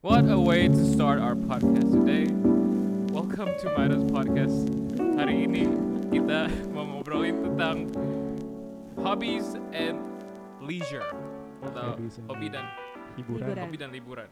What 0.00 0.26
a 0.26 0.38
way 0.38 0.68
to 0.68 0.82
start 0.86 1.18
our 1.18 1.34
podcast 1.34 1.90
today. 1.92 2.30
Welcome 3.10 3.50
to 3.52 3.66
Midas 3.74 4.04
Podcast. 4.06 4.56
Hari 5.16 5.44
ini 5.44 5.64
kita 6.08 6.46
mau 6.74 6.86
ngobrolin 6.86 7.42
tentang 7.42 7.90
hobbies 8.96 9.44
and 9.70 9.98
leisure 10.60 11.02
atau 11.60 11.94
Hobbies 11.94 12.16
and 12.16 12.26
hobi 12.26 12.46
dan 12.48 12.64
hiburan 13.14 13.42
Hiburan. 13.42 13.62
hobi 13.64 13.76
dan 13.76 13.90
liburan. 13.90 14.28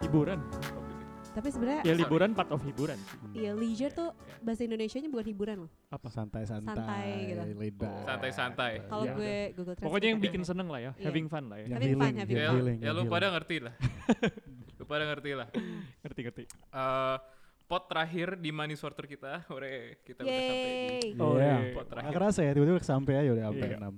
hiburan 0.00 0.38
Hobi- 0.40 0.98
Tapi 1.30 1.48
sebenarnya 1.48 1.80
ya 1.80 1.92
Sorry. 1.92 2.00
liburan 2.00 2.30
part 2.32 2.50
of 2.50 2.58
hiburan 2.60 2.98
sih. 2.98 3.18
ya 3.38 3.52
leisure 3.52 3.92
tuh 3.92 4.10
bahasa 4.40 4.64
Indonesianya 4.64 5.06
bukan 5.06 5.26
hiburan 5.28 5.56
loh. 5.62 5.70
apa 5.88 6.08
santai-santai, 6.08 6.74
Santai 6.74 7.08
gitu. 7.28 7.86
Santai-santai. 8.02 8.72
Kalau 8.84 9.04
Iya. 9.04 9.14
gue 9.14 9.34
Google 9.52 9.74
Translate. 9.74 9.84
pokoknya 9.86 10.08
yang 10.10 10.20
bikin 10.20 10.42
seneng 10.42 10.66
lah 10.66 10.80
ya 10.80 10.92
Iya. 10.92 11.04
having 11.06 11.26
fun 11.28 11.44
lah 11.46 11.56
ya 11.56 11.66
Yang 11.66 11.76
Having 11.76 11.92
fun, 11.94 12.12
having 12.16 12.34
yang 12.34 12.42
Ya, 12.42 12.50
healing, 12.56 12.78
ya 12.80 12.90
lu 12.90 13.02
pada 13.06 13.26
ngerti 13.30 13.56
lah. 13.60 13.74
pada 14.90 15.06
ngerti 15.06 15.30
lah. 15.38 15.48
ngerti 16.02 16.20
ngerti 16.26 16.44
Eh, 16.50 17.16
pot 17.64 17.86
terakhir 17.86 18.34
di 18.34 18.50
money 18.50 18.74
sorter 18.74 19.06
kita, 19.06 19.46
ore 19.48 20.02
kita 20.02 20.26
udah 20.26 20.34
sampai 20.34 20.66
di 20.66 20.74
Yeay. 20.74 21.22
Oh, 21.22 21.38
Iya. 21.38 21.46
iya. 21.46 21.54
pot 21.70 21.86
Nggak 21.86 21.90
terakhir. 21.94 22.12
kerasa 22.18 22.40
ya, 22.42 22.50
tiba-tiba 22.50 22.78
sampai 22.82 23.14
aja 23.14 23.30
udah 23.30 23.44
sampai 23.46 23.66
Iya. 23.70 23.78
6. 23.78 23.94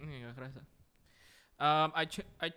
Ini 0.00 0.14
gak 0.24 0.34
kerasa. 0.34 0.60
Um, 1.60 1.88
I, 1.92 2.04
ch- 2.08 2.28
I, 2.40 2.48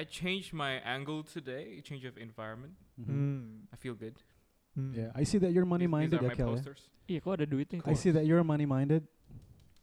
I 0.00 0.04
changed 0.08 0.56
my 0.56 0.80
angle 0.80 1.20
today, 1.20 1.76
change 1.84 2.08
of 2.08 2.16
environment. 2.16 2.72
Mhm. 2.96 3.04
hmm. 3.04 3.40
I 3.68 3.76
feel 3.76 3.92
good. 3.92 4.16
Hmm. 4.72 4.96
Yeah, 4.96 5.12
I 5.12 5.24
see 5.24 5.36
that 5.40 5.52
you're 5.52 5.68
These 5.68 5.76
are 6.16 6.24
ya, 6.24 6.32
my 6.32 6.36
Kel 6.36 6.48
ya. 6.48 6.52
posters. 6.56 6.82
iya 7.06 7.20
kok 7.20 7.36
ada 7.38 7.46
duitnya 7.46 7.80
I 7.86 7.94
see 7.94 8.10
that 8.10 8.24
you're 8.24 8.40
money-minded. 8.44 9.04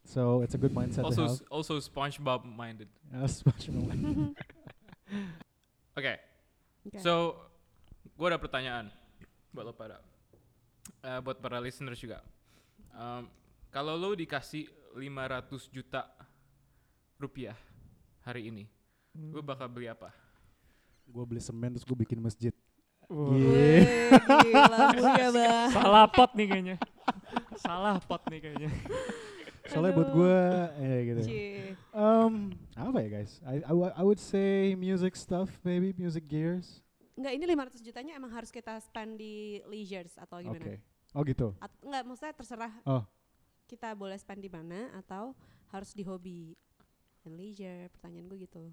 So 0.03 0.41
it's 0.41 0.53
a 0.53 0.59
good 0.59 0.73
mindset 0.75 1.05
Also, 1.07 1.23
to 1.23 1.29
have. 1.29 1.37
s- 1.37 1.45
also 1.53 1.73
SpongeBob 1.89 2.43
minded. 2.61 2.89
Uh, 3.13 3.29
special. 3.29 3.77
Oke, 5.93 6.13
Oke. 6.83 6.99
so 6.99 7.39
gue 8.13 8.27
ada 8.27 8.35
pertanyaan 8.35 8.91
buat 9.49 9.63
lo 9.63 9.73
pada, 9.73 10.01
Eh, 10.99 11.19
buat 11.19 11.35
para 11.35 11.57
listeners 11.57 11.95
juga. 11.97 12.19
Um, 12.91 13.27
kalau 13.69 13.93
lo 13.93 14.11
dikasih 14.11 14.67
500 14.93 15.03
juta 15.67 16.07
rupiah 17.17 17.55
hari 18.21 18.47
ini, 18.47 18.63
Hmm. 19.11 19.29
lo 19.29 19.41
bakal 19.41 19.67
beli 19.67 19.87
apa? 19.87 20.09
gue 21.03 21.23
beli 21.23 21.37
semen 21.37 21.69
terus 21.69 21.83
gue 21.83 21.97
bikin 21.97 22.17
masjid. 22.17 22.55
Wah. 23.05 23.29
Iya. 23.29 23.51
Wih, 23.51 23.83
gila 24.47 24.77
mulia 24.89 25.27
banget. 25.29 25.69
salah 25.69 26.05
pot 26.07 26.31
nih 26.33 26.47
kayaknya 26.47 26.75
salah 27.57 27.95
pot 27.99 28.23
nih 28.25 28.39
kayaknya 28.39 28.69
Soalnya 29.63 29.95
buat 29.95 30.09
Aduh. 30.11 30.17
gue, 30.19 30.39
ya 30.75 30.99
gitu. 31.07 31.21
Cie. 31.23 31.55
Um, 31.95 32.51
apa 32.75 32.97
ya 32.99 33.09
guys? 33.09 33.39
I, 33.47 33.63
I, 33.63 33.71
I 33.71 34.03
would 34.03 34.19
say 34.19 34.75
music 34.75 35.15
stuff, 35.15 35.47
maybe 35.63 35.95
music 35.95 36.27
gears. 36.27 36.83
Enggak, 37.15 37.31
ini 37.31 37.45
500 37.47 37.79
jutanya 37.79 38.13
emang 38.17 38.33
harus 38.33 38.49
kita 38.49 38.75
spend 38.81 39.15
di 39.15 39.63
leisures 39.63 40.17
atau 40.17 40.41
Oke. 40.41 40.51
gimana? 40.51 40.65
Oh 41.13 41.21
gitu. 41.23 41.55
At- 41.61 41.79
enggak, 41.79 42.03
maksudnya 42.03 42.33
terserah 42.33 42.73
Oh. 42.83 43.05
kita 43.63 43.93
boleh 43.93 44.17
spend 44.17 44.41
di 44.41 44.49
mana 44.49 44.91
atau 44.93 45.31
harus 45.69 45.93
di 45.93 46.03
hobi 46.03 46.57
and 47.23 47.37
leisure. 47.37 47.87
Pertanyaan 47.93 48.27
gue 48.27 48.43
gitu. 48.43 48.67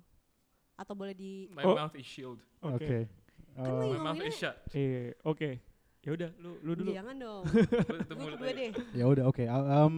Atau 0.75 0.97
boleh 0.97 1.14
di 1.14 1.47
My 1.52 1.62
Oh. 1.62 1.77
mouth 1.77 1.94
is 1.94 2.08
shield. 2.08 2.41
Oke. 2.60 2.82
oke 2.82 3.00
Kan 3.54 3.72
Uh, 3.77 3.92
My 3.94 4.10
mouth 4.10 4.22
is 4.22 4.34
shut. 4.34 4.56
eh 4.72 5.10
oke 5.27 5.58
ya 6.00 6.10
udah 6.16 6.30
lu 6.38 6.56
lu 6.64 6.72
dulu 6.72 6.91
Jangan 6.97 7.14
dong. 7.14 7.44
Gue 8.41 8.52
deh. 8.56 8.70
ya 8.97 9.04
udah 9.04 9.25
oke. 9.28 9.44
Uh, 9.44 9.64
Um, 9.84 9.94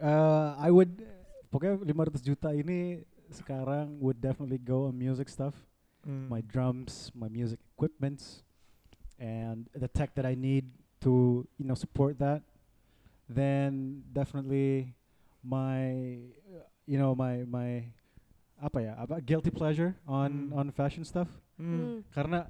uh, 0.00 0.54
I 0.58 0.70
would 0.70 1.02
pokoknya 1.48 1.80
500 1.82 2.22
juta 2.22 2.50
ini 2.52 3.02
sekarang 3.28 3.98
would 4.00 4.20
definitely 4.20 4.58
go 4.58 4.88
on 4.88 4.96
music 4.96 5.28
stuff. 5.28 5.54
Hmm. 6.06 6.30
my 6.30 6.40
drums, 6.40 7.10
my 7.12 7.26
music 7.28 7.58
equipments, 7.74 8.40
and 9.18 9.66
the 9.74 9.90
tech 9.90 10.14
that 10.14 10.24
I 10.24 10.38
need 10.38 10.70
to 11.02 11.42
you 11.58 11.66
know 11.66 11.74
support 11.74 12.16
that, 12.22 12.40
then 13.28 14.00
definitely 14.14 14.94
my 15.44 16.16
uh, 16.48 16.64
you 16.86 16.96
know 16.96 17.12
my 17.18 17.42
my 17.44 17.90
apa 18.62 18.78
ya 18.82 18.92
apa 18.96 19.20
guilty 19.20 19.50
pleasure 19.50 19.98
on 20.06 20.48
Hmm. 20.48 20.58
on 20.58 20.66
fashion 20.70 21.02
stuff. 21.04 21.28
Hmm. 21.58 22.06
karena 22.14 22.46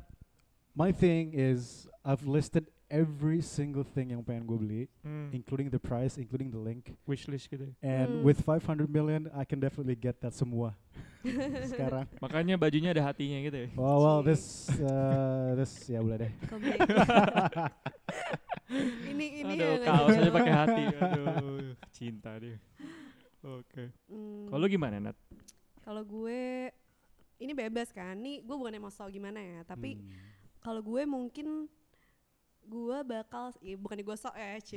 my 0.76 0.92
thing 0.92 1.32
is 1.32 1.88
I've 2.04 2.28
listed 2.28 2.68
every 2.88 3.38
single 3.38 3.84
thing 3.84 4.10
yang 4.10 4.20
pengen 4.20 4.44
gue 4.44 4.58
beli 4.58 4.82
Hmm. 5.00 5.28
including 5.30 5.68
the 5.68 5.78
price 5.78 6.16
including 6.16 6.48
the 6.48 6.56
link 6.56 6.96
wishlist 7.04 7.46
gitu 7.46 7.68
ya. 7.68 7.74
and 7.80 8.20
Hmm. 8.20 8.24
with 8.24 8.40
500 8.40 8.88
million 8.88 9.28
I 9.30 9.44
can 9.44 9.56
definitely 9.58 9.94
get 9.94 10.18
that 10.20 10.32
semua 10.32 10.72
sekarang 11.70 12.08
makanya 12.18 12.56
bajunya 12.56 12.90
ada 12.90 13.04
hatinya 13.04 13.38
gitu 13.40 13.58
ya 13.58 13.68
Well, 13.74 13.98
well, 13.98 14.20
this, 14.20 14.68
uh, 14.72 15.52
this 15.54 15.72
ya 15.84 16.00
boleh 16.00 16.16
deh. 16.24 16.32
Ini 19.08 19.26
ini 19.40 19.54
aduh 19.56 19.64
yang 19.64 19.80
kaos 19.82 20.12
aja. 20.12 20.28
pakai 20.30 20.52
hati 20.54 20.82
aduh 20.92 21.72
cinta 21.90 22.30
dia 22.36 22.60
oke 23.40 23.84
Hmm, 24.04 24.44
kalau 24.46 24.66
gimana 24.66 25.00
Nat 25.00 25.16
kalau 25.80 26.04
gue 26.04 26.68
ini 27.38 27.52
bebas 27.54 27.88
kan 27.90 28.12
nih 28.14 28.44
gue 28.44 28.52
bukan 28.52 28.76
mau 28.76 28.92
soal 28.92 29.08
gimana 29.08 29.40
ya 29.40 29.64
tapi 29.64 29.96
Hmm. 29.96 30.04
kalau 30.60 30.84
gue 30.84 31.02
mungkin 31.02 31.64
gue 32.68 32.98
bakal 33.02 33.44
ya 33.58 33.74
bukan 33.74 33.96
gue 33.98 34.16
sok 34.16 34.34
ya 34.34 34.60
Ci. 34.60 34.76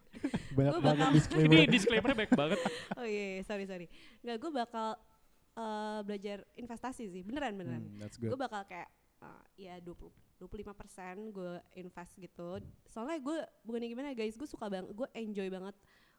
banyak 0.58 0.72
Gua 0.74 0.82
banget 0.82 0.98
bakal- 0.98 1.14
disclaimer. 1.14 1.54
ini 1.54 1.64
disclaimer 1.68 2.12
baik 2.12 2.32
banget. 2.34 2.58
Oh 2.98 3.06
iya 3.06 3.38
iya, 3.38 3.42
sorry 3.42 3.64
sorry. 3.64 3.86
Nggak 4.20 4.36
gue 4.36 4.50
bakal 4.52 4.88
eh, 5.54 6.00
belajar 6.02 6.38
investasi 6.52 7.06
sih 7.06 7.22
beneran 7.22 7.54
beneran. 7.54 7.82
Hmm, 7.86 8.02
gue 8.02 8.36
bakal 8.36 8.62
kayak 8.64 8.90
eh, 9.22 9.42
ya 9.60 9.74
20 9.78 10.10
25 10.38 10.70
persen 10.72 11.14
gue 11.30 11.52
invest 11.74 12.14
gitu. 12.16 12.58
Soalnya 12.86 13.18
gue 13.18 13.38
bukannya 13.62 13.88
gimana 13.88 14.08
guys 14.12 14.34
gue 14.34 14.46
suka 14.46 14.66
banget 14.66 14.90
gue 14.90 15.06
enjoy 15.12 15.46
banget 15.46 15.74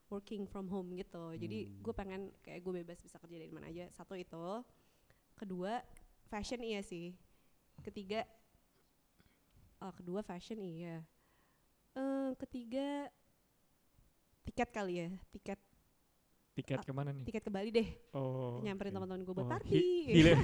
working 0.07 0.43
from 0.43 0.67
home 0.67 0.91
gitu. 0.93 1.35
Jadi 1.35 1.59
Hmm. 1.65 1.75
gue 1.81 1.93
pengen 1.93 2.21
kayak 2.39 2.59
gue 2.59 2.73
bebas 2.79 2.97
bisa 2.97 3.15
kerja 3.15 3.37
dari 3.37 3.51
mana 3.51 3.67
aja. 3.67 3.91
Satu 3.91 4.15
itu. 4.15 4.63
Kedua 5.35 5.83
fashion 6.25 6.59
iya 6.59 6.79
sih. 6.79 7.11
Ketiga 7.79 8.23
oh, 9.79 9.91
kedua 9.91 10.19
fashion 10.21 10.59
iya. 10.59 11.01
Eh 11.93 12.31
ketiga 12.37 13.07
tiket 14.43 14.69
kali 14.69 14.93
ya 14.97 15.09
tiket. 15.29 15.59
Tiket 16.49 16.75
Ah, 16.75 16.83
ke 16.83 16.91
mana 16.91 17.09
nih? 17.09 17.23
tiket 17.23 17.39
ke 17.39 17.47
Bali 17.47 17.71
deh. 17.71 17.87
Oh 18.11 18.59
nyamperin 18.59 18.91
oke. 18.91 18.97
teman-teman 18.99 19.21
gue 19.23 19.31
buat 19.33 19.47
Oh, 19.47 19.49
party. 19.49 19.79
healing. 20.05 20.39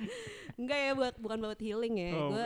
enggak 0.60 0.78
ya 0.78 0.92
buat 0.92 1.14
bukan 1.16 1.38
buat 1.40 1.56
healing 1.56 1.94
ya. 1.96 2.10
Oh, 2.12 2.28
gue 2.28 2.44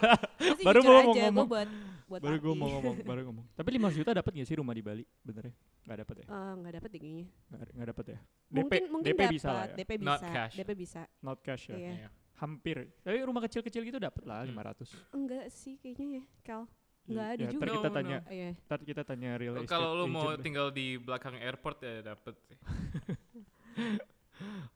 sih 0.56 0.64
Baru 0.64 0.80
mau 0.80 0.96
aja 0.96 1.04
gue 1.04 1.20
ngomong. 1.26 1.46
buat 1.46 1.68
buat 2.06 2.20
baru 2.22 2.36
gue 2.38 2.54
mau 2.54 2.68
ngomong 2.70 2.94
baru 3.02 3.20
ngomong. 3.28 3.44
Tapi 3.52 3.68
5 3.76 3.92
juta 3.92 4.10
dapat 4.14 4.30
gak 4.32 4.48
sih 4.48 4.56
rumah 4.56 4.72
di 4.72 4.80
Bali 4.80 5.04
bener 5.20 5.50
ya 5.50 5.54
nggak 5.86 5.98
dapat 6.00 6.14
ya? 6.16 6.26
Eh, 6.26 6.52
nggak 6.56 6.72
dapet 6.72 6.88
deh 6.88 7.00
kayaknya. 7.00 7.26
Nggak 7.46 7.68
nggak 7.68 7.88
dapat 7.88 8.04
ya? 8.06 8.18
DP 8.18 8.56
mungkin 8.56 8.82
mungkin 8.88 9.06
DP 9.06 9.20
dapat 9.20 9.34
bisa 9.36 9.48
lah 9.48 9.64
ya. 9.66 9.74
DP 9.76 9.90
Not 9.92 10.00
bisa 10.16 10.28
cash. 10.32 10.54
DP 10.56 10.70
bisa. 10.72 11.00
Not 11.20 11.38
cash 11.42 11.64
ya? 11.68 11.76
Iya. 11.76 11.92
Iya. 11.92 12.08
Hampir 12.36 12.76
tapi 13.00 13.16
rumah 13.22 13.40
kecil-kecil 13.42 13.82
gitu 13.82 13.96
dapat 13.96 14.22
lah 14.22 14.44
Hmm. 14.44 14.52
500 14.52 14.92
enggak 15.10 15.44
sih 15.48 15.74
kayaknya 15.76 16.20
ya 16.20 16.24
Kal 16.42 16.62
nggak 17.06 17.28
ada 17.32 17.38
ya, 17.38 17.48
juga 17.48 17.62
ntar 17.62 17.70
kita 17.72 17.88
No, 17.88 17.94
tanya 17.94 18.18
Oh, 18.18 18.32
iya. 18.32 18.50
ntar 18.66 18.80
kita 18.82 19.02
tanya 19.02 19.30
real 19.36 19.54
Oh, 19.54 19.58
estate 19.58 19.70
Kalau 19.70 19.90
lo 19.94 20.04
mau 20.06 20.26
deh. 20.28 20.42
tinggal 20.42 20.68
di 20.68 20.98
belakang 20.98 21.38
airport 21.38 21.78
ya 21.80 22.02
dapet. 22.04 22.34
sih. 22.42 22.58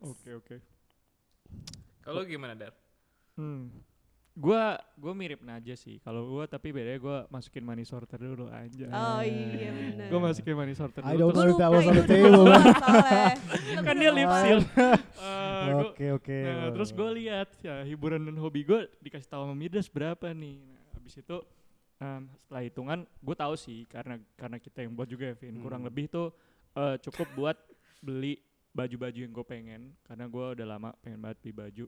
oke 0.01 0.31
oke 0.35 0.57
Kalau 2.01 2.23
gimana 2.23 2.55
Dar? 2.55 2.73
hmm. 3.35 3.90
Gua 4.41 4.65
gua 4.97 5.13
mirip 5.13 5.45
Naja 5.45 5.77
sih 5.77 6.01
kalau 6.01 6.25
gua 6.27 6.49
tapi 6.49 6.73
bedanya 6.73 6.97
gua 6.97 7.19
masukin 7.29 7.61
money 7.61 7.85
sorter 7.85 8.17
dulu 8.17 8.49
aja 8.49 8.89
oh 8.89 9.21
iya 9.21 9.69
benar 9.71 10.09
gua 10.09 10.21
masukin 10.27 10.57
money 10.57 10.73
sorter 10.73 11.05
I 11.05 11.13
dulu 11.13 11.21
don't 11.21 11.35
Gua 11.37 11.45
know 11.45 11.53
if 11.53 11.59
that 11.61 11.69
lupa 11.69 11.77
was 11.77 11.85
on 11.85 11.95
the 11.95 12.07
table. 12.09 12.47
kan 13.87 13.95
dia 13.95 14.11
lip 14.11 14.31
seal 14.41 14.61
Eh, 15.61 15.77
Oke 15.77 16.07
oke. 16.17 16.39
Nah, 16.41 16.73
terus 16.73 16.89
gue 16.89 17.11
lihat 17.21 17.53
ya 17.61 17.85
hiburan 17.85 18.25
dan 18.25 18.33
hobi 18.41 18.65
gue 18.65 18.89
dikasih 18.99 19.29
tahu 19.29 19.45
sama 19.45 19.53
Midas 19.53 19.93
berapa 19.93 20.33
nih. 20.33 20.57
Nah, 20.57 20.89
habis 20.97 21.21
itu 21.21 21.37
em, 22.01 22.23
setelah 22.33 22.63
hitungan 22.65 22.99
gue 23.05 23.37
tahu 23.37 23.55
sih 23.61 23.85
karena 23.85 24.17
karena 24.41 24.57
kita 24.57 24.81
yang 24.81 24.97
buat 24.97 25.05
juga 25.05 25.29
ya 25.29 25.37
Vin. 25.37 25.61
Kurang 25.61 25.85
Hmm. 25.85 25.89
lebih 25.93 26.09
tuh 26.09 26.33
eh, 26.73 26.97
cukup 27.05 27.29
buat 27.37 27.57
beli 28.01 28.41
baju-baju 28.73 29.19
yang 29.21 29.33
gue 29.37 29.45
pengen 29.45 29.93
karena 30.01 30.25
gue 30.25 30.45
udah 30.57 30.67
lama 30.67 30.91
pengen 31.05 31.21
banget 31.21 31.37
beli 31.45 31.53
baju 31.53 31.85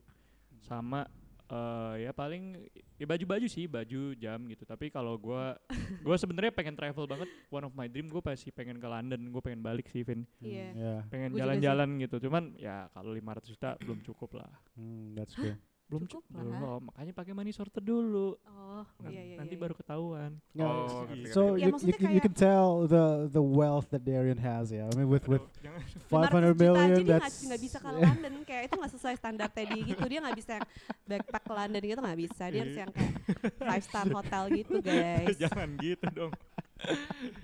sama 0.61 1.09
eh, 1.53 1.95
ya 2.09 2.11
paling 2.17 2.57
ya 2.97 3.07
baju-baju 3.07 3.47
sih 3.47 3.69
baju 3.69 4.17
jam 4.17 4.41
gitu. 4.49 4.65
Tapi 4.65 4.89
kalau 4.89 5.21
gue 5.21 5.45
gue 6.07 6.17
sebenarnya 6.17 6.53
pengen 6.57 6.75
travel 6.75 7.05
banget. 7.05 7.29
One 7.53 7.69
of 7.69 7.77
my 7.77 7.87
dream 7.87 8.09
gue 8.09 8.23
pasti 8.25 8.49
pengen 8.49 8.81
ke 8.81 8.89
London. 8.89 9.21
Gue 9.29 9.43
pengen 9.45 9.61
balik 9.61 9.93
sih 9.93 10.01
Vin. 10.03 10.25
Iya. 10.41 10.69
Yeah. 10.73 11.01
pengen 11.13 11.37
jalan-jalan 11.37 11.89
gitu. 12.01 12.17
Cuman 12.29 12.57
ya 12.57 12.89
kalau 12.97 13.13
500 13.13 13.53
juta 13.53 13.69
belum 13.85 14.01
cukup 14.01 14.41
lah. 14.41 14.51
Hmm, 14.75 15.13
that's 15.13 15.37
good. 15.37 15.61
Belum 15.93 16.03
Cukup 16.03 16.25
cukup 16.25 16.33
lah. 16.33 16.41
belum 16.57 16.81
makanya 16.89 17.13
pakai 17.13 17.33
money 17.33 17.53
sorter 17.53 17.79
dulu 17.79 18.41
oh 18.41 18.61
Oh, 18.73 18.85
Nan- 18.99 19.13
iya 19.13 19.23
iya 19.23 19.37
nanti 19.37 19.53
iya. 19.53 19.61
baru 19.61 19.75
ketahuan. 19.77 20.31
Yeah, 20.51 20.65
Oh, 20.65 20.81
s- 20.83 20.97
ngerti, 21.05 21.29
so 21.29 21.43
Ya, 21.53 21.69
ngerti. 21.69 21.85
you, 21.85 21.93
you, 21.93 21.93
you 21.93 21.93
kayak- 22.09 22.25
can 22.25 22.35
tell 22.35 22.69
the 22.87 23.05
the 23.29 23.45
wealth 23.45 23.85
that 23.87 24.01
Darian 24.01 24.41
has. 24.41 24.73
Yeah, 24.73 24.89
I 24.89 24.97
mean 24.97 25.05
with 25.07 25.29
with 25.29 25.45
Aduh, 25.45 25.61
jangan. 25.61 25.81
500 26.09 26.57
500 26.57 26.57
juta 26.57 26.73
aja 26.73 26.81
million. 26.81 26.97
dia 26.97 27.05
nggak 27.05 27.21
That's 27.23 27.41
nggak 27.45 27.61
bisa 27.63 27.77
ke 27.77 27.91
London 27.93 28.33
kayak 28.43 28.63
itu 28.65 28.75
nggak 28.75 28.93
sesuai 28.93 29.15
standar 29.15 29.49
Teddy 29.49 29.81
gitu 29.85 30.03
dia 30.03 30.19
nggak 30.19 30.35
bisa 30.35 30.51
yang 30.55 30.67
backpack 31.05 31.45
ke 31.45 31.53
London 31.53 31.83
gitu 31.85 32.01
nggak 32.01 32.21
bisa 32.23 32.45
dia 32.47 32.61
harus 32.63 32.73
Iya. 32.73 32.81
yang 32.81 32.91
kayak 32.91 33.13
five 33.61 33.85
star 33.85 34.07
hotel 34.09 34.43
gitu 34.51 34.75
guys 34.81 35.37
jangan 35.39 35.69
gitu 35.77 36.07
dong. 36.11 36.33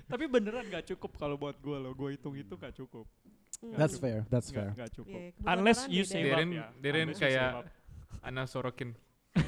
Tapi 0.03 0.23
beneran 0.25 0.65
gak 0.67 0.83
cukup 0.87 1.15
kalau 1.15 1.35
buat 1.35 1.55
gue 1.55 1.77
loh. 1.77 1.93
Gue 1.93 2.13
hitung 2.13 2.33
itu 2.33 2.51
gak 2.53 2.73
cukup. 2.73 3.05
Hmm. 3.59 3.71
that's 3.73 3.95
cukup. 3.95 4.03
fair. 4.03 4.19
That's 4.25 4.49
Nggak, 4.49 4.55
fair. 4.57 4.69
nggak 4.73 4.91
cukup. 4.93 5.13
Iya, 5.13 5.29
kebutuhan 5.29 5.51
Unless 5.53 5.79
you 5.85 6.03
save 6.03 6.25
up 6.25 6.39
ya. 6.41 6.67
You 6.75 7.13
kayak-. 7.13 7.78
Ana 8.21 8.43
Sorokin. 8.45 8.93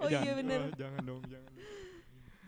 oh 0.00 0.06
iya 0.06 0.20
Jangan, 0.22 0.34
bener 0.44 0.60
oh, 0.60 0.70
jangan 0.76 1.00
dong, 1.02 1.22
jangan. 1.24 1.52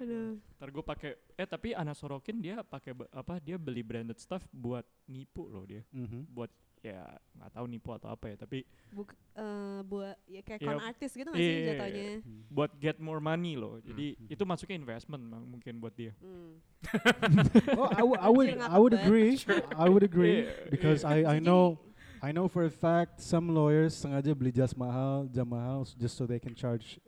aduh 0.02 0.34
Ntar 0.58 0.68
gue 0.68 0.84
pakai 0.84 1.10
eh 1.34 1.46
tapi 1.46 1.68
Ana 1.72 1.94
Sorokin 1.94 2.38
dia 2.38 2.60
pakai 2.62 2.92
apa 3.08 3.38
dia 3.38 3.56
beli 3.56 3.80
branded 3.80 4.18
stuff 4.18 4.44
buat 4.50 4.84
nipu 5.06 5.48
loh 5.48 5.64
dia. 5.64 5.82
hmm 5.90 6.28
Buat 6.28 6.50
ya 6.82 7.06
nggak 7.38 7.50
tahu 7.54 7.66
nipu 7.70 7.94
atau 7.94 8.10
apa 8.10 8.26
ya, 8.26 8.36
tapi 8.36 8.66
Buk, 8.90 9.14
eh, 9.38 9.80
buat 9.86 10.18
ya 10.26 10.42
kayak 10.42 10.60
Iya. 10.60 10.66
con 10.66 10.82
artis 10.82 11.10
gitu 11.14 11.28
nggak 11.30 11.38
sih 11.40 11.54
Iya. 11.54 11.66
jatuhnya 11.78 12.06
buat 12.50 12.70
get 12.82 12.98
more 12.98 13.22
money 13.22 13.54
loh. 13.54 13.78
Jadi 13.78 14.18
Hmm. 14.18 14.26
itu 14.34 14.42
masuknya 14.42 14.76
investment 14.76 15.22
Bang, 15.24 15.46
mungkin 15.46 15.78
buat 15.78 15.94
dia. 15.94 16.10
Hmm. 16.18 16.58
Oh, 17.78 17.86
I, 17.88 18.02
w- 18.02 18.18
I 18.18 18.28
would 18.28 18.50
I 18.58 18.78
would 18.78 18.94
agree. 18.94 19.38
I 19.78 19.86
would 19.86 20.02
agree 20.02 20.42
Iya, 20.50 20.68
because 20.68 21.06
iya. 21.06 21.30
I 21.30 21.38
I 21.38 21.38
know 21.38 21.78
I 22.22 22.30
know 22.30 22.46
for 22.46 22.62
a 22.62 22.70
fact 22.70 23.18
some 23.18 23.50
lawyers 23.50 23.92
sengaja 23.92 24.30
beli 24.32 24.52
jas 24.52 24.72
mahal, 24.72 25.26
jam 25.26 25.48
mahal 25.48 25.82
just 25.98 26.14
so 26.14 26.22
they 26.22 26.38
can 26.38 26.54
charge 26.54 27.02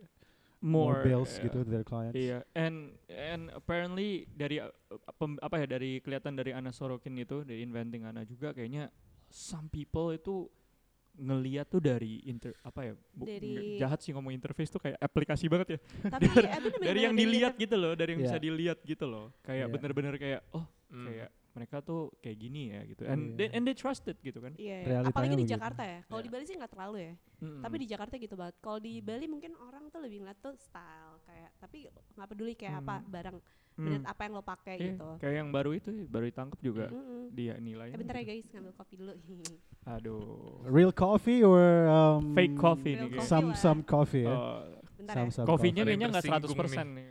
more, 0.59 0.99
bills 1.01 1.39
ya. 1.39 1.47
gitu 1.47 1.63
to 1.63 1.69
their 1.69 1.87
clients. 1.87 2.11
Iya, 2.13 2.43
and 2.51 2.99
and 3.07 3.47
apparently 3.49 4.27
dari 4.27 4.59
uh, 4.59 4.67
pem- 5.15 5.39
apa 5.39 5.63
ya 5.63 5.67
dari 5.69 6.03
kelihatan 6.03 6.35
dari 6.35 6.51
Ana 6.51 6.75
Sorokin 6.75 7.15
itu 7.15 7.47
dari 7.47 7.63
inventing 7.63 8.03
Ana 8.03 8.27
juga 8.27 8.51
kayaknya 8.51 8.91
some 9.29 9.71
people 9.71 10.11
itu 10.11 10.51
ngeliat 11.15 11.71
tuh 11.71 11.79
dari 11.79 12.19
inter 12.27 12.51
apa 12.59 12.91
ya 12.91 12.93
bu- 13.15 13.23
Dari- 13.23 13.79
jahat 13.79 14.03
sih 14.03 14.11
ngomong 14.11 14.35
interface 14.35 14.67
tuh 14.67 14.83
kayak 14.83 14.99
aplikasi 14.99 15.47
banget 15.47 15.77
ya 15.77 15.79
tapi 16.11 16.27
eh, 16.27 16.59
bener, 16.59 16.75
dari 16.83 16.99
yang 17.07 17.15
dilihat 17.15 17.55
gitu 17.55 17.75
loh 17.79 17.95
dari 17.95 18.19
yang 18.19 18.21
bisa 18.21 18.35
Iya. 18.35 18.43
dilihat 18.43 18.77
gitu 18.83 19.05
loh 19.07 19.31
kayak 19.39 19.63
Iya. 19.63 19.71
bener-bener 19.71 20.13
kayak 20.19 20.41
oh 20.51 20.67
Hmm. 20.85 21.07
kayak 21.07 21.29
mereka 21.55 21.79
tuh 21.79 22.11
kayak 22.19 22.37
gini 22.37 22.61
ya 22.69 22.83
gitu 22.83 23.03
and 23.03 23.21
Iya. 23.25 23.35
they, 23.37 23.47
and 23.49 23.63
they 23.63 23.73
trusted 23.73 24.19
gitu 24.19 24.37
kan 24.37 24.51
Iya, 24.55 24.77
Realitanya 24.83 25.09
apalagi 25.09 25.31
di 25.31 25.37
begitu. 25.39 25.53
Jakarta 25.55 25.81
ya. 25.81 25.99
Kalau 26.03 26.19
di 26.19 26.27
Iya. 26.27 26.33
Bali 26.33 26.43
sih 26.43 26.55
nggak 26.55 26.69
terlalu 26.69 26.97
ya. 26.99 27.13
Mm-mm. 27.37 27.61
Tapi 27.61 27.75
di 27.75 27.87
Jakarta 27.87 28.13
gitu 28.15 28.35
banget. 28.35 28.55
Kalau 28.59 28.77
di 28.77 28.93
Bali 28.99 29.25
mungkin 29.25 29.51
orang 29.57 29.83
tuh 29.87 29.99
lebih 29.99 30.17
ngeliat 30.19 30.39
tuh 30.39 30.53
style 30.57 31.15
kayak 31.23 31.49
tapi 31.57 31.77
nggak 31.87 32.27
peduli 32.27 32.53
kayak 32.53 32.75
apa 32.77 32.95
Hmm. 32.97 33.09
barang 33.09 33.37
brand 33.75 34.05
apa 34.05 34.21
yang 34.21 34.33
lo 34.33 34.39
pakai 34.41 34.75
Iya, 34.77 34.87
gitu. 34.89 35.09
kayak 35.19 35.35
yang 35.35 35.49
baru 35.49 35.71
itu 35.73 35.89
baru 36.05 36.25
ditangkap 36.25 36.59
juga 36.61 36.85
Mm-mm. 36.87 37.27
dia 37.29 37.53
nilainya 37.57 37.91
Eh, 37.91 37.99
bentar 37.99 38.15
ya 38.15 38.21
gitu. 38.21 38.31
guys, 38.33 38.45
ngambil 38.49 38.73
kopi 38.73 38.93
dulu. 38.95 39.13
aduh 39.85 40.21
Real 40.65 40.91
coffee 40.91 41.41
or 41.41 41.59
um, 41.85 42.33
fake 42.33 42.55
coffee 42.55 42.95
Real 42.95 43.03
nih 43.05 43.11
coffee 43.15 43.27
Some 43.27 43.47
lah. 43.47 43.57
some 43.57 43.81
coffee. 43.83 44.23
Yeah? 44.23 44.33
Oh, 44.33 44.59
bentar 44.95 45.13
Some 45.13 45.27
ya. 45.27 45.35
some 45.35 45.47
yang 45.61 45.75
kayaknya 45.77 46.07
nggak 46.09 46.23
100% 46.23 46.55
tersinggung 46.55 46.91
nih. 46.95 47.05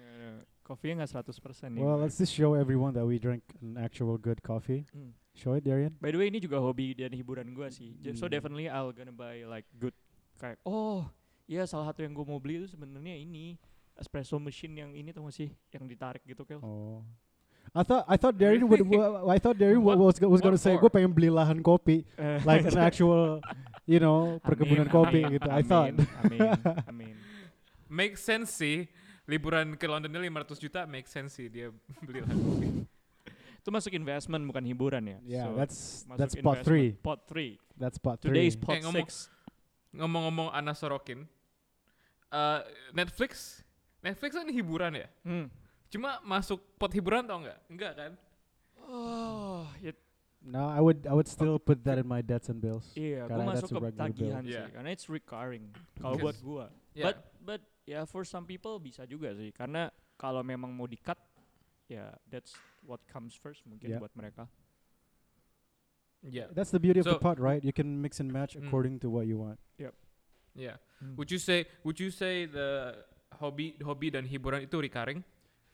Kopinya 0.65 1.05
nggak 1.05 1.13
100% 1.29 1.77
nih. 1.77 1.83
Well, 1.85 2.01
let's 2.01 2.17
just 2.17 2.33
show 2.33 2.57
everyone 2.57 2.97
that 2.97 3.05
we 3.05 3.21
drink 3.21 3.45
an 3.61 3.77
actual 3.77 4.17
good 4.17 4.41
coffee. 4.41 4.89
Hmm. 4.97 5.13
Show 5.37 5.53
it, 5.55 5.63
Darian. 5.63 5.93
By 6.01 6.09
the 6.09 6.17
way 6.17 6.33
ini 6.33 6.41
juga 6.41 6.57
hobi 6.57 6.97
dan 6.97 7.13
hiburan 7.13 7.53
gua 7.53 7.69
sih. 7.69 7.93
J- 8.01 8.17
So 8.17 8.25
Hmm. 8.27 8.33
definitely 8.33 8.67
I'll 8.67 8.95
gonna 8.97 9.13
buy 9.13 9.45
like 9.45 9.69
good 9.77 9.93
kayak 10.41 10.57
oh 10.65 11.05
iya 11.45 11.69
salah 11.69 11.93
satu 11.93 12.01
yang 12.01 12.11
gue 12.11 12.25
mau 12.25 12.41
beli 12.41 12.65
itu 12.65 12.73
sebenarnya 12.73 13.15
ini 13.15 13.61
espresso 13.95 14.41
machine 14.41 14.75
yang 14.75 14.91
ini 14.91 15.13
tuh 15.13 15.23
sih 15.29 15.53
yang 15.71 15.85
ditarik 15.85 16.25
gitu 16.25 16.43
kel. 16.43 16.59
Oh. 16.65 17.05
I 17.75 17.83
thought 17.83 18.05
I 18.09 18.17
thought 18.17 18.37
Darian 18.39 18.65
would 18.65 18.81
I 19.35 19.39
thought 19.43 19.59
Darian 19.59 19.85
What- 19.85 20.01
was 20.01 20.17
was 20.17 20.41
what 20.41 20.57
say 20.57 20.75
gue 20.75 20.89
pengen 20.89 21.13
beli 21.13 21.29
lahan 21.29 21.61
kopi 21.61 22.09
Eh, 22.17 22.41
like 22.47 22.65
an 22.65 22.79
actual 22.79 23.43
you 23.85 24.01
know 24.01 24.37
perkebunan 24.49 24.89
amin, 24.89 24.95
kopi 24.97 25.21
amin, 25.29 25.35
gitu. 25.37 25.49
I 25.53 25.61
thought. 25.61 25.93
Amin, 26.25 26.41
amin. 26.89 27.15
Make 27.91 28.17
sense 28.17 28.55
sih. 28.55 28.89
Liburan 29.25 29.75
ke 29.75 29.89
Londonnya 29.89 30.21
500 30.21 30.61
juta 30.61 30.81
make 30.85 31.09
sense 31.09 31.37
sih 31.37 31.49
dia 31.49 31.73
beli 32.07 32.21
kopi. 32.21 32.69
Itu 33.65 33.73
masuk 33.73 33.97
investment 33.97 34.45
bukan 34.45 34.61
hiburan 34.63 35.01
ya. 35.09 35.19
Yeah, 35.25 35.47
So, 35.49 35.57
that's 35.57 35.79
that's 36.21 36.35
pot 36.37 36.61
three. 36.61 36.93
Pot 37.01 37.25
3. 37.33 37.57
That's 37.81 37.97
pot 37.97 38.21
Today's 38.21 38.53
three. 38.55 38.65
pot 38.69 38.77
Eh, 38.77 38.83
ngomong- 38.85 39.09
6. 39.09 39.33
Ngomong-ngomong 39.95 40.49
Ana 40.51 40.75
Sorokin, 40.75 41.23
eh, 42.29 42.61
Netflix, 42.93 43.63
Netflix 44.03 44.35
kan 44.35 44.51
hiburan 44.51 44.93
ya. 44.99 45.09
Hmm. 45.23 45.47
Cuma 45.89 46.19
masuk 46.21 46.59
pot 46.77 46.91
hiburan 46.91 47.25
tau 47.25 47.39
nggak? 47.41 47.59
Enggak 47.71 47.93
kan? 47.95 48.13
Oh, 48.85 49.65
ya 49.81 49.95
No, 50.45 50.69
I 50.69 50.77
would 50.77 51.09
I 51.09 51.15
would 51.17 51.25
still 51.25 51.57
put 51.57 51.81
that 51.89 51.97
in 51.97 52.05
my 52.05 52.21
debts 52.21 52.53
and 52.53 52.61
bills. 52.61 52.85
Iya, 52.93 53.25
gue 53.25 53.33
Karena 53.33 53.45
masuk 53.49 53.81
ke 53.81 53.89
tagihan 53.97 54.43
sih, 54.45 54.53
Yeah. 54.53 54.69
karena 54.69 54.93
it's 54.93 55.09
recurring. 55.09 55.73
Kalau 55.97 56.21
buat 56.21 56.37
gua, 56.45 56.69
Ya. 56.93 57.09
but 57.09 57.17
but 57.41 57.63
ya 57.85 58.05
for 58.05 58.25
some 58.25 58.45
people 58.45 58.77
bisa 58.77 59.05
juga 59.05 59.33
sih, 59.37 59.53
karena 59.53 59.89
kalau 60.17 60.41
memang 60.41 60.73
mau 60.73 60.89
di 60.89 60.97
cut, 60.97 61.17
ya 61.87 62.13
that's 62.29 62.53
what 62.83 63.01
comes 63.09 63.37
first 63.37 63.65
mungkin 63.65 63.95
Yeah. 63.95 64.01
buat 64.01 64.13
mereka. 64.17 64.49
Ya. 66.25 66.49
That's 66.57 66.73
the 66.73 66.81
beauty 66.81 67.05
of 67.05 67.07
the 67.09 67.21
So- 67.21 67.23
pot, 67.23 67.37
right? 67.37 67.61
You 67.61 67.73
can 67.77 68.01
mix 68.01 68.17
and 68.17 68.33
match 68.33 68.57
Mm. 68.57 68.65
according 68.65 68.97
to 69.05 69.13
what 69.13 69.29
you 69.29 69.37
want. 69.37 69.61
Ya. 70.55 70.79
Hmm. 71.03 71.19
Would 71.19 71.35
you 71.35 71.43
say 71.43 71.67
Would 71.83 71.99
you 71.99 72.15
say 72.15 72.47
the 72.47 72.95
hobi 73.43 73.75
hobi 73.83 74.09
dan 74.15 74.23
hiburan 74.25 74.63
itu 74.63 74.79
recurring? 74.79 75.21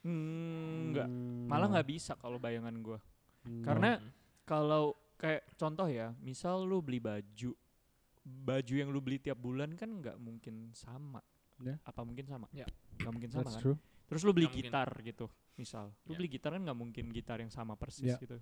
Hmm, 0.00 0.90
enggak, 0.90 1.04
Mm, 1.12 1.44
malah 1.44 1.68
no. 1.68 1.72
nggak 1.76 1.86
bisa 1.92 2.16
kalau 2.16 2.40
bayangan 2.40 2.72
gua. 2.80 2.96
No. 3.44 3.60
Karena 3.60 4.00
kalau 4.48 4.96
kayak 5.20 5.44
contoh 5.60 5.84
ya, 5.84 6.16
misal 6.24 6.64
lu 6.64 6.80
beli 6.80 6.96
baju, 6.96 7.52
baju 8.24 8.72
yang 8.74 8.88
lu 8.88 9.04
beli 9.04 9.20
tiap 9.20 9.36
bulan 9.36 9.76
kan 9.76 10.00
nggak 10.00 10.16
mungkin 10.16 10.72
sama. 10.72 11.20
Yeah. 11.60 11.78
Apa 11.84 12.00
mungkin 12.02 12.24
sama? 12.26 12.46
Ya. 12.50 12.66
Nggak 12.98 13.12
mungkin 13.12 13.30
sama 13.30 13.44
that's 13.44 13.56
kan? 13.56 13.62
true. 13.62 13.76
Terus 14.08 14.20
lu 14.26 14.32
beli 14.34 14.48
mungkin. 14.50 14.64
gitar 14.66 14.90
gitu, 15.04 15.26
misal. 15.54 15.94
Lu 16.08 16.12
Ya. 16.12 16.18
beli 16.18 16.28
gitar 16.32 16.50
kan 16.56 16.62
nggak 16.66 16.78
mungkin 16.78 17.04
gitar 17.14 17.38
yang 17.38 17.52
sama 17.52 17.78
persis 17.78 18.10
Ya. 18.10 18.18
gitu. 18.18 18.40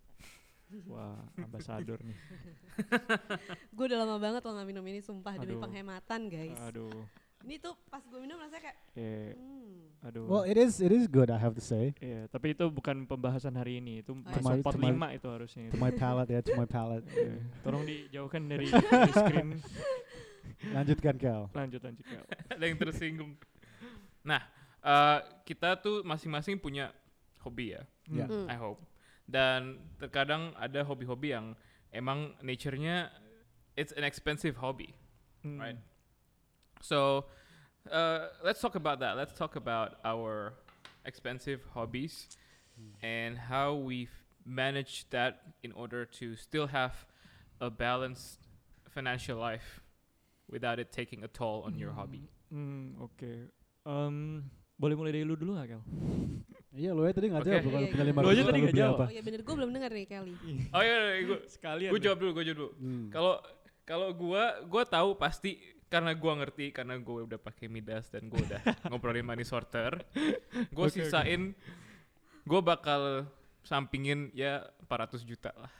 Wah, 0.88 1.16
ambasador 1.40 1.96
nih. 2.04 2.12
Gue 3.76 3.88
udah 3.88 4.04
lama 4.04 4.20
banget 4.20 4.44
lo 4.44 4.52
nggak 4.52 4.68
minum 4.68 4.84
ini 4.84 5.00
sumpah 5.00 5.40
demi 5.40 5.56
Aduh. 5.56 5.64
penghematan 5.64 6.20
guys. 6.28 6.60
Aduh. 6.68 6.92
Ini 7.38 7.56
tuh 7.62 7.72
pas 7.88 8.02
gue 8.02 8.18
minum 8.18 8.34
rasanya 8.36 8.68
kayak 8.68 8.76
Eh, 8.98 9.30
hmm. 9.32 10.04
aduh. 10.04 10.26
Well, 10.26 10.44
it 10.44 10.58
is 10.58 10.82
it 10.82 10.90
is 10.90 11.06
good, 11.06 11.30
I 11.30 11.38
have 11.38 11.54
to 11.54 11.62
say. 11.62 11.94
Iya, 12.02 12.26
tapi 12.28 12.50
itu 12.52 12.66
bukan 12.66 13.06
pembahasan 13.06 13.54
hari 13.54 13.78
ini. 13.78 14.02
Itu 14.02 14.18
iya. 14.26 14.42
masuk 14.42 14.66
pot 14.66 14.74
5 14.74 15.16
itu 15.16 15.26
harusnya. 15.30 15.70
To 15.70 15.78
my 15.78 15.94
palate, 15.94 16.28
yeah, 16.34 16.42
to 16.42 16.52
my 16.58 16.66
palate. 16.66 17.06
Iya. 17.08 17.38
Tolong 17.62 17.86
dijauhkan 17.86 18.42
dari, 18.44 18.66
dari 18.92 19.12
screen. 19.14 19.48
Lanjutkan 20.74 21.14
Kel. 21.16 21.42
Lanjut 21.52 21.80
lanjut. 21.82 22.04
Kak. 22.04 22.24
Ada 22.56 22.64
yang 22.64 22.78
tersinggung. 22.78 23.32
Nah, 24.24 24.42
eh, 24.82 25.18
kita 25.44 25.78
tuh 25.80 26.04
masing-masing 26.04 26.60
punya 26.60 26.92
hobi 27.42 27.76
ya. 27.76 27.82
Ya. 28.08 28.26
Hmm. 28.26 28.46
I 28.48 28.56
hope. 28.56 28.80
Dan 29.28 29.76
terkadang 30.00 30.56
ada 30.56 30.80
hobi-hobi 30.80 31.36
yang 31.36 31.52
emang 31.92 32.32
nature-nya 32.40 33.12
it's 33.76 33.92
an 33.92 34.04
expensive 34.04 34.56
hobby. 34.56 34.96
Hmm. 35.44 35.60
Right. 35.60 35.78
So, 36.80 37.28
uh, 37.92 38.32
let's 38.40 38.60
talk 38.60 38.74
about 38.74 39.00
that. 39.00 39.16
Let's 39.16 39.36
talk 39.36 39.56
about 39.56 40.00
our 40.04 40.54
expensive 41.04 41.60
hobbies 41.74 42.36
and 43.02 43.36
how 43.36 43.74
we've 43.74 44.12
managed 44.44 45.10
that 45.10 45.42
in 45.62 45.72
order 45.72 46.04
to 46.04 46.36
still 46.36 46.68
have 46.68 47.06
a 47.60 47.70
balanced 47.70 48.38
financial 48.88 49.38
life 49.38 49.80
without 50.48 50.80
it 50.80 50.90
taking 50.90 51.22
a 51.22 51.30
toll 51.30 51.62
on 51.64 51.76
your 51.76 51.92
hobby. 51.92 52.28
Hmm, 52.48 52.96
oke. 52.98 53.52
Em, 53.84 54.44
boleh 54.74 54.94
mulai 54.96 55.12
dari 55.12 55.24
lu 55.24 55.36
dulu 55.36 55.56
gak, 55.56 55.76
Kel? 55.76 55.82
Iya, 56.68 56.92
lo 56.94 57.02
ya 57.02 57.10
tadi 57.10 57.26
Oke. 57.32 57.42
jawab 57.42 57.48
Iya, 57.48 57.64
punya 57.64 57.80
iya. 57.80 58.04
lima 58.06 58.20
Lu 58.22 58.28
aja 58.28 58.42
tadi 58.44 58.60
beli 58.60 58.76
jawab. 58.76 58.94
apa? 58.94 59.04
Oh 59.08 59.10
iya 59.10 59.22
bener 59.24 59.40
gue 59.42 59.54
belum 59.56 59.70
denger 59.72 59.90
nih 59.98 60.06
Kelly. 60.06 60.34
Oh 60.76 60.82
iya, 60.84 60.96
gue 61.24 61.38
Sekalian. 61.48 61.90
gue 61.90 62.00
jawab 62.04 62.18
dulu, 62.20 62.30
gue 62.38 62.44
jawab 62.44 62.58
dulu. 62.60 62.70
Hmm. 62.78 63.06
Kalau 63.10 63.32
kalau 63.82 64.08
gua 64.12 64.42
gua 64.68 64.82
tahu 64.84 65.16
pasti 65.16 65.56
karena 65.88 66.12
gua 66.12 66.38
ngerti 66.38 66.70
karena 66.70 66.94
gue 67.00 67.24
udah 67.24 67.40
pakai 67.40 67.66
Midas 67.66 68.12
dan 68.12 68.28
gue 68.28 68.36
udah 68.38 68.60
ngobrolin 68.92 69.24
money 69.24 69.42
sorter. 69.42 69.96
Gue 70.70 70.86
oke. 70.86 70.92
sisain 70.92 71.56
gue 72.44 72.60
bakal 72.62 73.26
sampingin 73.64 74.28
ya 74.30 74.62
400 74.86 75.24
juta 75.24 75.50
lah 75.56 75.72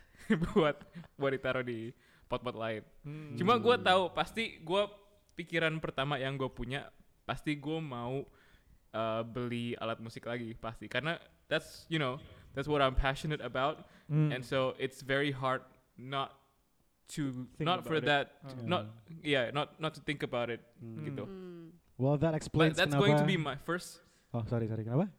buat 0.57 0.77
buat 1.15 1.31
ditaruh 1.31 1.63
di 1.63 1.93
pot-pot 2.29 2.55
lain. 2.55 2.83
Hmm. 3.03 3.35
Cuma 3.35 3.57
gue 3.57 3.77
tahu 3.79 4.13
pasti 4.13 4.61
gue 4.61 4.83
pikiran 5.35 5.73
pertama 5.79 6.17
yang 6.17 6.37
gue 6.37 6.47
punya 6.47 6.93
pasti 7.25 7.55
gue 7.55 7.79
mau 7.79 8.25
uh, 8.91 9.23
beli 9.23 9.73
alat 9.77 9.99
musik 9.99 10.25
lagi 10.25 10.53
pasti 10.53 10.87
karena 10.87 11.17
that's 11.47 11.85
you 11.87 11.97
know 11.97 12.17
that's 12.53 12.67
what 12.67 12.81
I'm 12.81 12.95
passionate 12.95 13.41
about 13.41 13.85
Hmm. 14.09 14.33
and 14.33 14.41
so 14.41 14.73
it's 14.81 15.05
very 15.05 15.29
hard 15.29 15.61
not 15.95 16.33
to 17.13 17.45
Think 17.61 17.69
not 17.69 17.85
for 17.85 18.01
about 18.01 18.05
it. 18.05 18.09
that 18.09 18.27
Oh. 18.41 18.57
not 18.65 18.83
yeah 19.21 19.53
not 19.53 19.77
not 19.77 19.93
to 19.93 20.01
think 20.01 20.21
about 20.21 20.49
it 20.49 20.65
Hmm. 20.81 21.05
gitu 21.05 21.25
Hmm. 21.29 21.77
Well, 22.01 22.17
that 22.17 22.33
but 22.33 22.41
explains 22.41 22.77
that's 22.81 22.89
kenapa. 22.89 23.05
going 23.05 23.17
to 23.21 23.29
be 23.29 23.37
my 23.37 23.61
first 23.61 24.01
Oh 24.33 24.41
sorry 24.49 24.65
sorry 24.65 24.85
kenapa? 24.85 25.13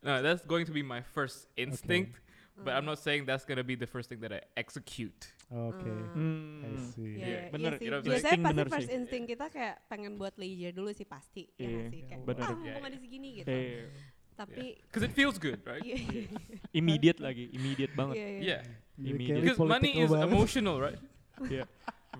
No, 0.00 0.22
that's 0.22 0.40
going 0.46 0.64
to 0.64 0.72
be 0.72 0.82
my 0.82 1.02
first 1.02 1.50
instinct, 1.56 2.14
but 2.60 2.72
I'm 2.72 2.84
not 2.84 2.98
saying 2.98 3.24
that's 3.24 3.42
gonna 3.42 3.62
be 3.62 3.74
the 3.74 3.86
first 3.86 4.08
thing 4.08 4.20
that 4.20 4.30
I 4.30 4.40
execute. 4.54 5.30
Oke. 5.48 5.80
Hmm. 6.12 6.60
I 6.60 6.70
see. 6.92 7.16
Iya, 7.16 7.16
Iya, 7.16 7.24
iya 7.24 7.40
bener, 7.48 7.72
sih. 7.74 7.84
you 7.84 7.90
know 7.90 8.00
Biasanya 8.00 8.20
saying? 8.28 8.42
pasti 8.44 8.62
first 8.68 8.86
sih. 8.86 8.96
instinct 8.96 9.26
kita 9.28 9.46
kayak 9.48 9.74
pengen 9.86 10.12
buat 10.14 10.34
leisure 10.36 10.72
dulu 10.72 10.90
sih 10.90 11.04
pasti. 11.04 11.48
ya 11.54 11.64
nggak 11.64 11.72
Iya, 11.80 11.88
sih? 11.88 12.00
Kayak, 12.04 12.20
bener. 12.24 12.42
ah 12.42 12.48
Yeah. 12.48 12.58
mumpung 12.68 12.84
ada 12.84 12.98
segini 12.98 13.28
gitu. 13.36 13.48
Eh, 13.48 13.86
Tapi 14.34 14.64
Because 14.86 15.02
it 15.02 15.12
feels 15.12 15.34
good, 15.36 15.58
right? 15.64 15.82
iya, 15.82 15.98
iya, 15.98 16.30
immediate 16.70 17.18
lagi, 17.18 17.50
immediate 17.50 17.90
banget. 17.92 18.14
iya, 18.14 18.28
iya. 18.28 18.38
Yeah. 18.38 18.62
You 18.94 19.14
Immediate. 19.14 19.42
Because 19.42 19.58
money 19.58 19.92
is 19.96 20.10
banget. 20.10 20.26
emotional, 20.26 20.76
right? 20.78 21.00
Iya. 21.50 21.64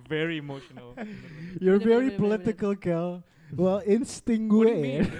Very 0.07 0.38
emotional. 0.38 0.95
You're 1.62 1.78
very 1.78 2.11
political, 2.12 2.75
Kel. 2.75 3.23
Well, 3.50 3.80
insting 3.82 4.46
gue 4.46 4.66
ya. 4.66 4.76
mean? 4.76 5.04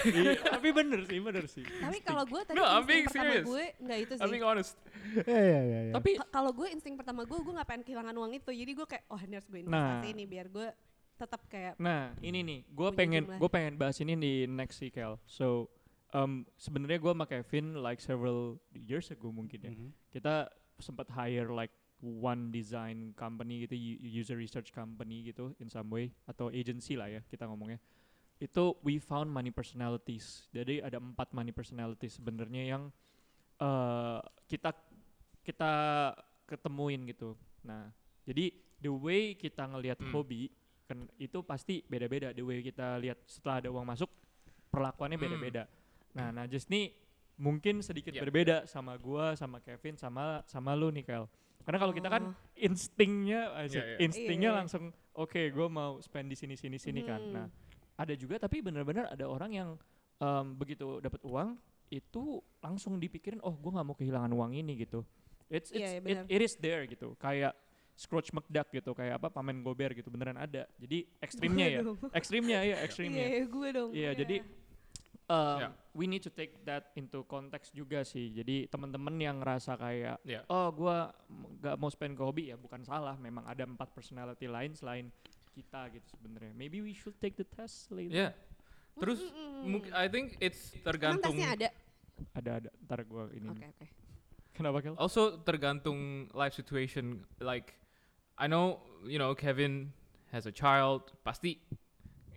Iya, 0.00 0.34
Tapi 0.40 0.68
bener 0.70 1.00
sih, 1.04 1.18
bener 1.18 1.44
sih. 1.46 1.62
Tapi 1.62 2.02
kalau 2.02 2.22
gue 2.22 2.40
tadi 2.42 2.54
No, 2.54 2.66
I'm 2.66 2.82
insting 2.82 3.06
pertama 3.06 3.30
serious. 3.30 3.46
gue 3.46 3.64
nggak 3.78 3.98
itu 4.00 4.12
I'm 4.12 4.20
sih. 4.20 4.32
being 4.32 4.46
honest. 4.46 4.72
Iya 5.20 5.38
iya 5.38 5.60
iya. 5.60 5.80
iya. 5.86 5.92
Tapi 5.94 6.10
Ka- 6.16 6.28
Kalau 6.30 6.50
gue 6.50 6.66
insting 6.68 6.94
pertama 6.94 7.22
gue, 7.22 7.38
gue 7.38 7.52
nggak 7.52 7.68
pengen 7.68 7.84
kehilangan 7.84 8.14
uang 8.14 8.32
itu. 8.34 8.50
Jadi 8.50 8.72
gue 8.74 8.86
kayak, 8.86 9.04
oh 9.06 9.18
ini 9.18 9.32
harus 9.32 9.46
gue 9.46 9.60
Nah. 9.60 9.64
investasi 9.64 10.08
nih 10.12 10.26
biar 10.26 10.46
gue 10.48 10.66
tetap 11.16 11.40
kayak 11.46 11.74
Nah, 11.76 12.14
ini 12.20 12.38
nih, 12.40 12.58
gue 12.64 12.88
pengen 12.92 13.22
gue 13.28 13.48
pengen 13.48 13.74
bahas 13.74 13.98
ini 13.98 14.14
di 14.14 14.32
next 14.44 14.78
sih, 14.78 14.90
Kel. 14.90 15.18
So, 15.24 15.70
um, 16.10 16.42
sebenarnya 16.56 16.98
gue 16.98 17.12
sama 17.12 17.26
Kevin 17.26 17.78
like 17.78 17.98
several 17.98 18.58
years 18.72 19.08
ago 19.08 19.30
mungkin 19.30 19.58
ya. 19.60 19.70
Mhm. 19.70 19.90
Kita 20.10 20.50
sempat 20.76 21.06
hire 21.08 21.50
like 21.50 21.74
one 21.98 22.54
design 22.54 23.10
company 23.18 23.66
gitu, 23.66 23.74
user 23.98 24.38
research 24.38 24.70
company 24.70 25.26
gitu 25.26 25.50
in 25.58 25.66
some 25.66 25.90
way 25.90 26.14
atau 26.30 26.46
agency 26.48 26.94
lah 26.94 27.10
ya 27.10 27.20
kita 27.26 27.46
ngomongnya. 27.46 27.82
Itu 28.38 28.78
we 28.86 29.02
found 29.02 29.26
money 29.28 29.50
personalities. 29.50 30.46
Jadi 30.54 30.78
ada 30.78 31.02
empat 31.02 31.34
money 31.34 31.50
personalities 31.50 32.14
sebenarnya 32.22 32.78
yang 32.78 32.82
uh, 33.58 34.22
kita 34.46 34.70
kita 35.42 35.72
ketemuin 36.46 37.02
gitu. 37.10 37.34
Nah, 37.66 37.90
jadi 38.22 38.54
the 38.78 38.92
way 38.94 39.34
kita 39.34 39.66
ngelihat 39.66 39.98
Hmm. 39.98 40.14
hobi 40.14 40.48
kan 40.86 41.04
itu 41.18 41.42
pasti 41.42 41.82
beda-beda. 41.84 42.30
The 42.32 42.46
way 42.46 42.62
kita 42.62 42.96
lihat 43.02 43.20
setelah 43.26 43.60
ada 43.60 43.68
uang 43.74 43.84
masuk 43.84 44.08
perlakuannya 44.70 45.18
Hmm. 45.18 45.26
beda-beda. 45.26 45.64
Nah, 46.14 46.30
Najis 46.30 46.70
nih 46.70 46.94
mungkin 47.38 47.80
sedikit 47.80 48.10
Yeah. 48.12 48.26
berbeda 48.26 48.56
sama 48.66 48.98
gua, 48.98 49.32
sama 49.32 49.62
Kevin, 49.62 49.94
sama 49.94 50.42
sama 50.44 50.74
lu 50.74 50.90
nih, 50.90 51.06
Kel. 51.06 51.24
Karena 51.62 51.78
kalau 51.78 51.94
kita 51.94 52.08
kan 52.08 52.22
Oh. 52.28 52.34
instingnya, 52.56 53.42
Yeah, 53.64 53.96
yeah. 53.96 54.02
instingnya 54.02 54.50
Iya, 54.50 54.54
iya. 54.54 54.60
langsung 54.64 54.82
oke, 55.14 55.42
gua 55.50 55.68
mau 55.68 55.92
spend 56.00 56.28
di 56.28 56.36
sini 56.36 56.54
sini 56.54 56.76
sini 56.76 57.00
kan. 57.02 57.20
Hmm. 57.20 57.32
Nah, 57.32 57.46
ada 57.94 58.14
juga 58.14 58.38
tapi 58.38 58.58
benar-benar 58.58 59.08
ada 59.08 59.24
orang 59.24 59.50
yang 59.52 59.70
em, 60.18 60.46
begitu 60.54 60.98
dapat 60.98 61.22
uang 61.22 61.54
itu 61.88 62.42
langsung 62.58 62.98
dipikirin, 62.98 63.38
oh 63.40 63.54
gua 63.54 63.78
nggak 63.78 63.86
mau 63.86 63.94
kehilangan 63.94 64.28
uang 64.28 64.52
ini 64.52 64.74
gitu. 64.76 65.06
It's, 65.48 65.70
it's 65.70 65.78
Iya, 65.78 65.88
iya, 66.04 66.20
it, 66.26 66.28
it 66.28 66.40
is 66.42 66.58
there 66.58 66.84
gitu, 66.84 67.16
kayak 67.16 67.54
Scrooge 67.94 68.30
McDuck 68.30 68.70
gitu, 68.70 68.94
kayak 68.94 69.18
apa 69.18 69.26
pamen 69.28 69.58
gober 69.58 69.90
gitu 69.90 70.06
beneran 70.06 70.36
ada. 70.36 70.68
Jadi 70.78 71.08
ekstrimnya 71.18 71.66
ya, 71.66 71.80
ekstrimnya 72.14 72.58
ya, 72.60 72.66
Iya, 72.68 72.76
ekstrimnya. 72.84 73.24
iya, 73.26 73.42
gue 73.42 73.68
dong. 73.74 73.90
Iya, 73.90 74.10
jadi 74.14 74.36
um, 75.28 75.58
Yeah. 75.60 75.72
we 75.94 76.08
need 76.08 76.24
to 76.24 76.32
take 76.32 76.56
that 76.64 76.90
into 76.96 77.22
context 77.28 77.76
juga 77.76 78.02
sih. 78.02 78.32
Jadi 78.32 78.66
teman-teman 78.66 79.14
yang 79.20 79.40
ngerasa 79.40 79.76
kayak 79.76 80.18
Yeah. 80.24 80.42
oh 80.48 80.72
gua 80.72 81.12
nggak 81.62 81.76
mau 81.78 81.88
spend 81.92 82.16
ke 82.16 82.22
hobi 82.24 82.50
ya 82.50 82.56
bukan 82.56 82.82
salah. 82.82 83.14
Memang 83.20 83.44
ada 83.46 83.62
empat 83.64 83.92
personality 83.92 84.48
lain 84.48 84.72
selain 84.74 85.12
kita 85.52 85.92
gitu 85.92 86.06
sebenarnya. 86.18 86.52
Maybe 86.56 86.80
we 86.80 86.96
should 86.96 87.16
take 87.20 87.36
the 87.36 87.46
test 87.46 87.92
later. 87.92 88.12
Yeah. 88.28 88.32
Terus 88.98 89.22
mungkin 89.62 89.94
I 89.94 90.10
think 90.10 90.34
it's 90.42 90.74
Emang 90.74 90.84
tergantung 90.90 91.36
tesnya 91.38 91.48
ada? 91.54 91.68
Ada 92.34 92.50
ada. 92.64 92.70
Ntar 92.82 93.00
gua 93.06 93.30
ini. 93.30 93.46
Oke, 93.46 93.66
oke. 93.70 93.86
Kenapa 94.58 94.82
Kel? 94.82 94.98
also 94.98 95.38
tergantung 95.46 96.26
life 96.34 96.50
situation 96.50 97.22
like 97.38 97.78
I 98.34 98.50
know 98.50 98.82
you 99.06 99.14
know 99.14 99.30
Kevin 99.38 99.94
has 100.34 100.50
a 100.50 100.54
child 100.54 101.14
pasti 101.22 101.62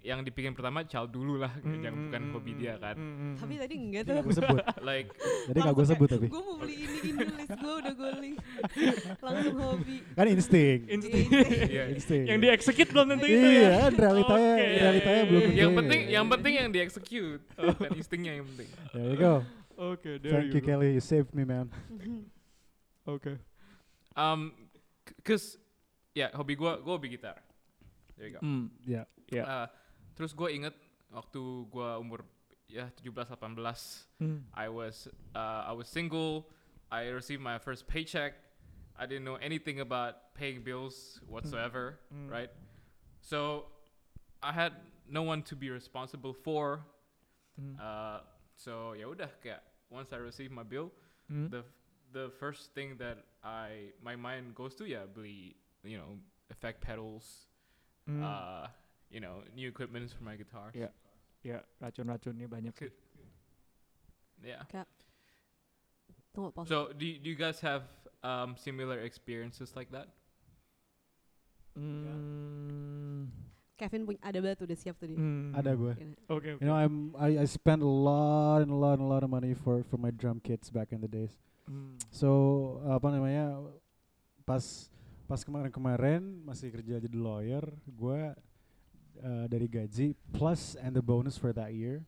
yang 0.01 0.21
dipikirin 0.21 0.51
pertama 0.51 0.81
child 0.81 1.07
dulu 1.07 1.37
lah 1.37 1.53
yang 1.61 2.09
bukan 2.09 2.33
hobi 2.33 2.57
dia 2.57 2.73
kan 2.75 2.97
Tapi 3.37 3.53
tadi 3.55 3.73
enggak 3.75 4.01
tuh. 4.03 4.17
gue 4.19 4.33
sebut. 4.33 4.57
like 4.83 5.13
Jadi 5.45 5.57
nggak 5.57 5.75
gue 5.75 5.87
sebut 5.87 6.07
tapi. 6.09 6.25
Gue 6.25 6.41
mau 6.41 6.57
beli 6.57 6.75
ini 6.79 6.97
ini 7.05 7.21
list 7.37 7.53
gue 7.53 7.73
udah 7.77 7.93
gue 7.93 8.11
link. 8.17 8.35
Langsung 9.25 9.55
hobi. 9.55 9.95
Kan 10.11 10.25
insting. 10.27 10.79
Insting. 10.87 11.25
iya 11.73 11.83
Insting. 11.87 12.23
yang 12.25 12.39
dieksekut 12.39 12.89
belum 12.89 13.05
tentu 13.09 13.25
itu 13.25 13.37
Iya, 13.37 13.61
ya. 13.61 13.69
kan 13.79 13.93
realitanya 13.95 14.51
Oke. 14.51 14.65
realitanya 14.75 15.21
belum 15.23 15.41
tentu. 15.43 15.55
yang 15.55 15.71
penting 15.71 16.01
yang 16.09 16.25
penting 16.27 16.53
yang 16.55 16.69
diexecute 16.71 17.41
bukan 17.53 17.89
instingnya 17.93 18.33
yang 18.35 18.45
penting 18.47 18.69
There 18.89 19.05
you 19.05 19.15
go. 19.15 19.33
Oke, 19.77 20.17
there 20.17 20.33
Thank 20.35 20.49
you 20.51 20.61
go. 20.61 20.67
Kelly, 20.67 20.89
you 20.91 21.01
saved 21.01 21.29
me 21.31 21.43
man. 21.43 21.69
Oke. 23.03 23.37
um 24.13 24.51
cause 25.21 25.55
ya 26.11 26.27
hobi 26.31 26.53
gua 26.53 26.77
gua 26.77 26.97
hobi 26.97 27.07
gitar 27.11 27.39
there 28.13 28.27
you 28.27 28.33
go 28.33 28.41
Hmm. 28.41 28.67
Ya. 28.83 29.05
Ya. 29.29 29.43
Uh, 29.45 29.67
terus 30.15 30.33
gue 30.33 30.49
inget 30.51 30.75
waktu 31.11 31.39
gua 31.67 31.99
umur 31.99 32.23
ya 32.67 32.87
17 33.03 33.35
18 33.35 34.07
Hmm. 34.19 34.45
I 34.55 34.69
was 34.71 35.07
uh, 35.35 35.67
I 35.67 35.73
was 35.75 35.87
single. 35.89 36.47
I 36.91 37.07
received 37.11 37.41
my 37.41 37.57
first 37.59 37.87
paycheck. 37.87 38.35
I 38.95 39.07
didn't 39.07 39.23
know 39.25 39.39
anything 39.41 39.79
about 39.81 40.35
paying 40.35 40.61
bills 40.61 41.17
whatsoever, 41.25 41.97
Mm. 42.13 42.29
right? 42.29 42.51
So 43.23 43.65
I 44.43 44.51
had 44.51 44.73
no 45.09 45.23
one 45.23 45.41
to 45.49 45.55
be 45.55 45.71
responsible 45.71 46.33
for. 46.35 46.85
Hmm. 47.57 47.75
Uh, 47.79 48.19
so 48.55 48.93
ya 48.93 49.07
udah 49.09 49.31
kayak 49.41 49.63
once 49.89 50.13
I 50.13 50.19
received 50.21 50.51
my 50.53 50.63
bill, 50.63 50.91
Hmm. 51.27 51.47
the 51.49 51.63
the 52.11 52.27
first 52.39 52.75
thing 52.75 52.95
that 52.99 53.23
I 53.41 53.95
my 54.03 54.15
mind 54.15 54.53
goes 54.53 54.75
to 54.79 54.85
ya 54.85 55.07
beli 55.07 55.55
you 55.83 55.97
know 55.97 56.19
effect 56.51 56.79
pedals, 56.83 57.47
Hmm. 58.05 58.21
uh, 58.21 58.67
you 59.11 59.19
know 59.19 59.43
new 59.53 59.67
equipments 59.67 60.15
for 60.15 60.23
my 60.23 60.39
guitar. 60.39 60.71
Ya. 60.71 60.89
Ya, 61.41 61.59
racun-racunnya 61.81 62.47
banyak. 62.47 62.73
sih. 62.77 62.93
Yeah. 64.41 64.65
Tunggu 66.31 66.55
pause. 66.55 66.71
So 66.71 66.95
do 66.95 67.05
do 67.19 67.27
you 67.27 67.37
guys 67.37 67.59
have 67.61 67.85
um, 68.23 68.55
similar 68.55 69.03
experiences 69.03 69.75
like 69.75 69.91
that? 69.91 70.07
Hmm. 71.75 73.27
Kevin 73.81 74.05
punya 74.05 74.21
ada 74.21 74.37
batu 74.37 74.69
udah 74.69 74.77
siap 74.77 74.95
tuh 75.01 75.09
dia. 75.09 75.17
Hmm. 75.17 75.57
Ada 75.57 75.73
gue. 75.73 75.93
Oke, 76.29 76.47
oke. 76.55 76.61
You 76.61 76.69
know, 76.69 76.77
I'm 76.77 77.17
I, 77.17 77.41
I 77.41 77.47
spent 77.49 77.81
a 77.81 77.89
lot 77.89 78.61
and 78.61 78.69
a 78.69 78.77
lot 78.77 79.01
and 79.01 79.05
a 79.05 79.09
lot 79.09 79.25
of 79.25 79.29
money 79.33 79.57
for 79.57 79.81
for 79.89 79.97
my 79.97 80.13
drum 80.13 80.37
kits 80.37 80.69
back 80.69 80.93
in 80.93 81.01
the 81.01 81.09
days. 81.09 81.33
Hmm. 81.65 81.97
So 82.13 82.29
apa 82.85 83.09
namanya 83.09 83.57
pas 84.45 84.93
pas 85.25 85.41
kemarin-kemarin 85.41 86.43
masih 86.43 86.69
kerja 86.69 87.01
jadi 87.01 87.17
lawyer, 87.17 87.65
gue 87.87 88.19
uh, 89.19 89.45
dari 89.51 89.67
gaji 89.67 90.15
plus 90.31 90.75
and 90.79 90.95
the 90.95 91.01
bonus 91.03 91.37
for 91.37 91.51
that 91.51 91.73
year 91.75 92.03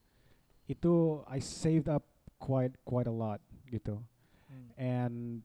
itu 0.71 1.19
I 1.27 1.43
saved 1.43 1.91
up 1.91 2.07
quite 2.39 2.79
quite 2.87 3.07
a 3.07 3.13
lot 3.13 3.43
gitu. 3.67 3.99
Hmm. 4.47 4.67
And 4.79 5.39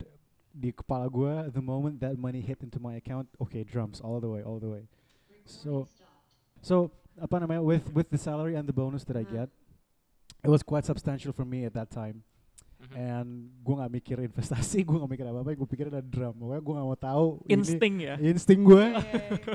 di 0.55 0.71
kepala 0.71 1.11
gue 1.11 1.51
the 1.51 1.61
moment 1.61 1.99
that 1.99 2.17
money 2.17 2.41
hit 2.41 2.63
into 2.63 2.79
my 2.79 2.95
account, 2.95 3.27
okay 3.39 3.63
drums 3.63 3.99
all 3.99 4.19
the 4.19 4.31
way 4.31 4.41
all 4.43 4.59
the 4.59 4.71
way. 4.71 4.83
So 5.45 5.87
so 6.63 6.91
apa 7.19 7.39
namanya 7.43 7.63
with 7.63 7.91
with 7.91 8.09
the 8.09 8.19
salary 8.19 8.55
and 8.55 8.63
the 8.63 8.75
bonus 8.75 9.03
that 9.07 9.17
I 9.19 9.27
Hmm. 9.27 9.35
get, 9.43 9.47
it 10.43 10.49
was 10.49 10.63
quite 10.63 10.87
substantial 10.87 11.35
for 11.35 11.43
me 11.43 11.67
at 11.67 11.75
that 11.75 11.91
time 11.91 12.23
Mhm. 12.79 12.95
and 12.95 13.29
gue 13.59 13.75
nggak 13.75 13.91
mikir 13.91 14.17
investasi 14.23 14.81
gue 14.87 14.95
nggak 14.95 15.11
mikir 15.11 15.25
apa 15.27 15.43
apa 15.43 15.51
gue 15.51 15.67
pikir 15.67 15.91
ada 15.91 15.99
drum 15.99 16.31
pokoknya 16.31 16.61
gue 16.63 16.73
nggak 16.73 16.87
mau 16.87 16.95
tahu 16.95 17.25
ini- 17.43 17.59
Insting 17.59 17.95
ya. 17.99 18.15
insting 18.17 18.61
gue 18.63 18.85
iya. 18.95 19.03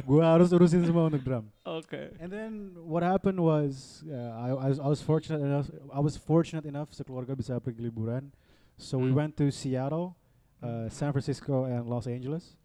gue 0.12 0.20
harus 0.20 0.52
urusin 0.52 0.84
semua 0.84 1.08
untuk 1.08 1.24
drum 1.24 1.48
Oke. 1.64 2.12
and 2.20 2.28
then 2.28 2.52
what 2.78 3.00
happened 3.00 3.40
was 3.40 4.04
uh, 4.04 4.12
I, 4.36 4.48
I 4.52 4.68
was 4.68 4.78
I 4.78 4.88
was 4.88 5.00
fortunate 5.00 5.40
enough 5.40 5.72
I 5.88 5.98
was 5.98 6.14
fortunate 6.14 6.68
enough 6.68 6.92
sekeluarga 6.92 7.32
bisa 7.32 7.56
pergi 7.56 7.80
liburan 7.80 8.28
so 8.76 9.00
we 9.00 9.08
Hmm. 9.08 9.16
went 9.16 9.32
to 9.40 9.48
Seattle 9.48 10.12
uh, 10.60 10.92
San 10.92 11.08
Francisco 11.16 11.64
and 11.64 11.88
Los 11.88 12.04
Angeles 12.04 12.60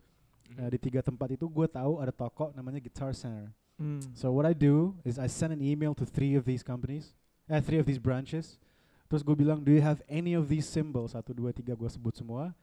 Mhm. 0.49 0.57
Nah, 0.57 0.67
di 0.67 0.81
tiga 0.81 0.99
tempat 0.99 1.29
itu 1.29 1.45
gue 1.45 1.67
tahu 1.69 2.01
ada 2.01 2.09
toko 2.09 2.49
namanya 2.51 2.81
Guitar 2.81 3.13
Center 3.13 3.53
Hmm. 3.79 4.03
So 4.11 4.27
what 4.35 4.43
I 4.43 4.51
do 4.51 4.91
is 5.07 5.15
I 5.15 5.31
send 5.31 5.55
an 5.55 5.63
email 5.63 5.95
to 5.95 6.03
three 6.03 6.35
of 6.35 6.43
these 6.43 6.59
companies, 6.59 7.15
eh 7.47 7.63
three 7.63 7.79
of 7.79 7.87
these 7.87 7.95
branches. 7.95 8.59
Terus 9.09 9.25
gue 9.25 9.33
bilang, 9.33 9.57
do 9.65 9.73
you 9.73 9.81
have 9.81 10.05
any 10.05 10.37
of 10.37 10.45
these 10.45 10.69
symbols? 10.69 11.17
Satu, 11.17 11.33
dua, 11.33 11.49
tiga 11.49 11.73
gue 11.73 11.89
sebut 11.89 12.13
semua. 12.13 12.53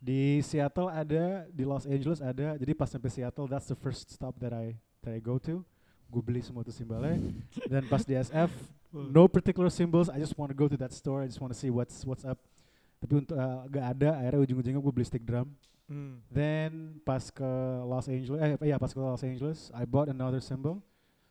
Di 0.00 0.40
Seattle 0.40 0.88
ada, 0.88 1.44
di 1.52 1.60
Los 1.68 1.84
Angeles 1.84 2.24
ada. 2.24 2.56
Jadi 2.56 2.72
pas 2.72 2.88
sampai 2.88 3.12
Seattle, 3.12 3.44
that's 3.44 3.68
the 3.68 3.76
first 3.76 4.08
stop 4.08 4.32
that 4.40 4.56
I 4.56 4.72
that 5.04 5.12
I 5.12 5.20
go 5.20 5.36
to. 5.44 5.60
Gue 6.08 6.22
beli 6.24 6.40
semua 6.40 6.64
tuh 6.64 6.72
simbolnya. 6.72 7.20
Dan 7.68 7.84
pas 7.84 8.00
di 8.00 8.16
SF, 8.16 8.48
no 9.12 9.28
particular 9.28 9.68
symbols. 9.68 10.08
I 10.08 10.16
just 10.16 10.32
want 10.40 10.48
to 10.48 10.56
go 10.56 10.72
to 10.72 10.80
that 10.80 10.96
store. 10.96 11.20
I 11.20 11.28
just 11.28 11.36
want 11.36 11.52
to 11.52 11.58
see 11.60 11.68
what's 11.68 12.00
what's 12.08 12.24
up. 12.24 12.40
Tapi 13.04 13.20
untuk 13.20 13.36
uh, 13.36 13.68
gak 13.68 13.84
ada, 13.96 14.16
akhirnya 14.24 14.40
ujung-ujungnya 14.40 14.80
gue 14.80 14.94
beli 14.96 15.04
stick 15.04 15.24
drum. 15.24 15.52
Hmm. 15.84 16.24
Then 16.32 16.96
pas 17.04 17.28
ke 17.28 17.50
Los 17.84 18.08
Angeles, 18.08 18.40
eh 18.40 18.72
ya 18.72 18.80
pas 18.80 18.88
ke 18.88 18.96
Los 18.96 19.20
Angeles, 19.20 19.68
I 19.76 19.84
bought 19.84 20.08
another 20.08 20.40
symbol. 20.40 20.80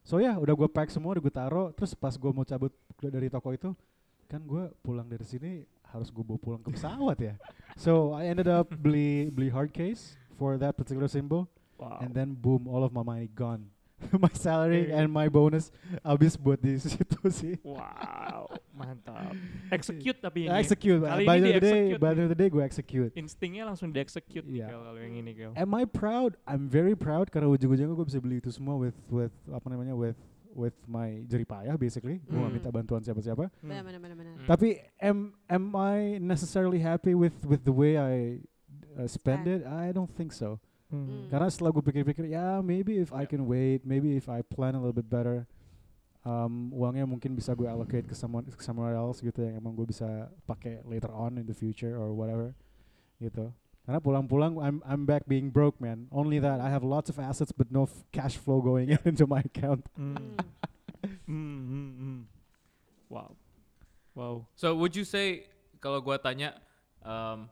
So 0.06 0.22
ya 0.22 0.38
udah 0.38 0.54
gue 0.54 0.70
pack 0.70 0.94
semua, 0.94 1.18
udah 1.18 1.24
gue 1.26 1.34
taro. 1.34 1.64
Terus 1.74 1.98
pas 1.98 2.14
gue 2.14 2.32
mau 2.34 2.46
cabut 2.46 2.70
dari 3.02 3.34
toko 3.34 3.50
itu, 3.50 3.70
kan 4.30 4.46
gue 4.46 4.70
pulang 4.80 5.10
dari 5.10 5.26
sini 5.26 5.52
harus 5.84 6.08
gue 6.08 6.22
bawa 6.22 6.38
pulang 6.38 6.62
ke 6.62 6.70
pesawat 6.70 7.18
ya. 7.18 7.34
So 7.76 8.14
I 8.14 8.30
ended 8.30 8.46
up 8.46 8.70
beli 8.70 9.28
beli 9.28 9.50
hard 9.50 9.74
case 9.74 10.14
for 10.38 10.54
that 10.56 10.78
particular 10.78 11.10
symbol, 11.10 11.50
Wow. 11.76 11.98
and 12.00 12.14
then 12.14 12.32
boom, 12.32 12.70
all 12.70 12.84
of 12.84 12.94
my 12.94 13.02
money 13.02 13.26
gone. 13.28 13.74
my 14.16 14.32
salary 14.32 14.88
Eh. 14.88 14.96
and 14.96 15.12
my 15.12 15.28
bonus 15.28 15.76
habis 16.00 16.40
buat 16.40 16.56
di 16.56 16.80
situ 16.84 17.20
sih. 17.28 17.60
wow, 17.68 18.48
mantap. 18.72 19.36
Execute 19.68 20.16
tapi 20.20 20.48
ini. 20.48 20.56
Execute. 20.56 21.04
Kali 21.04 21.28
by 21.28 21.36
ini 21.36 21.50
the 21.52 21.60
day, 21.60 21.84
by 22.00 22.12
the 22.16 22.32
day 22.32 22.48
gue 22.48 22.64
execute. 22.64 23.12
Instingnya 23.12 23.68
langsung 23.68 23.92
di-execute 23.92 24.48
nih 24.48 24.64
Iya. 24.64 24.68
Kalau 24.72 24.96
yang 24.96 25.20
ini 25.20 25.32
Kel. 25.36 25.52
Am 25.52 25.72
I 25.74 25.84
proud? 25.84 26.40
I'm 26.48 26.72
very 26.72 26.96
proud 26.96 27.28
karena 27.28 27.52
ujung-ujungnya 27.52 27.92
gue 27.92 28.08
bisa 28.08 28.22
beli 28.24 28.40
itu 28.40 28.54
semua 28.54 28.80
with 28.80 28.96
with 29.12 29.34
apa 29.52 29.68
namanya 29.68 29.92
with 29.92 30.16
with 30.50 30.74
my 30.86 31.24
jeripayah 31.26 31.78
basically. 31.78 32.20
Gue 32.26 32.36
gak 32.36 32.50
Hmm. 32.50 32.56
minta 32.56 32.70
bantuan 32.70 33.02
siapa-siapa. 33.02 33.48
Hmm. 33.62 33.70
Benar 33.70 33.84
benar 33.86 34.00
benar 34.02 34.16
benar. 34.18 34.34
Tapi 34.46 34.70
am 34.98 35.18
am 35.46 35.66
I 35.74 36.18
necessarily 36.18 36.80
happy 36.80 37.14
with 37.14 37.46
with 37.46 37.64
the 37.64 37.74
way 37.74 37.96
I 37.96 38.42
uh, 38.96 39.06
spend 39.06 39.46
Spend. 39.46 39.48
it? 39.48 39.62
I 39.64 39.92
don't 39.92 40.10
think 40.10 40.34
so. 40.34 40.58
Hmm. 40.90 41.06
Hmm. 41.06 41.26
Karena 41.30 41.48
setelah 41.48 41.70
gue 41.70 41.86
pikir-pikir, 41.86 42.26
ya 42.28 42.60
maybe 42.60 42.98
if 42.98 43.14
I 43.14 43.24
Yeah. 43.24 43.32
can 43.32 43.42
wait, 43.46 43.86
maybe 43.86 44.18
if 44.18 44.26
I 44.26 44.42
plan 44.42 44.74
a 44.74 44.82
little 44.82 44.96
bit 44.96 45.06
better, 45.06 45.46
um, 46.26 46.74
uangnya 46.74 47.06
mungkin 47.06 47.38
bisa 47.38 47.54
gue 47.54 47.70
allocate 47.70 48.10
ke 48.10 48.16
someone 48.18 48.44
ke 48.44 48.58
somewhere 48.60 48.98
else 48.98 49.22
gitu 49.22 49.40
yang 49.46 49.56
emang 49.56 49.78
gue 49.78 49.86
bisa 49.86 50.34
pakai 50.44 50.82
later 50.84 51.14
on 51.14 51.38
in 51.38 51.46
the 51.46 51.54
future 51.54 51.94
or 51.94 52.12
whatever 52.12 52.58
gitu. 53.22 53.54
Karena 53.90 54.06
pulang-pulang 54.06 54.62
I'm 54.62 54.86
I'm 54.86 55.10
back 55.10 55.26
being 55.26 55.50
broke 55.50 55.82
man. 55.82 56.06
Only 56.14 56.38
that 56.46 56.62
I 56.62 56.70
have 56.70 56.86
lots 56.86 57.10
of 57.10 57.18
assets 57.18 57.50
but 57.50 57.74
no 57.74 57.90
cash 58.14 58.38
flow 58.38 58.62
going 58.62 58.94
into 59.10 59.26
my 59.26 59.42
account. 59.42 59.90
Hmm. 59.98 60.14
Hmm. 60.14 60.38
Hmm, 61.26 61.58
hmm, 61.66 61.92
hmm. 61.98 62.20
Wow. 63.10 63.34
Wow. 64.14 64.46
So 64.54 64.78
would 64.78 64.94
you 64.94 65.02
say 65.02 65.50
kalau 65.82 66.06
gua 66.06 66.22
tanya 66.22 66.62
um, 67.02 67.50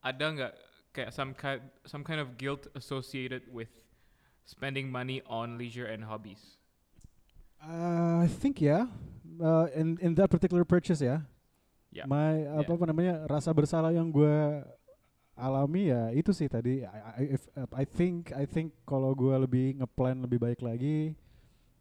ada 0.00 0.24
nggak 0.32 0.54
kayak 0.96 1.10
some 1.12 1.36
kind 1.36 1.60
some 1.84 2.00
kind 2.00 2.24
of 2.24 2.40
guilt 2.40 2.64
associated 2.72 3.44
with 3.52 3.68
spending 4.48 4.88
money 4.88 5.20
on 5.28 5.60
leisure 5.60 5.84
and 5.84 6.08
hobbies? 6.08 6.56
Uh, 7.60 8.24
I 8.24 8.32
think 8.32 8.64
yeah. 8.64 8.88
Uh, 9.36 9.68
in 9.76 10.00
in 10.00 10.16
that 10.16 10.32
particular 10.32 10.64
purchase 10.64 11.04
ya. 11.04 11.20
Yeah. 11.92 12.08
My 12.08 12.48
apa, 12.64 12.80
apa 12.80 12.84
namanya 12.88 13.28
rasa 13.28 13.52
bersalah 13.52 13.92
yang 13.92 14.08
gue 14.08 14.64
alami 15.38 15.88
ya 15.88 16.10
itu 16.10 16.34
sih 16.34 16.50
tadi. 16.50 16.82
I, 16.82 16.98
I, 17.16 17.22
if, 17.32 17.46
uh, 17.54 17.70
I 17.70 17.86
think 17.86 18.34
I 18.34 18.44
think 18.44 18.74
kalau 18.82 19.14
gue 19.14 19.32
lebih 19.38 19.78
ngeplan 19.78 20.26
lebih 20.26 20.42
baik 20.42 20.60
lagi, 20.60 21.14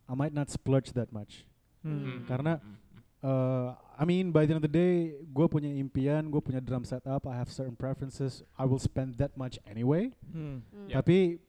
I 0.05 0.13
might 0.13 0.31
not 0.31 0.47
splurge 0.47 0.93
that 0.93 1.09
much. 1.09 1.43
Hmm. 1.81 1.97
Mm, 2.01 2.19
Karena- 2.25 2.61
mm, 2.61 2.69
mm, 2.69 2.85
Uh, 3.17 3.73
I 3.97 4.05
mean 4.05 4.29
by 4.29 4.45
the 4.45 4.53
end 4.53 4.61
of 4.61 4.65
the 4.65 4.69
day, 4.69 5.17
gue 5.33 5.45
punya 5.49 5.65
impian, 5.73 6.29
gue 6.29 6.37
punya 6.37 6.61
drum 6.61 6.85
setup, 6.85 7.25
I 7.25 7.33
have 7.33 7.49
certain 7.49 7.73
preferences. 7.73 8.45
I 8.53 8.69
will 8.69 8.77
spend 8.77 9.17
that 9.17 9.33
much 9.33 9.57
anyway. 9.65 10.13
Hmm. 10.29 10.61
Hmm. 10.69 10.85
Yeah. 10.85 11.01
Tapi 11.01 11.41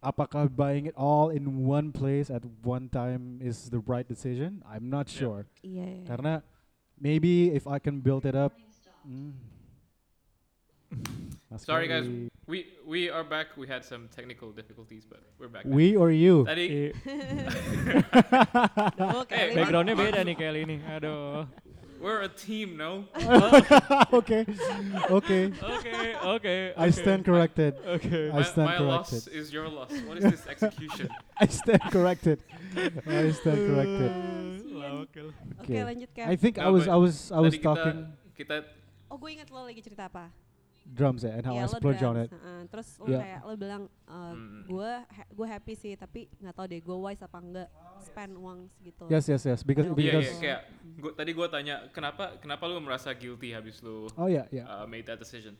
apakah 0.00 0.48
buying 0.48 0.88
it 0.88 0.96
all 0.96 1.28
in 1.28 1.68
one 1.68 1.92
place 1.92 2.32
at 2.32 2.40
one 2.64 2.88
time 2.88 3.44
is 3.44 3.68
the 3.68 3.84
right 3.84 4.08
decision? 4.08 4.64
I'm 4.64 4.88
not 4.88 5.12
Yeah. 5.12 5.20
sure. 5.20 5.42
Iya. 5.60 5.84
iya. 5.84 6.04
Karena 6.08 6.32
maybe 6.96 7.52
if 7.52 7.68
I 7.68 7.76
can 7.76 8.00
build 8.00 8.24
it 8.24 8.32
up. 8.34 8.56
Mm. 9.04 9.36
Mas 11.52 11.68
Sorry, 11.68 11.84
guys. 11.84 12.08
We 12.48 12.64
we 12.88 13.12
are 13.12 13.20
back. 13.22 13.60
We 13.60 13.68
had 13.68 13.84
some 13.84 14.08
technical 14.08 14.56
difficulties, 14.56 15.04
but 15.04 15.20
we're 15.36 15.52
back. 15.52 15.68
now. 15.68 15.76
We 15.76 16.00
or 16.00 16.08
you? 16.08 16.48
Tadi 16.48 16.88
Eh, 16.88 16.90
kali 19.28 19.52
backgroundnya 19.52 19.92
beda 19.92 20.24
nih 20.24 20.32
kayak 20.32 20.64
ini. 20.64 20.80
Aduh. 20.88 21.44
we're 22.02 22.24
a 22.24 22.32
team, 22.32 22.74
no? 22.80 23.04
okay, 24.18 24.42
okay. 25.06 25.44
Oke, 25.62 25.92
oke. 26.24 26.54
I 26.74 26.88
stand 26.90 27.22
corrected. 27.22 27.76
Oke. 27.84 28.32
I 28.32 28.40
my 28.40 28.42
stand 28.42 28.68
my 28.74 28.80
loss 28.82 29.12
corrected. 29.12 29.36
is 29.36 29.52
your 29.52 29.68
loss. 29.68 29.92
What 30.08 30.16
is 30.18 30.24
this 30.26 30.42
execution? 30.48 31.12
I 31.38 31.46
stand 31.46 31.84
corrected. 31.94 32.40
I 33.06 33.30
stand 33.36 33.60
corrected. 33.70 34.10
Oke, 34.82 35.30
Okay. 35.62 35.84
lanjut 35.86 36.10
Kel. 36.16 36.26
I 36.26 36.34
think 36.34 36.58
I 36.58 36.66
No, 36.66 36.74
was 36.74 36.88
but 36.88 36.96
I 36.96 36.98
was 36.98 37.14
I 37.30 37.38
was 37.44 37.52
Tadi 37.54 37.60
kita 37.62 37.68
talking 37.70 37.96
kita 38.34 38.56
Oh, 39.12 39.20
gue 39.20 39.28
inget 39.30 39.52
lo 39.52 39.68
lagi 39.68 39.84
cerita 39.84 40.08
apa? 40.08 40.32
Drums 40.84 41.22
ya 41.22 41.32
and 41.32 41.44
how 41.44 41.52
Iya, 41.52 41.62
I 41.62 41.64
lo 41.64 41.72
splurge 41.72 42.02
on 42.02 42.16
it. 42.18 42.28
heeh. 42.28 42.60
Terus 42.66 42.88
lo 42.98 43.06
Yeah. 43.06 43.20
kayak 43.20 43.40
lo 43.42 43.54
bilang 43.54 43.82
uh, 44.04 44.32
Hmm. 44.32 44.62
gue 44.64 44.90
ha- 45.00 45.28
gue 45.28 45.46
happy 45.48 45.74
sih 45.74 45.92
tapi 45.94 46.20
nggak 46.36 46.52
tahu 46.52 46.66
deh 46.66 46.80
gue 46.80 46.96
wise 46.96 47.20
apa 47.20 47.38
enggak 47.38 47.68
spend 48.00 48.32
uang 48.34 48.58
segitu. 48.68 49.04
Yes, 49.06 49.24
yes, 49.26 49.42
yes. 49.44 49.60
Because 49.60 49.86
Iya, 49.86 49.94
Iya, 49.94 50.02
because 50.10 50.26
iya, 50.28 50.38
kayak 50.38 50.60
gua, 50.98 51.12
tadi 51.12 51.30
gua 51.32 51.48
tanya 51.48 51.74
kenapa 51.88 52.24
kenapa 52.36 52.62
lu 52.66 52.78
merasa 52.78 53.10
guilty 53.12 53.50
habis 53.50 53.78
lu 53.78 54.10
oh 54.10 54.26
yeah, 54.26 54.44
yeah, 54.50 54.66
uh, 54.66 54.84
made 54.84 55.04
that 55.04 55.16
decision. 55.16 55.54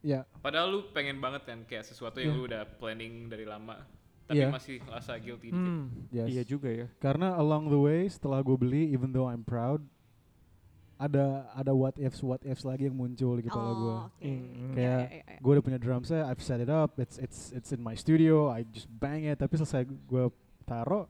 yeah. 0.00 0.22
Padahal 0.38 0.70
lu 0.70 0.80
pengen 0.90 1.18
banget 1.18 1.44
kan 1.44 1.58
kayak 1.62 1.82
sesuatu 1.82 2.16
yang 2.16 2.32
Iya. 2.32 2.38
lu 2.38 2.42
udah 2.46 2.62
planning 2.76 3.26
dari 3.26 3.44
lama, 3.44 3.84
tapi 4.24 4.38
Iya. 4.38 4.48
masih 4.48 4.80
rasa 4.82 5.18
guilty 5.18 5.50
dikit. 5.50 5.60
Hmm. 5.60 6.08
Yes. 6.08 6.30
Iya 6.30 6.42
juga 6.46 6.70
ya. 6.70 6.86
Karena 6.96 7.34
along 7.34 7.68
the 7.68 7.76
way 7.76 8.06
setelah 8.06 8.38
gue 8.38 8.56
beli, 8.56 8.88
even 8.88 9.10
though 9.10 9.26
I'm 9.26 9.42
proud, 9.42 9.82
ada 11.00 11.48
ada 11.56 11.72
what 11.72 11.96
ifs 11.96 12.20
what 12.20 12.44
ifs 12.44 12.60
lagi 12.60 12.84
yang 12.84 12.94
muncul 12.94 13.40
di 13.40 13.48
kepala 13.48 13.72
gue. 13.72 13.94
Oh, 13.96 14.04
oke. 14.04 14.20
Hmm. 14.20 14.72
Kayak 14.76 15.00
Iya, 15.00 15.08
iya, 15.08 15.22
iya. 15.24 15.38
gue 15.40 15.50
udah 15.56 15.64
punya 15.64 15.78
drum 15.80 16.04
set, 16.04 16.20
I've 16.28 16.44
set 16.44 16.60
it 16.60 16.68
up, 16.68 17.00
it's 17.00 17.16
it's 17.16 17.48
it's 17.56 17.72
in 17.72 17.80
my 17.80 17.96
studio, 17.96 18.52
I 18.52 18.68
just 18.68 18.84
bang 18.86 19.24
it. 19.24 19.40
Tapi 19.40 19.56
selesai 19.56 19.88
gue 19.88 20.24
taro, 20.68 21.08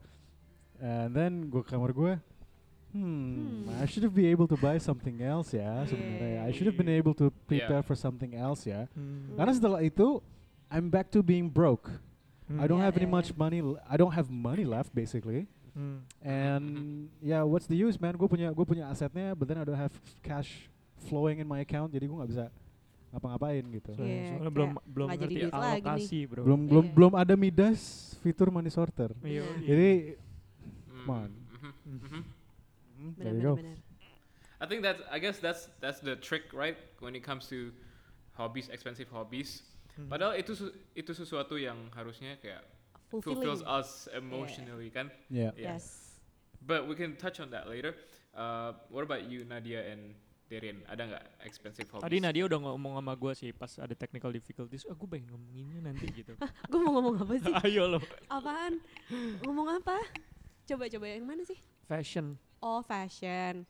and 0.79 1.11
then 1.11 1.51
gue 1.51 1.67
ke 1.67 1.75
kamar 1.75 1.91
gue, 1.91 2.15
hmm, 2.95 3.67
Hmm. 3.67 3.83
I 3.83 3.87
should 3.87 4.03
have 4.03 4.15
been 4.15 4.31
able 4.31 4.47
to 4.47 4.59
buy 4.59 4.79
something 4.79 5.19
else 5.23 5.55
ya 5.55 5.83
sebenarnya. 5.87 6.47
I 6.47 6.51
should 6.51 6.67
have 6.67 6.79
been 6.79 6.91
able 6.91 7.15
to 7.19 7.31
prepare 7.47 7.83
for 7.83 7.95
something 7.95 8.35
else 8.35 8.67
ya. 8.67 8.87
Hmm. 8.95 9.35
Karena 9.35 9.53
setelah 9.55 9.81
itu, 9.83 10.19
I'm 10.71 10.87
back 10.91 11.11
to 11.15 11.23
being 11.23 11.51
broke. 11.51 11.91
Hmm. 12.47 12.59
I 12.59 12.67
don't 12.67 12.83
Yeah, 12.83 12.91
have 12.91 12.99
any 12.99 13.07
yeah, 13.07 13.15
much 13.15 13.31
money. 13.35 13.63
I 13.87 13.95
don't 13.95 14.15
have 14.15 14.27
money 14.31 14.67
left 14.67 14.91
basically. 14.91 15.47
Hmm. 15.71 16.03
And 16.21 16.67
yeah, 17.21 17.43
what's 17.43 17.67
the 17.67 17.77
use, 17.77 17.97
man? 17.97 18.15
Gue 18.15 18.27
punya 18.27 18.51
gue 18.51 18.65
punya 18.65 18.89
asetnya, 18.89 19.33
but 19.33 19.47
then 19.47 19.59
I 19.59 19.65
don't 19.65 19.79
have 19.79 19.95
cash 20.21 20.69
flowing 21.07 21.39
in 21.39 21.47
my 21.47 21.61
account, 21.61 21.91
jadi 21.91 22.05
gue 22.05 22.17
nggak 22.17 22.31
bisa 22.31 22.47
ngapa-ngapain 23.11 23.65
gitu. 23.73 23.91
So- 23.95 24.03
Iya, 24.03 24.23
soalnya 24.29 24.39
kayak 24.39 24.55
belum 24.55 24.71
belum 24.87 25.09
jadi 25.09 25.19
ngerti 25.19 25.41
alokasi, 25.51 26.19
Bro. 26.27 26.41
Belum 26.47 26.61
belum 26.67 26.85
Iya. 26.87 26.95
belum 26.95 27.13
ada 27.15 27.35
Midas 27.35 27.81
fitur 28.21 28.49
money 28.51 28.69
sorter. 28.69 29.11
Iya. 29.21 29.43
Iya. 29.43 29.67
Jadi 29.67 29.91
Mm, 30.91 30.97
Come 31.01 31.11
on. 31.11 31.31
mhm, 31.33 31.59
Hmm. 31.59 31.73
mhm. 31.97 32.23
hmm, 32.93 33.11
Benar, 33.17 33.25
there 33.25 33.35
you 33.35 33.55
benar, 33.57 33.75
go. 33.75 33.89
I 34.61 34.67
think 34.69 34.81
that's 34.85 35.01
I 35.09 35.17
guess 35.17 35.41
that's 35.41 35.73
that's 35.81 35.99
the 35.99 36.15
trick, 36.15 36.53
right? 36.53 36.77
When 37.01 37.17
it 37.17 37.25
comes 37.25 37.49
to 37.49 37.73
hobbies, 38.37 38.69
expensive 38.69 39.09
hobbies. 39.09 39.65
Hmm. 39.97 40.13
Padahal 40.13 40.37
itu 40.37 40.53
itu 40.93 41.11
sesuatu 41.11 41.57
yang 41.57 41.89
harusnya 41.91 42.37
kayak 42.37 42.61
Fulfilling. 43.11 43.43
fulfills 43.43 43.63
us 43.67 44.07
emotionally, 44.15 44.89
kan? 44.89 45.11
Yeah. 45.27 45.51
Yeah. 45.59 45.75
Yes. 45.75 46.17
But 46.63 46.87
we 46.87 46.95
can 46.95 47.19
touch 47.19 47.43
on 47.43 47.51
that 47.51 47.67
later. 47.67 47.99
Uh, 48.31 48.79
what 48.89 49.03
about 49.03 49.27
you, 49.27 49.43
Nadia 49.43 49.83
and 49.83 50.15
Darian? 50.47 50.87
Ada 50.87 51.03
nggak 51.11 51.25
expensive 51.43 51.91
hobbies? 51.91 52.07
Tadi 52.07 52.17
Nadia 52.23 52.47
udah 52.47 52.59
ngomong 52.63 52.95
sama 52.95 53.13
gue 53.15 53.33
sih 53.35 53.51
pas 53.51 53.71
ada 53.77 53.95
technical 53.95 54.31
difficulties. 54.31 54.87
Oh, 54.87 54.95
gue 54.95 55.09
pengen 55.09 55.35
ngomonginnya 55.35 55.91
nanti 55.91 56.07
gitu. 56.15 56.39
gue 56.71 56.79
mau 56.79 56.95
ngomong 56.95 57.19
apa 57.19 57.35
sih? 57.37 57.51
Ayo 57.67 57.91
lo. 57.91 58.01
Apaan? 58.31 58.79
Ngomong 59.43 59.83
apa? 59.83 59.99
Coba 60.65 60.87
coba 60.87 61.07
yang 61.11 61.27
mana 61.27 61.43
sih? 61.43 61.59
Fashion. 61.91 62.39
Oh 62.63 62.85
fashion. 62.87 63.67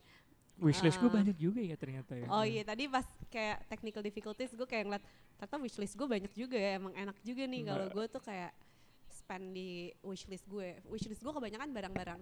Wishlist 0.61 1.01
gue 1.01 1.09
Ah. 1.09 1.17
banyak 1.17 1.33
juga 1.41 1.57
ya 1.57 1.73
ternyata 1.73 2.13
ya. 2.13 2.29
Oh 2.29 2.45
iya 2.45 2.61
tadi 2.61 2.85
pas 2.85 3.01
kayak 3.33 3.65
technical 3.65 4.05
difficulties 4.05 4.53
gue 4.53 4.67
kayak 4.69 4.85
ngeliat 4.85 5.01
ternyata 5.39 5.57
wishlist 5.57 5.97
gue 5.97 6.05
banyak 6.05 6.29
juga 6.37 6.53
ya 6.53 6.77
emang 6.77 6.93
enak 6.93 7.17
juga 7.25 7.49
nih 7.49 7.65
kalau 7.65 7.89
gue 7.89 8.05
tuh 8.05 8.21
kayak 8.21 8.53
spend 9.31 9.55
di 9.55 9.87
wishlist 10.03 10.43
gue. 10.51 10.83
Wishlist 10.91 11.23
gue 11.23 11.31
kebanyakan 11.31 11.71
barang-barang 11.71 12.19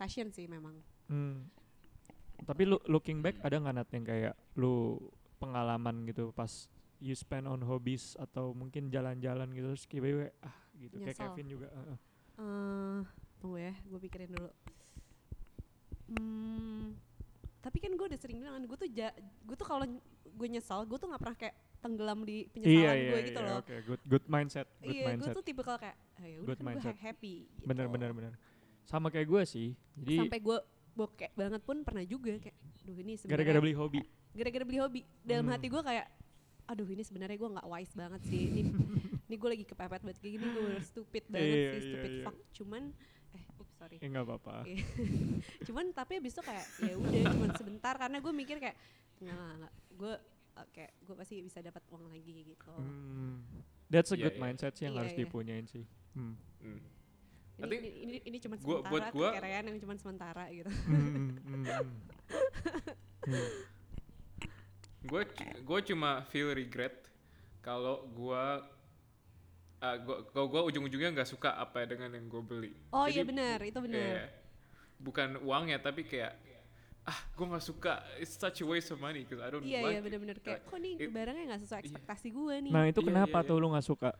fashion 0.00 0.32
sih 0.32 0.48
memang. 0.48 0.80
Hmm. 1.12 1.44
Tapi 2.48 2.64
lu 2.64 2.80
looking 2.88 3.20
back 3.20 3.36
ada 3.44 3.60
nggak 3.60 3.76
Nat 3.76 3.90
yang 3.92 4.04
kayak 4.08 4.34
lu 4.56 4.96
pengalaman 5.36 6.08
gitu 6.08 6.32
pas 6.32 6.48
you 7.04 7.12
spend 7.12 7.44
on 7.44 7.60
hobbies 7.60 8.16
atau 8.16 8.56
mungkin 8.56 8.88
jalan-jalan 8.88 9.52
gitu 9.52 9.76
terus 9.76 9.84
tiba-tiba 9.84 10.32
ah 10.40 10.56
gitu 10.80 10.96
kayak 11.04 11.20
Nyesel. 11.20 11.28
Kevin 11.36 11.46
juga. 11.52 11.68
uh-uh. 11.68 11.98
eh 12.40 13.04
tunggu 13.36 13.58
ya, 13.60 13.74
gue 13.76 13.98
pikirin 14.08 14.30
dulu. 14.32 14.50
Hmm, 16.16 16.94
tapi 17.60 17.76
kan 17.82 17.92
gue 17.92 18.06
udah 18.08 18.20
sering 18.22 18.40
bilang 18.40 18.56
kan, 18.56 18.64
gue 18.64 18.78
tuh 18.78 18.88
ja, 18.88 19.12
gue 19.18 19.56
tuh 19.58 19.66
kalau 19.66 19.84
gue 20.24 20.48
nyesal, 20.48 20.86
gue 20.88 20.96
tuh 20.96 21.10
nggak 21.10 21.20
pernah 21.20 21.36
kayak 21.36 21.56
tenggelam 21.82 22.18
di 22.22 22.46
penyesalan 22.48 22.78
Iya 22.78 22.90
iya 22.92 23.02
gue 23.04 23.18
iya. 23.18 23.26
gitu 23.26 23.40
loh. 23.40 23.56
Oke, 23.58 23.74
good 23.82 24.02
good 24.06 24.24
mindset, 24.26 24.66
good 24.78 24.88
Iya, 24.88 25.02
gue 25.02 25.10
mindset. 25.10 25.34
tuh 25.34 25.42
tipe 25.42 25.60
kalau 25.60 25.76
kayak, 25.76 25.96
oh, 25.98 26.22
ya 26.22 26.36
udah 26.36 26.46
Good 26.46 26.56
kan 26.56 26.62
gue 26.62 26.70
mindset. 26.72 26.96
happy. 26.96 27.34
Gitu. 27.44 27.64
Bener 27.64 27.86
bener 27.88 28.10
bener. 28.12 28.32
Sama 28.80 29.08
kayak 29.08 29.26
gue 29.26 29.42
sih. 29.44 29.68
Jadi 29.96 30.14
Sampai 30.16 30.38
gue 30.38 30.58
bokek 30.92 31.30
banget 31.32 31.60
pun 31.60 31.76
pernah 31.80 32.02
juga 32.02 32.32
kayak, 32.36 32.56
duh 32.82 32.96
ini 32.96 33.12
sebenarnya 33.14 33.34
gara-gara 33.34 33.58
beli 33.60 33.74
hobi. 33.74 34.00
gara-gara 34.32 34.62
beli 34.62 34.78
hobi 34.78 35.00
dalam 35.20 35.44
Hmm. 35.44 35.52
hati 35.52 35.66
gue 35.66 35.82
kayak 35.82 36.06
aduh 36.64 36.86
ini 36.86 37.00
sebenarnya 37.00 37.34
gue 37.34 37.50
nggak 37.50 37.66
wise 37.66 37.92
banget 37.92 38.20
sih 38.22 38.42
ini 38.46 38.60
ini 39.26 39.34
gue 39.34 39.48
lagi 39.50 39.64
kepepet 39.64 40.00
banget 40.00 40.18
kayak 40.18 40.32
gini 40.32 40.46
gue 40.48 40.64
stupid 40.80 41.24
banget 41.26 41.42
Iya, 41.44 41.56
sih 41.58 41.68
iya, 41.68 41.80
stupid 41.82 42.10
iya. 42.10 42.22
fuck 42.22 42.36
cuman 42.52 42.82
eh 43.32 43.44
ups 43.56 43.74
sorry 43.74 43.96
Ya 43.96 44.06
nggak 44.06 44.24
apa-apa. 44.24 44.54
Iya. 44.64 44.84
cuman 45.66 45.84
tapi 45.90 46.12
abis 46.16 46.32
itu 46.32 46.42
kayak 46.42 46.66
ya 46.78 46.94
udah 46.94 47.22
cuman 47.30 47.50
sebentar 47.54 47.94
karena 47.94 48.18
gue 48.18 48.32
mikir 48.32 48.56
kayak 48.58 48.76
nggak, 49.18 49.36
nggak 49.58 49.72
gue 49.94 50.14
eh, 50.54 50.66
kayak 50.70 50.92
gue 51.00 51.14
pasti 51.14 51.34
bisa 51.38 51.58
dapat 51.58 51.82
uang 51.88 52.06
lagi 52.06 52.44
gitu 52.46 52.72
Hmm. 52.72 53.40
That's 53.86 54.08
a 54.08 54.16
Iya, 54.16 54.24
good 54.24 54.36
iya. 54.36 54.42
mindset 54.42 54.72
sih 54.72 54.84
yang 54.84 54.94
Iya, 54.94 55.00
harus 55.00 55.12
iya. 55.12 55.20
dipunyain 55.20 55.66
sih. 55.66 55.84
Hmm. 56.12 56.34
Hmm. 56.58 56.80
Ini, 57.58 57.74
ini, 57.74 57.90
ini, 58.02 58.16
ini 58.24 58.36
cuma 58.38 58.56
gua- 58.56 58.80
sementara 58.80 58.90
buat 58.90 59.04
gua- 59.12 59.32
kekerean 59.32 59.64
yang 59.66 59.78
cuma 59.78 59.94
sementara 59.94 60.44
gitu 60.50 60.70
Hmm, 60.82 60.98
hmm, 60.98 61.30
hmm, 61.38 61.62
hmm. 61.62 61.90
Hmm. 63.22 63.50
gue 65.02 65.22
gue 65.60 65.80
cuma 65.84 66.10
feel 66.24 66.50
regret 66.50 66.94
kalau 67.60 68.06
gue 68.08 68.44
uh, 69.80 69.96
gue 69.98 70.16
gue 70.24 70.62
ujung-ujungnya 70.64 71.10
nggak 71.12 71.26
suka 71.28 71.54
apa 71.54 71.84
dengan 71.84 72.10
yang 72.10 72.26
gue 72.26 72.38
beli 72.40 72.72
oh 72.88 73.04
iya 73.04 73.22
benar 73.22 73.58
itu 73.60 73.78
benar 73.78 73.98
Iya. 74.00 74.26
bukan 74.96 75.28
uangnya 75.38 75.78
tapi 75.78 76.02
kayak 76.02 76.38
ah 77.04 77.18
gue 77.34 77.42
nggak 77.44 77.64
suka 77.64 77.92
it's 78.16 78.30
such 78.32 78.62
a 78.62 78.66
waste 78.66 78.90
of 78.90 78.98
money 78.98 79.26
because 79.26 79.42
I 79.42 79.50
don't 79.50 79.62
iya 79.62 79.82
like 79.82 79.90
iya 79.90 79.98
it. 79.98 80.04
benar-benar 80.06 80.38
kayak 80.38 80.60
kok 80.62 80.78
nih 80.78 80.94
it- 80.96 81.10
barangnya 81.10 81.44
nggak 81.50 81.60
sesuai 81.60 81.74
iya. 81.74 81.84
ekspektasi 81.84 82.28
gue 82.30 82.54
nih 82.62 82.70
Nah 82.70 82.84
itu 82.86 83.00
Iya, 83.00 83.08
kenapa 83.08 83.38
iya, 83.38 83.48
tuh 83.48 83.56
iya. 83.56 83.62
lu 83.62 83.68
nggak 83.70 83.86
suka 83.86 84.10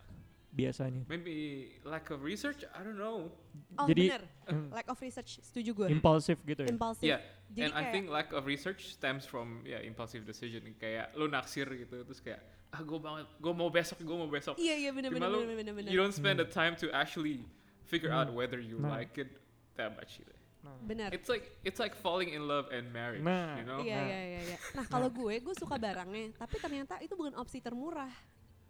biasanya? 0.52 1.02
maybe 1.08 1.34
lack 1.82 2.10
of 2.10 2.20
research 2.20 2.60
I 2.68 2.82
don't 2.82 2.98
know 2.98 3.30
oh 3.78 3.86
jadi- 3.86 4.10
benar 4.10 4.22
Hmm. 4.44 4.68
lack 4.68 4.84
of 4.86 4.98
research 4.98 5.38
setuju 5.40 5.70
gue 5.72 5.86
Impulsif 5.88 6.36
gitu 6.42 6.60
ya? 6.60 6.68
impulsif 6.68 7.06
yeah 7.06 7.20
jadi 7.48 7.60
and 7.62 7.72
I 7.72 7.78
kayak 7.78 7.92
think 7.94 8.04
lack 8.10 8.28
of 8.32 8.42
research 8.44 8.90
stems 8.90 9.24
from 9.24 9.62
ya 9.62 9.78
impulsive 9.80 10.26
decision 10.26 10.66
kayak 10.76 11.14
lu 11.14 11.24
naksir 11.24 11.64
gitu 11.70 12.02
terus 12.02 12.18
kayak 12.18 12.42
ah 12.68 12.82
gue 12.82 12.98
banget 12.98 13.30
gue 13.38 13.52
mau 13.54 13.70
besok 13.70 13.96
gue 13.96 14.16
mau 14.18 14.26
besok 14.26 14.58
iya 14.58 14.74
iya 14.74 14.90
benar 14.90 15.08
lu- 15.08 15.46
benar 15.46 15.54
benar 15.54 15.74
benar 15.78 15.88
you 15.88 15.96
don't 15.96 16.12
spend 16.12 16.36
the 16.36 16.44
time 16.44 16.74
to 16.74 16.90
actually 16.90 17.46
figure 17.86 18.10
out 18.10 18.26
Hmm. 18.26 18.34
whether 18.34 18.58
you 18.58 18.76
Nah. 18.76 18.98
like 18.98 19.14
it 19.16 19.38
that 19.76 19.94
much 19.94 20.18
gitu. 20.18 20.34
Nah. 20.62 20.78
benar 20.80 21.10
It's 21.10 21.26
like 21.26 21.42
it's 21.62 21.76
like 21.76 21.90
falling 21.92 22.30
in 22.30 22.46
love 22.46 22.70
and 22.70 22.86
marriage, 22.88 23.18
Nah. 23.20 23.58
you 23.58 23.64
know? 23.64 23.78
Iya 23.78 23.98
Nah. 23.98 24.06
iya 24.06 24.20
iya 24.22 24.40
iya. 24.46 24.58
Nah 24.72 24.86
kalau 24.86 25.10
gue 25.10 25.34
gue 25.36 25.54
suka 25.54 25.74
barangnya, 25.74 26.34
tapi 26.36 26.54
ternyata 26.56 26.96
itu 26.98 27.12
bukan 27.12 27.34
opsi 27.34 27.58
termurah. 27.58 28.10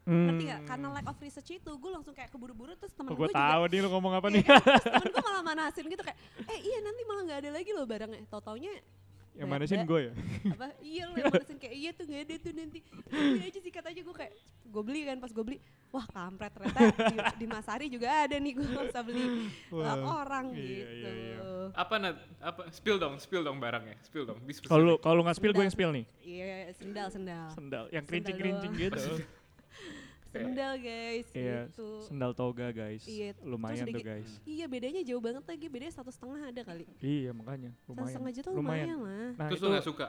Hmm. 0.03 0.27
Ngerti 0.27 0.43
gak? 0.49 0.61
Karena 0.67 0.87
lack 0.91 1.07
of 1.07 1.15
research 1.17 1.53
itu, 1.55 1.69
gue 1.71 1.91
langsung 1.93 2.11
kayak 2.11 2.27
keburu-buru 2.29 2.75
terus 2.75 2.91
temen 2.91 3.07
Oh, 3.07 3.15
gue 3.15 3.23
gue 3.23 3.31
juga. 3.31 3.39
tahu 3.39 3.63
nih 3.69 3.79
lu 3.79 3.89
ngomong 3.93 4.13
apa 4.17 4.27
Iya 4.27 4.35
nih. 4.35 4.43
kan? 4.43 4.59
Terus 4.59 4.83
temen 4.83 5.09
gue 5.13 5.23
malah 5.23 5.45
manasin 5.45 5.85
gitu 5.87 6.03
kayak, 6.03 6.19
eh 6.43 6.59
iya 6.59 6.79
nanti 6.81 7.03
malah 7.05 7.23
nggak 7.23 7.39
ada 7.39 7.51
lagi 7.55 7.71
loh 7.71 7.85
barangnya. 7.85 8.21
Tau 8.27 8.41
taunya 8.41 8.73
yang 9.33 9.49
manasin 9.49 9.81
gue 9.89 10.01
ya? 10.07 10.13
apa? 10.53 10.69
Iya 10.85 11.03
lo 11.09 11.15
yang 11.17 11.33
manasin 11.33 11.57
kayak 11.57 11.75
iya 11.75 11.91
tuh 11.97 12.05
nggak 12.05 12.21
ada 12.29 12.35
tuh 12.37 12.53
nanti. 12.53 12.79
Iya 13.09 13.43
aja 13.49 13.61
sikat 13.65 13.85
aja 13.89 14.01
gue 14.05 14.15
kayak 14.17 14.33
gue 14.69 14.83
beli 14.85 15.01
kan 15.09 15.17
pas 15.21 15.31
gue 15.33 15.45
beli, 15.45 15.59
wah 15.89 16.07
kampret 16.09 16.53
ternyata 16.53 16.81
di, 17.13 17.17
di 17.41 17.47
Masari 17.49 17.87
juga 17.93 18.09
ada 18.09 18.37
nih 18.37 18.53
gue 18.57 18.65
nggak 18.65 18.85
usah 18.89 19.03
beli 19.05 19.25
Wah, 19.69 20.25
orang 20.25 20.57
iya, 20.57 20.65
gitu. 20.65 20.97
iya, 20.97 21.11
iya. 21.13 21.41
Apa 21.73 21.95
nat? 21.97 22.17
Apa? 22.41 22.69
Spill 22.73 22.97
dong, 23.01 23.17
spill 23.21 23.45
dong 23.45 23.57
barangnya, 23.61 23.97
spill 24.05 24.25
dong. 24.29 24.39
Kalau 24.69 24.97
kalau 25.01 25.21
nggak 25.25 25.37
spill 25.37 25.53
gue 25.57 25.65
yang 25.65 25.75
spill 25.75 25.93
nih. 25.93 26.05
Iya 26.21 26.53
sendal 26.77 27.09
sendal. 27.09 27.49
Sendal 27.57 27.85
yang 27.89 28.05
Sendal 28.05 28.09
kerincing-kerincing 28.09 28.73
doang. 28.73 28.85
gitu. 28.89 29.13
Sendal 30.33 30.75
guys 30.81 31.27
Iya, 31.37 31.69
gitu. 31.69 31.89
sendal 32.09 32.33
toga 32.33 32.73
guys. 32.73 33.05
Iya, 33.05 33.37
Lumayan 33.45 33.85
tuh 33.85 34.01
udah 34.01 34.09
guys. 34.17 34.31
Iya 34.49 34.65
bedanya 34.65 35.03
jauh 35.05 35.21
banget 35.21 35.45
lagi, 35.45 35.67
bedanya 35.69 35.93
satu 35.93 36.09
setengah 36.09 36.41
ada 36.49 36.63
kali. 36.65 36.89
Iya 37.05 37.37
makanya 37.37 37.71
Satu 37.85 37.93
lumayan. 37.93 38.09
setengah 38.09 38.33
juta 38.33 38.49
lumayan, 38.51 38.97
lah. 38.97 39.29
Nah 39.37 39.49
Terus 39.53 39.61
itu 39.61 39.67
lu 39.69 39.75
gak 39.77 39.87
suka? 39.87 40.07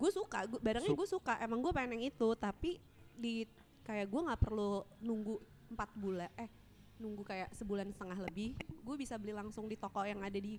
Gue 0.00 0.10
suka, 0.12 0.38
gua, 0.48 0.60
barangnya 0.60 0.92
gue 0.92 1.08
suka. 1.08 1.34
Emang 1.40 1.60
gue 1.60 1.72
pengen 1.72 2.00
yang 2.00 2.04
itu, 2.08 2.28
tapi 2.36 2.80
di 3.16 3.44
kayak 3.84 4.08
gue 4.08 4.20
nggak 4.28 4.40
perlu 4.40 4.84
nunggu 5.00 5.36
empat 5.72 5.90
bulan, 5.96 6.30
eh 6.40 6.48
nunggu 6.96 7.24
kayak 7.24 7.52
sebulan 7.56 7.88
setengah 7.92 8.28
lebih. 8.28 8.56
Gue 8.84 8.96
bisa 8.96 9.16
beli 9.20 9.32
langsung 9.36 9.68
di 9.68 9.76
toko 9.76 10.04
yang 10.04 10.20
ada 10.20 10.36
di 10.36 10.56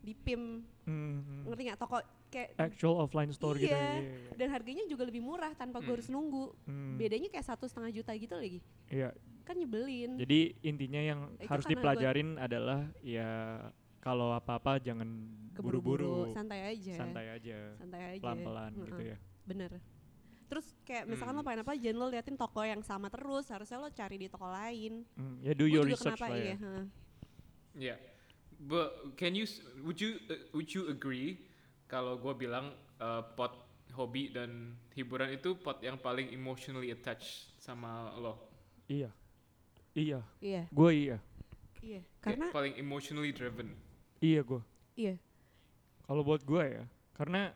di 0.00 0.12
PIM, 0.14 0.62
Hmm, 0.82 1.44
ngerti 1.44 1.62
nggak? 1.64 1.78
Toko 1.78 1.98
kayak 2.28 2.56
actual 2.56 2.96
offline 2.98 3.28
store 3.30 3.56
gitu. 3.56 3.68
Iya. 3.68 3.76
Iya, 3.76 4.00
iya. 4.00 4.32
dan 4.34 4.48
harganya 4.50 4.84
juga 4.84 5.02
lebih 5.02 5.20
murah 5.20 5.52
tanpa 5.52 5.78
gue 5.78 5.86
Hmm. 5.86 5.94
harus 5.94 6.08
nunggu. 6.08 6.44
Hmm, 6.64 6.96
Bedanya 6.96 7.28
kayak 7.28 7.46
satu 7.46 7.64
setengah 7.64 7.90
juta 7.90 8.12
gitu 8.14 8.32
lagi, 8.32 8.60
Iya. 8.86 9.10
kan 9.42 9.54
nyebelin. 9.54 10.16
Jadi 10.16 10.40
intinya 10.62 11.00
yang 11.00 11.20
Itu 11.34 11.46
harus 11.46 11.64
karena 11.64 11.72
gua- 11.74 11.74
dipelajarin 11.94 12.28
adalah 12.36 12.80
ya 13.00 13.30
kalau 13.98 14.30
apa-apa 14.30 14.78
jangan 14.78 15.08
buru-buru, 15.54 16.30
santai 16.30 16.70
aja. 16.70 16.94
santai 16.96 17.26
aja, 17.30 17.58
santai 17.74 18.00
aja. 18.14 18.22
pelan-pelan 18.22 18.72
gitu 18.78 18.94
Heeh. 18.94 19.10
ya. 19.10 19.16
Bener. 19.44 19.72
Terus 20.48 20.64
kayak 20.82 21.04
misalkan 21.06 21.34
Hmm. 21.34 21.40
lo 21.40 21.44
pengen 21.44 21.60
apa, 21.60 21.72
jangan 21.74 21.98
lo 21.98 22.06
liatin 22.08 22.32
toko 22.34 22.62
yang 22.62 22.80
sama 22.80 23.08
terus. 23.08 23.48
Harusnya 23.48 23.76
lo 23.76 23.90
cari 23.90 24.16
di 24.16 24.28
toko 24.28 24.46
lain. 24.46 25.04
Hmm, 25.12 25.36
ya 25.42 25.52
do 25.52 25.64
Gua 25.64 25.74
your 25.74 25.84
research 25.84 26.16
kenapa 26.16 26.24
lah 26.26 26.38
ya. 26.38 26.44
iya. 26.44 26.56
heeh. 26.56 26.84
Yeah. 27.74 27.98
But 28.58 29.14
can 29.14 29.38
you 29.38 29.46
would 29.86 30.02
you 30.02 30.18
uh, 30.26 30.34
would 30.50 30.74
you 30.74 30.90
agree 30.90 31.38
kalau 31.86 32.18
gue 32.18 32.34
bilang 32.34 32.74
uh, 32.98 33.22
pot 33.38 33.54
hobi 33.94 34.34
dan 34.34 34.74
hiburan 34.98 35.30
itu 35.30 35.54
pot 35.54 35.78
yang 35.78 35.94
paling 35.94 36.26
emotionally 36.34 36.90
attached 36.90 37.54
sama 37.62 38.10
lo? 38.18 38.34
Iya, 38.90 39.14
iya, 39.94 40.20
Iya, 40.42 40.62
gue 40.74 40.90
iya, 40.90 41.18
iya. 41.84 42.00
Karena 42.18 42.50
paling 42.50 42.74
emotionally 42.80 43.30
driven. 43.30 43.78
iya 44.18 44.42
gue. 44.42 44.62
iya, 44.98 45.14
Kalau 46.02 46.26
buat 46.26 46.42
gue 46.42 46.64
ya, 46.82 46.84
karena 47.14 47.54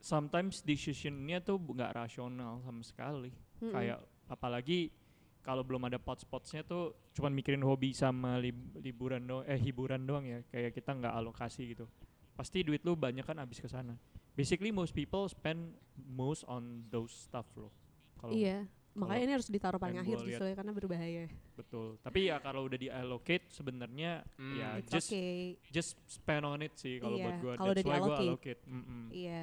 sometimes 0.00 0.60
decisionnya 0.60 1.40
tuh 1.40 1.56
nggak 1.56 1.96
rasional 1.96 2.60
sama 2.60 2.82
sekali. 2.84 3.32
Mm-mm. 3.64 3.72
Kayak 3.72 4.04
apalagi 4.28 4.92
kalau 5.40 5.64
belum 5.64 5.88
ada 5.88 5.96
pot-spotsnya 5.96 6.60
tuh 6.60 6.92
cuman 7.20 7.36
mikirin 7.36 7.60
hobi 7.60 7.92
sama 7.92 8.40
lib- 8.40 8.72
liburan 8.74 9.20
doang, 9.20 9.44
eh 9.44 9.60
hiburan 9.60 10.00
doang 10.02 10.24
ya. 10.24 10.40
Kayak 10.48 10.72
kita 10.72 10.96
nggak 10.96 11.12
alokasi 11.12 11.76
gitu. 11.76 11.84
Pasti 12.32 12.64
duit 12.64 12.80
lu 12.80 12.96
banyak 12.96 13.20
kan 13.20 13.36
habis 13.36 13.60
ke 13.60 13.68
sana. 13.68 13.92
Basically 14.32 14.72
most 14.72 14.90
people 14.90 15.28
spend 15.28 15.76
most 16.08 16.48
on 16.48 16.88
those 16.88 17.12
stuff 17.12 17.44
loh. 17.54 17.68
Kalau 18.16 18.32
iya. 18.32 18.64
Makanya 18.90 19.22
ini 19.22 19.32
harus 19.36 19.46
ditaruh 19.46 19.78
paling 19.78 20.02
akhir 20.02 20.18
gua 20.18 20.26
justru 20.26 20.44
ya, 20.44 20.54
karena 20.56 20.72
berbahaya. 20.72 21.24
betul. 21.54 22.00
Tapi 22.00 22.26
ya 22.26 22.40
kalau 22.40 22.64
udah 22.64 22.74
diallocate 22.74 23.46
sebenarnya 23.48 24.24
Hmm. 24.34 24.56
ya 24.56 24.68
It's 24.80 24.88
just 24.88 25.08
okay. 25.12 25.60
just 25.68 25.94
spend 26.08 26.42
on 26.42 26.58
it 26.58 26.72
sih 26.74 26.98
kalau 26.98 27.14
Iya, 27.14 27.22
buat 27.22 27.36
gue. 27.38 27.52
kalau 27.54 27.70
udah 27.70 27.76
That's 27.76 27.86
why 27.86 27.98
gue 28.00 28.08
diallocate. 28.08 28.26
allocate. 28.26 28.60
Mm-mm. 28.66 29.02
Iya. 29.12 29.42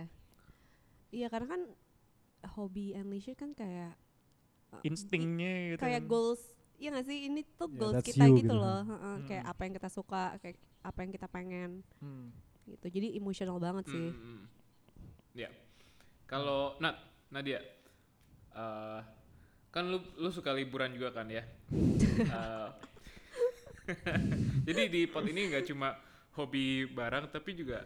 Iya, 1.08 1.28
karena 1.30 1.48
kan 1.48 1.62
hobi 2.58 2.92
and 2.92 3.08
leisure 3.08 3.36
kan 3.36 3.54
kayak 3.54 3.96
uh, 4.74 4.82
instingnya 4.84 5.54
gitu 5.72 5.80
kayak 5.80 6.04
kan. 6.04 6.10
goals 6.10 6.42
Iya 6.78 6.94
gak 6.94 7.06
sih 7.06 7.26
ini 7.26 7.42
tuh 7.58 7.68
Yeah, 7.68 7.80
goals 7.80 8.06
kita 8.06 8.26
you 8.26 8.38
gitu 8.38 8.48
gitu. 8.48 8.56
loh 8.56 8.82
heeh, 8.86 9.16
kayak 9.26 9.44
Hmm. 9.44 9.52
apa 9.52 9.62
yang 9.66 9.74
kita 9.76 9.90
suka 9.90 10.24
kayak 10.38 10.58
apa 10.82 11.00
yang 11.02 11.12
kita 11.12 11.28
pengen 11.28 11.70
Hmm. 11.98 12.30
gitu 12.64 12.88
jadi 12.92 13.18
emosional 13.18 13.58
banget 13.58 13.86
sih 13.88 14.08
Mm, 14.08 14.22
mm. 14.38 14.42
Ya. 15.34 15.50
Kalau 16.26 16.76
Nat, 16.78 16.98
Nadia, 17.30 17.62
uh, 18.52 19.00
kan 19.70 19.86
lu 19.86 20.02
lu 20.16 20.30
suka 20.30 20.50
liburan 20.50 20.92
juga 20.92 21.14
kan 21.14 21.30
ya? 21.30 21.46
Uh, 22.28 22.70
jadi 24.68 24.90
di 24.90 25.06
pot 25.06 25.24
ini 25.24 25.48
nggak 25.48 25.66
cuma 25.66 25.96
hobi 26.34 26.86
barang 26.86 27.30
tapi 27.30 27.56
juga 27.56 27.86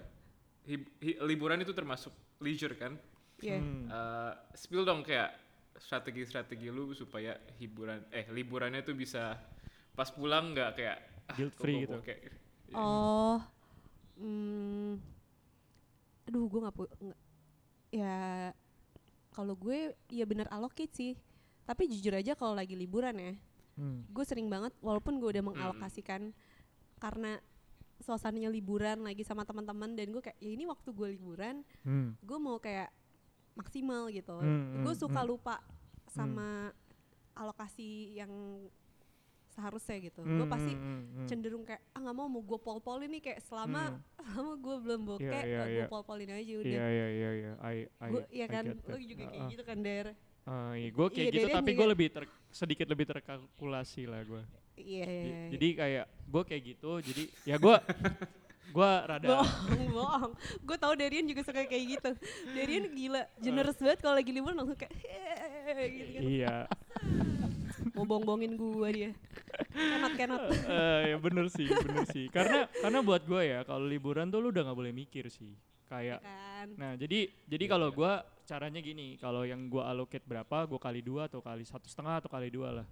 hib- 0.66 0.90
hi- 1.00 1.20
liburan 1.22 1.62
itu 1.62 1.72
termasuk 1.72 2.12
leisure 2.40 2.74
kan? 2.74 2.98
Iya. 3.38 3.60
Hmm. 3.60 3.86
Uh, 3.86 4.32
spill 4.54 4.82
dong 4.82 5.04
kayak 5.04 5.36
strategi-strategi 5.78 6.68
lu 6.68 6.92
supaya 6.92 7.38
hiburan 7.58 8.04
eh 8.12 8.28
liburannya 8.28 8.82
tuh 8.82 8.96
bisa 8.96 9.40
pas 9.92 10.10
pulang 10.12 10.52
nggak 10.52 10.72
kayak 10.76 10.98
ah, 11.28 11.36
Guilt 11.36 11.56
free 11.56 11.84
gitu. 11.84 12.00
bokeh. 12.00 12.18
oh 12.76 13.40
hmm, 14.20 14.94
aduh 16.28 16.46
gue 16.48 16.60
nggak 16.64 16.76
ya 17.92 18.18
kalau 19.32 19.56
gue 19.56 19.96
ya 20.08 20.24
bener 20.28 20.48
allocate 20.48 20.92
sih 20.92 21.14
tapi 21.64 21.88
jujur 21.88 22.16
aja 22.16 22.36
kalau 22.36 22.56
lagi 22.56 22.76
liburan 22.76 23.18
ya 23.18 23.34
Hmm. 23.72 24.04
gue 24.12 24.26
sering 24.28 24.52
banget 24.52 24.76
walaupun 24.84 25.16
gue 25.18 25.32
udah 25.32 25.42
mengalokasikan 25.48 26.36
karena 27.00 27.40
suasananya 28.04 28.52
liburan 28.52 29.00
lagi 29.00 29.24
sama 29.24 29.48
teman-teman 29.48 29.96
dan 29.96 30.12
gue 30.12 30.20
kayak 30.20 30.36
ya 30.38 30.52
ini 30.52 30.68
waktu 30.68 30.92
gue 30.92 31.08
liburan 31.16 31.64
Hmm. 31.82 32.14
gue 32.20 32.38
mau 32.38 32.60
kayak 32.60 32.92
maksimal 33.54 34.08
gitu 34.08 34.36
Hmm, 34.38 34.82
gue 34.82 34.90
hmm, 34.90 35.02
suka 35.02 35.22
hmm. 35.22 35.30
lupa 35.30 35.56
sama 36.08 36.72
alokasi 37.34 38.14
yang 38.14 38.32
seharusnya 39.48 40.00
gitu 40.02 40.24
gue 40.24 40.32
Hmm, 40.40 40.48
pasti 40.48 40.72
hmm, 40.72 40.80
hmm, 40.82 41.04
hmm. 41.14 41.28
cenderung 41.28 41.64
kayak 41.64 41.84
ah 41.92 42.00
nggak 42.00 42.16
mau 42.16 42.28
mau 42.28 42.40
gue 42.40 42.56
pol-polin 42.58 43.12
nih 43.12 43.22
kayak 43.22 43.40
selama 43.44 44.00
selama 44.18 44.54
gue 44.56 44.76
belum 44.80 45.02
bokeh 45.06 45.28
Iya, 45.28 45.44
iya, 45.44 45.62
gue 45.62 45.76
iya. 45.78 45.86
pol-polin 45.88 46.30
aja 46.30 46.54
udah 46.58 46.72
Iya 46.72 46.86
iya 46.88 47.08
iya 47.10 47.30
iya. 47.34 47.52
I 47.60 47.76
I 48.00 48.10
gue 48.10 48.24
iya 48.32 48.46
I 48.46 48.50
kan 48.50 48.64
lo 48.72 48.96
juga 48.98 49.24
kayak 49.26 49.36
Uh-uh. 49.38 49.52
gitu 49.52 49.64
kan 49.64 49.80
der 49.80 50.08
Uh, 50.42 50.74
iya, 50.74 50.90
gue 50.90 51.08
kayak 51.08 51.22
Iya, 51.22 51.36
gitu 51.38 51.48
tapi 51.54 51.70
gue 51.70 51.78
juga. 51.78 51.94
lebih 51.94 52.08
ter, 52.10 52.24
sedikit 52.50 52.90
lebih 52.90 53.06
terkalkulasi 53.06 54.10
lah 54.10 54.26
gue. 54.26 54.42
iya 54.74 55.06
iya 55.06 55.22
iya. 55.22 55.42
Jadi 55.54 55.68
kayak 55.78 56.06
gue 56.26 56.44
kayak 56.44 56.64
gitu, 56.66 56.92
jadi 56.98 57.24
ya 57.46 57.56
gue 57.56 57.76
gue 58.70 58.92
rada 59.10 59.26
bohong 59.26 59.90
bohong 59.92 60.34
gue 60.64 60.78
tau 60.78 60.94
Darian 60.94 61.26
juga 61.26 61.42
suka 61.42 61.66
kayak 61.66 61.86
gitu 61.98 62.12
Darian 62.54 62.86
gila 62.94 63.22
generous 63.42 63.78
banget 63.82 64.00
kalau 64.00 64.16
lagi 64.16 64.32
liburan 64.32 64.56
langsung 64.62 64.78
kayak 64.78 64.94
gitu 65.92 66.10
kan 66.16 66.22
iya. 66.22 66.56
mau 67.98 68.06
bong-bongin 68.08 68.56
gua 68.56 68.88
dia 68.94 69.12
kenot 69.74 70.14
kenot 70.16 70.42
Eh, 70.52 71.16
ya 71.16 71.18
bener 71.20 71.46
sih, 71.52 71.68
bener 71.68 72.06
sih. 72.08 72.28
Karena 72.32 72.68
karena 72.80 73.00
buat 73.04 73.24
gue 73.26 73.42
ya 73.42 73.60
kalau 73.68 73.84
liburan 73.88 74.32
tuh 74.32 74.40
lu 74.40 74.52
udah 74.54 74.64
nggak 74.68 74.78
boleh 74.78 74.94
mikir 74.96 75.28
sih. 75.28 75.52
Kayak 75.92 76.24
kan 76.24 76.68
Nah, 76.78 76.94
jadi 76.96 77.28
jadi 77.50 77.66
Iya, 77.68 77.72
kalau 77.74 77.90
iya. 77.92 77.96
gua 77.98 78.12
caranya 78.48 78.80
gini, 78.80 79.18
kalau 79.20 79.44
yang 79.44 79.68
gua 79.68 79.92
allocate 79.92 80.24
berapa, 80.24 80.58
gua 80.70 80.80
kali 80.80 81.02
dua 81.04 81.28
atau 81.28 81.42
kali 81.44 81.68
satu 81.68 81.88
setengah 81.90 82.22
atau 82.24 82.30
kali 82.32 82.48
dua 82.54 82.84
lah. 82.84 82.88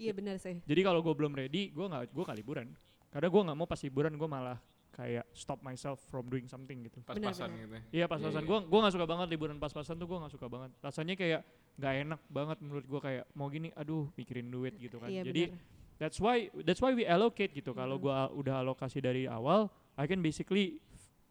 iya 0.00 0.16
benar 0.16 0.40
sih 0.40 0.56
Jadi 0.64 0.80
kalau 0.80 1.04
gua 1.04 1.12
belum 1.12 1.36
ready, 1.36 1.70
gua 1.70 1.86
nggak 1.92 2.10
gua 2.16 2.24
kali 2.26 2.40
liburan. 2.42 2.68
Karena 3.12 3.28
gua 3.28 3.42
nggak 3.50 3.58
mau 3.58 3.68
pas 3.68 3.80
liburan 3.84 4.12
gua 4.16 4.28
malah 4.30 4.58
kayak 4.90 5.24
stop 5.32 5.62
myself 5.62 5.98
from 6.10 6.26
doing 6.28 6.46
something 6.50 6.84
gitu. 6.84 7.00
Pas-pasan 7.06 7.50
gitu. 7.56 7.74
ya. 7.74 7.80
Iya 8.02 8.06
pas-pasan 8.10 8.42
Iya, 8.44 8.48
gua 8.48 8.58
gua 8.66 8.78
nggak 8.86 8.94
suka 8.94 9.06
banget 9.06 9.26
liburan 9.32 9.56
pas-pasan 9.56 9.96
tuh 9.96 10.06
gua 10.10 10.18
nggak 10.26 10.34
suka 10.34 10.46
banget. 10.50 10.70
Rasanya 10.82 11.14
kayak 11.16 11.40
nggak 11.80 11.94
enak 12.06 12.20
banget 12.28 12.58
menurut 12.60 12.84
gua 12.90 13.00
kayak 13.00 13.24
mau 13.32 13.48
gini, 13.48 13.72
aduh 13.72 14.10
mikirin 14.18 14.50
duit 14.50 14.74
gitu 14.76 15.00
kan. 15.00 15.08
iya 15.08 15.22
Jadi 15.24 15.54
benar 15.54 15.78
That's 16.00 16.16
why 16.16 16.48
that's 16.64 16.80
why 16.80 16.96
we 16.96 17.04
allocate 17.04 17.52
gitu. 17.52 17.76
Kalau 17.76 18.00
gua 18.00 18.32
udah 18.32 18.64
alokasi 18.64 19.04
dari 19.04 19.28
awal, 19.28 19.68
I 20.00 20.08
can 20.08 20.24
basically 20.24 20.80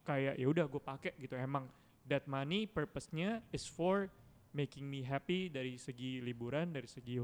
kayak 0.06 0.38
ya 0.38 0.46
udah 0.46 0.70
gue 0.70 0.78
pakai 0.78 1.18
gitu. 1.18 1.34
Emang 1.34 1.66
that 2.06 2.30
money 2.30 2.70
purpose-nya 2.70 3.42
is 3.50 3.66
for 3.66 4.14
making 4.54 4.86
me 4.86 5.02
happy 5.02 5.50
dari 5.50 5.74
segi 5.82 6.22
liburan, 6.22 6.70
dari 6.70 6.86
segi 6.86 7.18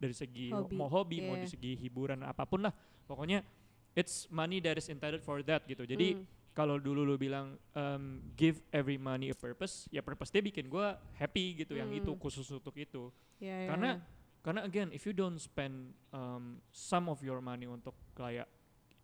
dari 0.00 0.16
segi 0.16 0.48
ho- 0.48 0.64
Hobi, 0.64 0.76
mau 0.80 0.88
hobi, 0.88 1.16
mau 1.20 1.36
yeah. 1.36 1.44
dari 1.44 1.52
segi 1.52 1.72
hiburan 1.76 2.24
apa 2.24 2.48
pun 2.48 2.64
lah. 2.64 2.72
Pokoknya 3.04 3.44
it's 3.94 4.26
money 4.30 4.58
that 4.62 4.78
is 4.78 4.86
intended 4.88 5.22
for 5.22 5.42
that 5.42 5.66
gitu. 5.66 5.82
Jadi 5.84 6.18
Hmm, 6.18 6.24
kalau 6.50 6.76
dulu 6.76 7.06
lu 7.06 7.16
bilang 7.16 7.54
um, 7.74 8.20
give 8.34 8.58
every 8.74 8.98
money 8.98 9.30
a 9.30 9.36
purpose, 9.36 9.86
ya 9.88 10.02
purpose 10.02 10.30
dia 10.30 10.42
bikin 10.42 10.66
gua 10.66 10.98
happy 11.14 11.62
gitu. 11.64 11.78
Yang 11.78 12.04
itu 12.04 12.10
Hmm. 12.10 12.20
khusus 12.20 12.46
untuk 12.50 12.74
itu 12.74 13.10
iya, 13.38 13.66
iya, 13.66 13.68
karena 13.70 13.90
iya. 13.96 14.02
karena 14.40 14.60
again 14.66 14.88
if 14.90 15.06
you 15.06 15.14
don't 15.14 15.38
spend 15.38 15.94
um, 16.10 16.58
some 16.70 17.06
of 17.06 17.22
your 17.22 17.38
money 17.40 17.64
untuk 17.70 17.94
kayak 18.14 18.48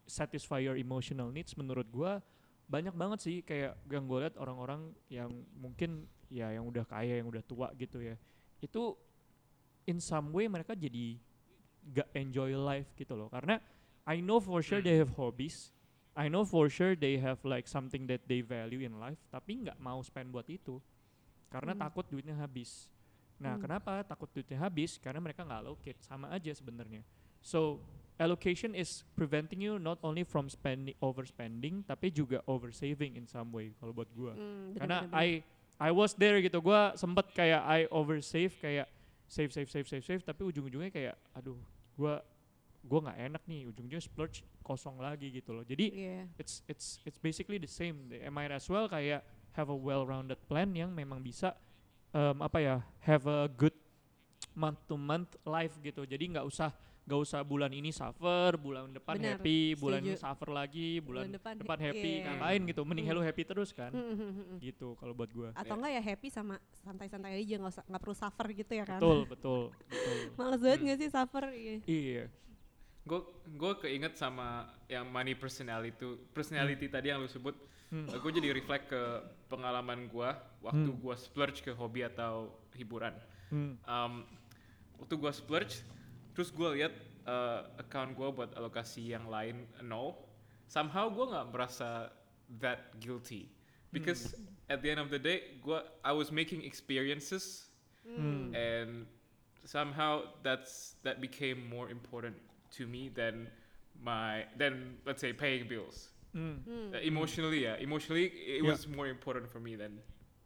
satisfy 0.07 0.62
your 0.62 0.79
emotional 0.79 1.31
needs 1.35 1.55
menurut 1.59 1.87
gua 1.90 2.22
banyak 2.66 2.94
banget 2.99 3.18
sih 3.22 3.37
kayak 3.46 3.79
yang 3.87 4.11
gue 4.11 4.27
lihat 4.27 4.35
orang-orang 4.42 4.90
yang 5.07 5.31
mungkin 5.55 6.03
ya 6.27 6.51
yang 6.51 6.66
udah 6.66 6.83
kaya 6.83 7.22
yang 7.22 7.31
udah 7.31 7.38
tua 7.46 7.70
gitu 7.79 8.03
ya 8.03 8.18
itu 8.59 8.99
in 9.87 10.03
some 10.03 10.35
way 10.35 10.51
mereka 10.51 10.75
jadi 10.75 11.14
gak 11.94 12.11
enjoy 12.18 12.51
life 12.59 12.90
gitu 12.99 13.14
loh 13.14 13.31
karena 13.31 13.62
I 14.07 14.23
know 14.23 14.38
for 14.38 14.62
sure 14.62 14.79
they 14.81 14.97
have 14.97 15.12
hobbies 15.19 15.75
I 16.16 16.31
know 16.33 16.47
for 16.49 16.71
sure 16.73 16.97
they 16.97 17.19
have 17.21 17.42
like 17.45 17.69
something 17.69 18.09
that 18.09 18.25
they 18.25 18.40
value 18.40 18.81
in 18.87 18.97
life 18.97 19.21
tapi 19.29 19.61
nggak 19.66 19.77
mau 19.77 20.01
spend 20.01 20.33
buat 20.33 20.47
itu 20.49 20.81
karena 21.51 21.75
Hmm. 21.77 21.83
takut 21.83 22.07
duitnya 22.09 22.38
habis 22.38 22.88
Nah, 23.37 23.61
Hmm. 23.61 23.69
kenapa 23.69 24.01
takut 24.01 24.33
duitnya 24.33 24.57
habis? 24.57 24.97
Karena 24.97 25.21
mereka 25.21 25.45
nggak 25.45 25.61
allocate, 25.61 26.01
sama 26.01 26.33
aja 26.33 26.49
sebenarnya. 26.57 27.05
So, 27.45 27.85
allocation 28.16 28.73
is 28.73 29.05
preventing 29.12 29.61
you 29.61 29.77
not 29.77 30.01
only 30.01 30.25
from 30.25 30.49
spending 30.49 30.97
overspending, 31.05 31.85
tapi 31.85 32.09
juga 32.09 32.40
oversaving 32.49 33.12
in 33.21 33.29
some 33.29 33.53
way 33.53 33.77
kalau 33.77 33.92
buat 33.92 34.09
gua. 34.16 34.33
Hmm, 34.40 34.73
Karena. 34.73 35.05
I 35.12 35.45
I 35.77 35.92
was 35.92 36.16
there 36.16 36.40
gitu, 36.40 36.64
gua 36.64 36.97
sempet 36.97 37.29
kayak 37.37 37.61
I 37.69 37.85
oversave 37.92 38.57
kayak 38.57 38.88
save 39.29 39.53
save 39.53 39.69
save 39.69 39.85
save 39.85 40.05
save, 40.09 40.25
tapi 40.25 40.40
ujung-ujungnya 40.49 40.88
kayak 40.88 41.21
aduh, 41.37 41.61
gua 41.92 42.25
gua 42.87 43.01
nggak 43.05 43.18
enak 43.27 43.42
nih, 43.44 43.61
ujung-ujungnya 43.66 44.01
splurge 44.01 44.37
kosong 44.61 44.96
lagi 44.96 45.29
gitu 45.29 45.51
loh. 45.51 45.62
Jadi 45.62 45.87
Iya. 45.92 46.31
it's 46.37 46.62
it's 46.64 47.03
it's 47.03 47.18
basically 47.18 47.59
the 47.59 47.68
same. 47.68 48.07
I 48.09 48.29
might 48.29 48.49
as 48.49 48.66
well 48.66 48.87
kayak 48.87 49.20
have 49.53 49.66
a 49.66 49.77
well-rounded 49.77 50.38
plan 50.44 50.70
yang 50.70 50.90
memang 50.90 51.18
bisa 51.18 51.53
um, 52.11 52.40
apa 52.40 52.59
ya 52.59 52.77
have 53.03 53.25
a 53.25 53.46
good 53.49 53.75
month 54.53 54.81
to 54.85 54.94
month 54.94 55.35
life 55.42 55.77
gitu. 55.81 56.03
Jadi 56.03 56.31
nggak 56.31 56.44
usah 56.44 56.70
nggak 57.03 57.20
usah 57.22 57.38
bulan 57.40 57.70
ini 57.70 57.88
suffer, 57.88 58.59
bulan 58.59 58.90
depan 58.90 59.14
Benar, 59.14 59.38
happy, 59.38 59.79
bulan 59.79 60.03
ini 60.03 60.12
setuju. 60.12 60.27
suffer 60.27 60.49
lagi, 60.51 60.99
bulan, 60.99 61.22
Bulan 61.22 61.33
depan 61.33 61.53
depan, 61.55 61.79
happy, 61.79 62.11
iya. 62.12 62.25
ngapain 62.27 62.61
gitu. 62.66 62.81
Mending 62.83 63.07
Hmm. 63.07 63.12
hello 63.14 63.22
happy 63.22 63.42
terus 63.46 63.70
kan. 63.70 63.94
Hmm, 63.94 64.03
hmm, 64.03 64.18
hmm, 64.18 64.33
hmm. 64.35 64.59
Gitu 64.59 64.88
kalau 64.96 65.14
buat 65.14 65.31
gua. 65.31 65.49
atau 65.55 65.79
enggak 65.79 65.92
ya 65.92 66.03
happy 66.05 66.29
sama 66.29 66.59
santai-santai 66.75 67.38
aja 67.38 67.55
nggak 67.57 67.72
usah 67.72 67.85
nggak 67.87 68.03
perlu 68.03 68.16
suffer 68.16 68.46
gitu 68.53 68.72
ya 68.72 68.85
kan 68.85 68.99
Betul, 68.99 69.20
betul, 69.25 69.61
betul. 69.87 70.18
males 70.40 70.59
banget 70.59 70.75
Hmm. 70.75 70.85
nggak 70.85 70.99
sih 70.99 71.09
suffer 71.09 71.44
iya 71.49 71.77
Iya. 71.87 72.25
Gue 73.07 73.23
gue 73.55 73.73
keinget 73.79 74.19
sama 74.19 74.66
yang 74.90 75.07
money 75.07 75.38
personality 75.38 75.95
itu 75.95 76.19
personality 76.35 76.90
tadi 76.90 77.14
yang 77.14 77.23
lu 77.23 77.31
sebut. 77.31 77.55
Hmm. 77.87 78.11
gue 78.11 78.33
jadi 78.35 78.51
reflect 78.51 78.90
ke 78.90 79.03
pengalaman 79.47 80.11
gue 80.11 80.27
waktu 80.59 80.90
Hmm. 80.90 80.99
gue 80.99 81.14
splurge 81.14 81.62
ke 81.62 81.71
hobi 81.71 82.03
atau 82.03 82.51
hiburan. 82.75 83.14
Hmm. 83.47 83.79
Um, 83.87 84.27
waktu 84.99 85.14
gue 85.14 85.31
splurge, 85.31 85.87
terus 86.35 86.51
gue 86.51 86.83
lihat 86.83 86.90
uh, 87.31 87.62
account 87.79 88.19
gue 88.19 88.27
buat 88.27 88.51
alokasi 88.59 89.14
yang 89.14 89.31
lain 89.31 89.71
nol. 89.87 90.19
Somehow 90.66 91.07
gue 91.14 91.31
nggak 91.31 91.47
merasa 91.55 92.11
that 92.59 92.90
guilty 92.99 93.47
because 93.95 94.35
at 94.66 94.83
the 94.83 94.90
end 94.90 94.99
of 94.99 95.07
the 95.14 95.23
day, 95.23 95.55
gue 95.62 95.79
I 96.03 96.11
was 96.11 96.35
making 96.35 96.66
experiences 96.66 97.71
Hmm. 98.03 98.51
and 98.55 99.07
somehow 99.62 100.31
that's 100.42 100.95
that 101.03 101.19
became 101.19 101.59
more 101.66 101.90
important 101.90 102.35
to 102.77 102.87
me 102.87 103.09
than 103.09 103.49
my 104.01 104.45
than 104.57 104.97
let's 105.07 105.21
say 105.21 105.33
paying 105.33 105.69
bills. 105.69 106.09
Hmm. 106.33 106.61
Hmm. 106.69 106.95
Uh, 106.95 106.99
emotionally, 107.01 107.65
yeah, 107.65 107.77
emotionally 107.81 108.27
it 108.29 108.62
Yeah. 108.62 108.71
was 108.71 108.87
more 108.89 109.09
important 109.09 109.49
for 109.49 109.61
me 109.61 109.77
than 109.77 109.99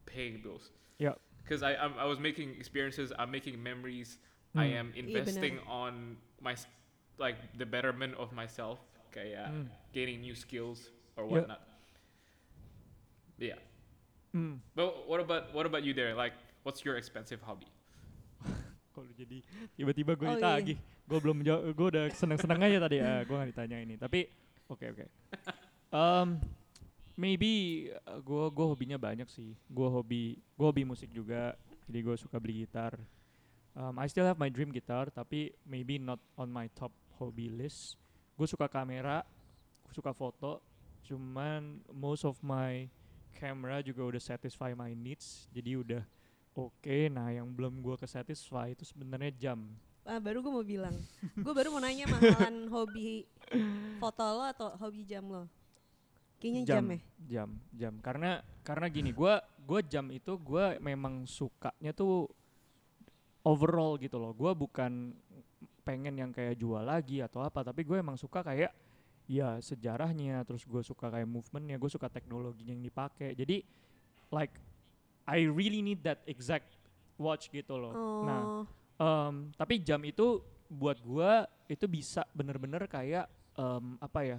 paying 0.07 0.41
bills. 0.43 0.71
Yeah. 0.99 1.15
Because 1.43 1.63
I 1.63 1.75
I'm, 1.75 1.95
I 1.99 2.05
was 2.07 2.19
making 2.19 2.55
experiences, 2.59 3.13
I'm 3.19 3.31
making 3.31 3.61
memories, 3.63 4.19
I 4.55 4.67
Hmm. 4.71 4.79
am 4.81 4.87
Iya, 4.95 5.03
investing 5.11 5.59
on 5.67 6.17
my 6.41 6.55
like 7.19 7.37
the 7.59 7.67
betterment 7.67 8.15
of 8.17 8.33
myself, 8.33 8.79
kayak 9.11 9.51
Hmm. 9.51 9.67
gaining 9.93 10.23
new 10.23 10.35
skills 10.35 10.91
or 11.19 11.27
whatnot. 11.27 11.61
Yeah. 13.39 13.59
Hmm. 14.33 14.63
But 14.79 15.09
what 15.09 15.19
about 15.21 15.51
what 15.55 15.67
about 15.67 15.83
you 15.83 15.93
there? 15.95 16.15
Like, 16.15 16.35
what's 16.63 16.85
your 16.85 16.95
expensive 16.97 17.43
hobby? 17.43 17.67
Kalau 19.01 19.17
jadi 19.17 19.39
tiba-tiba 19.81 20.13
gue 20.13 20.29
Oh, 20.29 20.37
iya. 20.37 20.61
ditagih, 20.61 20.79
gue 21.09 21.19
belum 21.25 21.39
jawab, 21.41 21.63
gue 21.73 21.87
udah 21.97 22.05
seneng-seneng 22.13 22.61
aja 22.61 22.79
tadi, 22.85 22.97
ah, 23.01 23.25
gue 23.25 23.33
gak 23.33 23.49
ditanya 23.57 23.79
ini. 23.81 23.97
Tapi 23.97 24.29
oke 24.69 24.85
oke. 24.93 25.05
Um, 25.89 26.37
maybe 27.17 27.89
gue 28.05 28.45
gue 28.53 28.67
hobinya 28.69 29.01
banyak 29.01 29.25
sih. 29.33 29.57
Gue 29.73 29.89
hobi 29.89 30.37
gue 30.37 30.67
hobi 30.69 30.85
musik 30.85 31.09
juga, 31.09 31.57
jadi 31.89 32.05
gue 32.05 32.17
suka 32.21 32.37
beli 32.37 32.69
gitar. 32.69 33.01
Um, 33.73 33.97
I 33.97 34.05
still 34.13 34.29
have 34.29 34.37
my 34.37 34.53
dream 34.53 34.69
guitar, 34.69 35.09
tapi 35.09 35.57
maybe 35.65 35.97
not 35.97 36.21
on 36.37 36.53
my 36.53 36.69
top 36.77 36.93
hobby 37.17 37.49
list. 37.49 37.97
Gue 38.37 38.45
suka 38.45 38.69
kamera, 38.69 39.25
suka 39.97 40.13
foto, 40.13 40.61
cuman 41.09 41.81
most 41.89 42.29
of 42.29 42.37
my 42.45 42.85
camera 43.33 43.81
juga 43.81 44.05
udah 44.05 44.21
satisfy 44.21 44.77
my 44.77 44.93
needs, 44.93 45.49
jadi 45.55 45.81
udah 45.81 46.03
Oke, 46.59 47.07
nah 47.07 47.31
yang 47.31 47.47
belum 47.47 47.79
gua 47.79 47.95
ke 47.95 48.11
satisfy 48.11 48.75
itu 48.75 48.83
sebenarnya 48.83 49.31
jam. 49.39 49.71
Ah, 50.03 50.19
baru 50.19 50.43
gue 50.43 50.51
mau 50.51 50.65
bilang 50.65 50.97
gue 51.37 51.53
baru 51.55 51.71
mau 51.71 51.79
nanya 51.79 52.09
mahalan 52.09 52.67
hobi 52.75 53.29
foto 54.01 54.25
lo 54.33 54.49
atau 54.49 54.73
hobi 54.81 55.05
jam 55.05 55.23
lo 55.29 55.45
kayaknya 56.41 56.63
jam, 56.65 56.85
ya 56.89 56.99
Jam, 57.29 57.49
jam. 57.77 57.95
Karena 58.01 58.41
karena 58.65 58.89
gini, 58.89 59.13
gua 59.13 59.45
gua 59.61 59.85
jam 59.85 60.09
itu 60.09 60.35
gua 60.41 60.81
memang 60.81 61.29
sukanya 61.29 61.93
tuh 61.93 62.27
overall 63.45 64.01
gitu 64.01 64.17
loh. 64.17 64.33
Gua 64.33 64.57
bukan 64.57 65.13
pengen 65.85 66.17
yang 66.17 66.33
kayak 66.33 66.57
jual 66.57 66.81
lagi 66.81 67.21
atau 67.21 67.45
apa, 67.45 67.65
tapi 67.65 67.83
gue 67.83 67.99
emang 67.99 68.15
suka 68.15 68.45
kayak 68.45 68.71
ya 69.27 69.59
sejarahnya, 69.59 70.45
terus 70.47 70.63
gue 70.63 70.83
suka 70.85 71.11
kayak 71.11 71.27
movementnya, 71.27 71.81
gue 71.81 71.91
suka 71.91 72.07
teknologinya 72.07 72.77
yang 72.77 72.85
dipakai. 72.85 73.35
Jadi 73.35 73.65
like 74.31 74.55
I 75.31 75.47
really 75.47 75.79
need 75.81 76.03
that 76.03 76.27
exact 76.27 76.75
watch 77.15 77.47
gitu 77.49 77.79
loh. 77.79 77.95
Nah, 78.27 78.43
oh 78.43 78.65
Um, 79.01 79.49
tapi 79.57 79.81
jam 79.81 79.97
itu 80.05 80.45
buat 80.69 81.01
gua 81.01 81.49
itu 81.65 81.89
bisa 81.89 82.21
bener-bener 82.37 82.85
kayak 82.85 83.25
um, 83.57 83.97
apa 83.97 84.21
ya? 84.29 84.39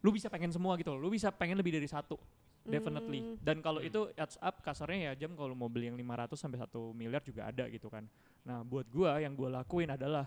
Lu 0.00 0.08
bisa 0.08 0.32
pengen 0.32 0.48
semua 0.48 0.72
gitu 0.80 0.96
loh. 0.96 1.04
Lu 1.04 1.12
bisa 1.12 1.28
pengen 1.28 1.60
lebih 1.60 1.76
dari 1.76 1.84
satu. 1.84 2.16
Definitely. 2.64 3.20
Hmm. 3.20 3.36
Dan 3.44 3.60
kalau 3.60 3.84
Hmm. 3.84 3.88
itu 3.92 4.00
adds 4.16 4.40
up 4.40 4.64
kasarnya 4.64 5.12
ya 5.12 5.26
jam 5.26 5.36
kalau 5.36 5.52
mau 5.52 5.68
beli 5.68 5.92
yang 5.92 6.00
500 6.00 6.40
sampai 6.40 6.64
1 6.64 6.96
miliar 6.96 7.20
juga 7.20 7.44
ada 7.44 7.68
gitu 7.68 7.92
kan. 7.92 8.08
Nah, 8.40 8.64
buat 8.64 8.88
gua 8.88 9.20
yang 9.20 9.36
gua 9.36 9.60
lakuin 9.60 9.92
adalah 9.92 10.24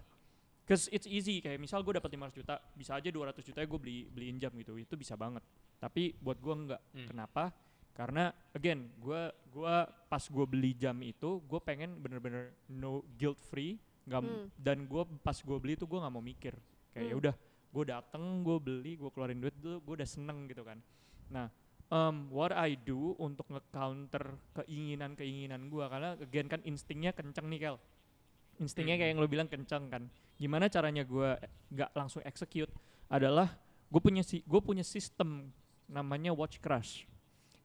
Cause 0.64 0.88
it's 0.96 1.04
easy 1.04 1.44
kayak 1.44 1.60
misal 1.60 1.84
gue 1.84 1.92
dapat 2.00 2.08
500 2.08 2.40
juta, 2.40 2.56
bisa 2.72 2.96
aja 2.96 3.12
200 3.12 3.44
juta 3.44 3.60
gue 3.68 3.80
beli 3.84 4.08
beliin 4.08 4.40
jam 4.40 4.48
gitu. 4.56 4.80
Itu 4.80 4.96
bisa 4.96 5.20
banget. 5.20 5.44
Tapi 5.76 6.16
buat 6.24 6.40
gua 6.40 6.56
enggak. 6.56 6.82
Hmm. 6.96 7.08
Kenapa? 7.12 7.52
Karena 7.94 8.24
again, 8.52 8.90
gua 8.98 9.30
gua 9.48 9.86
pas 10.10 10.22
gue 10.22 10.46
beli 10.46 10.74
jam 10.74 10.98
itu, 11.00 11.38
gue 11.40 11.60
pengen 11.60 11.98
bener-bener 11.98 12.50
no 12.68 13.06
guilt 13.16 13.38
free, 13.40 13.78
nggak 14.04 14.20
m- 14.20 14.30
Hmm. 14.30 14.46
dan 14.58 14.78
gue 14.84 15.04
pas 15.20 15.34
gue 15.36 15.58
beli 15.58 15.74
itu 15.74 15.86
gue 15.86 15.98
nggak 15.98 16.10
mau 16.12 16.22
mikir, 16.22 16.54
kayak 16.90 17.06
ya 17.06 17.14
Hmm. 17.14 17.22
udah, 17.22 17.36
gue 17.70 17.84
dateng, 17.88 18.24
gue 18.42 18.58
beli, 18.60 18.92
gue 18.96 19.10
keluarin 19.10 19.38
duit 19.38 19.54
dulu, 19.56 19.78
gue 19.80 19.94
udah 20.02 20.10
seneng 20.10 20.46
gitu 20.46 20.62
kan. 20.62 20.82
Nah, 21.30 21.50
um, 21.88 22.30
what 22.30 22.50
I 22.50 22.74
do 22.74 23.14
untuk 23.16 23.46
nge-counter 23.48 24.38
keinginan-keinginan 24.56 25.66
gue, 25.66 25.86
karena 25.88 26.10
again 26.16 26.48
kan 26.48 26.62
instingnya 26.64 27.10
kenceng 27.12 27.46
nih 27.48 27.62
Kel. 27.62 27.78
instingnya 28.56 28.96
kayak 28.96 29.18
yang 29.18 29.20
lo 29.20 29.26
bilang 29.26 29.50
kencang 29.50 29.90
kan 29.90 30.06
gimana 30.38 30.70
caranya 30.70 31.02
gue 31.02 31.26
nggak 31.70 31.90
langsung 31.94 32.22
execute 32.22 32.70
adalah 33.10 33.50
gue 33.90 33.98
punya 33.98 34.22
si 34.22 34.46
gue 34.46 34.62
punya 34.62 34.86
sistem 34.86 35.50
namanya 35.90 36.30
watch 36.30 36.62
crush 36.62 37.10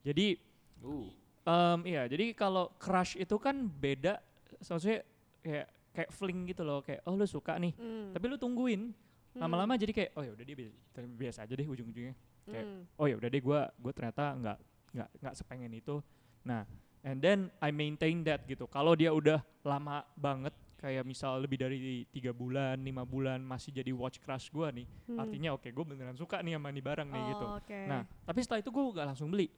jadi 0.01 0.39
Ooh. 0.81 1.11
em, 1.43 1.79
iya 1.85 2.07
jadi 2.07 2.33
kalau 2.33 2.71
crush 2.77 3.15
itu 3.15 3.37
kan 3.37 3.55
beda 3.65 4.21
maksudnya 4.61 5.03
kayak 5.41 5.67
kayak 5.91 6.11
fling 6.11 6.41
gitu 6.45 6.63
loh 6.63 6.81
kayak 6.81 7.03
oh 7.03 7.15
lu 7.15 7.25
suka 7.25 7.57
nih 7.57 7.73
Hmm. 7.73 8.11
tapi 8.13 8.25
lu 8.27 8.37
tungguin 8.37 8.95
Hmm. 9.29 9.41
lama-lama 9.41 9.75
jadi 9.75 9.93
kayak 9.93 10.11
oh 10.13 10.23
ya 10.23 10.33
udah 10.33 10.43
dia 10.43 10.57
biasa, 10.57 10.75
biasa 11.05 11.39
aja 11.43 11.53
deh 11.53 11.67
ujung-ujungnya 11.67 12.15
kayak, 12.45 12.65
Hmm. 12.65 12.83
oh 12.97 13.07
ya 13.07 13.15
udah 13.15 13.29
deh 13.29 13.41
gue 13.41 13.61
gue 13.61 13.93
ternyata 13.93 14.25
nggak 14.35 14.59
nggak 14.91 15.09
nggak 15.17 15.35
sepengen 15.35 15.73
itu 15.73 16.01
nah 16.43 16.65
and 17.03 17.19
then 17.19 17.39
I 17.59 17.69
maintain 17.69 18.25
that 18.25 18.43
gitu 18.45 18.65
kalau 18.67 18.93
dia 18.93 19.11
udah 19.11 19.39
lama 19.63 20.03
banget 20.15 20.51
kayak 20.77 21.03
misal 21.03 21.37
lebih 21.37 21.59
dari 21.59 21.79
tiga 22.09 22.31
bulan 22.31 22.79
lima 22.79 23.03
bulan 23.03 23.39
masih 23.39 23.75
jadi 23.75 23.91
watch 23.91 24.19
crush 24.19 24.49
gue 24.49 24.67
nih 24.73 24.87
Hmm. 25.07 25.19
artinya 25.19 25.51
oke 25.53 25.67
gue 25.67 25.85
beneran 25.85 26.15
suka 26.15 26.39
nih 26.39 26.55
sama 26.55 26.71
nih 26.71 26.85
barang 26.85 27.09
nih 27.09 27.23
gitu 27.29 27.45
Oh, 27.45 27.59
oke. 27.59 27.79
nah 27.85 28.01
tapi 28.23 28.39
setelah 28.41 28.61
itu 28.61 28.71
gue 28.71 28.85
gak 28.93 29.07
langsung 29.07 29.29
beli 29.29 29.51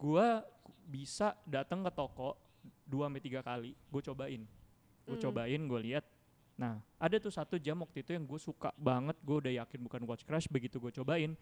gue 0.00 0.26
bisa 0.86 1.36
datang 1.44 1.84
ke 1.84 1.92
toko 1.92 2.34
dua 2.82 3.06
sampai 3.06 3.22
tiga 3.22 3.40
kali 3.40 3.76
gue 3.76 4.02
cobain. 4.02 4.42
Gue 5.04 5.16
Hmm. 5.16 5.22
cobain 5.22 5.60
gue 5.60 5.80
lihat. 5.84 6.04
Nah 6.56 6.80
ada 6.96 7.16
tuh 7.16 7.30
satu 7.30 7.56
jam 7.56 7.78
waktu 7.80 8.00
itu 8.00 8.12
yang 8.12 8.24
gue 8.24 8.36
suka 8.36 8.72
banget 8.74 9.16
gue 9.20 9.36
udah 9.38 9.52
yakin 9.60 9.80
bukan 9.80 10.02
watch 10.04 10.24
crush 10.24 10.48
begitu 10.48 10.76
gue 10.76 10.92
cobain 10.92 11.36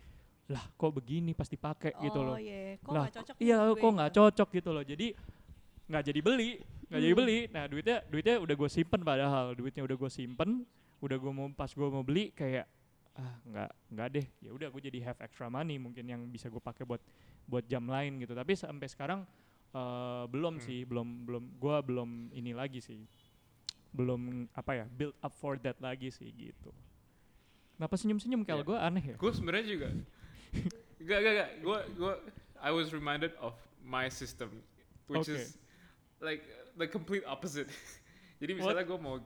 lah 0.49 0.65
kok 0.75 0.91
begini 0.91 1.33
pasti 1.33 1.55
pakai 1.55 1.93
gitu 2.01 2.19
loh. 2.19 2.33
Oh 2.35 2.41
iya, 2.41 2.81
kok 2.81 2.89
lah 2.89 3.05
nggak 3.05 3.15
cocok 3.21 3.35
iya 3.39 3.59
kok 3.69 3.91
nggak 3.93 4.11
gitu. 4.11 4.19
cocok 4.21 4.49
gitu 4.53 4.71
loh. 4.73 4.85
Jadi 4.85 5.07
nggak 5.89 6.03
jadi 6.05 6.21
beli 6.21 6.51
nggak 6.89 7.01
jadi 7.01 7.13
Hmm. 7.13 7.21
beli. 7.21 7.39
Nah 7.53 7.65
duitnya 7.69 7.97
duitnya 8.07 8.35
udah 8.41 8.55
gue 8.57 8.71
simpen 8.71 9.01
padahal 9.03 9.45
duitnya 9.53 9.83
udah 9.85 9.97
gue 9.97 10.11
simpen 10.11 10.51
udah 10.99 11.17
gue 11.17 11.33
mau 11.33 11.47
pas 11.53 11.69
gue 11.69 11.89
mau 11.89 12.03
beli 12.03 12.33
kayak 12.33 12.65
ah 13.15 13.35
nggak 13.45 13.71
nggak 13.93 14.09
deh. 14.09 14.27
Ya 14.41 14.51
udah 14.53 14.69
gue 14.71 14.83
jadi 14.83 14.99
have 15.05 15.21
extra 15.21 15.47
money 15.47 15.77
mungkin 15.77 16.05
yang 16.05 16.25
bisa 16.27 16.49
gue 16.49 16.63
pakai 16.63 16.87
buat 16.87 17.03
buat 17.49 17.65
jam 17.65 17.83
lain 17.83 18.21
gitu 18.21 18.33
tapi 18.33 18.53
sampai 18.53 18.87
sekarang 18.87 19.21
eh, 19.71 20.25
belum 20.29 20.57
Hmm. 20.57 20.65
sih 20.65 20.85
belum 20.85 21.09
belum 21.25 21.45
gue 21.57 21.77
belum 21.83 22.11
ini 22.31 22.53
lagi 22.53 22.79
sih 22.79 23.01
belum 23.91 24.53
apa 24.53 24.73
ya 24.75 24.87
build 24.87 25.17
up 25.19 25.33
for 25.33 25.57
that 25.57 25.81
lagi 25.81 26.09
sih 26.09 26.29
gitu 26.31 26.71
Kenapa 27.75 27.95
senyum-senyum 27.95 28.43
kalau 28.43 28.61
Iya. 28.61 28.69
gue 28.69 28.79
aneh 28.83 29.05
ya? 29.07 29.17
Gue 29.17 29.31
sebenarnya 29.31 29.63
juga. 29.63 29.89
gak 31.07 31.19
gak 31.23 31.35
gak. 31.39 31.51
Gue 31.63 31.79
gue 31.95 32.13
I 32.59 32.75
was 32.75 32.91
reminded 32.91 33.39
of 33.39 33.55
my 33.79 34.11
system, 34.11 34.51
which 35.07 35.23
Okay. 35.23 35.39
is 35.39 35.55
like 36.19 36.43
the 36.75 36.91
complete 36.91 37.23
opposite. 37.23 37.71
Jadi 38.43 38.59
misalnya 38.59 38.83
gue 38.83 38.99
mau 38.99 39.23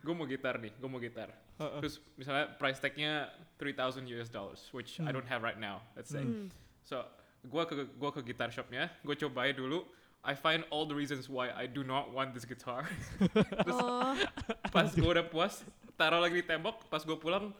gue 0.00 0.14
mau 0.16 0.24
gitar 0.24 0.56
nih, 0.56 0.72
gue 0.72 0.88
mau 0.88 0.96
gitar. 0.96 1.28
Heeh. 1.60 1.76
Terus 1.76 2.00
misalnya 2.16 2.56
price 2.56 2.80
tagnya 2.80 3.28
3000 3.60 4.08
US 4.16 4.32
dollars, 4.32 4.64
which 4.72 4.96
I 4.96 5.12
Hmm. 5.12 5.20
don't 5.20 5.28
have 5.28 5.44
right 5.44 5.60
now. 5.60 5.84
Let's 5.92 6.08
say. 6.08 6.24
Hmm. 6.24 6.48
So 6.80 7.04
gue 7.42 7.62
ke 7.64 7.74
gue 7.88 8.10
ke 8.12 8.20
gitar 8.26 8.48
shopnya, 8.48 8.88
gue 9.00 9.14
cobain 9.16 9.52
dulu. 9.52 9.84
I 10.20 10.36
find 10.36 10.68
all 10.68 10.84
the 10.84 10.92
reasons 10.92 11.32
why 11.32 11.48
I 11.48 11.64
do 11.64 11.80
not 11.80 12.12
want 12.12 12.36
this 12.36 12.44
guitar. 12.44 12.84
Terus 13.64 13.72
Oh, 13.72 14.12
pas 14.68 14.84
gue 14.86 15.00
udah 15.06 15.24
puas, 15.24 15.64
taruh 15.96 16.20
lagi 16.20 16.36
di 16.36 16.44
tembok. 16.44 16.84
Pas 16.86 17.00
gue 17.00 17.16
pulang, 17.16 17.56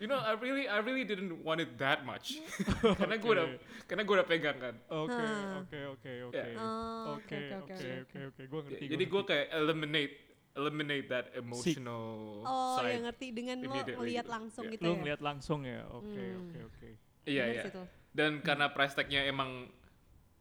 you 0.00 0.08
know, 0.08 0.16
I 0.16 0.32
really, 0.40 0.64
I 0.64 0.80
really 0.80 1.04
didn't 1.04 1.44
want 1.44 1.60
it 1.60 1.76
that 1.76 2.08
much. 2.08 2.40
karena 2.96 3.20
gue 3.20 3.28
udah, 3.28 3.46
karena 3.84 4.02
gue 4.08 4.14
udah 4.16 4.24
pegang 4.24 4.56
kan. 4.56 4.72
Oke, 4.88 5.20
oke, 5.60 5.78
oke, 6.00 6.12
oke. 6.32 6.50
Oh, 6.56 7.20
oke 7.20 7.36
Oke, 7.60 7.88
oke 8.08 8.18
oke. 8.32 8.42
Gue 8.48 8.60
ngerti. 8.64 8.84
Jadi 8.88 9.04
gue 9.04 9.22
kayak 9.28 9.46
eliminate, 9.52 10.14
eliminate 10.56 11.06
that 11.12 11.26
emotional 11.36 12.40
Oh, 12.40 12.80
side. 12.80 12.96
yang 12.96 13.04
ngerti 13.04 13.26
dengan 13.36 13.56
lo 13.60 13.68
ngeliat 14.00 14.24
gitu. 14.24 14.32
langsung 14.32 14.64
Yeah. 14.64 14.72
gitu 14.72 14.80
Lu 14.80 14.88
ya. 14.88 14.96
ngeliat 14.96 15.20
langsung 15.20 15.60
ya. 15.60 15.84
Oke, 15.92 16.08
Hmm. 16.24 16.40
oke, 16.40 16.58
oke. 16.72 16.88
Iya 17.26 17.44
iya. 17.52 17.62
Dan 18.16 18.40
karena 18.40 18.72
price 18.72 18.96
tagnya 18.96 19.28
emang 19.28 19.68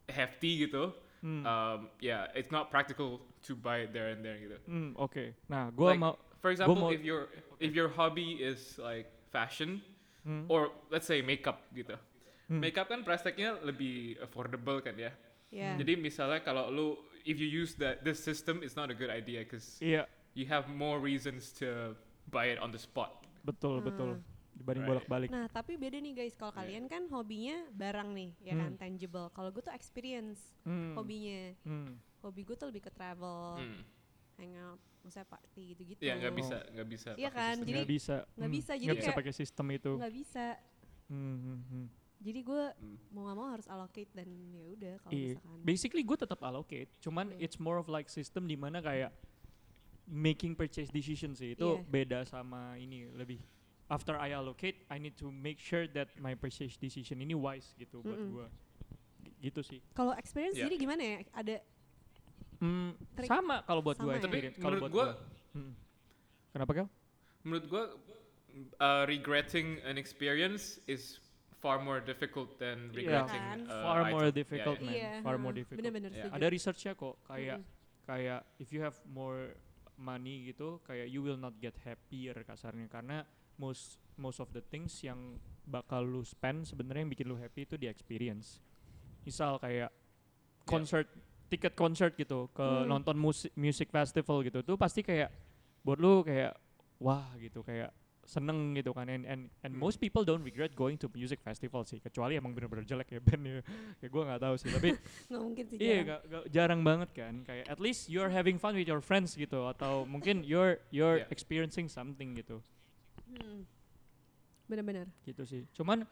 hefty 0.07 0.63
gitu, 0.63 0.95
Hmm. 1.19 1.41
um, 1.41 1.79
yeah, 1.99 2.29
it's 2.31 2.49
not 2.49 2.69
practical 2.69 3.17
to 3.41 3.57
buy 3.57 3.83
it 3.83 3.91
there 3.91 4.13
and 4.13 4.21
there 4.21 4.37
gitu. 4.37 4.57
Hmm, 4.63 4.93
oke. 4.95 5.33
Nah, 5.49 5.73
gue 5.73 5.89
Like, 5.91 5.99
mau 5.99 6.13
For 6.39 6.53
example, 6.53 6.77
mau- 6.77 6.93
if 6.93 7.01
your 7.01 7.25
if 7.57 7.73
your 7.73 7.89
hobby 7.89 8.37
is 8.37 8.77
like 8.77 9.09
fashion 9.33 9.81
hmm, 10.21 10.45
or 10.45 10.69
let's 10.87 11.09
say 11.09 11.25
makeup 11.25 11.65
gitu, 11.73 11.97
hmm. 12.47 12.61
makeup 12.61 12.85
kan 12.85 13.01
price 13.01 13.25
tagnya 13.25 13.57
lebih 13.59 14.21
affordable 14.21 14.77
kan 14.79 14.93
ya. 14.93 15.09
Ya. 15.49 15.73
Jadi 15.75 15.97
misalnya 15.97 16.39
kalau 16.39 16.69
lu 16.69 16.87
if 17.25 17.41
you 17.41 17.49
use 17.49 17.73
that 17.75 18.05
this 18.05 18.21
system 18.21 18.61
it's 18.61 18.77
not 18.77 18.87
a 18.87 18.95
good 18.95 19.09
idea 19.09 19.41
because 19.41 19.81
Iya, 19.81 20.05
you 20.37 20.45
have 20.45 20.69
more 20.69 21.01
reasons 21.01 21.49
to 21.57 21.97
buy 22.29 22.53
it 22.53 22.61
on 22.61 22.69
the 22.69 22.77
spot. 22.77 23.25
betul, 23.41 23.81
Hmm. 23.81 23.87
betul. 23.89 24.11
Dibanding 24.55 24.81
Right. 24.81 24.91
bolak-balik. 24.95 25.29
Nah, 25.29 25.45
tapi 25.47 25.75
beda 25.75 25.97
nih 25.97 26.15
guys, 26.15 26.33
kalau 26.33 26.49
Yeah. 26.49 26.59
kalian 26.63 26.83
kan 26.87 27.03
hobinya 27.07 27.67
barang 27.69 28.09
nih, 28.09 28.31
ya 28.39 28.53
kan, 28.55 28.71
Hmm. 28.71 28.79
tangible. 28.79 29.27
Kalau 29.29 29.51
gue 29.51 29.59
tuh 29.59 29.69
experience 29.69 30.39
Hmm, 30.63 30.95
hobinya. 30.95 31.51
hmm. 31.61 31.91
Hobi 32.19 32.41
gue 32.41 32.55
tuh 32.55 32.67
lebih 32.67 32.81
ke 32.81 32.89
travel, 32.89 33.59
Hmm. 33.59 33.83
hangout, 34.35 34.79
misalnya 35.01 35.27
party 35.29 35.63
gitu-gitu. 35.71 36.01
Ya 36.01 36.15
nggak 36.15 36.33
bisa 36.33 36.57
nggak 36.71 36.87
bisa. 36.89 37.09
Iya 37.13 37.29
kan, 37.29 37.53
sistem. 37.53 37.67
jadi 37.67 37.77
Nggak 37.77 37.91
bisa. 37.91 38.15
nggak 38.25 38.31
hmm, 38.41 38.57
bisa, 38.57 38.71
jadi 38.73 38.85
nggak 38.87 38.97
bisa 38.97 39.11
pakai 39.13 39.33
sistem 39.33 39.65
itu. 39.69 39.91
Nggak 39.93 40.13
bisa. 40.15 40.45
Hmm, 41.05 41.37
hmm, 41.37 41.61
hmm. 41.69 41.87
Jadi 42.17 42.39
gue 42.41 42.63
Hmm. 42.73 42.97
mau 43.11 43.21
nggak 43.21 43.37
mau 43.37 43.47
harus 43.51 43.67
allocate 43.67 44.09
dan 44.11 44.25
ya 44.49 44.65
udah 44.65 44.93
kalau 44.97 45.11
Iya. 45.13 45.27
misalkan. 45.35 45.59
Basically 45.61 46.01
gue 46.01 46.17
tetap 46.17 46.39
allocate, 46.41 46.89
cuman 46.97 47.25
Iya. 47.29 47.43
it's 47.43 47.59
more 47.59 47.75
of 47.75 47.85
like 47.85 48.07
system 48.07 48.47
di 48.47 48.55
mana 48.55 48.79
kayak 48.79 49.11
making 50.05 50.53
purchase 50.53 50.89
decision 50.89 51.33
sih 51.33 51.53
itu 51.53 51.65
Iya. 51.75 51.81
beda 51.83 52.19
sama 52.23 52.77
ini 52.77 53.09
lebih 53.11 53.41
after 53.87 54.17
I 54.17 54.31
allocate 54.31 54.81
I 54.87 54.97
need 54.97 55.13
to 55.17 55.29
make 55.29 55.57
sure 55.57 55.85
that 55.87 56.09
my 56.17 56.33
purchase 56.33 56.73
decision 56.75 57.21
ini 57.21 57.33
wise 57.33 57.73
gitu 57.75 58.01
buat 58.01 58.17
Mm-mm. 58.17 58.33
gue 58.33 58.47
gitu 59.41 59.61
sih 59.61 59.79
Kalau 59.91 60.13
experience 60.13 60.55
Iya. 60.55 60.65
jadi 60.65 60.75
gimana 60.75 61.01
ya? 61.03 61.17
Ada 61.33 61.55
Hmm, 62.55 62.95
Trik 63.13 63.27
sama 63.27 63.61
kalau 63.63 63.83
buat 63.83 63.99
gue 63.99 64.09
ya? 64.09 64.17
Tapi 64.17 64.37
experience 64.39 64.57
kalau 64.57 64.77
buat 64.79 64.91
gua 64.91 65.05
gua. 65.11 65.53
Hmm. 65.53 65.73
kenapa 66.49 66.71
kau 66.73 66.87
menurut 67.43 67.65
gua 67.67 67.83
uh, 68.79 69.03
regretting 69.05 69.77
an 69.83 69.95
experience 69.95 70.79
is 70.85 71.19
far 71.59 71.77
more 71.77 71.99
difficult 71.99 72.55
than 72.57 72.89
Iya. 72.89 72.95
regretting 72.95 73.43
Kan? 73.43 73.59
uh, 73.67 73.83
far 73.83 74.01
more 74.07 74.29
item. 74.29 74.39
difficult 74.39 74.77
Yeah, 74.77 74.87
man 74.87 74.95
iya, 74.95 75.11
far 75.21 75.35
more 75.35 75.53
difficult 75.53 75.77
Bener-bener 75.77 76.09
Yeah. 76.09 76.25
setuju. 76.25 76.37
ada 76.37 76.47
researchnya 76.47 76.91
kok 76.95 77.15
kayak 77.23 77.59
Mm-mm. 77.59 78.03
kayak 78.05 78.39
if 78.57 78.67
you 78.69 78.79
have 78.79 78.95
more 79.05 79.53
money 79.95 80.47
gitu 80.47 80.79
kayak 80.81 81.07
you 81.07 81.19
will 81.19 81.37
not 81.37 81.53
get 81.57 81.75
happier 81.81 82.35
kasarnya 82.41 82.87
karena 82.87 83.23
most 83.57 83.97
most 84.15 84.39
of 84.39 84.51
the 84.51 84.63
things 84.63 85.01
yang 85.01 85.37
bakal 85.63 86.01
lu 86.01 86.21
spend 86.21 86.63
sebenarnya 86.63 87.01
yang 87.01 87.11
bikin 87.11 87.25
lu 87.25 87.35
happy 87.35 87.63
itu 87.63 87.75
di 87.75 87.85
experience 87.85 88.61
misal 89.21 89.57
kayak 89.57 89.89
concert 90.63 91.09
tiket 91.45 91.73
concert 91.73 92.13
gitu 92.13 92.49
ke 92.51 92.63
Hmm. 92.63 92.87
nonton 92.87 93.15
musik 93.15 93.53
music 93.55 93.89
festival 93.89 94.41
gitu 94.41 94.61
tuh 94.61 94.75
pasti 94.75 95.01
kayak 95.01 95.29
buat 95.81 95.97
lu 95.97 96.21
kayak 96.21 96.57
wah 96.97 97.29
gitu 97.37 97.61
kayak 97.61 97.93
seneng 98.25 98.73
gitu 98.73 98.89
kan 98.89 99.05
and 99.05 99.21
and, 99.23 99.41
and 99.61 99.71
Hmm. 99.71 99.77
most 99.77 100.01
people 100.01 100.25
don't 100.25 100.41
regret 100.41 100.73
going 100.73 100.97
to 100.97 101.05
music 101.13 101.37
festival 101.39 101.85
sih 101.85 102.01
kecuali 102.01 102.33
emang 102.33 102.57
bener-bener 102.57 102.81
jelek 102.81 103.05
ya 103.11 103.21
band 103.21 103.41
ya 103.43 103.61
kayak 104.01 104.09
gue 104.09 104.23
nggak 104.25 104.41
tahu 104.41 104.55
sih 104.57 104.69
tapi 104.71 104.89
nggak 105.29 105.41
mungkin 105.43 105.63
sih. 105.63 105.77
Iya, 105.77 105.85
jarang. 105.85 106.05
gak, 106.07 106.21
gak- 106.25 106.47
jarang 106.49 106.81
banget 106.81 107.09
kan. 107.13 107.33
Kayak 107.45 107.65
at 107.69 107.77
least 107.77 108.09
you're 108.09 108.33
having 108.33 108.57
fun 108.57 108.73
with 108.73 108.89
your 108.89 108.97
friends 108.97 109.37
gitu, 109.37 109.69
atau 109.69 110.05
mungkin 110.05 110.41
you're 110.41 110.81
you're 110.89 111.21
Yeah. 111.21 111.29
experiencing 111.29 111.85
something 111.85 112.33
gitu, 112.33 112.65
Hmm. 113.35 113.61
Bener-bener. 114.65 115.05
gitu 115.21 115.43
sih. 115.43 115.61
Cuman 115.71 116.03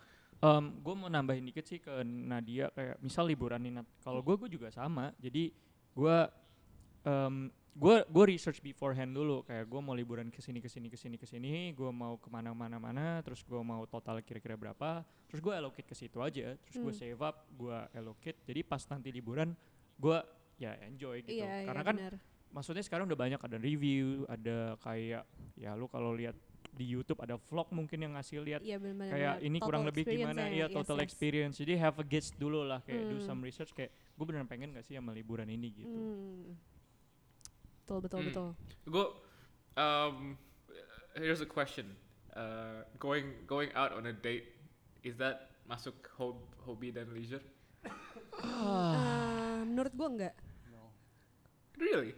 gue 0.77 0.93
mau 0.93 1.07
nambahin 1.07 1.43
dikit 1.43 1.63
sih 1.63 1.79
ke 1.79 2.03
Nadia 2.03 2.67
kayak 2.69 2.99
misal 2.99 3.23
liburan 3.25 3.59
nih, 3.59 3.73
kalau 3.99 4.19
gue 4.19 4.35
gue 4.37 4.49
juga 4.51 4.67
sama. 4.69 5.15
Jadi 5.17 5.49
gue 5.93 6.17
gue 7.73 7.95
gue 8.05 8.25
research 8.29 8.61
beforehand 8.61 9.11
dulu 9.11 9.41
kayak 9.41 9.65
gue 9.65 9.81
mau 9.81 9.91
liburan 9.91 10.29
ke 10.29 10.39
sini 10.39 10.61
ke 10.61 10.69
sini 10.69 10.87
ke 10.87 10.95
sini 10.95 11.17
ke 11.17 11.25
sini 11.25 11.73
gue 11.73 11.89
mau 11.89 12.21
ke 12.21 12.29
mana 12.29 12.53
mana 12.53 12.77
mana 12.77 13.17
terus 13.25 13.41
gue 13.41 13.57
mau 13.59 13.81
total 13.89 14.21
kira-kira 14.21 14.53
berapa 14.53 15.01
terus 15.25 15.41
gue 15.41 15.49
allocate 15.49 15.89
ke 15.89 15.95
situ 15.97 16.21
aja 16.21 16.53
terus 16.61 16.77
gue 16.77 16.93
Hmm. 16.93 17.01
save 17.01 17.17
up 17.19 17.49
gue 17.49 17.73
allocate 17.97 18.37
jadi 18.45 18.61
pas 18.61 18.77
nanti 18.85 19.09
liburan 19.09 19.57
gue 19.97 20.17
ya 20.61 20.77
enjoy 20.85 21.25
gitu 21.25 21.41
Iya, 21.41 21.65
karena 21.65 21.81
iya, 21.81 21.89
kan 21.89 21.95
bener. 21.97 22.15
maksudnya 22.53 22.83
sekarang 22.85 23.09
udah 23.09 23.17
banyak 23.17 23.41
ada 23.41 23.57
review 23.57 24.29
ada 24.29 24.77
kayak 24.77 25.25
ya 25.57 25.73
lu 25.73 25.89
kalau 25.89 26.13
lihat 26.13 26.37
di 26.73 26.89
YouTube 26.89 27.21
ada 27.21 27.37
vlog 27.37 27.69
mungkin 27.69 28.01
yang 28.01 28.13
ngasih 28.13 28.41
lihat 28.41 28.61
bener-bener. 28.61 29.13
kayak 29.13 29.35
ini 29.39 29.57
Total 29.57 29.67
kurang 29.69 29.83
lebih 29.85 30.03
gimana 30.03 30.41
ya, 30.49 30.65
ya 30.65 30.67
total 30.67 30.97
yes. 30.97 31.05
experience 31.05 31.55
jadi 31.55 31.73
have 31.77 31.95
a 31.95 32.03
gauge 32.03 32.33
dulu 32.35 32.65
lah 32.65 32.81
kayak 32.81 33.07
do 33.07 33.17
Hmm. 33.17 33.25
some 33.25 33.39
research 33.39 33.71
kayak 33.71 33.89
gue 33.89 34.25
beneran 34.25 34.45
pengen 34.45 34.73
gak 34.73 34.81
sih 34.81 34.97
sama 34.97 35.13
liburan 35.13 35.45
ini 35.47 35.69
gitu 35.71 35.93
Hmm. 35.93 36.57
Betul 37.79 37.97
betul 37.99 38.19
Hmm. 38.19 38.27
betul. 38.27 38.47
Go. 38.87 39.03
Um, 39.75 40.39
here's 41.13 41.39
a 41.39 41.45
question. 41.45 41.93
Uh, 42.31 42.81
going 42.95 43.43
going 43.43 43.69
out 43.75 43.91
on 43.91 44.07
a 44.07 44.15
date 44.15 44.49
is 45.01 45.13
that 45.17 45.51
masuk 45.63 45.93
hob 46.15 46.39
hobi 46.63 46.89
dan 46.89 47.11
leisure? 47.11 47.43
Eh, 47.83 49.59
menurut 49.63 49.93
gue 49.93 50.07
enggak. 50.09 50.35
Really? 51.75 52.13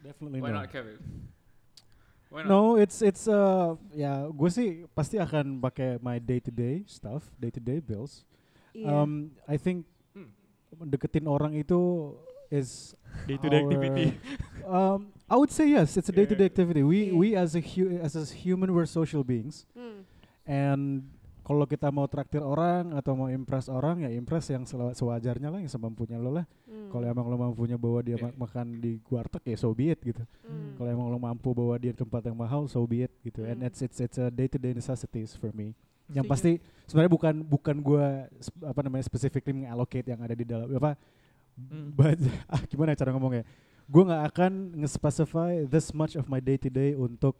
Definitely 0.00 0.40
Why 0.40 0.50
no. 0.50 0.58
not, 0.58 0.68
Kevin? 0.68 0.98
Why 2.30 2.46
not? 2.46 2.48
No, 2.48 2.78
it's 2.78 3.02
it's 3.02 3.26
uh 3.26 3.74
ya 3.90 4.30
gue 4.30 4.48
sih 4.48 4.68
pasti 4.94 5.18
akan 5.18 5.58
pakai 5.58 5.98
my 5.98 6.16
day 6.16 6.38
to 6.38 6.48
day 6.48 6.86
stuff, 6.86 7.26
day 7.36 7.50
to 7.50 7.58
day 7.58 7.82
bills. 7.82 8.22
Iya. 8.70 8.86
Um, 8.86 9.34
I 9.44 9.58
think 9.58 9.82
Hmm. 10.14 10.30
deketin 10.86 11.26
orang 11.26 11.58
itu 11.58 12.14
is 12.48 12.94
Day 13.26 13.34
to 13.36 13.46
day 13.50 13.58
our- 13.58 13.66
activity. 13.66 14.06
Um, 14.70 15.10
I 15.26 15.34
would 15.34 15.50
say 15.50 15.66
yes, 15.66 15.98
it's 15.98 16.06
a 16.06 16.14
day 16.14 16.22
to 16.22 16.36
day 16.38 16.46
activity. 16.46 16.86
We 16.86 17.10
Yeah. 17.10 17.18
we 17.18 17.26
as 17.34 17.58
a 17.58 17.62
hu- 17.62 17.98
as 17.98 18.14
a 18.14 18.22
human 18.22 18.70
we're 18.70 18.86
social 18.86 19.26
beings, 19.26 19.66
Hmm. 19.74 20.06
and 20.46 21.10
kalau 21.50 21.66
kita 21.66 21.90
mau 21.90 22.06
traktir 22.06 22.38
orang 22.38 22.94
atau 22.94 23.18
mau 23.18 23.26
impress 23.26 23.66
orang 23.66 24.06
ya 24.06 24.10
impress 24.14 24.54
yang 24.54 24.62
sewajarnya 24.94 25.50
lah 25.50 25.58
yang 25.58 25.66
semampunya 25.66 26.14
lo 26.14 26.30
lah. 26.30 26.46
Hmm. 26.62 26.94
Kalau 26.94 27.02
emang 27.04 27.26
lo 27.26 27.34
mampunya 27.34 27.74
bawa 27.74 27.98
dia 28.00 28.14
Yeah. 28.14 28.30
ma- 28.30 28.46
makan 28.46 28.78
di 28.78 29.02
warteg 29.04 29.42
ya 29.42 29.58
so 29.58 29.74
be 29.74 29.90
it 29.90 29.98
gitu. 29.98 30.22
Hmm. 30.46 30.78
Kalau 30.78 30.86
emang 30.88 31.10
lo 31.10 31.18
mampu 31.18 31.50
bawa 31.50 31.74
dia 31.74 31.90
di 31.90 31.98
tempat 31.98 32.22
yang 32.22 32.38
mahal 32.38 32.70
so 32.70 32.86
be 32.86 33.02
it 33.02 33.12
gitu. 33.20 33.42
And 33.42 33.58
Hmm. 33.58 33.66
it's 33.66 33.82
it's 33.82 33.98
it's 33.98 34.14
a 34.16 34.30
day 34.30 34.46
to 34.46 34.56
day 34.56 34.70
necessities 34.70 35.34
for 35.34 35.50
me. 35.50 35.74
Yang 36.06 36.22
Setuju. 36.22 36.30
pasti 36.30 36.52
sebenarnya 36.86 37.10
bukan 37.10 37.34
bukan 37.42 37.76
gua 37.80 38.06
sp- 38.38 38.62
apa 38.62 38.80
namanya 38.80 39.02
specifically 39.02 39.50
mengallocate 39.52 40.06
yang 40.06 40.22
ada 40.22 40.32
di 40.32 40.46
dalam 40.46 40.70
apa 40.70 40.94
Hmm. 41.58 41.90
but 41.90 42.14
ah, 42.48 42.62
gimana 42.64 42.94
cara 42.94 43.10
ngomongnya? 43.10 43.42
Gue 43.84 44.06
nggak 44.06 44.22
akan 44.30 44.52
nge-specify 44.80 45.66
this 45.66 45.90
much 45.90 46.14
of 46.14 46.24
my 46.24 46.38
day 46.38 46.54
to 46.54 46.70
day 46.70 46.94
untuk 46.94 47.34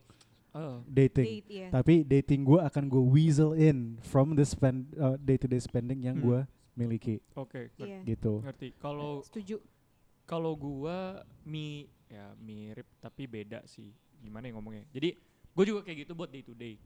Oh. 0.50 0.82
dating. 0.84 1.26
Date, 1.40 1.48
iya. 1.48 1.68
Tapi 1.68 2.02
dating 2.02 2.42
gue 2.42 2.58
akan 2.58 2.84
gue 2.86 2.98
weasel 3.00 3.52
in 3.52 3.98
from 4.00 4.34
the 4.34 4.42
spend 4.42 4.90
day 5.18 5.34
to 5.34 5.46
day 5.46 5.58
spending 5.58 6.02
yang 6.02 6.18
Hmm. 6.18 6.26
gue 6.26 6.40
miliki 6.72 7.20
Oke, 7.34 7.70
ngerti. 7.72 7.82
Iya. 7.84 7.98
gitu. 8.04 8.40
ngerti. 8.40 8.68
Kalau 8.76 9.20
Setuju. 9.20 9.60
kalau 10.24 10.54
gua 10.54 11.20
mi 11.42 11.84
ya 12.06 12.34
mirip 12.36 12.86
tapi 12.98 13.26
beda 13.26 13.62
sih. 13.64 13.90
Gimana 14.18 14.46
ya 14.46 14.54
ngomongnya? 14.54 14.86
Jadi 14.90 15.14
gue 15.50 15.64
juga 15.64 15.82
kayak 15.82 15.98
gitu 16.02 16.12
buat 16.12 16.28
day 16.28 16.40
to 16.40 16.52
day. 16.52 16.78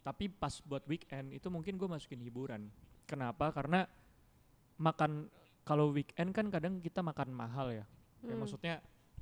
Tapi 0.00 0.28
pas 0.28 0.58
buat 0.60 0.82
weekend 0.84 1.30
itu 1.30 1.46
mungkin 1.46 1.74
gue 1.74 1.86
masukin 1.86 2.18
hiburan. 2.18 2.66
Kenapa? 3.04 3.50
Karena 3.50 3.84
makan 4.76 5.30
kalau 5.62 5.90
weekend 5.90 6.30
kan 6.30 6.46
kadang 6.48 6.78
kita 6.78 7.00
makan 7.00 7.30
mahal 7.30 7.70
ya. 7.70 7.84
Kayak 8.20 8.30
Hmm. 8.30 8.40
maksudnya 8.40 8.74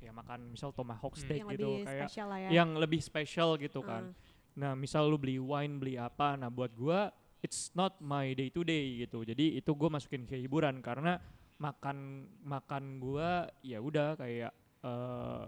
ya 0.03 0.11
makan 0.11 0.51
misal 0.51 0.75
tomahawk 0.75 1.15
Hmm. 1.15 1.23
steak 1.23 1.39
yang 1.39 1.49
gitu 1.55 1.69
lebih 1.79 1.87
kayak 1.87 2.09
ya. 2.11 2.49
yang 2.51 2.69
lebih 2.75 2.99
spesial 2.99 3.55
gitu 3.55 3.79
kan. 3.79 4.11
Hmm. 4.11 4.31
Nah, 4.53 4.77
misal 4.77 5.09
lu 5.09 5.17
beli 5.17 5.41
wine, 5.41 5.81
beli 5.81 5.95
apa, 5.97 6.37
nah 6.37 6.51
buat 6.51 6.75
gua 6.77 7.09
it's 7.41 7.73
not 7.73 7.97
my 8.03 8.35
day 8.35 8.51
to 8.51 8.61
day 8.61 9.07
gitu. 9.07 9.25
Jadi 9.25 9.57
itu 9.57 9.71
gua 9.73 9.89
masukin 9.89 10.27
ke 10.27 10.37
hiburan 10.37 10.83
karena 10.83 11.17
makan 11.57 12.27
makan 12.43 12.99
gua 12.99 13.47
ya 13.63 13.79
udah 13.79 14.19
kayak 14.19 14.51
eh 14.83 15.45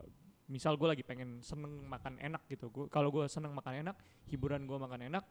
misal 0.50 0.78
gua 0.80 0.94
lagi 0.94 1.04
pengen 1.06 1.44
seneng 1.46 1.86
makan 1.86 2.18
enak 2.18 2.48
gitu. 2.50 2.72
Gua 2.74 2.86
kalau 2.90 3.12
gua 3.14 3.30
seneng 3.30 3.54
makan 3.54 3.86
enak, 3.86 3.96
hiburan 4.32 4.66
gua 4.66 4.82
makan 4.82 5.06
enak, 5.14 5.24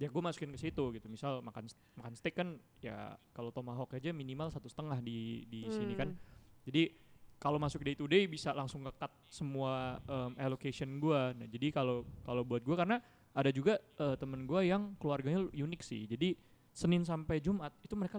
ya 0.00 0.08
gua 0.08 0.32
masukin 0.32 0.48
ke 0.54 0.58
situ 0.58 0.84
gitu. 0.96 1.06
Misal 1.12 1.44
makan 1.44 1.68
makan 2.00 2.12
steak 2.16 2.32
kan 2.38 2.56
ya 2.80 3.12
kalau 3.36 3.52
tomahawk 3.52 3.92
aja 3.92 4.08
minimal 4.14 4.48
satu 4.48 4.72
setengah 4.72 5.04
di 5.04 5.44
di 5.50 5.68
sini 5.68 5.92
kan. 5.92 6.16
Hmm. 6.16 6.36
Jadi 6.68 7.07
kalau 7.38 7.56
masuk 7.62 7.86
day 7.86 7.94
to 7.94 8.10
day 8.10 8.26
bisa 8.26 8.50
langsung 8.50 8.82
nge-cut 8.82 9.14
semua 9.30 10.02
um, 10.10 10.34
allocation 10.34 10.98
gua. 10.98 11.30
Nah, 11.32 11.46
jadi 11.46 11.70
kalau 11.70 12.02
kalau 12.26 12.42
buat 12.42 12.66
gua 12.66 12.82
karena 12.82 12.98
ada 13.32 13.54
juga 13.54 13.78
eh, 13.78 14.16
temen 14.18 14.42
gua 14.50 14.66
yang 14.66 14.98
keluarganya 14.98 15.46
unik 15.54 15.80
sih. 15.80 16.10
Jadi 16.10 16.34
Senin 16.74 17.02
sampai 17.02 17.42
Jumat 17.42 17.74
itu 17.82 17.94
mereka 17.98 18.18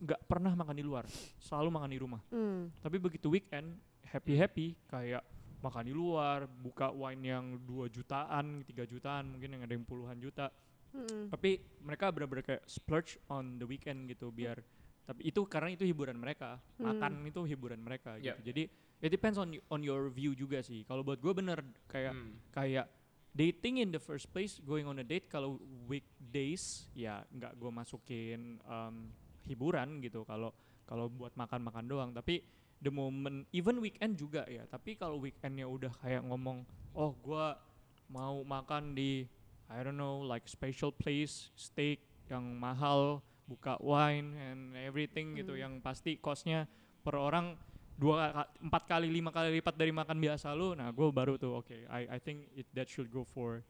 nggak 0.00 0.20
pernah 0.28 0.52
makan 0.52 0.76
di 0.76 0.84
luar, 0.84 1.04
selalu 1.40 1.68
makan 1.72 1.90
di 1.92 1.98
rumah. 2.00 2.20
Hmm. 2.32 2.72
Tapi 2.80 2.96
begitu 3.00 3.32
weekend 3.32 3.76
happy 4.04 4.36
happy 4.36 4.66
kayak 4.88 5.24
makan 5.60 5.84
di 5.88 5.94
luar, 5.96 6.48
buka 6.48 6.88
wine 6.92 7.24
yang 7.24 7.44
2 7.68 7.92
jutaan, 7.92 8.64
3 8.64 8.84
jutaan, 8.88 9.32
mungkin 9.32 9.56
yang 9.56 9.62
ada 9.64 9.72
yang 9.76 9.84
puluhan 9.84 10.16
juta. 10.16 10.48
Hmm. 10.90 11.28
Tapi 11.28 11.60
mereka 11.84 12.10
benar-benar 12.10 12.44
kayak 12.44 12.64
splurge 12.66 13.20
on 13.28 13.60
the 13.60 13.66
weekend 13.68 14.08
gitu 14.08 14.32
biar 14.32 14.58
tapi 15.10 15.26
itu 15.26 15.42
karena 15.50 15.74
itu 15.74 15.82
hiburan 15.82 16.14
mereka. 16.14 16.62
Hmm. 16.78 16.94
Makan 16.94 17.26
itu 17.26 17.42
hiburan 17.42 17.82
mereka 17.82 18.14
Yeah. 18.22 18.38
gitu. 18.38 18.54
Jadi 18.54 18.62
it 19.02 19.10
depends 19.10 19.42
on 19.42 19.50
on 19.66 19.82
your 19.82 20.06
view 20.06 20.38
juga 20.38 20.62
sih. 20.62 20.86
Kalau 20.86 21.02
buat 21.02 21.18
gue 21.18 21.34
bener 21.34 21.58
kayak 21.90 22.14
Hmm. 22.14 22.38
kayak 22.54 22.86
dating 23.34 23.82
in 23.82 23.90
the 23.90 23.98
first 23.98 24.30
place, 24.30 24.62
going 24.62 24.86
on 24.86 25.02
a 25.02 25.06
date 25.06 25.26
kalau 25.26 25.58
weekdays 25.90 26.86
ya 26.94 27.26
nggak 27.34 27.58
gue 27.58 27.70
masukin 27.74 28.62
um, 28.70 29.10
hiburan 29.50 29.98
gitu. 29.98 30.22
Kalau 30.22 30.54
kalau 30.86 31.10
buat 31.10 31.34
makan-makan 31.34 31.90
doang. 31.90 32.10
Tapi 32.14 32.46
the 32.78 32.94
moment 32.94 33.50
even 33.50 33.82
weekend 33.82 34.14
juga 34.14 34.46
ya. 34.46 34.62
Tapi 34.70 34.94
kalau 34.94 35.18
weekendnya 35.18 35.66
udah 35.66 35.90
kayak 35.98 36.22
ngomong, 36.22 36.62
oh 36.94 37.18
gue 37.18 37.46
mau 38.14 38.46
makan 38.46 38.94
di 38.94 39.26
I 39.70 39.82
don't 39.82 39.98
know 39.98 40.22
like 40.22 40.46
special 40.46 40.90
place 40.94 41.50
steak 41.54 42.02
yang 42.26 42.58
mahal 42.58 43.22
buka 43.50 43.74
wine 43.82 44.30
and 44.38 44.78
everything 44.78 45.34
gitu 45.34 45.58
Hmm. 45.58 45.62
yang 45.66 45.72
pasti 45.82 46.14
costnya 46.16 46.70
per 47.02 47.18
orang 47.18 47.58
dua 47.98 48.46
empat 48.62 48.86
kali 48.86 49.10
lima 49.10 49.28
kali 49.28 49.58
lipat 49.58 49.74
dari 49.74 49.90
makan 49.90 50.16
biasa 50.16 50.54
lu 50.54 50.72
nah 50.72 50.88
gue 50.88 51.10
baru 51.10 51.34
tuh 51.34 51.58
oke 51.58 51.74
I 51.90 52.06
I 52.06 52.18
think 52.22 52.46
it 52.54 52.70
that 52.72 52.86
should 52.86 53.10
go 53.10 53.26
for 53.26 53.66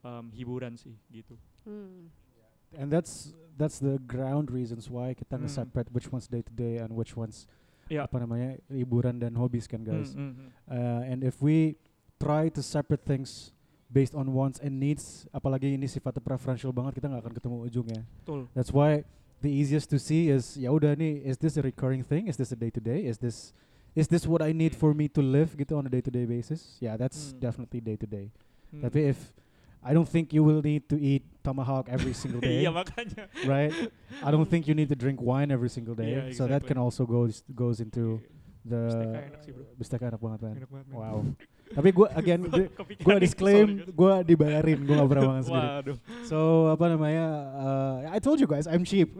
um, 0.00 0.30
hiburan 0.30 0.78
sih 0.78 0.94
gitu 1.10 1.34
Hmm. 1.64 2.12
And 2.74 2.90
that's 2.90 3.30
that's 3.54 3.78
the 3.78 3.96
ground 4.02 4.50
reasons 4.50 4.86
why 4.86 5.14
kita 5.14 5.34
Hmm. 5.34 5.46
nge-separate 5.46 5.88
which 5.90 6.10
one's 6.10 6.26
day 6.26 6.42
to 6.42 6.50
day 6.50 6.78
and 6.78 6.92
which 6.92 7.14
one's 7.14 7.46
ya 7.86 8.04
apa 8.04 8.18
namanya 8.18 8.56
hiburan 8.66 9.16
dan 9.16 9.36
hobbies 9.36 9.64
kan 9.64 9.80
guys. 9.80 10.12
Hmm, 10.12 10.32
hmm, 10.32 10.32
hmm. 10.38 10.50
Uh, 10.66 11.02
and 11.04 11.20
if 11.22 11.38
we 11.38 11.76
try 12.16 12.48
to 12.48 12.60
separate 12.60 13.04
things 13.04 13.52
based 13.86 14.12
on 14.12 14.34
wants 14.34 14.58
and 14.58 14.76
needs, 14.76 15.22
apalagi 15.30 15.70
ini 15.70 15.86
sifatnya 15.86 16.18
preferential 16.18 16.74
banget, 16.74 16.98
kita 16.98 17.06
nggak 17.14 17.22
akan 17.22 17.34
ketemu 17.36 17.56
ujungnya. 17.62 18.02
betul 18.24 18.50
That's 18.52 18.74
why 18.74 19.06
the 19.44 19.52
easiest 19.52 19.92
to 19.92 20.00
see 20.00 20.32
is 20.32 20.56
ya 20.56 20.72
udah 20.72 20.96
nih, 20.96 21.20
is 21.22 21.36
this 21.36 21.54
a 21.54 21.62
recurring 21.62 22.00
thing? 22.00 22.26
Is 22.26 22.40
this 22.40 22.48
a 22.50 22.56
day 22.56 22.72
to 22.72 22.80
day? 22.80 23.04
Is 23.04 23.20
this 23.20 23.52
is 23.92 24.08
this 24.08 24.24
what 24.24 24.40
I 24.40 24.50
need 24.50 24.72
for 24.72 24.90
me 24.90 25.06
to 25.12 25.20
live 25.20 25.54
gitu 25.54 25.76
on 25.76 25.84
a 25.84 25.92
day 25.92 26.00
to 26.00 26.10
day 26.10 26.24
basis? 26.24 26.80
Yeah, 26.80 26.96
that's 26.96 27.30
Hmm. 27.30 27.38
definitely 27.38 27.78
day 27.78 28.00
to 28.00 28.08
day. 28.08 28.32
Hmm. 28.72 28.82
Tapi 28.82 29.12
if 29.12 29.20
I 29.84 29.92
don't 29.92 30.08
think 30.08 30.32
you 30.32 30.40
will 30.40 30.64
need 30.64 30.88
to 30.88 30.96
eat 30.96 31.28
tomahawk 31.44 31.92
every 31.92 32.16
single 32.24 32.40
day, 32.40 32.64
makanya 32.72 33.28
right? 33.44 33.70
I 34.24 34.32
don't 34.32 34.48
think 34.48 34.64
you 34.64 34.72
need 34.72 34.88
to 34.88 34.96
drink 34.96 35.20
wine 35.20 35.52
every 35.52 35.68
single 35.68 35.92
day. 35.92 36.10
Yeah, 36.16 36.32
So 36.32 36.48
that 36.48 36.64
can 36.64 36.80
also 36.80 37.04
goes 37.04 37.44
goes 37.52 37.84
into 37.84 38.24
the 38.64 38.88
Bisteknya 38.88 39.20
enak 39.28 39.40
sih, 39.44 39.52
bro. 39.52 39.64
bisteknya 39.76 40.06
enak 40.16 40.22
banget 40.24 40.40
man. 40.40 40.54
Enak 40.56 40.70
banget, 40.72 40.86
man. 40.88 40.96
Wow. 40.96 41.16
Tapi 41.72 41.88
gue 41.96 42.08
again 42.12 42.40
gue 43.00 43.16
disclaim 43.22 43.88
gue 43.88 44.12
dibayarin 44.28 44.78
gue 44.84 44.94
gak 44.94 45.08
pernah 45.08 45.24
makan 45.32 45.44
sendiri. 45.48 45.68
waduh 45.80 45.96
So 46.28 46.68
apa 46.68 46.84
namanya? 46.92 47.26
Uh, 47.56 47.94
I 48.12 48.18
told 48.20 48.36
you 48.42 48.48
guys 48.48 48.68
I'm 48.68 48.84
cheap. 48.84 49.16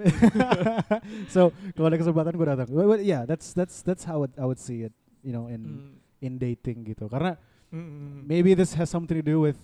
so 1.35 1.55
kalau 1.73 1.89
ada 1.89 1.97
kesempatan 1.97 2.37
gue 2.37 2.47
datang. 2.47 2.69
But, 2.69 2.87
but 2.87 3.01
yeah, 3.01 3.25
that's 3.25 3.57
that's 3.57 3.81
that's 3.81 4.05
how 4.05 4.29
it, 4.29 4.33
I 4.37 4.45
would 4.45 4.61
see 4.61 4.85
it. 4.85 4.95
You 5.25 5.33
know, 5.33 5.49
in 5.49 5.63
Hmm, 5.65 5.97
in 6.21 6.37
dating 6.37 6.85
gitu. 6.85 7.09
Karena 7.09 7.41
hmm. 7.73 8.29
maybe 8.29 8.53
this 8.53 8.77
has 8.77 8.93
something 8.93 9.17
to 9.17 9.25
do 9.25 9.41
with 9.41 9.57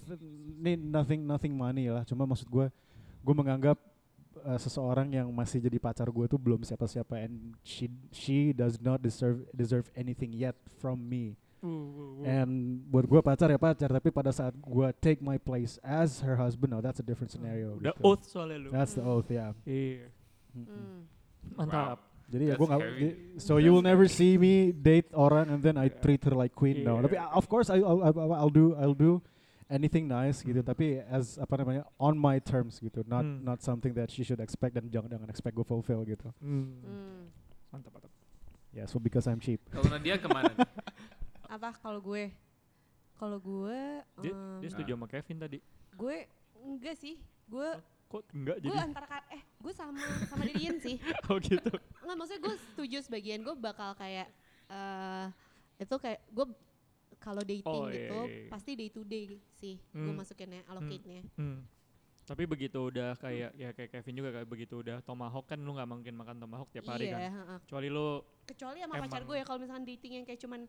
ini 0.61 0.77
nothing 0.77 1.25
nothing 1.25 1.53
money 1.57 1.89
lah. 1.89 2.05
Cuma 2.09 2.25
maksud 2.25 2.49
gue 2.49 2.69
gue 3.21 3.35
menganggap 3.37 3.77
uh, 4.45 4.59
seseorang 4.61 5.13
yang 5.13 5.29
masih 5.33 5.61
jadi 5.61 5.77
pacar 5.77 6.09
gue 6.09 6.27
tuh 6.29 6.41
belum 6.41 6.65
siapa-siapa 6.65 7.21
and 7.21 7.57
she 7.65 7.89
she 8.13 8.53
does 8.57 8.81
not 8.81 9.01
deserve 9.01 9.45
deserve 9.53 9.89
anything 9.97 10.33
yet 10.33 10.57
from 10.81 11.01
me. 11.01 11.37
And 12.23 12.81
buat 12.87 13.05
gue 13.05 13.21
pacar 13.21 13.49
ya 13.49 13.57
pacar, 13.57 13.89
tapi 13.89 14.09
pada 14.09 14.31
saat 14.31 14.53
gue 14.55 14.89
take 14.99 15.21
my 15.21 15.37
place 15.37 15.77
as 15.81 16.21
her 16.21 16.35
husband, 16.35 16.73
now 16.73 16.81
that's 16.81 16.99
a 16.99 17.07
different 17.07 17.29
scenario. 17.29 17.77
udah 17.77 17.93
gitu. 17.93 18.03
oath 18.03 18.25
soalnya 18.25 18.59
lu 18.59 18.69
That's 18.71 18.97
the 18.97 19.05
oath, 19.05 19.29
ya. 19.29 19.53
iya 19.63 20.09
Mm-mm. 20.51 20.67
Hmm. 20.67 21.01
mantap 21.55 21.99
Jadi 22.31 22.45
ya 22.47 22.55
That's 22.55 22.61
gue 22.63 22.67
nggak, 22.71 22.83
so 23.43 23.59
you 23.59 23.75
will 23.75 23.83
never 23.83 24.07
see 24.07 24.39
me 24.39 24.71
date 24.71 25.11
orang 25.13 25.51
and 25.51 25.61
then 25.61 25.75
I 25.75 25.91
Yeah. 25.91 25.99
treat 25.99 26.23
her 26.25 26.33
like 26.33 26.55
queen. 26.55 26.81
No, 26.81 27.03
tapi 27.03 27.19
Yeah. 27.19 27.27
uh, 27.27 27.35
of 27.35 27.45
course 27.45 27.67
I, 27.69 27.83
I'll, 27.83 28.01
I'll, 28.07 28.35
I'll 28.47 28.55
do 28.55 28.71
I'll 28.79 28.95
do 28.95 29.19
anything 29.67 30.07
nice 30.07 30.39
gitu. 30.41 30.63
Hmm. 30.63 30.71
Tapi 30.71 31.03
as 31.11 31.37
apa 31.37 31.59
namanya 31.59 31.91
on 31.99 32.15
my 32.15 32.39
terms 32.39 32.79
gitu, 32.79 33.03
not 33.05 33.27
Hmm. 33.27 33.43
not 33.43 33.59
something 33.61 33.91
that 33.95 34.15
she 34.15 34.23
should 34.23 34.39
expect 34.39 34.79
dan 34.79 34.87
jangan 34.89 35.11
jangan 35.11 35.27
expect 35.27 35.59
gue 35.59 35.67
fulfill 35.67 36.07
gitu. 36.07 36.31
Hmm. 36.39 36.71
Hmm. 36.81 37.23
mantap 37.69 37.91
mantap 37.93 38.11
Yeah, 38.71 38.87
so 38.87 39.03
because 39.03 39.27
I'm 39.27 39.43
cheap. 39.43 39.59
Kalau 39.67 39.91
Nadia 39.91 40.15
ke 40.15 40.31
mana? 40.31 40.55
Apa 41.51 41.75
kalau 41.75 41.99
gue? 42.01 42.31
Kalau 43.15 43.37
gue, 43.37 43.79
dia, 44.23 44.33
em, 44.33 44.65
dia 44.65 44.71
setuju 44.71 44.91
sama 44.95 45.05
Kevin 45.05 45.39
tadi 45.39 45.59
gue 45.93 46.17
enggak 46.57 46.97
sih. 46.97 47.19
Gue 47.45 47.69
kok 48.07 48.23
enggak 48.33 48.57
gue 48.59 48.71
jadi 48.71 48.79
antara 48.81 49.07
ka- 49.07 49.29
eh 49.29 49.43
gue 49.61 49.73
sama 49.73 50.01
sama 50.25 50.43
Didian 50.47 50.79
sih. 50.79 50.97
oh 51.29 51.37
gitu 51.37 51.69
Enggak 52.01 52.17
maksudnya 52.17 52.41
gue 52.41 52.55
setuju 52.73 52.97
sebagian 53.05 53.43
gue 53.43 53.55
bakal 53.55 53.93
kayak 53.93 54.31
eh 54.71 55.27
itu 55.77 55.95
kayak 55.97 56.23
gue 56.31 56.47
kalau 57.21 57.45
dating 57.45 57.69
Oh, 57.69 57.93
iya, 57.93 58.09
gitu 58.09 58.19
iya, 58.25 58.33
iya. 58.33 58.49
pasti 58.49 58.71
day 58.73 58.89
to 58.89 59.05
day 59.05 59.37
sih 59.61 59.77
gue 59.77 60.09
Hmm. 60.09 60.17
masukinnya 60.17 60.65
allocate-nya. 60.65 61.21
Hmm. 61.37 61.61
Tapi 62.25 62.47
begitu 62.47 62.79
udah 62.81 63.19
kayak 63.19 63.51
ya 63.53 63.75
kayak 63.75 63.91
Kevin 63.91 64.15
juga 64.17 64.31
kayak 64.33 64.49
begitu 64.49 64.81
udah 64.81 65.03
tomahawk 65.03 65.45
kan 65.45 65.59
lu 65.59 65.75
nggak 65.75 65.85
mungkin 65.85 66.15
makan 66.15 66.39
tomahawk 66.39 66.71
tiap 66.71 66.89
hari 66.89 67.11
iya, 67.11 67.29
kan. 67.29 67.59
Kecuali 67.67 67.89
lu 67.91 68.23
Kecuali 68.47 68.79
sama 68.81 68.95
pacar 68.97 69.23
gue 69.27 69.37
ya 69.37 69.45
kalau 69.45 69.59
misalkan 69.61 69.85
dating 69.85 70.13
yang 70.15 70.25
kayak 70.25 70.41
cuman 70.41 70.65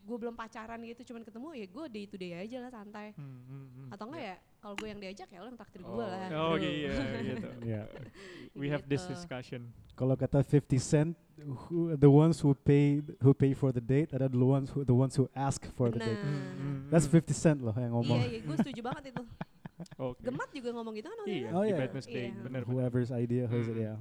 gue 0.00 0.16
belum 0.16 0.32
pacaran 0.32 0.80
gitu 0.82 1.00
cuman 1.06 1.22
ketemu 1.22 1.48
ya 1.54 1.66
gue 1.66 1.84
day 1.88 2.04
to 2.04 2.16
day 2.16 2.32
aja 2.34 2.56
lah 2.58 2.70
santai 2.70 3.12
Hmm, 3.12 3.40
hmm, 3.42 3.66
hmm. 3.70 3.88
atau 3.90 4.04
enggak 4.06 4.24
ya 4.24 4.36
kalau 4.58 4.74
gue 4.74 4.88
yang 4.88 4.98
diajak 4.98 5.28
ya 5.28 5.38
lo 5.38 5.46
yang 5.46 5.56
traktir 5.56 5.80
gue 5.80 6.04
lah 6.04 6.28
Oh 6.30 6.54
bro. 6.54 6.58
iya 6.58 6.92
gitu. 7.22 7.48
Yeah. 7.70 7.86
We 8.52 8.66
have 8.68 8.84
this 8.84 9.02
Gitu. 9.02 9.14
discussion. 9.14 9.60
Kalau 9.94 10.14
kata 10.14 10.40
50 10.40 10.80
Cent, 10.80 11.12
who, 11.38 11.92
the 11.94 12.08
ones 12.08 12.40
who 12.40 12.52
pay 12.52 12.98
who 13.18 13.30
pay 13.30 13.52
for 13.52 13.70
the 13.70 13.80
date 13.80 14.10
adalah 14.10 14.28
the 14.28 14.40
ones 14.40 14.68
who 14.68 14.80
the 14.82 14.92
ones 14.92 15.12
who 15.14 15.28
ask 15.32 15.60
for 15.72 15.88
the 15.88 15.96
Benar. 15.96 16.08
date. 16.08 16.24
Hmm, 16.24 16.40
hmm, 16.56 16.78
That's 16.88 17.04
hmm. 17.04 17.20
50 17.20 17.30
Cent 17.36 17.58
loh 17.60 17.76
yang 17.76 17.92
ngomong. 17.92 18.18
iya 18.18 18.26
iya 18.26 18.40
gue 18.40 18.56
setuju 18.58 18.80
banget 18.82 19.12
itu 19.12 19.22
Oke. 20.00 20.20
gemat 20.20 20.48
juga 20.50 20.68
ngomong 20.74 20.92
gitu 20.92 21.06
kan 21.06 21.16
waktu 21.20 21.32
Iya. 21.32 21.48
Oh, 21.52 21.62
iya. 21.62 21.76
Mistake, 21.88 22.32
Iya. 22.32 22.42
bener. 22.42 22.62
Whoever's 22.64 23.10
idea 23.10 23.44
who's 23.44 23.64
it, 23.64 23.76
Hmm. 23.76 23.84
yeah. 23.86 23.98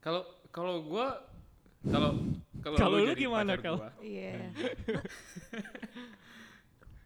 Kalau 0.00 0.22
kalau 0.48 0.80
gua 0.80 1.27
kalau 1.84 2.10
kalau 2.58 2.76
Kalau 2.76 2.96
lu 2.98 3.06
jadi 3.06 3.22
gimana, 3.22 3.54
pacar 3.54 3.60
Kal? 3.62 3.74
gua, 3.78 3.90
iya 4.02 4.50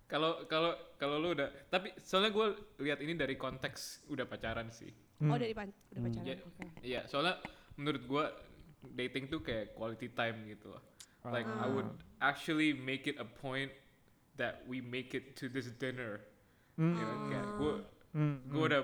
Kalau 0.06 0.44
kalau 0.44 0.76
kalau 1.00 1.16
lu 1.16 1.32
udah 1.32 1.48
tapi 1.72 1.88
soalnya 2.04 2.28
gue 2.30 2.46
lihat 2.84 3.00
ini 3.00 3.16
dari 3.16 3.32
konteks 3.32 4.04
udah 4.12 4.28
pacaran 4.28 4.68
sih. 4.68 4.92
oh 5.22 5.24
Hmm. 5.24 5.40
dari 5.40 5.54
pan 5.56 5.72
udah 5.88 5.96
Hmm. 5.96 6.04
pacaran 6.04 6.26
Iya. 6.28 6.36
oke 6.44 6.64
Iya, 6.84 7.00
soalnya 7.08 7.34
menurut 7.80 8.02
gua 8.04 8.24
dating 8.92 9.32
tuh 9.32 9.40
kayak 9.40 9.72
quality 9.72 10.12
time 10.12 10.44
gitu 10.44 10.68
loh. 10.68 10.82
Like 11.24 11.46
I 11.46 11.64
would 11.64 11.88
actually 12.20 12.74
make 12.74 13.06
it 13.06 13.16
a 13.16 13.24
point 13.24 13.72
that 14.36 14.66
we 14.66 14.82
make 14.82 15.14
it 15.14 15.32
to 15.38 15.48
this 15.48 15.70
dinner. 15.72 16.20
Hmm, 16.74 16.92
You 16.92 17.04
know, 17.04 17.18
kayak 17.30 17.46
gua 17.56 17.72
hmm, 18.12 18.36
gua 18.50 18.60
hmm. 18.60 18.68
udah 18.68 18.82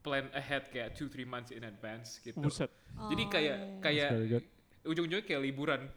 plan 0.00 0.26
ahead 0.34 0.68
kayak 0.68 0.98
2 0.98 1.06
3 1.06 1.22
months 1.24 1.54
in 1.54 1.62
advance 1.62 2.18
gitu. 2.18 2.40
Buset. 2.40 2.72
Jadi 3.06 3.22
Oh, 3.22 3.30
kayak 3.30 3.56
iya, 3.56 3.68
iya. 3.68 3.78
kayak 3.78 4.10
very 4.10 4.28
good. 4.28 4.44
Ujung-ujungnya 4.84 5.22
kayak 5.22 5.42
liburan. 5.42 5.88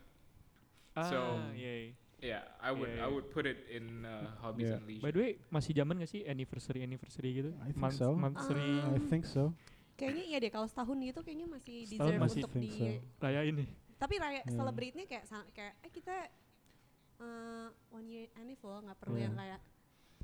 Ah, 0.94 1.06
So- 1.06 1.40
iya, 1.54 1.74
iya. 1.84 1.94
Yeah, 2.18 2.42
I 2.58 2.74
would 2.74 2.90
Iya, 2.90 2.98
I 2.98 3.00
iya. 3.00 3.14
would 3.14 3.28
put 3.30 3.46
it 3.46 3.62
in 3.70 4.02
uh, 4.02 4.34
hobbies 4.40 4.66
Yeah. 4.66 4.82
and 4.82 4.90
leisure. 4.90 5.06
By 5.06 5.14
the 5.14 5.22
way, 5.22 5.32
masih 5.48 5.70
zaman 5.72 6.02
gak 6.02 6.10
sih 6.10 6.26
anniversary 6.26 6.82
anniversary 6.82 7.30
gitu? 7.36 7.54
I 7.62 7.70
think 7.70 7.78
Month- 7.78 8.02
so. 8.02 8.10
Monthsary 8.12 8.72
Ah. 8.82 8.90
I 8.90 9.02
think 9.04 9.24
so. 9.24 9.54
kayaknya 9.94 10.24
iya 10.26 10.38
deh 10.40 10.50
kalau 10.50 10.66
setahun 10.66 10.94
gitu 11.00 11.20
kayaknya 11.22 11.46
masih 11.48 11.82
Setahun 11.84 11.94
deserve 12.10 12.22
masih 12.22 12.42
untuk 12.44 12.54
di 12.56 12.70
so. 12.72 12.86
raya 13.18 13.42
ini. 13.44 13.66
tapi 13.98 14.14
raya 14.16 14.40
Yeah. 14.40 14.50
celebrate-nya 14.52 15.06
kayak 15.06 15.24
kayak 15.52 15.74
eh 15.80 15.92
kita 15.92 16.16
eh, 17.18 17.68
one 17.90 18.06
year 18.06 18.30
anniversary 18.36 18.78
nggak 18.80 18.94
perlu 18.96 19.14
Yeah. 19.16 19.26
yang 19.26 19.36
kayak 19.36 19.60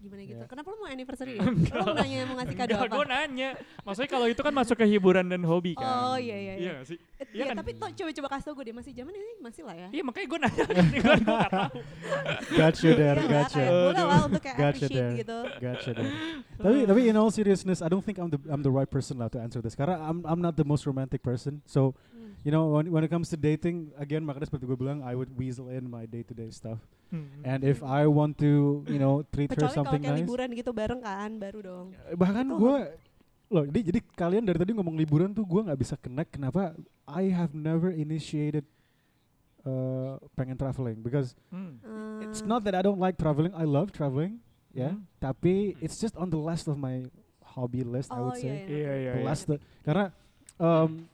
gimana 0.03 0.21
gitu 0.21 0.35
Yeah. 0.35 0.45
kenapa 0.45 0.67
lu 0.67 0.77
mau 0.77 0.89
anniversary 0.89 1.31
ya? 1.33 1.47
lu 1.79 1.83
mau 1.83 1.95
nanya 1.95 2.17
mau 2.25 2.35
ngasih 2.37 2.55
kado 2.55 2.69
Enggak, 2.69 2.83
apa 2.83 2.93
gue 2.93 3.05
nanya. 3.07 3.49
Maksudnya 3.81 4.09
kalau 4.09 4.27
itu 4.27 4.41
kan 4.41 4.53
masuk 4.53 4.75
ke 4.75 4.85
hiburan 4.85 5.25
dan 5.25 5.41
hobi 5.41 5.71
kan. 5.73 5.87
oh 5.87 6.17
iya 6.17 6.35
iya 6.35 6.53
Iya 6.53 6.53
iya 6.59 6.71
gak 6.75 6.85
sih? 6.85 6.97
Eh, 6.99 7.25
iya 7.31 7.33
iya, 7.33 7.43
kan? 7.47 7.55
tapi 7.55 7.71
tuh 7.73 7.87
coba-coba 7.87 8.27
kasih 8.29 8.43
tau 8.43 8.53
gue 8.53 8.65
deh 8.65 8.75
masih 8.75 8.91
zaman 8.91 9.13
ini 9.13 9.33
masih 9.39 9.63
lah 9.63 9.75
ya 9.77 9.87
Iya 9.89 10.03
makanya 10.03 10.27
gue 10.27 10.39
nanya. 10.39 10.63
gue 10.93 11.15
gak 11.23 11.49
tahu. 11.49 11.75
Got 12.53 12.75
you 12.79 12.91
there, 12.93 13.19
got 13.21 13.51
you. 13.53 13.69
boleh 13.89 14.03
lah 14.03 14.21
untuk 14.23 14.41
kayak 14.41 14.57
Gotcha 14.57 14.69
appreciate 14.83 14.99
there. 14.99 15.17
gitu 15.17 15.37
Gotcha 15.57 15.91
there. 15.93 16.11
tapi 16.59 16.77
tapi 16.83 16.99
in 17.05 17.15
all 17.15 17.29
seriousness, 17.29 17.79
I 17.79 17.87
don't 17.87 18.01
think 18.01 18.17
I'm 18.17 18.27
the 18.27 18.39
I'm 18.45 18.61
the 18.61 18.69
right 18.69 18.87
person 18.87 19.17
lah 19.17 19.31
to 19.31 19.39
answer 19.39 19.59
this. 19.59 19.73
Karena 19.73 19.97
I'm 19.99 20.21
I'm 20.23 20.37
not 20.37 20.53
the 20.53 20.65
most 20.65 20.83
romantic 20.83 21.21
person. 21.21 21.63
So 21.63 21.95
Hmm. 22.13 22.37
you 22.41 22.51
know 22.51 22.69
when 22.69 22.89
when 22.89 23.01
it 23.01 23.09
comes 23.09 23.27
to 23.33 23.37
dating, 23.37 23.89
again 23.95 24.21
makanya 24.21 24.45
seperti 24.45 24.65
gue 24.65 24.75
bilang, 24.75 25.01
I 25.01 25.13
would 25.13 25.33
weasel 25.33 25.67
in 25.67 25.85
my 25.85 26.05
day 26.05 26.21
to 26.21 26.33
day 26.33 26.49
stuff. 26.49 26.77
Hmm. 27.13 27.45
And 27.45 27.61
if 27.61 27.85
I 27.85 28.09
want 28.09 28.41
to, 28.41 28.81
you 28.89 28.97
know, 28.97 29.21
treat 29.29 29.45
her 29.47 29.53
kecuali 29.53 29.69
kalau 29.69 29.77
something 29.77 30.01
kayak 30.01 30.17
nice, 30.17 30.21
liburan 30.25 30.49
gitu 30.57 30.71
bareng 30.73 30.97
kan 30.99 31.31
baru 31.37 31.59
dong 31.61 31.85
bahkan 32.17 32.45
gue 32.49 32.75
loh 33.47 33.63
jadi, 33.69 33.79
jadi 33.93 33.99
kalian 34.17 34.43
dari 34.43 34.57
tadi 34.57 34.73
ngomong 34.73 34.97
liburan 34.97 35.29
tuh 35.29 35.45
gue 35.45 35.61
nggak 35.61 35.77
bisa 35.77 35.93
connect 35.95 36.33
kenapa 36.33 36.73
I 37.05 37.29
have 37.29 37.53
never 37.53 37.93
initiated 37.93 38.65
uh, 39.61 40.17
pengen 40.33 40.57
traveling 40.57 40.99
because 40.99 41.37
Hmm. 41.53 41.77
it's 42.19 42.41
not 42.41 42.65
that 42.65 42.73
I 42.73 42.81
don't 42.81 42.97
like 42.97 43.15
traveling 43.15 43.53
I 43.53 43.63
love 43.63 43.93
traveling 43.93 44.41
ya 44.73 44.97
Hmm. 44.97 45.05
tapi 45.21 45.77
it's 45.79 46.01
just 46.01 46.17
on 46.17 46.33
the 46.33 46.41
list 46.41 46.65
of 46.65 46.75
my 46.75 47.05
hobby 47.45 47.85
list 47.85 48.09
I 48.09 48.17
oh 48.17 48.33
would 48.33 48.41
iya 48.41 48.43
say 48.43 48.55
iya 48.57 48.73
Iya, 48.73 48.93
iya, 48.97 49.11
the 49.13 49.21
iya. 49.21 49.27
last 49.29 49.43
the- 49.45 49.61
karena 49.85 50.09
um, 50.57 51.05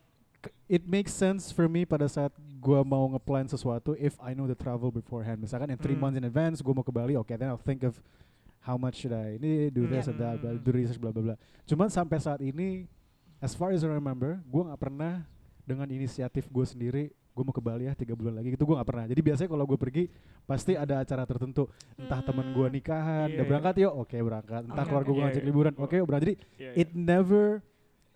it 0.66 0.84
makes 0.86 1.12
sense 1.12 1.50
for 1.50 1.66
me 1.66 1.84
pada 1.84 2.06
saat 2.06 2.32
gue 2.38 2.80
mau 2.82 3.08
ngeplan 3.10 3.46
sesuatu 3.46 3.96
if 3.96 4.16
I 4.20 4.32
know 4.32 4.46
the 4.46 4.54
travel 4.54 4.90
beforehand 4.90 5.40
misalkan 5.40 5.70
in 5.70 5.78
three 5.78 5.94
Hmm. 5.94 6.04
months 6.06 6.18
in 6.18 6.26
advance 6.26 6.60
gue 6.60 6.72
mau 6.72 6.82
ke 6.82 6.92
Bali 6.92 7.16
okay 7.16 7.36
then 7.36 7.48
I'll 7.48 7.60
think 7.60 7.82
of 7.82 7.98
how 8.60 8.76
much 8.76 9.00
should 9.00 9.12
I 9.12 9.36
ini 9.36 9.68
do 9.68 9.84
Hmm. 9.84 9.92
this 9.92 10.06
and 10.06 10.18
that 10.18 10.38
blah, 10.38 10.52
Hmm. 10.52 10.62
do 10.62 10.70
research 10.70 10.98
bla 10.98 11.10
bla 11.10 11.24
bla 11.24 11.36
cuman 11.64 11.88
sampai 11.88 12.18
saat 12.18 12.40
ini 12.40 12.88
as 13.40 13.52
far 13.52 13.72
as 13.72 13.82
I 13.82 13.90
remember 13.90 14.40
gue 14.42 14.62
nggak 14.62 14.78
pernah 14.78 15.24
dengan 15.64 15.88
inisiatif 15.88 16.46
gue 16.46 16.66
sendiri 16.66 17.04
gue 17.30 17.44
mau 17.46 17.56
ke 17.56 17.64
Bali 17.64 17.88
ya 17.88 17.94
tiga 17.94 18.12
bulan 18.14 18.36
lagi 18.36 18.52
gitu 18.52 18.64
gue 18.64 18.76
nggak 18.76 18.90
pernah 18.90 19.06
jadi 19.06 19.22
biasanya 19.22 19.48
kalau 19.48 19.64
gue 19.64 19.80
pergi 19.80 20.04
pasti 20.44 20.76
ada 20.76 21.00
acara 21.00 21.24
tertentu 21.24 21.72
entah 21.96 22.20
temen 22.20 22.52
gue 22.52 22.68
Hmm. 22.68 22.74
nikahan 22.74 23.28
Iya, 23.28 23.34
udah 23.34 23.40
iya. 23.40 23.50
berangkat 23.50 23.76
yuk 23.80 23.94
oke 23.98 24.18
berangkat 24.20 24.62
entah 24.66 24.76
Oke, 24.78 24.90
keluarga 24.90 25.08
oke. 25.08 25.10
gue 25.10 25.16
Iya, 25.16 25.26
ngajak 25.32 25.44
iya. 25.44 25.48
liburan 25.48 25.74
Oh. 25.76 25.84
oke 25.88 25.96
berangkat 26.04 26.24
jadi 26.26 26.36
Iya, 26.60 26.72
it 26.76 26.90
never 26.92 27.64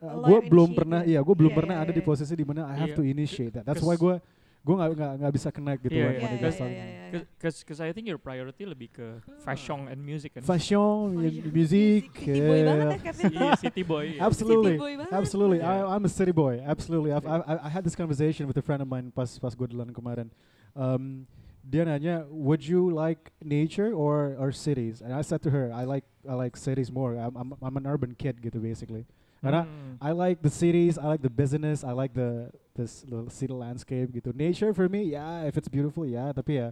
uh, 0.04 0.20
gue 0.22 0.40
belum 0.46 0.70
initiate 0.70 0.80
pernah 0.80 1.02
ya? 1.02 1.10
iya 1.10 1.20
gue 1.24 1.36
belum 1.36 1.52
Iya, 1.52 1.58
pernah 1.58 1.76
iya, 1.80 1.84
ada 1.88 1.92
di 1.92 2.00
iya. 2.00 2.08
posisi 2.08 2.34
di 2.34 2.44
mana 2.44 2.62
I 2.68 2.76
have 2.76 2.92
Iya. 2.92 2.98
to 3.00 3.04
initiate 3.04 3.54
that 3.56 3.64
that's 3.64 3.80
why 3.80 3.96
gue 3.96 4.16
gue 4.64 4.76
nggak 4.76 4.90
nggak 4.96 5.12
nggak 5.20 5.34
bisa 5.34 5.50
connect 5.52 5.80
gitu 5.84 5.96
Iya, 5.96 6.08
iya, 6.08 6.20
iya, 6.24 6.38
gets 6.40 6.56
iya, 6.56 6.64
on 6.64 6.70
iya, 6.72 6.86
iya. 6.88 7.20
Cause, 7.36 7.58
cause 7.64 7.80
I 7.80 7.92
think 7.92 8.08
your 8.08 8.16
priority 8.16 8.64
lebih 8.64 8.96
ke 8.96 9.08
fashion 9.44 9.88
and 9.88 10.00
music 10.00 10.36
kan. 10.36 10.42
fashion 10.44 11.20
iya. 11.20 11.44
music 11.48 12.16
City 12.16 12.40
boy 12.40 12.60
banget 12.64 12.80
ya 12.80 12.88
yeah. 12.88 13.04
Kevin 13.04 13.32
Iya, 13.32 13.52
city 13.60 13.84
boy. 13.84 14.06
iya. 14.08 14.20
Absolutely. 14.28 14.76
City 14.76 14.84
boy 14.84 14.94
banget. 15.00 15.12
Absolutely, 15.12 15.60
Yeah. 15.60 15.84
I, 15.84 15.96
I'm 15.96 16.04
a 16.04 16.12
city 16.12 16.32
boy. 16.32 16.54
Absolutely, 16.64 17.12
I've, 17.12 17.28
I, 17.28 17.36
I- 17.44 17.62
I 17.68 17.70
had 17.70 17.84
this 17.84 17.96
conversation 17.96 18.48
with 18.48 18.56
a 18.56 18.64
friend 18.64 18.80
of 18.80 18.88
mine 18.88 19.12
pas 19.12 19.36
pas 19.36 19.52
gue 19.52 19.68
London 19.72 19.92
kemarin. 19.92 20.28
Um, 20.74 21.28
dia 21.64 21.84
nanya, 21.84 22.24
would 22.28 22.60
you 22.64 22.88
like 22.88 23.32
nature 23.40 23.92
or 23.96 24.36
or 24.36 24.52
cities? 24.52 25.00
And 25.00 25.12
I 25.16 25.24
said 25.24 25.40
to 25.44 25.52
her, 25.52 25.72
I 25.72 25.84
like 25.84 26.04
I 26.24 26.36
like 26.36 26.56
cities 26.56 26.88
more. 26.88 27.16
I'm 27.20 27.36
I'm, 27.36 27.50
I'm 27.60 27.76
an 27.80 27.88
urban 27.88 28.16
kid 28.16 28.40
gitu 28.40 28.60
basically. 28.60 29.04
Karena 29.44 29.68
Hmm. 29.68 30.00
I 30.00 30.16
like 30.16 30.40
the 30.40 30.50
cities, 30.50 30.96
I 30.96 31.06
like 31.06 31.20
the 31.20 31.30
business, 31.30 31.84
I 31.84 31.92
like 31.92 32.16
the 32.16 32.48
this 32.74 33.04
little 33.06 33.28
city 33.30 33.52
landscape 33.52 34.10
gitu. 34.10 34.32
Nature 34.32 34.72
for 34.72 34.88
me, 34.88 35.04
yeah, 35.06 35.44
if 35.44 35.60
it's 35.60 35.68
beautiful, 35.68 36.08
yeah, 36.08 36.32
tapi 36.32 36.58
ya 36.58 36.72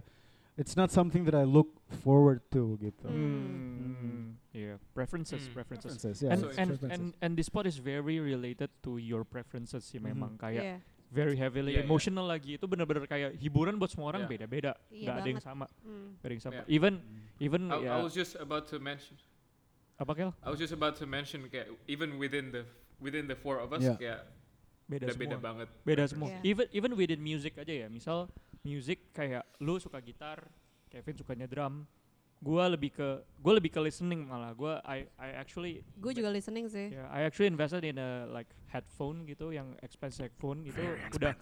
it's 0.56 0.72
not 0.72 0.88
something 0.88 1.22
that 1.24 1.36
I 1.36 1.44
look 1.44 1.68
forward 2.00 2.40
to 2.50 2.80
gitu. 2.80 3.06
Hmm. 3.06 4.40
Yeah, 4.52 4.76
preferences, 4.92 5.48
Hmm. 5.48 5.54
preferences. 5.56 5.96
Preferences, 5.96 6.16
yeah, 6.20 6.32
and, 6.32 6.40
So 6.40 6.48
and, 6.52 6.68
preferences. 6.76 6.92
and 6.92 7.04
and 7.20 7.30
this 7.36 7.48
spot 7.48 7.64
is 7.64 7.76
very 7.76 8.20
related 8.20 8.68
to 8.84 8.96
your 8.96 9.24
preferences 9.24 9.84
sih 9.84 10.00
Mhm. 10.00 10.12
memang 10.12 10.32
kayak 10.36 10.64
Iya. 10.64 10.76
very 11.08 11.36
heavily 11.36 11.76
iya. 11.76 11.84
emotional 11.84 12.24
lagi 12.24 12.56
itu 12.56 12.64
bener-bener 12.64 13.04
kayak 13.04 13.36
hiburan 13.36 13.76
buat 13.76 13.92
semua 13.92 14.12
orang 14.12 14.24
beda-beda 14.24 14.76
Iya 14.88 15.08
nggak 15.08 15.16
ada 15.20 15.28
yang 15.28 15.44
sama 15.44 15.66
Hmm. 15.80 16.16
nggak 16.20 16.28
ada 16.28 16.34
yang 16.36 16.44
sama 16.44 16.54
Iya. 16.56 16.64
even 16.68 16.92
even 17.40 17.62
I, 17.68 17.76
ya 17.84 17.90
I 17.96 18.04
was 18.04 18.12
just 18.12 18.36
about 18.36 18.64
to 18.72 18.76
mention 18.80 19.16
apa 19.96 20.12
kel? 20.14 20.30
I 20.40 20.48
was 20.48 20.58
just 20.58 20.72
about 20.72 20.96
to 20.98 21.06
mention 21.06 21.44
kayak 21.46 21.68
even 21.86 22.16
within 22.16 22.50
the 22.50 22.62
within 22.98 23.26
the 23.26 23.36
four 23.36 23.58
of 23.58 23.70
us 23.70 23.82
Yeah. 23.82 23.96
kayak 23.96 24.20
beda 24.86 25.04
udah 25.08 25.14
semua. 25.14 25.22
beda 25.24 25.36
banget. 25.38 25.68
beda 25.82 26.04
semua. 26.06 26.28
Iya. 26.28 26.38
even 26.42 26.66
even 26.72 26.90
within 26.94 27.20
music 27.20 27.56
aja 27.56 27.86
ya. 27.86 27.88
Misal 27.88 28.28
music 28.62 29.10
kayak 29.10 29.42
lu 29.58 29.78
suka 29.78 29.98
gitar 29.98 30.46
Kevin 30.88 31.16
sukanya 31.16 31.46
drum. 31.46 31.86
Gua 32.42 32.66
lebih 32.66 32.90
ke 32.90 33.08
gua 33.38 33.54
lebih 33.54 33.70
ke 33.70 33.78
listening 33.78 34.26
malah. 34.26 34.50
Gua 34.52 34.82
I 34.82 35.06
I 35.14 35.38
actually 35.38 35.86
gue 35.94 36.10
juga 36.10 36.26
listening 36.28 36.66
sih. 36.66 36.90
Ya 36.90 37.06
I 37.08 37.22
actually 37.22 37.46
invested 37.46 37.86
in 37.86 37.96
a 37.96 38.26
like 38.26 38.50
headphone 38.66 39.22
gitu 39.24 39.54
yang 39.54 39.78
expensive 39.78 40.26
headphone 40.26 40.66
gitu. 40.66 40.82
Udah 41.14 41.38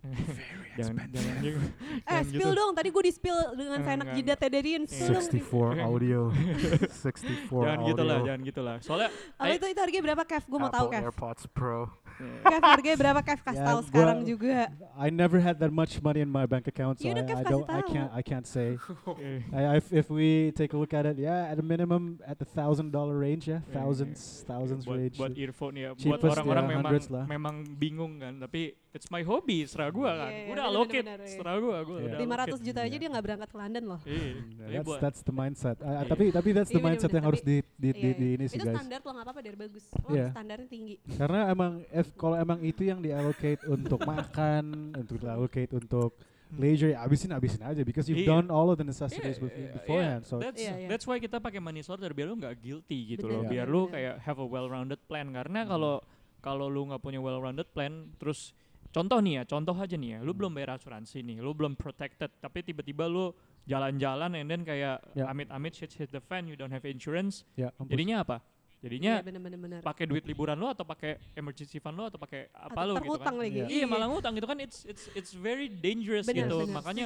jangan 0.80 0.96
jangan 1.12 1.34
gitu 1.44 1.58
eh 1.60 1.68
jangan 2.08 2.24
spill 2.24 2.52
dong. 2.56 2.70
Tadi 2.72 2.88
gue 2.88 3.02
di 3.04 3.12
spill 3.12 3.38
dengan 3.52 3.78
Enggak, 3.80 3.92
seenak 3.92 4.08
jidat 4.16 4.38
dong. 4.40 4.80
64 4.88 5.76
audio, 5.92 6.20
64 6.32 7.52
jangan 7.52 7.78
gitu 7.84 8.02
lah 8.02 8.18
jangan 8.24 8.40
gitu 8.40 8.60
lah 8.64 8.76
soalnya 8.80 9.08
Apa 9.36 9.52
itu 9.52 9.66
itu 9.68 9.80
harganya 9.80 10.04
berapa 10.12 10.24
Kev? 10.24 10.42
Gue 10.48 10.58
mau 10.58 10.72
tahu 10.72 10.86
Kev. 10.88 11.02
AirPods 11.04 11.44
Pro. 11.52 11.92
Kev 12.20 12.62
harganya 12.62 12.96
berapa 12.96 13.20
Kev? 13.22 13.40
Kasih 13.40 13.56
Ya, 13.56 13.66
tahu 13.66 13.80
sekarang 13.84 14.18
juga. 14.22 14.68
I 14.94 15.08
never 15.08 15.38
had 15.38 15.56
that 15.58 15.70
much 15.70 15.98
money 15.98 16.20
in 16.20 16.28
my 16.28 16.44
bank 16.44 16.64
account, 16.64 16.96
so 16.96 17.04
Ya 17.04 17.12
udah, 17.12 17.24
I, 17.26 17.32
I 17.32 17.44
don't, 17.44 17.66
I 17.66 17.80
can't, 17.82 18.10
I 18.12 18.22
can't 18.22 18.44
say. 18.44 18.76
I, 19.52 19.76
if, 19.76 19.86
if 19.90 20.06
we 20.08 20.52
take 20.52 20.72
a 20.72 20.78
look 20.78 20.92
at 20.92 21.06
it, 21.06 21.16
yeah, 21.16 21.48
at 21.48 21.56
a 21.56 21.64
minimum, 21.64 22.20
at 22.22 22.36
the 22.36 22.44
thousand 22.46 22.90
dollar 22.90 23.16
range, 23.16 23.46
yeah, 23.46 23.60
Yeah, 23.62 23.76
thousands, 23.76 24.44
thousands 24.44 24.84
buat, 24.84 24.96
range. 24.96 25.16
buat 25.16 25.32
earphone 25.34 25.74
ya 25.74 25.88
buat 25.94 26.20
orang-orang 26.20 26.64
ya, 26.64 26.70
memang 26.70 26.92
lah. 27.08 27.24
memang 27.26 27.54
bingung 27.76 28.18
kan 28.18 28.34
tapi 28.36 28.74
it's 28.90 29.06
my 29.08 29.22
hobby 29.22 29.62
serah 29.62 29.88
gua 29.88 30.10
kan 30.18 30.30
Iya, 30.30 30.40
iya, 30.40 30.50
udah 30.50 30.64
allocate 30.66 31.04
bener, 31.04 31.18
iya. 31.20 31.30
serah 31.30 31.56
gua 31.56 31.76
gua 31.80 31.98
Iya. 31.98 32.06
udah 32.06 32.18
500 32.18 32.26
allocate. 32.26 32.64
juta 32.66 32.80
aja 32.80 32.88
Iya. 32.88 32.98
dia 32.98 33.08
nggak 33.08 33.24
berangkat 33.24 33.48
ke 33.48 33.56
London 33.56 33.82
loh. 33.86 34.00
Iya, 34.02 34.18
Mm, 34.20 34.48
tapi 34.58 34.74
that's 34.74 35.00
that's 35.00 35.20
the 35.22 35.34
mindset. 35.34 35.76
Uh, 35.78 35.86
Iya. 35.86 36.00
Tapi 36.06 36.24
tapi 36.30 36.48
that's 36.50 36.70
the 36.70 36.76
Iya, 36.76 36.86
mindset 36.86 37.06
bener, 37.06 37.16
yang 37.16 37.26
harus 37.26 37.40
di 37.40 37.56
di 37.56 37.88
di, 37.88 37.88
Iya, 37.90 38.12
di 38.12 38.26
iya. 38.26 38.34
ini 38.34 38.44
sih 38.46 38.56
Itu 38.56 38.66
guys. 38.66 38.76
standar 38.76 38.98
lo 39.00 39.10
nggak 39.10 39.24
apa-apa 39.24 39.40
dari 39.40 39.56
bagus. 39.56 39.84
Oh 39.94 40.10
Iya. 40.10 40.26
standarnya 40.30 40.68
tinggi. 40.68 40.94
Karena 41.12 41.40
emang 41.48 41.72
if 41.90 42.08
kalau 42.12 42.34
emang 42.34 42.58
itu 42.60 42.82
yang 42.82 42.98
diallocate 42.98 43.60
untuk 43.64 44.00
makan, 44.02 44.94
untuk 44.94 45.16
diallocate 45.18 45.72
untuk 45.72 46.14
leisure, 46.52 46.90
ya 46.90 47.00
abisin 47.00 47.30
abisin 47.30 47.62
aja 47.62 47.82
because 47.82 48.06
you've 48.06 48.22
Iya. 48.22 48.42
done 48.42 48.50
all 48.50 48.68
of 48.68 48.76
the 48.76 48.82
Iya, 48.82 48.90
necessities 48.90 49.38
with 49.38 49.52
iya, 49.52 49.70
beforehand. 49.72 50.22
iya. 50.22 50.28
So 50.28 50.34
that's 50.36 50.58
Iya, 50.58 50.74
iya. 50.76 50.88
that's 50.90 51.06
why 51.06 51.16
kita 51.16 51.38
pakai 51.38 51.58
money 51.58 51.78
sorter 51.80 52.10
biar 52.10 52.26
lu 52.26 52.34
nggak 52.34 52.58
guilty 52.58 53.14
gitu 53.14 53.24
Bener, 53.24 53.30
loh 53.30 53.42
Bener, 53.46 53.52
biar 53.52 53.66
bener, 53.66 53.74
lu 53.76 53.82
kayak 53.86 54.14
have 54.20 54.38
a 54.38 54.44
well 54.44 54.66
rounded 54.66 54.98
plan 55.06 55.30
karena 55.30 55.62
Hmm. 55.62 55.70
kalau 55.70 55.94
kalau 56.40 56.66
lu 56.66 56.90
nggak 56.90 56.98
punya 56.98 57.22
well 57.22 57.38
rounded 57.38 57.70
plan 57.70 58.10
terus 58.16 58.50
contoh 58.90 59.22
nih 59.22 59.38
ya 59.38 59.42
contoh 59.44 59.70
aja 59.72 59.94
nih 59.94 60.10
ya 60.10 60.18
lu 60.20 60.34
Hmm. 60.34 60.38
belum 60.42 60.52
bayar 60.52 60.70
asuransi 60.74 61.22
nih 61.22 61.38
lu 61.38 61.54
belum 61.54 61.78
protected 61.78 62.34
tapi 62.36 62.66
tiba-tiba 62.66 63.06
lu 63.06 63.30
jalan-jalan 63.64 64.34
and 64.34 64.50
then 64.50 64.62
kayak 64.62 64.98
Ya. 65.14 65.30
amit-amit 65.30 65.70
shit 65.70 65.94
hit 65.94 66.10
the 66.10 66.18
fan 66.18 66.50
you 66.50 66.58
don't 66.58 66.72
have 66.72 66.82
insurance 66.82 67.46
mampus. 67.54 67.86
jadinya 67.86 68.26
apa 68.26 68.42
jadinya 68.80 69.20
Iya 69.20 69.24
bener-bener. 69.24 69.80
pakai 69.84 70.04
duit 70.04 70.24
liburan 70.24 70.56
lo 70.56 70.72
atau 70.72 70.82
pakai 70.82 71.20
emergency 71.36 71.76
fund 71.76 71.94
lo 71.94 72.08
atau 72.08 72.16
pakai 72.16 72.48
apa 72.50 72.72
Atau 72.74 72.88
lo 72.88 72.94
gitu 72.98 73.20
kan 73.20 73.34
lagi. 73.36 73.60
Iya. 73.60 73.66
iya 73.68 73.84
malah 73.84 74.08
ngutang 74.08 74.32
gitu 74.32 74.48
kan 74.48 74.56
it's 74.56 74.88
it's 74.88 75.04
it's 75.12 75.32
very 75.32 75.68
dangerous 75.68 76.24
Bener, 76.24 76.48
gitu 76.48 76.64
bener. 76.64 76.74
makanya 76.74 77.04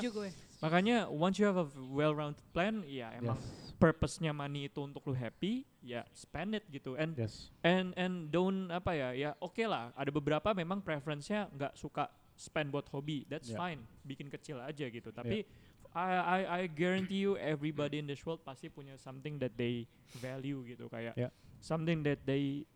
makanya 0.59 0.97
once 1.07 1.37
you 1.37 1.45
have 1.45 1.59
a 1.59 1.67
well-rounded 1.91 2.39
plan 2.51 2.87
ya 2.87 3.11
emang 3.13 3.35
Yes. 3.35 3.75
purpose-nya 3.77 4.31
money 4.31 4.67
itu 4.67 4.81
untuk 4.81 5.03
lu 5.05 5.13
happy 5.13 5.67
ya 5.81 6.07
spend 6.15 6.55
it 6.55 6.65
gitu 6.71 6.95
and 6.95 7.19
Yes. 7.19 7.51
and 7.61 7.91
and 7.95 8.31
don't 8.31 8.71
apa 8.71 8.95
ya 8.95 9.09
ya 9.11 9.31
oke 9.37 9.61
lah 9.61 9.91
ada 9.93 10.09
beberapa 10.09 10.55
memang 10.55 10.79
preference-nya 10.79 11.51
nggak 11.51 11.75
suka 11.75 12.07
spend 12.33 12.71
buat 12.71 12.87
hobi 12.89 13.27
that's 13.27 13.51
Yeah. 13.51 13.59
fine 13.59 13.81
bikin 14.03 14.31
kecil 14.31 14.59
aja 14.59 14.87
gitu 14.87 15.11
tapi 15.11 15.43
I, 15.91 16.11
I 16.19 16.39
I 16.43 16.61
guarantee 16.67 17.23
you 17.23 17.35
everybody 17.35 17.99
in 17.99 18.07
this 18.07 18.19
world 18.21 18.43
pasti 18.43 18.67
punya 18.67 18.95
something 18.97 19.39
that 19.39 19.55
they 19.55 19.87
value 20.17 20.63
gitu 20.65 20.87
kayak 20.87 21.15
Yeah. 21.15 21.31
Something 21.65 22.05
that 22.05 22.21
they 22.23 22.69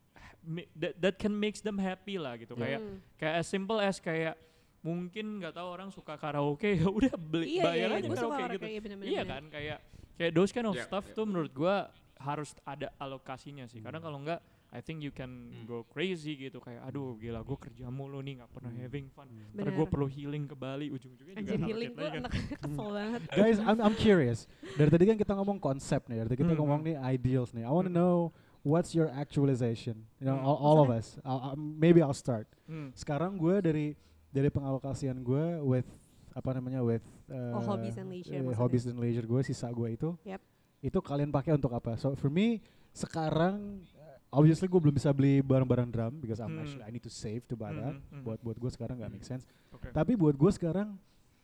that 0.74 0.96
that 0.96 1.14
can 1.14 1.30
makes 1.30 1.60
them 1.60 1.76
happy 1.76 2.16
lah 2.16 2.34
gitu 2.34 2.54
Yeah. 2.54 2.62
kayak 2.64 2.80
Hmm. 2.80 2.96
kayak 3.16 3.34
as 3.36 3.46
simple 3.46 3.78
as 3.78 4.00
kayak 4.00 4.34
mungkin 4.80 5.38
nggak 5.38 5.52
tahu 5.52 5.68
orang 5.68 5.90
suka 5.90 6.16
karaoke 6.16 6.72
ya 6.80 6.88
udah 6.88 7.14
beli 7.14 7.58
Iya, 7.58 7.62
bayar 7.62 7.88
iya, 7.90 7.98
aja 7.98 8.08
karaoke 8.08 8.42
gitu 8.48 8.58
kayak 8.62 8.80
bener-bener. 8.80 9.10
iya 9.10 9.22
kan 9.22 9.42
kayak 9.48 9.78
kayak 10.14 10.32
those 10.32 10.50
kind 10.50 10.64
of 10.64 10.74
Yeah, 10.74 10.86
stuff 10.86 11.04
yeah. 11.04 11.14
tuh 11.14 11.24
menurut 11.24 11.52
gua 11.52 11.90
harus 12.16 12.56
ada 12.64 12.88
alokasinya 12.96 13.66
sih 13.66 13.78
karena 13.78 14.00
kalau 14.00 14.18
enggak 14.18 14.40
I 14.68 14.80
think 14.80 15.00
you 15.00 15.08
can 15.10 15.48
Hmm. 15.48 15.64
go 15.64 15.80
crazy 15.82 16.36
gitu 16.38 16.60
kayak 16.60 16.84
aduh 16.84 17.16
gila 17.16 17.40
gue 17.40 17.56
kerja 17.58 17.88
mulu 17.88 18.20
nih 18.20 18.36
nggak 18.38 18.52
pernah 18.52 18.68
Hmm. 18.70 18.82
having 18.82 19.06
fun 19.08 19.24
Hmm. 19.26 19.48
ntar 19.52 19.64
gue 19.66 19.76
Bener. 19.78 19.88
perlu 19.88 20.06
healing 20.06 20.44
ke 20.44 20.52
Bali 20.54 20.86
ujung-ujungnya 20.88 21.34
juga 21.34 21.40
Anjir 21.42 21.58
healing 21.58 21.90
gue 21.90 21.98
lagi 21.98 22.12
kan. 22.14 22.22
anak 22.22 22.32
kesel 22.58 22.88
banget. 22.90 23.20
Guys, 23.32 23.58
I'm 23.58 23.78
I'm 23.80 23.96
curious. 23.96 24.44
Dari 24.70 24.88
tadi 24.88 25.04
kan 25.06 25.16
kita 25.16 25.32
ngomong 25.34 25.56
konsep 25.58 26.04
nih, 26.06 26.16
dari 26.18 26.28
tadi 26.28 26.38
kita 26.38 26.52
Hmm. 26.52 26.60
ngomong 26.60 26.80
nih 26.82 26.94
ideals 27.08 27.50
nih. 27.50 27.64
I 27.64 27.72
want 27.72 27.88
to 27.88 27.90
Hmm. 27.90 27.96
know 27.98 28.16
what's 28.62 28.92
your 28.92 29.08
actualization. 29.08 30.06
You 30.18 30.26
know, 30.26 30.36
Hmm. 30.36 30.44
all, 30.44 30.58
all 30.58 30.78
of 30.80 30.90
us. 30.90 31.16
I'll, 31.22 31.52
I'll- 31.52 31.58
maybe 31.58 32.00
I'll 32.00 32.16
start. 32.16 32.46
Hmm. 32.64 32.90
Sekarang 32.92 33.34
gue 33.34 33.58
dari 33.58 33.86
dari 34.28 34.48
pengalokasian 34.48 35.20
gue 35.20 35.44
with 35.62 35.88
apa 36.32 36.54
namanya 36.54 36.80
with 36.80 37.02
uh, 37.26 37.56
Oh, 37.56 37.64
hobbies 37.64 37.96
and 37.96 38.08
leisure 38.08 38.30
eh, 38.30 38.38
maksudnya. 38.38 38.56
hobbies 38.56 38.84
and 38.84 38.98
leisure 38.98 39.24
gue 39.24 39.40
sisa 39.42 39.66
gue 39.68 39.88
itu. 39.90 40.10
Yep. 40.22 40.40
Itu 40.80 40.98
kalian 41.00 41.28
pakai 41.28 41.54
untuk 41.54 41.72
apa? 41.72 41.96
So 41.96 42.14
for 42.14 42.28
me 42.28 42.60
sekarang 42.92 43.82
uh, 43.96 44.16
obviously 44.30 44.66
gue 44.66 44.76
belum 44.76 44.92
bisa 44.92 45.10
beli 45.10 45.40
barang-barang 45.40 45.88
drum 45.88 46.12
because 46.18 46.38
I'm 46.38 46.52
Hmm. 46.52 46.62
actually 46.62 46.84
I 46.84 46.90
need 46.90 47.02
to 47.02 47.10
save 47.10 47.42
to 47.48 47.54
buy 47.54 47.72
that. 47.72 47.94
Mhm, 47.94 48.04
mhm. 48.12 48.22
Buat 48.22 48.38
buat 48.42 48.56
gue 48.56 48.70
sekarang 48.70 49.00
nggak 49.00 49.10
make 49.10 49.24
sense. 49.24 49.42
Oke. 49.70 49.90
Tapi 49.90 50.12
buat 50.14 50.34
gue 50.34 50.50
sekarang 50.52 50.94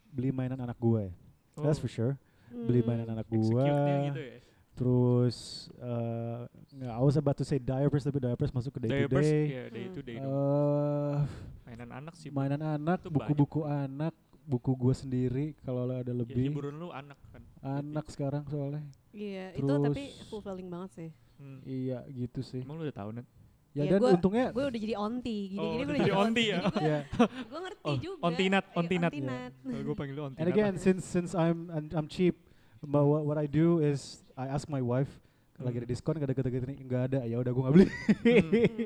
beli 0.08 0.30
mainan 0.30 0.60
anak 0.60 0.76
gue. 0.76 1.10
That's 1.56 1.78
Oh, 1.78 1.82
for 1.82 1.90
sure. 1.90 2.14
Beli 2.52 2.80
Hmm. 2.80 2.88
mainan 2.92 3.08
anak 3.10 3.26
gue. 3.26 3.64
gitu 4.04 4.20
ya 4.20 4.38
Terus 4.74 5.70
uh, 5.78 6.50
nggak, 6.74 6.94
I 6.98 7.02
was 7.02 7.14
about 7.14 7.38
to 7.38 7.46
say 7.46 7.62
diapers 7.62 8.02
tapi 8.02 8.18
diapers 8.18 8.50
masuk 8.50 8.74
ke 8.74 8.80
day 8.82 8.90
to 8.90 8.94
diapers 9.06 9.28
day. 9.30 9.42
ya 9.46 9.64
day 9.70 9.86
to 9.88 10.00
day. 10.02 10.18
Uh, 10.18 11.22
mainan 11.62 11.90
anak 11.94 12.14
sih 12.18 12.28
mainan 12.28 12.58
anak, 12.58 13.06
buku-buku 13.06 13.62
anak, 13.62 14.10
buku 14.42 14.74
gue 14.74 14.94
sendiri 14.94 15.46
kalau 15.62 15.86
ada 15.86 16.02
ya, 16.02 16.10
lebih. 16.10 16.50
hiburan 16.50 16.74
lu 16.74 16.90
anak 16.90 17.14
kan 17.30 17.42
anak 17.62 18.10
sekarang 18.10 18.42
soalnya. 18.50 18.82
Iya, 19.14 19.54
itu 19.54 19.70
tapi 19.70 20.10
Terus- 20.10 20.26
fulfilling 20.26 20.66
banget 20.66 20.90
sih. 20.90 21.10
Hmm. 21.38 21.58
Iya 21.62 21.98
gitu 22.10 22.42
sih. 22.42 22.62
emang 22.62 22.78
lu 22.78 22.86
udah 22.86 22.98
tahu 22.98 23.10
Nat? 23.14 23.26
Ya 23.74 23.82
Iya, 23.86 23.90
dan 23.94 24.00
gua- 24.06 24.12
untungnya 24.14 24.46
Gue 24.54 24.64
udah 24.70 24.80
jadi 24.86 24.94
onti, 24.94 25.38
gini-gini 25.50 25.62
Oh, 25.62 25.70
gue 25.82 25.86
udah 25.94 26.02
jadi 26.06 26.14
onti 26.14 26.44
ya? 26.46 26.58
ya. 26.78 26.98
Gue 27.50 27.60
ngerti 27.62 27.82
Oh, 27.86 27.96
juga. 27.98 28.22
ontinat, 28.26 28.64
Iya, 28.66 28.78
ontinat. 28.78 29.10
ontinat. 29.14 29.52
Kalau 29.62 29.82
gue 29.86 29.94
panggil 29.98 30.14
lu 30.14 30.22
onti 30.30 30.38
And 30.42 30.48
again, 30.50 30.74
since 30.78 31.02
since 31.06 31.30
I'm 31.34 31.70
I'm, 31.70 31.86
I'm 31.94 32.06
cheap, 32.06 32.38
but 32.82 33.02
what, 33.06 33.22
what 33.22 33.38
I 33.38 33.46
do 33.46 33.78
is 33.78 34.22
I 34.34 34.46
ask 34.48 34.66
my 34.66 34.80
wife 34.80 35.10
kalau 35.54 35.70
lagi 35.70 35.78
ada 35.78 35.86
Hmm. 35.86 35.94
diskon 35.94 36.14
gak 36.18 36.26
ada 36.26 36.34
kata-kata 36.34 36.66
ini 36.66 36.82
nggak 36.82 37.02
ada 37.08 37.18
ya 37.22 37.38
udah 37.38 37.52
gue 37.54 37.62
nggak 37.62 37.74
beli. 37.78 37.86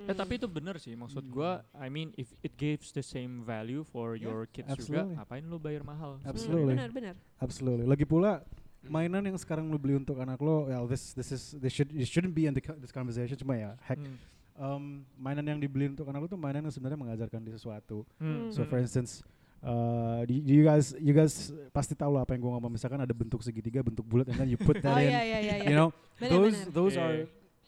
Eh 0.05 0.13
tapi 0.13 0.37
itu 0.37 0.45
bener 0.45 0.77
sih 0.77 0.93
maksud 0.93 1.25
Hmm. 1.25 1.33
gua 1.33 1.51
I 1.73 1.89
mean 1.89 2.13
if 2.15 2.29
it 2.45 2.53
gives 2.55 2.93
the 2.93 3.01
same 3.01 3.41
value 3.41 3.81
for 3.83 4.15
Yeah, 4.15 4.29
your 4.29 4.45
kids 4.47 4.69
absolutely. 4.69 5.17
juga 5.17 5.25
ngapain 5.25 5.45
lu 5.49 5.57
bayar 5.57 5.81
mahal 5.81 6.21
Hmm, 6.21 6.29
Absolutely. 6.29 6.77
Benar, 6.77 6.91
benar. 6.93 7.15
Absolutely. 7.41 7.89
Lagi 7.89 8.05
pula 8.05 8.45
mainan 8.85 9.25
yang 9.25 9.37
sekarang 9.37 9.65
lu 9.67 9.77
beli 9.77 9.97
untuk 9.97 10.21
anak 10.21 10.37
lo, 10.39 10.69
well 10.69 10.85
this 10.85 11.13
this 11.13 11.33
is 11.33 11.57
this 11.57 11.73
should 11.73 11.89
it 11.91 12.05
shouldn't 12.05 12.37
be 12.37 12.45
in 12.45 12.53
the, 12.53 12.61
this 12.79 12.93
conversation 12.93 13.33
cuma 13.35 13.57
ya 13.57 13.73
heck 13.81 13.97
Hmm. 13.97 14.17
um, 14.55 14.85
mainan 15.17 15.49
yang 15.49 15.59
dibeli 15.59 15.89
untuk 15.89 16.05
anak 16.05 16.21
lo 16.21 16.29
tuh 16.29 16.37
mainan 16.37 16.63
yang 16.63 16.75
sebenarnya 16.75 17.01
mengajarkan 17.01 17.41
dia 17.43 17.57
sesuatu. 17.57 18.05
Hmm. 18.21 18.53
So 18.53 18.63
Hmm. 18.63 18.69
for 18.69 18.77
instance, 18.77 19.25
uh, 19.61 20.21
do, 20.23 20.35
do 20.37 20.53
you 20.53 20.63
guys 20.63 20.95
you 20.97 21.11
guys 21.11 21.35
pasti 21.71 21.93
tahu 21.93 22.13
lah 22.13 22.23
apa 22.23 22.33
yang 22.33 22.43
gue 22.43 22.53
ngomong. 22.53 22.71
Misalkan 22.71 22.99
ada 22.99 23.11
bentuk 23.11 23.41
segitiga, 23.41 23.81
bentuk 23.81 24.03
bulat, 24.03 24.27
and 24.27 24.37
then 24.37 24.49
you 24.49 24.57
put 24.57 24.79
that 24.81 24.93
Oh 24.93 24.99
in. 24.99 25.09
iya 25.09 25.23
iya 25.23 25.39
iya. 25.41 25.55
You 25.65 25.77
know, 25.77 25.89
Benar, 26.17 26.31
those 26.31 26.57
benar. 26.59 26.73
those 26.73 26.95
Iya, 26.95 27.05
are 27.05 27.19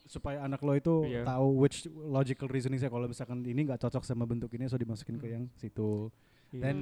supaya 0.05 0.39
anak 0.43 0.59
lo 0.59 0.75
itu 0.75 0.95
Iya. 1.05 1.23
tahu 1.25 1.47
which 1.57 1.77
logical 1.93 2.47
reasoning 2.47 2.77
saya 2.77 2.89
kalau 2.89 3.07
misalkan 3.07 3.39
ini 3.41 3.63
nggak 3.63 3.79
cocok 3.79 4.03
sama 4.03 4.25
bentuk 4.25 4.51
ini 4.51 4.67
so 4.67 4.75
dimasukin 4.75 5.17
ke 5.17 5.25
Hmm. 5.25 5.33
yang 5.33 5.45
situ. 5.55 6.11
Iya. 6.51 6.63
Dan 6.65 6.77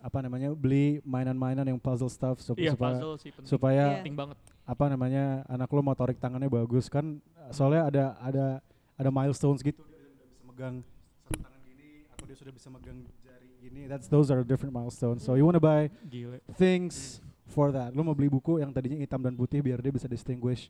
apa 0.00 0.18
namanya 0.18 0.50
beli 0.52 0.98
mainan-mainan 1.02 1.64
yang 1.64 1.78
puzzle 1.78 2.08
stuff 2.08 2.36
sup- 2.38 2.58
iya 2.58 2.72
supaya 2.72 2.92
puzzle 2.92 3.14
sih 3.16 3.30
penting 3.30 3.46
supaya 3.46 3.84
Iya. 3.86 3.96
penting 4.00 4.16
banget 4.16 4.36
apa 4.64 4.84
namanya 4.86 5.24
anak 5.46 5.68
lo 5.68 5.80
motorik 5.80 6.18
tangannya 6.18 6.46
bagus 6.46 6.88
kan 6.88 7.20
soalnya 7.48 7.84
ada 7.84 8.04
ada 8.18 8.46
ada 8.94 9.10
milestones 9.10 9.60
gitu 9.60 9.80
dia 9.80 9.92
udah 9.94 10.08
bisa 10.08 10.42
megang 10.42 10.74
satu 11.22 11.36
tangan 11.38 11.60
gini 11.62 11.88
atau 12.06 12.24
dia 12.26 12.36
sudah 12.36 12.52
bisa 12.52 12.68
megang 12.68 12.98
gini 13.64 13.88
that's 13.88 14.06
those 14.06 14.28
are 14.28 14.44
different 14.44 14.70
milestones 14.70 15.24
so 15.24 15.32
you 15.34 15.44
wanna 15.44 15.62
buy 15.62 15.88
gile 16.06 16.36
things 16.54 17.24
for 17.48 17.72
that 17.72 17.96
lo 17.96 18.04
mau 18.04 18.12
beli 18.12 18.28
buku 18.28 18.60
yang 18.60 18.68
tadinya 18.68 18.96
hitam 18.96 19.20
dan 19.20 19.32
putih 19.32 19.60
biar 19.60 19.80
dia 19.80 19.88
bisa 19.88 20.04
distinguish 20.04 20.68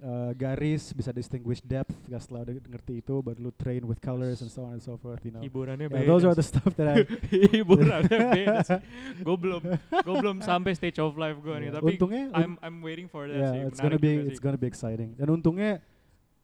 uh, 0.00 0.32
garis 0.32 0.92
bisa 0.92 1.08
distinguish 1.10 1.60
depth 1.60 1.92
gak 2.04 2.20
setelah 2.20 2.44
udah 2.44 2.54
ngerti 2.66 3.00
itu 3.00 3.14
baru 3.20 3.48
lo 3.48 3.52
train 3.54 3.84
with 3.84 4.00
colors 4.00 4.40
and 4.40 4.48
so 4.48 4.64
on 4.64 4.76
and 4.76 4.82
so 4.82 4.96
forth 4.96 5.20
you 5.22 5.30
know 5.30 5.40
hiburannya 5.40 5.86
Yeah, 5.86 6.00
beda 6.00 6.08
those 6.08 6.24
are 6.24 6.34
the 6.34 6.44
stuff 6.44 6.72
that 6.76 6.88
I 6.90 7.04
hiburannya 7.54 8.18
beda 8.32 8.80
gue 9.20 9.36
belum 9.36 9.62
gue 9.94 10.14
belum 10.20 10.36
sampai 10.40 10.72
stage 10.74 10.98
of 10.98 11.16
life 11.16 11.40
gue 11.40 11.54
nih 11.56 11.68
Yeah. 11.70 11.76
tapi 11.80 11.90
untungnya 11.96 12.24
I'm 12.34 12.52
I'm 12.60 12.78
waiting 12.80 13.08
for 13.08 13.24
that 13.24 13.36
sih 13.36 13.58
yeah, 13.62 13.68
it's 13.68 13.80
gonna 13.80 14.00
be 14.00 14.12
it's 14.28 14.36
sih. 14.36 14.44
gonna 14.44 14.60
be 14.60 14.68
exciting. 14.68 15.16
Dan 15.16 15.28
untungnya 15.30 15.80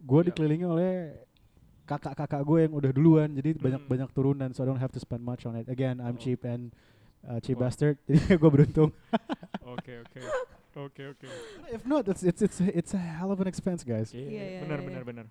gue 0.01 0.17
Yeah. 0.17 0.29
dikelilingi 0.29 0.65
oleh 0.65 0.93
kakak-kakak 1.91 2.39
gue 2.41 2.59
yang 2.63 2.73
udah 2.73 2.93
duluan, 2.95 3.35
jadi 3.35 3.51
banyak 3.53 3.83
Hmm. 3.83 3.91
banyak 3.91 4.11
turunan, 4.15 4.55
so 4.55 4.63
I 4.63 4.67
don't 4.67 4.79
have 4.79 4.95
to 4.95 5.03
spend 5.03 5.21
much 5.21 5.43
on 5.43 5.59
it. 5.59 5.67
Again, 5.67 5.99
I'm 5.99 6.15
Oh. 6.15 6.23
cheap 6.23 6.47
and 6.47 6.71
uh, 7.23 7.43
cheap 7.43 7.59
Wow. 7.59 7.67
bastard, 7.67 7.99
jadi 8.07 8.39
gue 8.39 8.51
beruntung. 8.51 8.95
oke 9.61 9.93
oke 10.07 10.21
oke 10.73 11.03
oke 11.11 11.27
If 11.69 11.83
not, 11.83 12.07
it's 12.07 12.23
it's 12.23 12.39
it's 12.41 12.59
it's 12.63 12.93
a 12.93 13.03
hell 13.03 13.29
of 13.29 13.39
an 13.39 13.47
expense, 13.47 13.83
guys. 13.83 14.15
Iya, 14.15 14.23
Iya, 14.23 14.45
iya, 14.47 14.61
benar 14.63 14.79
iya. 14.79 14.87
benar 14.87 15.03
benar 15.03 15.27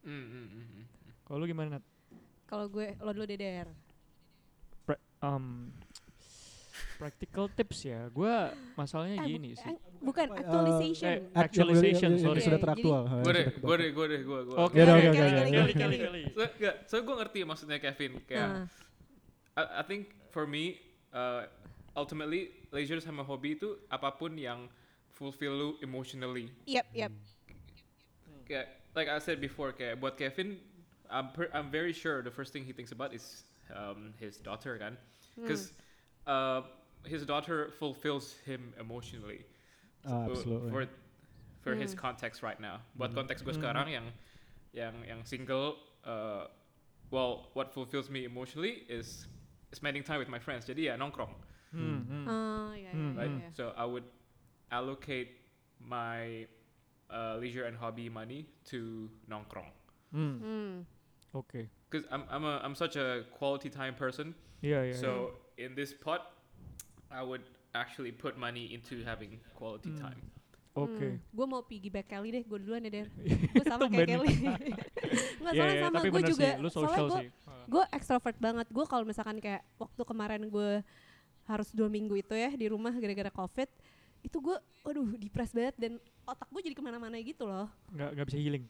Mm, 0.00 0.14
mm, 0.14 0.46
mm, 0.46 0.66
mm. 0.72 0.84
kalau 1.26 1.42
lu 1.42 1.46
gimana 1.46 1.68
Nat? 1.76 1.84
Kalau 2.46 2.70
gue 2.70 2.94
lo 2.96 3.10
dulu 3.10 3.26
DDR. 3.26 3.66
Pra- 4.86 5.02
um, 5.20 5.74
practical 6.96 7.46
tips 7.46 7.84
ya 7.84 8.08
gue 8.08 8.34
masalahnya 8.74 9.20
Eh, 9.20 9.28
gini 9.28 9.50
sih 9.52 9.68
eh, 9.68 9.76
bukan 10.00 10.26
uh, 10.28 10.40
actualization. 10.40 11.06
eh, 11.06 11.18
Act- 11.30 11.52
Actualization, 11.52 12.10
sorry. 12.16 12.40
sudah 12.40 12.56
teraktual. 12.58 13.02
Gue 13.20 13.32
deh, 13.32 13.46
gue 13.52 13.76
deh, 13.76 13.90
gue 13.92 14.06
deh, 14.08 14.20
gue. 14.22 14.40
Oke, 14.48 14.76
oke, 14.76 14.80
kali, 14.80 15.04
oke, 15.06 15.20
kali, 15.76 15.96
oke. 15.96 16.04
kali, 16.04 16.22
So, 16.88 16.96
gue 16.98 17.14
ngerti 17.14 17.38
maksudnya 17.44 17.78
Kevin. 17.78 18.20
Kayak. 18.24 18.68
I, 19.56 19.80
I 19.80 19.82
think 19.84 20.12
for 20.28 20.44
me, 20.44 20.80
uh, 21.12 21.48
ultimately 21.92 22.52
leisure 22.70 23.00
sama 23.00 23.20
hobi 23.20 23.56
itu 23.56 23.76
apa 23.88 24.12
pun 24.12 24.36
yang 24.36 24.68
fulfill 25.08 25.52
lu 25.52 25.68
emotionally. 25.80 26.52
Yep, 26.68 26.86
yep. 26.92 27.12
Kayak, 28.44 28.66
like 28.92 29.08
I 29.08 29.18
said 29.18 29.40
before, 29.40 29.72
kayak 29.72 29.96
buat 29.96 30.14
Kevin, 30.14 30.60
I'm 31.08 31.32
per, 31.32 31.48
I'm 31.50 31.72
very 31.72 31.92
sure 31.92 32.20
the 32.20 32.30
first 32.30 32.52
thing 32.52 32.62
he 32.62 32.72
thinks 32.72 32.92
about 32.92 33.10
is 33.10 33.42
um, 33.72 34.12
his 34.16 34.36
daughter 34.38 34.76
kan, 34.76 34.94
Hmm. 35.34 35.44
because 35.44 35.72
uh, 36.24 36.62
his 37.04 37.26
daughter 37.26 37.70
fulfills 37.78 38.34
him 38.44 38.72
emotionally. 38.80 39.44
Uh, 40.04 40.30
absolutely. 40.30 40.70
For 40.70 40.86
for 41.62 41.74
his 41.74 41.92
Hmm. 41.94 41.98
context 41.98 42.42
right 42.42 42.60
now. 42.60 42.80
Buat 42.96 43.10
Mhm. 43.10 43.16
konteks 43.18 43.42
gue 43.42 43.52
Mhm. 43.52 43.58
sekarang 43.58 43.86
yang 43.90 44.06
yang 44.72 44.94
yang 45.04 45.20
single, 45.26 45.76
uh, 46.06 46.46
well, 47.10 47.50
what 47.54 47.72
fulfills 47.74 48.08
me 48.10 48.24
emotionally 48.24 48.86
is 48.88 49.26
spending 49.74 50.02
time 50.06 50.18
with 50.22 50.28
my 50.30 50.38
friends. 50.38 50.66
Jadi 50.66 50.86
ya 50.86 50.94
nongkrong, 50.96 51.34
Hmm, 51.74 52.00
hmm. 52.06 52.24
Ah, 52.30 52.72
iya, 52.78 52.90
iya, 52.90 52.94
Hmm, 52.94 53.12
right? 53.18 53.32
iya. 53.42 53.50
So 53.52 53.74
I 53.76 53.84
would 53.84 54.06
allocate 54.70 55.42
my 55.82 56.46
uh, 57.10 57.36
leisure 57.38 57.64
and 57.66 57.76
hobby 57.76 58.08
money 58.08 58.46
to 58.70 59.10
nongkrong. 59.28 59.70
Hmm, 60.14 60.38
Hmm. 60.38 60.74
oke 61.34 61.66
Because 61.90 62.06
I'm 62.10 62.24
I'm 62.30 62.44
a 62.46 62.62
I'm 62.62 62.74
such 62.74 62.96
a 62.96 63.26
quality 63.34 63.70
time 63.70 63.94
person. 63.94 64.34
Yeah, 64.62 64.82
yeah. 64.86 64.98
So 64.98 65.38
in 65.58 65.74
this 65.74 65.94
pot, 65.94 66.35
I 67.16 67.22
would 67.22 67.40
actually 67.72 68.12
put 68.12 68.36
money 68.36 68.70
into 68.70 69.00
having 69.02 69.40
quality 69.52 69.88
Hmm. 69.90 70.04
time. 70.06 70.22
oke 70.74 71.08
Gue 71.26 71.46
mau 71.46 71.64
piggyback 71.64 72.04
Kelly 72.06 72.28
deh, 72.30 72.42
gue 72.42 72.58
duluan 72.58 72.84
ya 72.84 72.92
Der. 72.92 73.08
Gue 73.56 73.64
sama 73.64 73.88
kayak 73.88 74.06
Kelly. 74.06 74.32
Enggak 75.40 75.52
Iya, 75.52 75.56
salah 75.56 75.72
iya, 75.72 75.82
sama 75.82 75.96
tapi 75.96 76.08
gue 76.10 76.22
juga. 76.26 76.44
sih, 76.46 76.60
lu 76.60 76.68
soalnya 76.68 77.00
gue 77.06 77.22
gue 77.66 77.84
extrovert 77.96 78.38
banget. 78.38 78.66
Gue 78.68 78.84
kalau 78.84 79.02
misalkan 79.02 79.36
kayak 79.38 79.64
waktu 79.74 80.02
kemarin 80.02 80.42
gue 80.46 80.84
harus 81.44 81.68
dua 81.70 81.88
minggu 81.88 82.12
itu 82.14 82.34
ya 82.34 82.52
di 82.52 82.66
rumah 82.66 82.92
gara-gara 82.92 83.30
covid, 83.30 83.70
itu 84.20 84.36
gue 84.36 84.56
waduh 84.82 85.08
depres 85.16 85.50
banget 85.50 85.74
dan 85.76 85.92
otak 86.24 86.46
gue 86.46 86.60
jadi 86.60 86.74
ke 86.74 86.82
mana-mana 86.82 87.16
gitu 87.18 87.42
loh 87.42 87.66
nggak 87.88 88.10
nggak 88.12 88.26
bisa 88.26 88.38
healing 88.38 88.64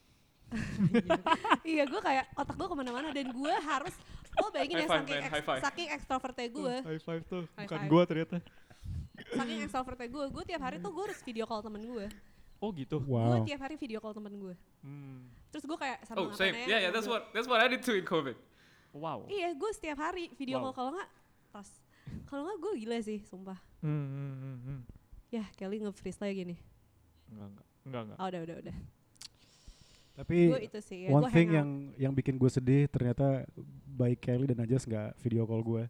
iya 1.75 1.85
gue 1.87 2.01
kayak 2.01 2.25
otak 2.39 2.55
gue 2.55 2.69
ke 2.71 2.77
mana-mana 2.79 3.09
dan 3.11 3.27
gue 3.35 3.55
harus 3.67 3.95
lo 4.37 4.47
bayangin 4.53 4.85
ya 4.85 4.89
saking, 4.89 5.19
man, 5.19 5.43
five. 5.43 5.61
saking 5.65 5.89
extrovertnya 5.91 6.49
gue 6.53 6.75
high 6.85 7.03
five 7.03 7.23
tuh 7.25 7.45
High 7.57 7.67
bukan 7.67 7.81
gua 7.89 8.03
ternyata 8.05 8.37
saking 9.33 9.59
extrovertnya 9.67 10.09
gue 10.13 10.25
gue 10.31 10.45
tiap 10.47 10.63
hari 10.63 10.77
tuh 10.79 10.93
gue 10.93 11.05
harus 11.09 11.21
video 11.25 11.45
call 11.49 11.65
temen 11.65 11.83
gue 11.83 12.07
oh 12.63 12.71
gitu 12.73 12.97
gue 13.03 13.11
Wow. 13.11 13.43
tiap 13.43 13.61
hari 13.65 13.75
video 13.81 13.99
call 13.99 14.15
temen 14.15 14.33
gue 14.39 14.55
hmm. 14.87 15.19
terus 15.51 15.65
gue 15.67 15.79
kayak 15.79 15.99
sama 16.05 16.17
Oh, 16.25 16.33
same. 16.33 16.55
Yeah, 16.69 16.89
yeah. 16.89 16.91
That's 16.93 17.09
what 17.09 17.33
that's 17.33 17.49
what 17.49 17.59
I 17.61 17.67
did 17.69 17.83
too 17.83 17.97
in 17.97 18.07
COVID. 18.07 18.37
wow 18.97 19.27
iya 19.29 19.53
gue 19.53 19.71
setiap 19.77 19.99
hari 20.01 20.33
video 20.39 20.63
Wow. 20.63 20.71
call 20.71 20.75
kalau 20.77 20.91
nggak 20.97 21.11
tas 21.53 21.69
kalau 22.31 22.47
nggak 22.47 22.59
gue 22.63 22.73
gila 22.87 22.99
sih 23.03 23.19
sumpah 23.27 23.59
hmm, 23.83 24.07
hmm, 24.09 24.35
hmm, 24.41 24.59
hmm. 24.63 24.81
ya 25.33 25.45
Kelly 25.59 25.83
nge-freeze 25.83 26.21
lagi 26.23 26.49
nih 26.55 26.59
enggak 27.29 27.49
enggak 27.51 27.67
enggak 27.85 28.03
enggak 28.09 28.19
oh 28.21 28.27
udah 28.31 28.41
udah 28.47 28.57
udah 28.63 28.77
Tapi 30.17 30.49
gue 30.49 30.61
itu 30.65 30.79
sih 30.81 30.99
ya 31.05 31.09
one 31.11 31.23
gue 31.23 31.31
thing 31.31 31.49
yang 31.53 31.69
yang 31.95 32.11
bikin 32.11 32.35
gue 32.35 32.49
sedih 32.49 32.89
ternyata 32.89 33.45
baik 33.87 34.17
Kelly 34.19 34.49
dan 34.49 34.59
Ajas 34.59 34.83
nggak 34.83 35.13
video 35.21 35.45
call 35.45 35.61
gue. 35.61 35.85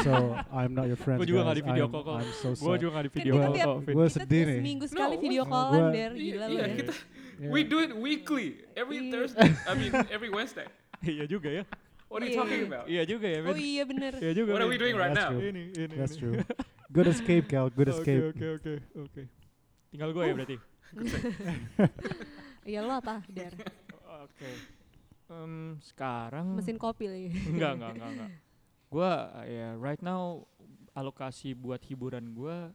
so 0.00 0.12
I'm 0.48 0.72
not 0.72 0.84
your 0.84 0.96
friend. 0.96 1.16
Gua 1.16 1.24
juga 1.24 1.40
nggak 1.42 1.56
di 1.56 1.64
video 1.64 1.84
I'm- 1.84 1.92
call. 1.94 2.04
I'm 2.14 2.30
so 2.34 2.48
gua 2.50 2.56
sorry. 2.56 2.78
juga 2.78 2.90
nggak 2.92 3.04
di 3.04 3.10
Kan 3.10 3.16
video 3.16 3.32
call. 3.34 3.54
Gua 3.82 4.04
kita 4.04 4.14
sedih 4.14 4.42
nih. 4.44 4.58
seminggu 4.60 4.84
sekali 4.84 5.14
No, 5.14 5.22
video 5.22 5.42
callan 5.44 5.72
gua- 5.80 5.92
der 5.92 6.10
Iya, 6.12 6.20
gila 6.22 6.44
lu 6.44 6.52
iya, 6.52 6.62
ya 6.62 6.76
kita- 6.76 6.98
Yeah. 7.34 7.50
We 7.50 7.66
do 7.66 7.82
it 7.82 7.90
weekly, 7.90 8.62
every 8.72 9.00
Iya. 9.00 9.10
Thursday. 9.10 9.50
I 9.66 9.72
mean, 9.74 9.90
every 10.14 10.30
Wednesday. 10.30 10.70
iya 11.02 11.24
juga 11.26 11.50
ya 11.50 11.64
What 12.06 12.22
are 12.22 12.28
you 12.28 12.30
Iya, 12.30 12.38
talking 12.38 12.62
about? 12.64 12.84
iya 12.86 13.02
juga 13.02 13.26
ya 13.26 13.38
oh 13.42 13.56
iya 13.58 13.82
bener 13.82 14.12
iya 14.14 14.32
juga 14.32 14.50
What 14.54 14.62
are 14.62 14.70
we 14.70 14.78
doing 14.78 14.94
right 14.94 15.10
That's 15.10 15.24
now? 15.26 15.34
true. 15.34 15.50
ini 15.50 15.62
ini 15.74 15.94
That's 15.98 16.14
true. 16.14 16.38
Good 16.94 17.08
escape, 17.10 17.44
Cal. 17.46 17.66
Good 17.68 17.90
Oke 17.90 17.96
escape. 17.98 18.22
oke 18.30 18.46
oke 18.54 18.72
oke 19.02 19.22
tinggal 19.90 20.10
gue 20.10 20.22
ya 20.22 20.32
berarti 20.32 20.56
iya 22.64 22.80
lo 22.80 22.92
apa 22.94 23.20
der 23.28 23.52
oke 24.24 24.50
Em, 25.24 25.80
sekarang 25.80 26.52
mesin 26.52 26.76
kopi 26.76 27.08
lagi 27.08 27.28
enggak 27.48 27.80
enggak 27.80 27.90
enggak 27.96 28.10
enggak 28.12 28.30
gua 28.86 29.12
ya 29.42 29.72
right 29.80 29.98
now 29.98 30.44
alokasi 30.92 31.56
buat 31.56 31.80
hiburan 31.80 32.36
gua 32.36 32.70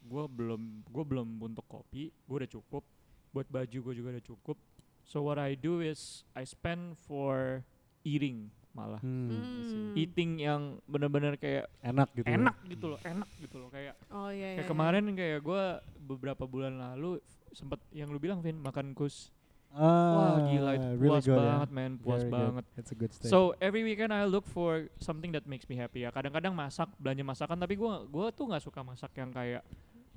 gua 0.00 0.28
belum 0.28 0.84
gua 0.86 1.04
belum 1.04 1.28
untuk 1.40 1.64
kopi 1.66 2.12
gua 2.24 2.44
udah 2.44 2.50
cukup 2.52 2.84
buat 3.32 3.48
baju 3.48 3.78
gua 3.80 3.94
juga 3.96 4.08
udah 4.12 4.24
cukup 4.24 4.60
so 5.02 5.24
what 5.24 5.40
I 5.40 5.56
do 5.56 5.80
is 5.80 6.22
I 6.36 6.44
spend 6.44 7.00
for 7.00 7.64
eating 8.04 8.52
malah 8.70 9.00
Hmm. 9.02 9.26
Hmm. 9.32 9.92
eating 9.98 10.38
yang 10.38 10.78
bener-bener 10.86 11.34
kayak 11.34 11.66
Enak 11.82 12.12
gitu. 12.14 12.28
ya. 12.28 12.38
enak 12.38 12.56
gitu 12.70 12.86
loh 12.86 13.00
enak 13.02 13.28
gitu 13.40 13.56
loh 13.58 13.66
kayak 13.66 13.98
oh 14.14 14.30
iya, 14.30 14.54
iya 14.54 14.62
kayak 14.62 14.62
iya. 14.62 14.70
kemarin 14.70 15.04
kayak 15.16 15.40
gua 15.42 15.80
beberapa 15.98 16.44
bulan 16.46 16.78
lalu 16.78 17.18
sempet 17.52 17.78
yang 17.90 18.08
lu 18.08 18.18
bilang 18.18 18.38
Vin 18.40 18.56
makan 18.56 18.92
kus 18.92 19.30
Ah, 19.70 19.78
wah 20.18 20.50
gila 20.50 20.70
itu 20.74 20.88
really 20.98 21.14
puas 21.14 21.24
good, 21.30 21.38
banget 21.38 21.68
man 21.70 21.92
puas 21.94 22.18
Very 22.18 22.26
good. 22.26 22.34
banget 22.34 22.64
It's 22.74 22.90
a 22.90 22.96
good 22.98 23.12
steak. 23.14 23.30
So 23.30 23.54
every 23.62 23.86
weekend 23.86 24.10
I 24.10 24.26
look 24.26 24.42
for 24.42 24.90
something 24.98 25.30
that 25.30 25.46
makes 25.46 25.70
me 25.70 25.78
happy 25.78 26.02
ya. 26.02 26.10
Kadang-kadang 26.10 26.50
masak, 26.50 26.90
belanja 26.98 27.22
masakan 27.22 27.54
tapi 27.54 27.78
gua 27.78 28.02
gua 28.02 28.34
tuh 28.34 28.50
nggak 28.50 28.66
suka 28.66 28.82
masak 28.82 29.14
yang 29.14 29.30
kayak 29.30 29.62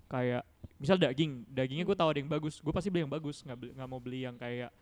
kayak 0.10 0.42
misal 0.82 0.98
daging, 0.98 1.46
dagingnya 1.48 1.86
gue 1.86 1.94
tahu 1.94 2.10
ada 2.12 2.18
yang 2.18 2.28
bagus, 2.28 2.60
gue 2.60 2.74
pasti 2.74 2.90
beli 2.90 3.06
yang 3.06 3.14
bagus, 3.14 3.46
nggak 3.46 3.78
nggak 3.78 3.88
mau 3.88 4.02
beli 4.02 4.26
yang 4.26 4.36
kayak 4.36 4.74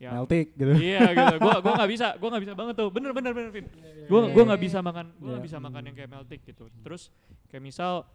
yang 0.00 0.14
Meltik 0.16 0.56
gitu. 0.56 0.72
iya 0.78 1.10
gitu. 1.12 1.34
Gua 1.44 1.54
gua 1.60 1.72
nggak 1.76 1.90
bisa, 1.90 2.06
gua 2.16 2.28
nggak 2.32 2.42
bisa 2.48 2.54
banget 2.56 2.74
tuh. 2.78 2.88
Bener 2.88 3.10
bener 3.12 3.32
bener 3.34 3.50
Vin. 3.50 3.66
Gua 4.06 4.24
Iya, 4.24 4.32
gua 4.32 4.40
iya, 4.40 4.46
nggak 4.48 4.60
iya. 4.62 4.66
bisa 4.70 4.78
makan, 4.78 5.06
gua 5.18 5.26
nggak 5.26 5.42
Iya. 5.42 5.48
bisa 5.50 5.58
makan 5.58 5.82
yang 5.90 5.96
kayak 5.98 6.10
meltik 6.10 6.40
gitu. 6.46 6.64
Terus 6.86 7.02
kayak 7.50 7.66
misal 7.66 8.06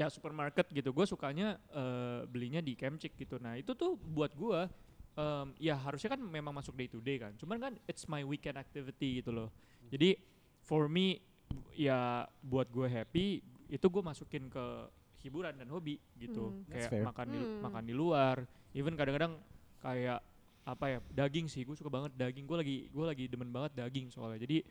ya 0.00 0.08
supermarket 0.08 0.66
gitu, 0.72 0.90
gue 0.90 1.06
sukanya 1.06 1.60
eh, 1.70 2.24
belinya 2.26 2.60
di 2.64 2.72
Kemcik 2.74 3.16
gitu. 3.16 3.36
Nah 3.38 3.56
itu 3.56 3.76
tuh 3.76 3.94
buat 3.96 4.32
gua 4.32 4.66
em, 5.12 5.52
ya 5.60 5.76
harusnya 5.76 6.16
kan 6.16 6.20
memang 6.24 6.56
masuk 6.56 6.72
day 6.72 6.88
to 6.88 6.98
day 7.04 7.20
kan. 7.20 7.36
Cuman 7.36 7.60
kan 7.60 7.72
it's 7.84 8.08
my 8.08 8.24
weekend 8.24 8.56
activity 8.56 9.20
gitu 9.20 9.30
loh. 9.30 9.52
Jadi 9.92 10.16
for 10.64 10.88
me 10.88 11.20
ya 11.76 12.24
buat 12.40 12.72
gue 12.72 12.88
happy 12.88 13.44
itu 13.68 13.86
gue 13.88 14.02
masukin 14.04 14.48
ke 14.48 14.64
hiburan 15.20 15.52
dan 15.52 15.68
hobi 15.68 16.00
gitu. 16.16 16.50
Hmm. 16.50 16.64
Kayak 16.72 16.90
fair. 16.90 17.04
makan 17.04 17.26
di 17.28 17.38
Hmm. 17.40 17.60
makan 17.60 17.82
di 17.84 17.94
luar. 17.94 18.36
Even 18.72 18.96
kadang-kadang 18.96 19.36
kayak 19.84 20.24
apa 20.62 20.86
ya 20.86 20.98
daging 21.10 21.50
sih 21.50 21.66
gue 21.66 21.74
suka 21.74 21.90
banget 21.90 22.14
daging 22.14 22.46
gue 22.46 22.54
lagi 22.54 22.76
gue 22.86 23.02
lagi 23.04 23.24
demen 23.26 23.50
banget 23.50 23.82
daging 23.82 24.14
soalnya 24.14 24.46
jadi 24.46 24.62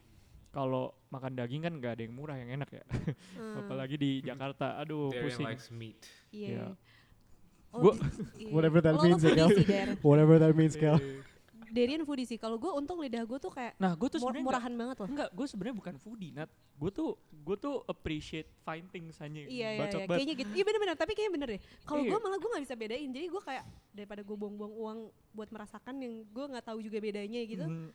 kalau 0.52 0.84
makan 1.08 1.32
daging 1.34 1.62
kan 1.62 1.74
nggak 1.74 1.91
ada 1.93 2.04
yang 2.04 2.12
murah 2.12 2.36
yang 2.36 2.52
enak 2.54 2.70
ya 2.70 2.84
Hmm. 3.34 3.56
apalagi 3.58 3.95
di 3.95 4.20
Jakarta 4.22 4.78
aduh 4.78 5.08
Darian 5.10 5.24
pusing 5.26 5.45
likes 5.45 5.68
meat. 5.70 5.97
Iya. 6.30 6.47
Iya. 6.47 6.66
Oh, 7.72 7.80
Gua- 7.82 7.97
iya. 8.36 8.52
Whatever 8.52 8.80
that 8.80 8.93
Oh, 8.93 8.99
lo 8.99 9.04
means 9.06 9.24
ya, 9.24 9.32
Kel. 9.32 9.49
Whatever 10.04 10.36
that 10.38 10.52
means, 10.52 10.76
Cal. 10.76 10.99
Eh, 10.99 11.24
Darian 11.72 12.04
foodie 12.04 12.28
sih. 12.28 12.36
Kalau 12.36 12.60
gue 12.60 12.68
untung 12.68 12.99
lidah 12.99 13.24
gue 13.24 13.39
tuh 13.39 13.47
kayak 13.47 13.80
nah 13.80 13.95
gue 13.95 14.12
tuh 14.12 14.20
mur- 14.20 14.36
murahan 14.36 14.68
banget 14.70 14.99
loh. 14.99 15.08
enggak 15.08 15.32
gue 15.32 15.47
sebenarnya 15.47 15.76
bukan 15.78 15.95
foodie 15.95 16.30
nat 16.30 16.52
gue 16.52 16.91
tuh 16.91 17.16
gue 17.32 17.56
tuh 17.56 17.80
appreciate 17.86 18.52
fine 18.60 18.84
things 18.86 19.16
hanya 19.18 19.41
Iya 19.41 19.80
iya 19.80 19.88
iya. 19.88 20.04
Kayaknya 20.04 20.36
gitu. 20.36 20.52
Iya 20.52 20.64
bener-bener. 20.68 20.95
Tapi 20.95 21.12
kayaknya 21.14 21.34
bener 21.34 21.47
deh. 21.49 21.62
Kalau 21.82 22.04
Iya. 22.04 22.12
gue 22.12 22.20
malah 22.20 22.38
gue 22.38 22.49
nggak 22.49 22.64
bisa 22.68 22.76
bedain. 22.76 23.10
Jadi 23.10 23.26
gue 23.26 23.41
kayak 23.41 23.64
daripada 23.89 24.22
gue 24.22 24.36
buang-buang 24.36 24.74
uang 24.76 24.99
buat 25.32 25.47
merasakan 25.47 25.95
yang 25.97 26.14
gue 26.26 26.45
nggak 26.45 26.66
tahu 26.66 26.84
juga 26.84 26.99
bedanya 26.99 27.39
gitu. 27.41 27.64
Mhm. 27.64 27.88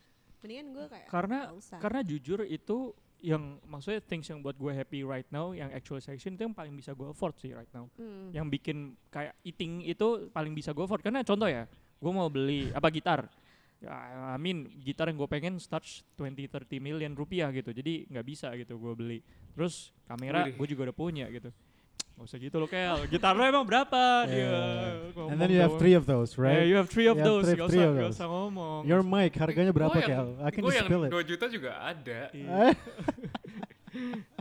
Mendingan 0.47 0.67
gue 0.71 0.87
kayak 0.87 1.09
karena 1.11 1.39
karena 1.83 2.01
jujur 2.07 2.47
itu 2.47 2.95
yang 3.25 3.59
maksudnya 3.67 3.99
things 4.05 4.31
yang 4.31 4.39
buat 4.39 4.55
gue 4.55 4.71
happy 4.71 5.03
right 5.03 5.27
now 5.35 5.51
yang 5.51 5.73
actualization 5.75 6.39
itu 6.39 6.47
yang 6.47 6.55
paling 6.55 6.77
bisa 6.79 6.95
gue 6.95 7.11
afford 7.11 7.35
sih 7.43 7.51
right 7.51 7.71
now. 7.75 7.91
Hmm. 7.99 8.31
yang 8.31 8.47
bikin 8.47 8.95
kayak 9.11 9.35
eating 9.43 9.83
itu 9.83 10.31
paling 10.31 10.55
bisa 10.55 10.71
gue 10.71 10.87
afford. 10.87 11.03
Karena 11.03 11.27
contoh 11.27 11.51
ya 11.51 11.67
gue 11.99 12.13
mau 12.15 12.31
beli 12.31 12.71
apa 12.71 12.87
gitar. 12.95 13.27
Ya 13.83 13.93
I 14.33 14.39
mean 14.39 14.71
gitar 14.81 15.11
yang 15.11 15.19
gue 15.19 15.29
pengen 15.29 15.59
starts 15.59 16.07
20-30 16.15 16.79
million 16.79 17.11
rupiah 17.19 17.51
gitu. 17.51 17.75
Jadi 17.75 18.07
nggak 18.07 18.27
bisa 18.27 18.55
gitu 18.55 18.79
gue 18.79 18.93
beli. 18.95 19.19
Terus 19.59 19.91
kamera 20.07 20.47
gue 20.47 20.67
juga 20.71 20.87
udah 20.93 20.97
punya 20.97 21.27
gitu 21.35 21.51
Gak 22.17 22.25
usah 22.25 22.39
gitu 22.39 22.57
loh 22.57 22.65
Kel 22.65 22.97
gitar 23.07 23.33
lo 23.33 23.45
emang 23.45 23.61
berapa 23.63 24.01
dia 24.25 24.41
Yeah. 24.41 25.13
ngomong 25.13 25.29
And 25.29 25.37
then 25.37 25.51
you 25.51 25.61
have 25.61 25.77
three 25.77 25.93
of 25.93 26.05
those, 26.05 26.33
Yeah, 26.33 26.43
right? 26.43 26.65
you 26.65 26.77
have 26.77 26.89
three 26.89 27.05
of 27.07 27.17
You 27.17 27.23
those 27.23 27.45
three- 27.45 27.61
gak 27.61 27.69
usah, 27.69 27.85
of 27.85 27.93
gak 27.95 28.11
usah 28.11 28.27
ngomong 28.27 28.81
Your 28.83 29.03
mic 29.03 29.33
harganya 29.35 29.69
berapa, 29.71 29.93
Gua 29.93 30.01
yang- 30.01 30.11
Cal? 30.11 30.29
I 30.41 30.49
can 30.49 30.61
gua 30.61 30.71
just 30.71 30.79
yang 30.79 30.89
spill 30.89 31.03
it. 31.05 31.11
2 31.13 31.23
juta 31.27 31.45
juga 31.47 31.71
ada. 31.79 32.21
Iya. 32.33 32.57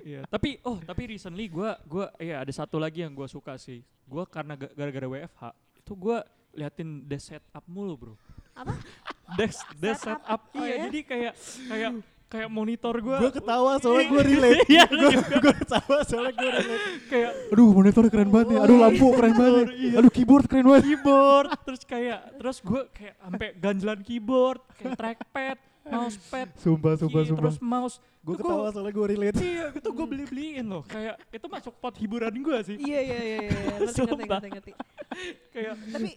Iya, 0.03 0.27
tapi 0.27 0.59
oh 0.61 0.77
tapi 0.77 1.07
recently 1.09 1.47
gua 1.47 1.79
gua 1.83 2.11
ya 2.19 2.43
ada 2.43 2.51
satu 2.51 2.75
lagi 2.75 3.01
yang 3.01 3.11
gua 3.11 3.23
suka 3.25 3.55
sih. 3.55 3.81
Gua 4.03 4.27
karena 4.27 4.53
ga- 4.53 4.69
gara-gara 4.69 5.07
WFH 5.07 5.41
itu 5.79 5.91
gua 5.95 6.27
liatin 6.51 7.01
desk 7.01 7.31
setup 7.31 7.63
mulu, 7.65 7.95
Bro. 7.95 8.13
Apa? 8.51 8.75
Desk 9.39 9.63
desk 9.73 10.05
Setup? 10.05 10.21
setup. 10.21 10.41
Oh 10.53 10.61
iya, 10.61 10.75
ya? 10.75 10.83
jadi 10.85 10.99
kayak 11.01 11.33
kayak 11.65 11.91
kayak 12.35 12.49
monitor 12.49 12.95
gua 12.97 13.17
Gue 13.17 13.31
ketawa 13.31 13.71
soalnya 13.77 14.05
gue 14.05 14.21
relate. 14.25 14.59
Iya, 14.73 14.85
Gue 14.85 15.09
gue 15.15 15.53
ketawa 15.57 15.97
soalnya 16.03 16.33
gue 16.33 16.49
relate. 16.51 16.83
kayak 17.07 17.31
Aduh, 17.49 17.69
monitor 17.71 18.03
keren 18.07 18.29
banget 18.29 18.47
nih. 18.47 18.59
Aduh, 18.59 18.77
lampu 18.77 19.07
keren 19.11 19.33
banget. 19.33 19.65
nih. 19.65 19.77
Iya. 19.77 19.93
Aduh, 19.97 20.11
keyboard 20.11 20.45
keren 20.45 20.65
banget. 20.65 20.83
keyboard 20.85 21.47
terus 21.61 21.81
kayak 21.83 22.19
terus 22.35 22.57
gua 22.59 22.81
kayak 22.89 23.15
sampai 23.17 23.47
ganjelan 23.55 23.99
keyboard, 24.01 24.59
kayak 24.75 24.93
trackpad, 24.93 25.57
mousepad, 25.85 26.47
Sumpah, 26.55 26.93
sumpah, 26.95 27.21
sumpah. 27.23 27.41
terus 27.41 27.57
mouse. 27.59 27.95
Gue 28.25 28.35
ketawa 28.41 28.73
soalnya 28.73 28.89
gue 28.89 29.05
relate. 29.05 29.37
Iya, 29.37 29.65
itu 29.69 29.89
gue 29.93 30.05
beli-beliin 30.09 30.65
loh. 30.65 30.81
Kayak 30.89 31.21
itu 31.29 31.45
masuk 31.45 31.73
pot 31.77 31.93
hiburan 31.93 32.33
gua 32.41 32.65
sih. 32.65 32.73
Iya 32.75 32.99
iya 33.05 33.19
iya. 33.21 33.37
iya. 33.45 33.51
Ngerti, 33.53 33.85
ngerti, 33.85 33.93
Sumpah. 34.01 34.17
ngerti, 34.25 34.49
ngerti. 34.49 34.71
kayak 35.55 35.73
Tapi 35.93 36.07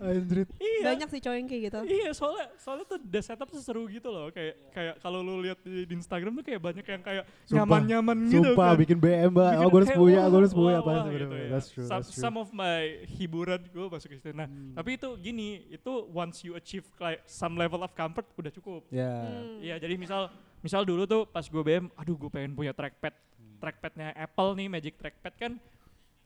iya. 0.59 0.83
banyak 0.89 1.09
sih 1.13 1.21
cowok 1.21 1.37
yang 1.37 1.47
kayak 1.47 1.63
gitu. 1.69 1.79
Iya, 1.85 2.11
soalnya 2.17 2.47
soalnya 2.57 2.85
tuh 2.89 2.99
the 3.05 3.21
setup 3.21 3.49
tuh 3.53 3.61
seru 3.61 3.85
gitu 3.87 4.09
loh. 4.09 4.33
Kayak 4.33 4.57
kayak 4.73 4.95
kalau 5.05 5.21
lu 5.21 5.45
lihat 5.45 5.61
di, 5.61 5.85
di 5.85 5.95
Instagram 5.95 6.33
tuh 6.41 6.45
kayak 6.49 6.61
banyak 6.65 6.87
yang 6.89 7.03
kayak 7.05 7.25
Sumpah. 7.45 7.57
nyaman-nyaman 7.61 8.17
gitu 8.27 8.57
Sumpah, 8.57 8.69
kan. 8.73 8.81
bikin 8.81 8.99
BM, 8.99 9.31
Mbak. 9.31 9.51
Oh, 9.61 9.69
gue 9.69 9.79
harus 9.85 9.93
punya, 9.93 10.21
gue 10.25 10.39
harus 10.41 10.55
punya. 10.57 10.77
Apa 10.81 10.93
gitu 11.13 11.27
ya. 11.29 11.49
That's 11.53 11.69
true, 11.69 11.85
some, 11.85 11.93
that's 12.01 12.09
true. 12.11 12.23
some 12.25 12.37
of 12.41 12.49
my 12.51 12.77
hiburan 13.05 13.61
gue 13.69 13.87
masuk 13.87 14.09
ke 14.09 14.17
situ. 14.17 14.33
Nah, 14.33 14.49
Hmm. 14.49 14.73
tapi 14.73 14.97
itu 14.97 15.09
gini, 15.21 15.69
itu 15.69 15.93
once 16.09 16.41
you 16.41 16.57
achieve 16.57 16.89
like 16.97 17.21
some 17.29 17.55
level 17.55 17.85
of 17.85 17.93
comfort 17.93 18.25
udah 18.35 18.49
cukup. 18.49 18.83
Ya. 18.89 19.13
Hmm. 19.29 19.61
Iya, 19.61 19.77
jadi 19.77 19.95
misal 20.01 20.33
misal 20.61 20.83
dulu 20.83 21.05
tuh 21.05 21.23
pas 21.25 21.43
gue 21.43 21.63
BM, 21.63 21.87
aduh 21.93 22.17
gue 22.17 22.29
pengen 22.29 22.53
punya 22.53 22.73
trackpad. 22.73 23.15
Hmm. 23.15 23.57
Trackpadnya 23.59 24.09
Apple 24.13 24.51
nih, 24.55 24.69
Magic 24.69 24.95
Trackpad 24.95 25.35
kan 25.35 25.53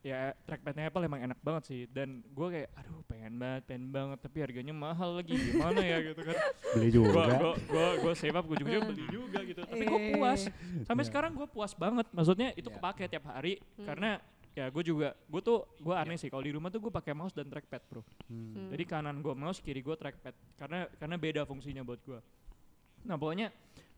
ya 0.03 0.35
trackpadnya 0.43 0.91
Apple 0.91 0.99
emang 1.01 1.23
enak 1.23 1.39
banget 1.39 1.63
sih 1.63 1.81
dan 1.87 2.19
gue 2.27 2.47
kayak 2.51 2.75
aduh 2.75 2.99
pengen 3.07 3.39
banget 3.39 3.63
pengen 3.63 3.87
banget 3.87 4.19
tapi 4.19 4.37
harganya 4.43 4.75
mahal 4.75 5.15
lagi 5.15 5.31
gimana 5.31 5.79
ya 5.79 6.03
gitu 6.03 6.27
kan 6.27 6.35
Beli 6.75 6.89
juga. 6.91 7.23
gue 7.31 7.51
gue 7.71 7.87
gue 8.03 8.13
save 8.13 8.35
up 8.35 8.43
gue 8.43 8.57
juga 8.59 8.83
beli 8.83 9.05
juga 9.07 9.39
gitu 9.47 9.63
tapi 9.63 9.79
gue 9.79 9.95
Iya. 9.95 10.11
puas 10.11 10.41
sampai 10.83 10.99
Iya. 10.99 11.07
sekarang 11.07 11.31
gue 11.31 11.47
puas 11.47 11.71
banget 11.71 12.03
maksudnya 12.11 12.51
itu 12.51 12.67
Iya. 12.67 12.75
kepake 12.75 13.03
tiap 13.07 13.31
hari 13.31 13.63
Hmm. 13.79 13.87
karena 13.87 14.09
ya 14.51 14.65
gue 14.67 14.83
juga 14.83 15.07
gue 15.15 15.41
tuh 15.41 15.57
gue 15.79 15.95
aneh 15.95 16.19
sih 16.19 16.27
kalau 16.27 16.43
di 16.43 16.51
rumah 16.51 16.67
tuh 16.67 16.83
gue 16.83 16.91
pakai 16.91 17.15
mouse 17.15 17.31
dan 17.31 17.47
trackpad 17.47 17.81
bro 17.87 18.03
Hmm. 18.27 18.51
Hmm. 18.51 18.69
jadi 18.75 18.83
kanan 18.83 19.15
gue 19.17 19.31
mouse 19.31 19.63
kiri 19.63 19.79
gue 19.79 19.95
trackpad 19.95 20.35
karena 20.59 20.79
karena 20.93 21.15
beda 21.15 21.41
fungsinya 21.47 21.79
buat 21.79 22.03
gue 22.03 22.19
nah 23.01 23.15
pokoknya 23.15 23.55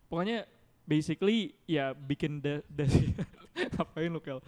pokoknya 0.08 0.46
basically 0.84 1.54
ya 1.66 1.92
bikin 1.92 2.40
da, 2.40 2.62
da 2.68 2.86
ngapain 3.76 4.12
lu 4.12 4.20
Kel? 4.20 4.40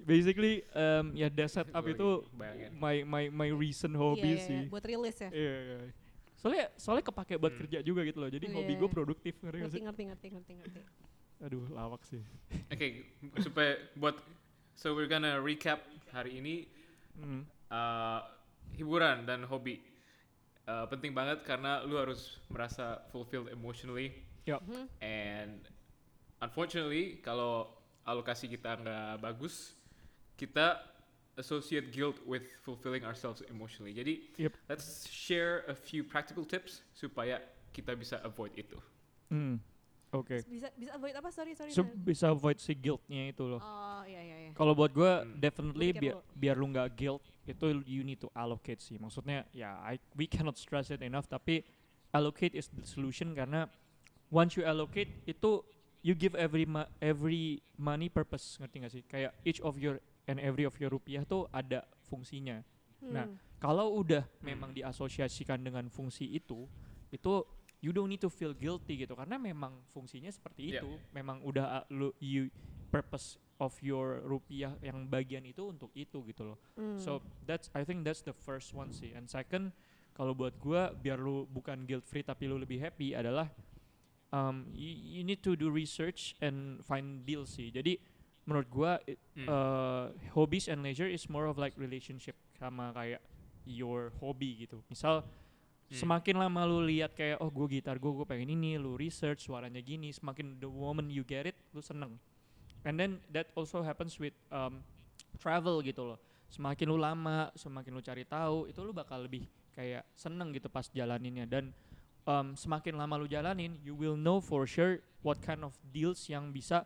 Basically 0.00 0.64
um, 0.72 1.12
ya 1.12 1.28
the 1.28 1.46
setup 1.46 1.84
itu 1.84 2.24
bayangin. 2.32 2.70
my 2.74 2.96
my 3.04 3.24
my 3.30 3.48
recent 3.50 3.94
hobby 3.94 4.34
iya, 4.34 4.42
sih. 4.42 4.60
iya, 4.66 4.72
buat 4.72 4.84
rilis 4.84 5.16
ya. 5.20 5.30
Iya, 5.30 5.54
iya. 5.60 5.78
Soalnya 6.34 6.66
soalnya 6.76 7.04
kepake 7.04 7.34
buat 7.36 7.52
Hmm. 7.52 7.60
kerja 7.64 7.78
juga 7.80 8.00
gitu 8.02 8.18
loh. 8.20 8.28
Jadi 8.28 8.46
Iya, 8.48 8.56
hobi 8.56 8.72
iya. 8.74 8.80
gue 8.80 8.88
produktif 8.90 9.34
ngerti 9.40 9.58
Ngerti, 9.64 9.78
ngerti, 9.80 10.02
ngerti, 10.08 10.26
ngerti, 10.32 10.52
ngerti. 10.60 10.80
Aduh, 11.44 11.64
lawak 11.70 12.02
sih. 12.04 12.20
Oke, 12.68 13.04
supaya 13.38 13.76
buat 13.94 14.16
so 14.72 14.92
we're 14.92 15.08
gonna 15.08 15.36
recap 15.38 15.80
hari 16.10 16.40
ini 16.40 16.54
Hmm. 17.14 17.46
uh, 17.70 18.26
hiburan 18.74 19.22
dan 19.22 19.46
hobi 19.46 19.78
uh, 20.66 20.82
penting 20.90 21.14
banget 21.14 21.46
karena 21.46 21.86
lu 21.86 21.94
harus 21.94 22.42
merasa 22.50 22.98
fulfilled 23.08 23.46
emotionally 23.48 24.10
Mhm. 24.46 24.84
and 25.00 25.60
unfortunately 26.38 27.18
kalau 27.18 27.72
alokasi 28.04 28.46
kita 28.46 28.76
nggak 28.76 29.20
bagus 29.20 29.72
kita 30.36 30.82
associate 31.34 31.90
guilt 31.90 32.20
with 32.26 32.44
fulfilling 32.62 33.02
ourselves 33.02 33.42
emotionally 33.48 33.90
jadi 33.90 34.20
Yep. 34.38 34.52
let's 34.68 35.08
share 35.08 35.64
a 35.66 35.74
few 35.74 36.04
practical 36.04 36.44
tips 36.44 36.84
supaya 36.92 37.40
kita 37.72 37.96
bisa 37.96 38.20
avoid 38.22 38.52
itu 38.54 38.76
Hmm. 39.26 39.56
Oke. 40.14 40.46
Bisa 40.46 40.70
bisa 40.78 40.94
avoid 40.94 41.10
apa? 41.10 41.26
Sorry, 41.34 41.58
sorry. 41.58 41.74
So, 41.74 41.82
bisa 41.82 42.30
avoid 42.30 42.62
si 42.62 42.70
guiltnya 42.70 43.34
itu 43.34 43.50
loh. 43.50 43.58
Oh, 43.58 44.06
iya 44.06 44.22
iya 44.22 44.36
iya. 44.46 44.50
Kalau 44.54 44.70
buat 44.70 44.94
gue 44.94 45.10
Hmm. 45.10 45.42
definitely 45.42 45.90
biar 45.90 46.14
dulu. 46.14 46.38
biar 46.38 46.54
lu 46.54 46.66
nggak 46.70 46.88
guilt 46.94 47.18
itu 47.42 47.66
you 47.82 48.06
need 48.06 48.22
to 48.22 48.30
allocate 48.30 48.78
sih. 48.78 48.94
Maksudnya 48.94 49.42
ya 49.50 49.74
I, 49.82 49.98
we 50.14 50.30
cannot 50.30 50.54
stress 50.54 50.94
it 50.94 51.02
enough 51.02 51.26
tapi 51.26 51.66
allocate 52.14 52.54
is 52.54 52.70
the 52.70 52.86
solution 52.86 53.34
karena 53.34 53.66
once 54.34 54.58
you 54.58 54.66
allocate 54.66 55.22
itu 55.30 55.62
you 56.02 56.12
give 56.12 56.34
every 56.34 56.66
ma- 56.66 56.90
every 56.98 57.62
money 57.78 58.10
purpose 58.10 58.58
ngerti 58.58 58.76
gak 58.82 58.92
sih? 58.92 59.02
Kayak 59.06 59.32
each 59.46 59.62
of 59.62 59.78
your 59.78 60.02
and 60.26 60.42
every 60.42 60.66
of 60.66 60.74
your 60.82 60.90
rupiah 60.90 61.22
tuh 61.22 61.46
ada 61.54 61.86
fungsinya. 62.10 62.66
Nah, 63.04 63.30
Hmm. 63.30 63.38
Kalau 63.64 63.96
udah 63.96 64.28
memang 64.44 64.76
diasosiasikan 64.76 65.56
dengan 65.64 65.88
fungsi 65.88 66.28
itu, 66.36 66.68
itu 67.08 67.32
you 67.80 67.96
don't 67.96 68.12
need 68.12 68.20
to 68.20 68.28
feel 68.28 68.52
guilty 68.52 69.00
gitu 69.00 69.16
karena 69.16 69.40
memang 69.40 69.80
fungsinya 69.88 70.28
seperti 70.28 70.68
Yeah. 70.68 70.84
itu. 70.84 70.90
Memang 71.16 71.40
udah 71.40 71.80
uh, 71.80 71.84
lu 71.88 72.12
you 72.20 72.52
purpose 72.92 73.40
of 73.56 73.72
your 73.80 74.20
rupiah 74.20 74.76
yang 74.84 75.08
bagian 75.08 75.48
itu 75.48 75.64
untuk 75.64 75.88
itu 75.96 76.20
gitu 76.28 76.52
loh. 76.52 76.58
Hmm. 76.76 77.00
So 77.00 77.24
that's 77.48 77.72
I 77.72 77.88
think 77.88 78.04
that's 78.04 78.20
the 78.20 78.36
first 78.36 78.76
one 78.76 78.92
sih. 78.92 79.16
And 79.16 79.32
second, 79.32 79.72
kalau 80.12 80.36
buat 80.36 80.60
gua 80.60 80.92
biar 80.92 81.16
lu 81.16 81.48
bukan 81.48 81.88
guilt 81.88 82.04
free 82.04 82.20
tapi 82.20 82.44
lu 82.44 82.60
lebih 82.60 82.84
happy 82.84 83.16
adalah 83.16 83.48
um, 84.34 84.66
you, 84.74 84.90
you 84.90 85.22
need 85.22 85.38
to 85.40 85.54
do 85.54 85.70
research 85.70 86.34
and 86.42 86.82
find 86.82 87.22
deals 87.22 87.54
sih. 87.54 87.70
Jadi 87.70 88.02
menurut 88.44 88.66
gua 88.68 88.98
it- 89.06 89.22
Hmm. 89.38 89.46
uh, 89.46 90.04
hobbies 90.34 90.66
and 90.66 90.82
leisure 90.82 91.06
is 91.10 91.26
more 91.26 91.46
of 91.46 91.54
like 91.54 91.74
relationship 91.78 92.34
sama 92.58 92.90
kayak 92.94 93.22
your 93.62 94.10
hobby 94.18 94.66
gitu. 94.66 94.82
Misal 94.90 95.22
Hmm. 95.84 96.00
semakin 96.00 96.40
lama 96.40 96.64
lu 96.64 96.80
lihat 96.80 97.12
kayak 97.12 97.44
oh 97.44 97.52
gue 97.52 97.78
gitar 97.78 98.00
gue 98.00 98.08
gue 98.08 98.24
pengen 98.24 98.56
ini, 98.56 98.80
lu 98.80 98.96
research 98.96 99.44
suaranya 99.46 99.84
gini, 99.84 100.10
semakin 100.10 100.56
the 100.56 100.66
moment 100.66 101.12
you 101.12 101.20
get 101.22 101.44
it 101.44 101.56
lu 101.76 101.84
seneng. 101.84 102.16
And 102.88 102.96
then 102.96 103.20
that 103.32 103.52
also 103.52 103.84
happens 103.84 104.16
with 104.16 104.32
um, 104.48 104.80
travel 105.36 105.84
gitu 105.84 106.04
loh. 106.14 106.18
Semakin 106.48 106.88
lu 106.88 106.96
lama, 106.96 107.52
semakin 107.52 107.90
lu 107.92 108.00
cari 108.00 108.24
tahu, 108.24 108.64
itu 108.68 108.80
lu 108.80 108.96
bakal 108.96 109.28
lebih 109.28 109.44
kayak 109.76 110.08
seneng 110.16 110.56
gitu 110.56 110.70
pas 110.72 110.88
jalaninnya 110.88 111.44
dan 111.44 111.68
um, 112.24 112.52
semakin 112.54 112.96
lama 112.96 113.16
lu 113.16 113.26
jalanin, 113.26 113.76
you 113.80 113.92
will 113.92 114.16
know 114.16 114.40
for 114.40 114.64
sure 114.64 114.98
what 115.20 115.40
kind 115.40 115.64
of 115.64 115.72
deals 115.88 116.20
yang 116.28 116.50
bisa 116.50 116.84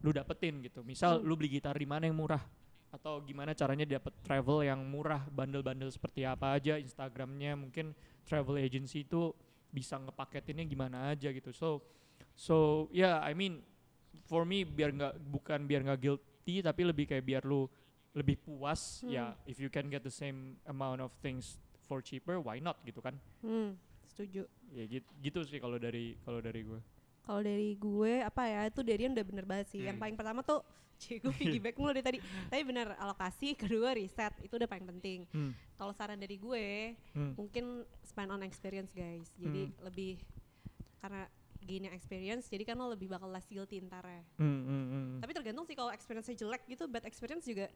lu 0.00 0.12
dapetin 0.12 0.60
gitu. 0.60 0.80
Misal 0.82 1.18
Hmm. 1.20 1.26
lu 1.26 1.34
beli 1.34 1.48
gitar 1.50 1.74
di 1.74 1.88
mana 1.88 2.06
yang 2.06 2.16
murah 2.16 2.40
atau 2.88 3.20
gimana 3.20 3.52
caranya 3.52 3.84
dapat 3.84 4.16
travel 4.24 4.64
yang 4.64 4.80
murah, 4.80 5.20
bandel-bandel 5.28 5.92
seperti 5.92 6.24
apa 6.24 6.56
aja, 6.56 6.80
Instagramnya 6.80 7.52
mungkin 7.52 7.92
travel 8.24 8.56
agency 8.56 9.04
itu 9.04 9.32
bisa 9.68 10.00
ngepaketinnya 10.00 10.64
gimana 10.64 11.12
aja 11.12 11.28
gitu. 11.28 11.52
So 11.52 11.84
so 12.32 12.88
yeah, 12.90 13.20
I 13.20 13.36
mean 13.36 13.60
for 14.24 14.48
me 14.48 14.64
biar 14.64 14.92
nggak 14.92 15.14
bukan 15.20 15.68
biar 15.68 15.84
nggak 15.84 16.00
guilty 16.00 16.64
tapi 16.64 16.80
lebih 16.84 17.04
kayak 17.04 17.24
biar 17.24 17.42
lu 17.44 17.68
lebih 18.16 18.40
puas 18.40 19.04
Hmm. 19.04 19.12
ya 19.12 19.24
if 19.44 19.60
you 19.60 19.68
can 19.68 19.92
get 19.92 20.00
the 20.00 20.12
same 20.12 20.56
amount 20.64 20.98
of 20.98 21.12
things 21.20 21.60
for 21.84 22.00
cheaper 22.00 22.40
why 22.40 22.56
not 22.56 22.80
gitu 22.82 22.98
kan 23.00 23.14
Hmm, 23.44 23.76
setuju. 24.08 24.48
Ya 24.70 24.84
gitu, 24.86 25.08
gitu 25.18 25.40
sih 25.44 25.58
kalau 25.58 25.76
dari 25.76 26.16
kalau 26.22 26.38
dari 26.38 26.62
gue 26.62 26.80
Kalau 27.20 27.44
dari 27.44 27.76
gue 27.76 28.24
apa 28.24 28.42
ya 28.42 28.60
itu 28.66 28.80
Darian 28.80 29.12
udah 29.12 29.26
bener 29.26 29.44
banget 29.44 29.68
sih. 29.68 29.84
Yang 29.84 29.96
Hmm. 29.96 30.02
paling 30.02 30.16
pertama 30.16 30.40
tuh 30.40 30.60
Cie 30.98 31.20
gue 31.20 31.30
piggyback 31.30 31.76
mulu 31.76 31.92
dari 31.92 32.02
tadi. 32.02 32.18
Tapi 32.50 32.62
bener 32.64 32.96
alokasi, 32.96 33.52
kedua 33.54 33.92
riset 33.92 34.32
itu 34.40 34.50
udah 34.50 34.64
paling 34.64 34.88
penting. 34.88 35.28
hmm. 35.30 35.52
Kalau 35.76 35.92
saran 35.92 36.16
dari 36.16 36.36
gue 36.36 36.96
Hmm. 37.12 37.36
mungkin 37.36 37.84
spend 38.02 38.30
on 38.30 38.40
experience 38.42 38.90
guys. 38.90 39.28
Jadi 39.36 39.70
lebih 39.78 40.18
karena 40.98 41.28
gaining 41.58 41.92
experience 41.92 42.46
jadi 42.46 42.64
kan 42.64 42.78
lo 42.78 42.88
lebih 42.88 43.10
bakal 43.10 43.28
less 43.28 43.44
guilty 43.44 43.76
ntar 43.84 44.02
ya. 44.02 44.22
Hmm, 44.40 44.62
hmm, 44.64 44.84
hmm. 44.88 45.06
Tapi 45.20 45.32
tergantung 45.36 45.66
sih 45.66 45.76
kalau 45.76 45.92
experience-nya 45.92 46.38
jelek 46.38 46.64
gitu 46.66 46.88
bad 46.88 47.04
experience 47.04 47.44
juga 47.44 47.68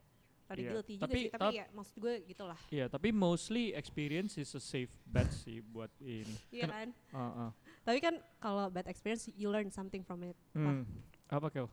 rada 0.53 0.61
Iya. 0.61 0.71
guilty 0.71 0.93
juga 1.01 1.05
Tapi- 1.09 1.17
sih. 1.19 1.33
Tapi 1.33 1.41
tap- 1.49 1.57
ya 1.57 1.65
maksud 1.73 1.97
gue 1.97 2.15
gitulah. 2.29 2.59
Iya, 2.69 2.85
tapi 2.87 3.09
mostly 3.11 3.73
experience 3.73 4.37
is 4.37 4.53
a 4.53 4.61
safe 4.61 4.93
bet 5.09 5.33
sih 5.33 5.65
buat 5.65 5.89
ini. 5.99 6.37
Iya 6.61 6.69
kan? 6.69 6.89
Ah, 7.11 7.49
ah. 7.49 7.51
Tapi 7.83 7.99
kan 7.99 8.15
kalau 8.37 8.69
bad 8.69 8.85
experience 8.87 9.33
you 9.33 9.49
learn 9.49 9.73
something 9.73 10.05
from 10.05 10.21
it. 10.23 10.37
Hmm. 10.53 10.85
Apa 11.27 11.49
Kel? 11.49 11.73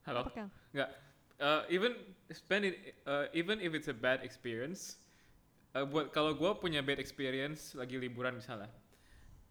halo 0.00 0.24
Apa 0.24 0.30
Kel? 0.32 0.48
uh, 1.38 1.62
even 1.68 1.92
spend 2.32 2.64
it 2.64 2.74
uh, 3.04 3.28
even 3.32 3.60
if 3.60 3.76
it's 3.76 3.86
a 3.86 3.94
bad 3.94 4.24
experience 4.24 4.96
uh, 5.76 5.84
buat 5.84 6.10
kalau 6.10 6.32
gue 6.32 6.50
punya 6.56 6.80
bad 6.80 6.96
experience 6.98 7.76
lagi 7.76 8.00
liburan 8.00 8.34
misalnya 8.34 8.72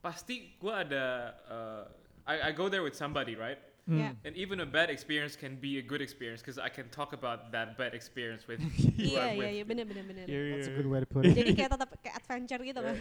pasti 0.01 0.57
gue 0.57 0.73
ada 0.73 1.05
uh, 1.47 1.83
I, 2.25 2.49
I 2.49 2.51
go 2.51 2.67
there 2.67 2.81
with 2.81 2.97
somebody 2.97 3.37
right 3.37 3.61
Yeah. 3.89 4.13
Hmm. 4.13 4.21
and 4.21 4.37
even 4.37 4.61
a 4.61 4.69
bad 4.69 4.93
experience 4.93 5.33
can 5.35 5.57
be 5.57 5.81
a 5.81 5.81
good 5.81 5.97
experience 5.97 6.45
because 6.45 6.61
I 6.61 6.69
can 6.69 6.93
talk 6.93 7.09
about 7.13 7.49
that 7.57 7.73
bad 7.73 7.97
experience 7.97 8.45
with 8.45 8.61
Iya 9.01 9.33
iya 9.33 9.49
iya 9.49 9.63
bener 9.65 9.89
bener 9.89 10.05
bener. 10.05 10.29
Iya, 10.29 10.39
That's 10.53 10.69
a 10.69 10.71
iya, 10.71 10.77
good 10.77 10.89
way 10.93 10.99
to 11.01 11.07
put 11.09 11.25
it. 11.25 11.33
Jadi 11.33 11.57
kayak 11.57 11.73
tetap 11.73 11.89
kayak 12.05 12.15
adventure 12.21 12.61
gitu 12.61 12.79
kan. 12.85 12.95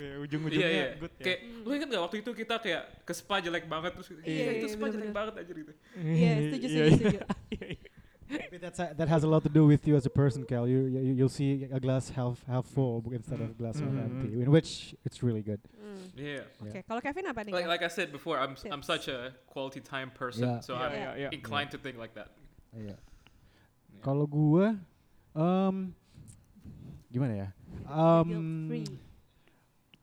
Iya, 0.00 0.12
ujung-ujungnya 0.24 0.68
Iya, 0.72 0.80
iya. 0.80 0.88
good 0.96 1.12
ya. 1.20 1.24
Kayak, 1.28 1.38
lu 1.68 1.72
inget 1.76 1.88
gak 1.92 2.02
waktu 2.08 2.16
itu 2.24 2.30
kita 2.32 2.54
kayak 2.64 2.82
ke 3.04 3.12
spa 3.12 3.36
jelek 3.44 3.64
banget 3.68 3.92
terus 3.92 4.08
Iya, 4.08 4.24
iya, 4.24 4.50
itu 4.56 4.66
spa 4.72 4.86
jelek 4.88 5.12
banget 5.12 5.34
aja 5.36 5.52
gitu. 5.52 5.72
Iya, 6.00 6.32
setuju, 6.48 6.66
setuju, 6.72 6.90
setuju. 6.96 7.20
Iya, 8.30 8.38
iya. 8.38 8.46
Maybe 8.46 8.58
that's 8.62 8.78
a, 8.78 8.94
that 8.94 9.08
has 9.10 9.24
a 9.24 9.28
lot 9.28 9.42
to 9.42 9.48
do 9.50 9.66
with 9.66 9.82
you 9.90 9.96
as 9.98 10.06
a 10.06 10.10
person, 10.14 10.44
Cal. 10.46 10.68
You, 10.70 10.86
you 10.86 11.00
you'll 11.18 11.28
see 11.32 11.66
a 11.66 11.80
glass 11.82 12.10
half 12.14 12.38
half 12.46 12.64
full 12.70 13.02
instead 13.10 13.42
of 13.42 13.50
a 13.50 13.56
glass 13.58 13.82
half 13.82 13.90
Mm. 13.90 14.04
empty, 14.06 14.30
in 14.42 14.50
which 14.50 14.94
it's 15.04 15.22
really 15.22 15.42
good. 15.42 15.58
Hmm. 15.74 16.06
Yeah. 16.14 16.46
Oke, 16.62 16.86
kalau 16.86 17.02
Kevin 17.02 17.26
apa 17.26 17.42
nih? 17.42 17.50
Like, 17.50 17.66
like 17.66 17.82
I 17.82 17.90
said 17.90 18.14
before, 18.14 18.38
I'm 18.38 18.54
s- 18.54 18.70
I'm 18.70 18.86
such 18.86 19.10
a 19.10 19.34
quality 19.50 19.82
time 19.82 20.14
person, 20.14 20.46
Yeah. 20.46 20.60
so 20.62 20.78
Iya, 20.78 20.86
I'm 20.86 20.92
iya, 20.94 21.10
iya. 21.26 21.28
inclined 21.34 21.74
to 21.74 21.78
think 21.82 21.98
like 21.98 22.14
that. 22.14 22.30
Iya. 22.70 22.94
Yeah. 22.94 22.98
Kalau 24.00 24.24
gua, 24.30 24.78
um, 25.34 25.92
gimana 27.10 27.34
ya? 27.34 27.48
Um, 27.90 28.26
Guilt-free. 28.70 29.09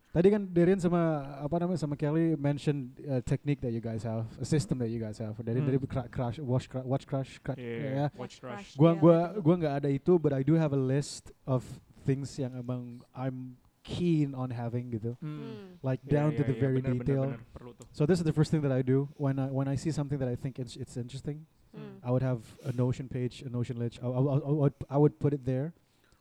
Tadi 0.08 0.28
kan 0.34 0.48
Darian 0.50 0.80
sama 0.80 1.20
apa 1.44 1.56
namanya 1.62 1.78
sama 1.78 1.94
Kelly 2.00 2.34
mention 2.40 2.90
uh, 3.06 3.22
technique 3.22 3.62
that 3.62 3.70
you 3.76 3.84
guys 3.84 4.02
have, 4.02 4.26
a 4.42 4.48
system 4.48 4.80
that 4.80 4.90
you 4.90 4.98
guys 4.98 5.20
have. 5.20 5.36
Dari 5.38 5.60
Hmm. 5.62 5.68
dari 5.68 5.78
crash, 6.10 6.40
watch, 6.42 6.66
cra- 6.72 6.82
watch 6.88 7.06
crash, 7.06 7.38
cra- 7.44 7.60
Iya, 7.60 7.78
ya. 7.92 8.08
watch 8.18 8.40
crush. 8.42 8.74
Gua 8.80 8.96
gua 8.98 9.36
gua 9.38 9.56
nggak 9.60 9.76
ada 9.84 9.90
itu, 9.92 10.18
but 10.18 10.32
I 10.34 10.42
do 10.42 10.56
have 10.58 10.74
a 10.74 10.80
list 10.80 11.30
of 11.46 11.62
things 12.08 12.34
yang 12.40 12.56
emang 12.56 13.04
I'm 13.14 13.60
keen 13.84 14.34
on 14.34 14.52
having 14.52 14.90
gitu, 14.92 15.16
Hmm. 15.22 15.38
Hmm. 15.44 15.68
like 15.86 16.02
down 16.08 16.34
to 16.36 16.42
iya, 16.44 16.50
the 16.50 16.56
iya, 16.56 16.64
very 16.66 16.80
bener, 16.82 16.98
bener, 16.98 17.04
detail. 17.04 17.24
bener. 17.38 17.40
Perlu 17.54 17.72
tuh. 17.78 17.86
So 17.94 18.08
this 18.08 18.18
is 18.18 18.26
the 18.26 18.34
first 18.36 18.50
thing 18.50 18.64
that 18.64 18.74
I 18.74 18.82
do 18.82 19.12
when 19.22 19.38
I 19.38 19.48
when 19.52 19.68
I 19.68 19.76
see 19.76 19.92
something 19.92 20.18
that 20.18 20.28
I 20.32 20.36
think 20.40 20.58
it's, 20.58 20.76
it's 20.80 20.96
interesting. 20.98 21.46
Hmm. 21.76 22.00
I 22.02 22.10
would 22.10 22.24
have 22.26 22.42
a 22.66 22.72
Notion 22.74 23.06
page, 23.08 23.44
a 23.46 23.52
Notion 23.52 23.78
ledge. 23.78 24.00
I, 24.02 24.08
I, 24.08 24.18
I, 24.20 24.36
I 24.40 24.52
would, 24.66 24.76
I 24.92 24.98
would 24.98 25.16
put 25.20 25.36
it 25.36 25.44
there. 25.46 25.76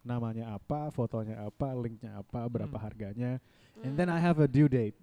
Namanya 0.07 0.55
apa, 0.55 0.87
fotonya 0.89 1.43
apa, 1.43 1.75
linknya 1.75 2.23
apa, 2.23 2.47
berapa 2.47 2.71
Hmm. 2.73 2.85
harganya, 2.87 3.43
and 3.83 3.93
Hmm. 3.93 3.99
then 3.99 4.07
I 4.07 4.23
have 4.23 4.39
a 4.39 4.47
due 4.47 4.71
date. 4.71 4.95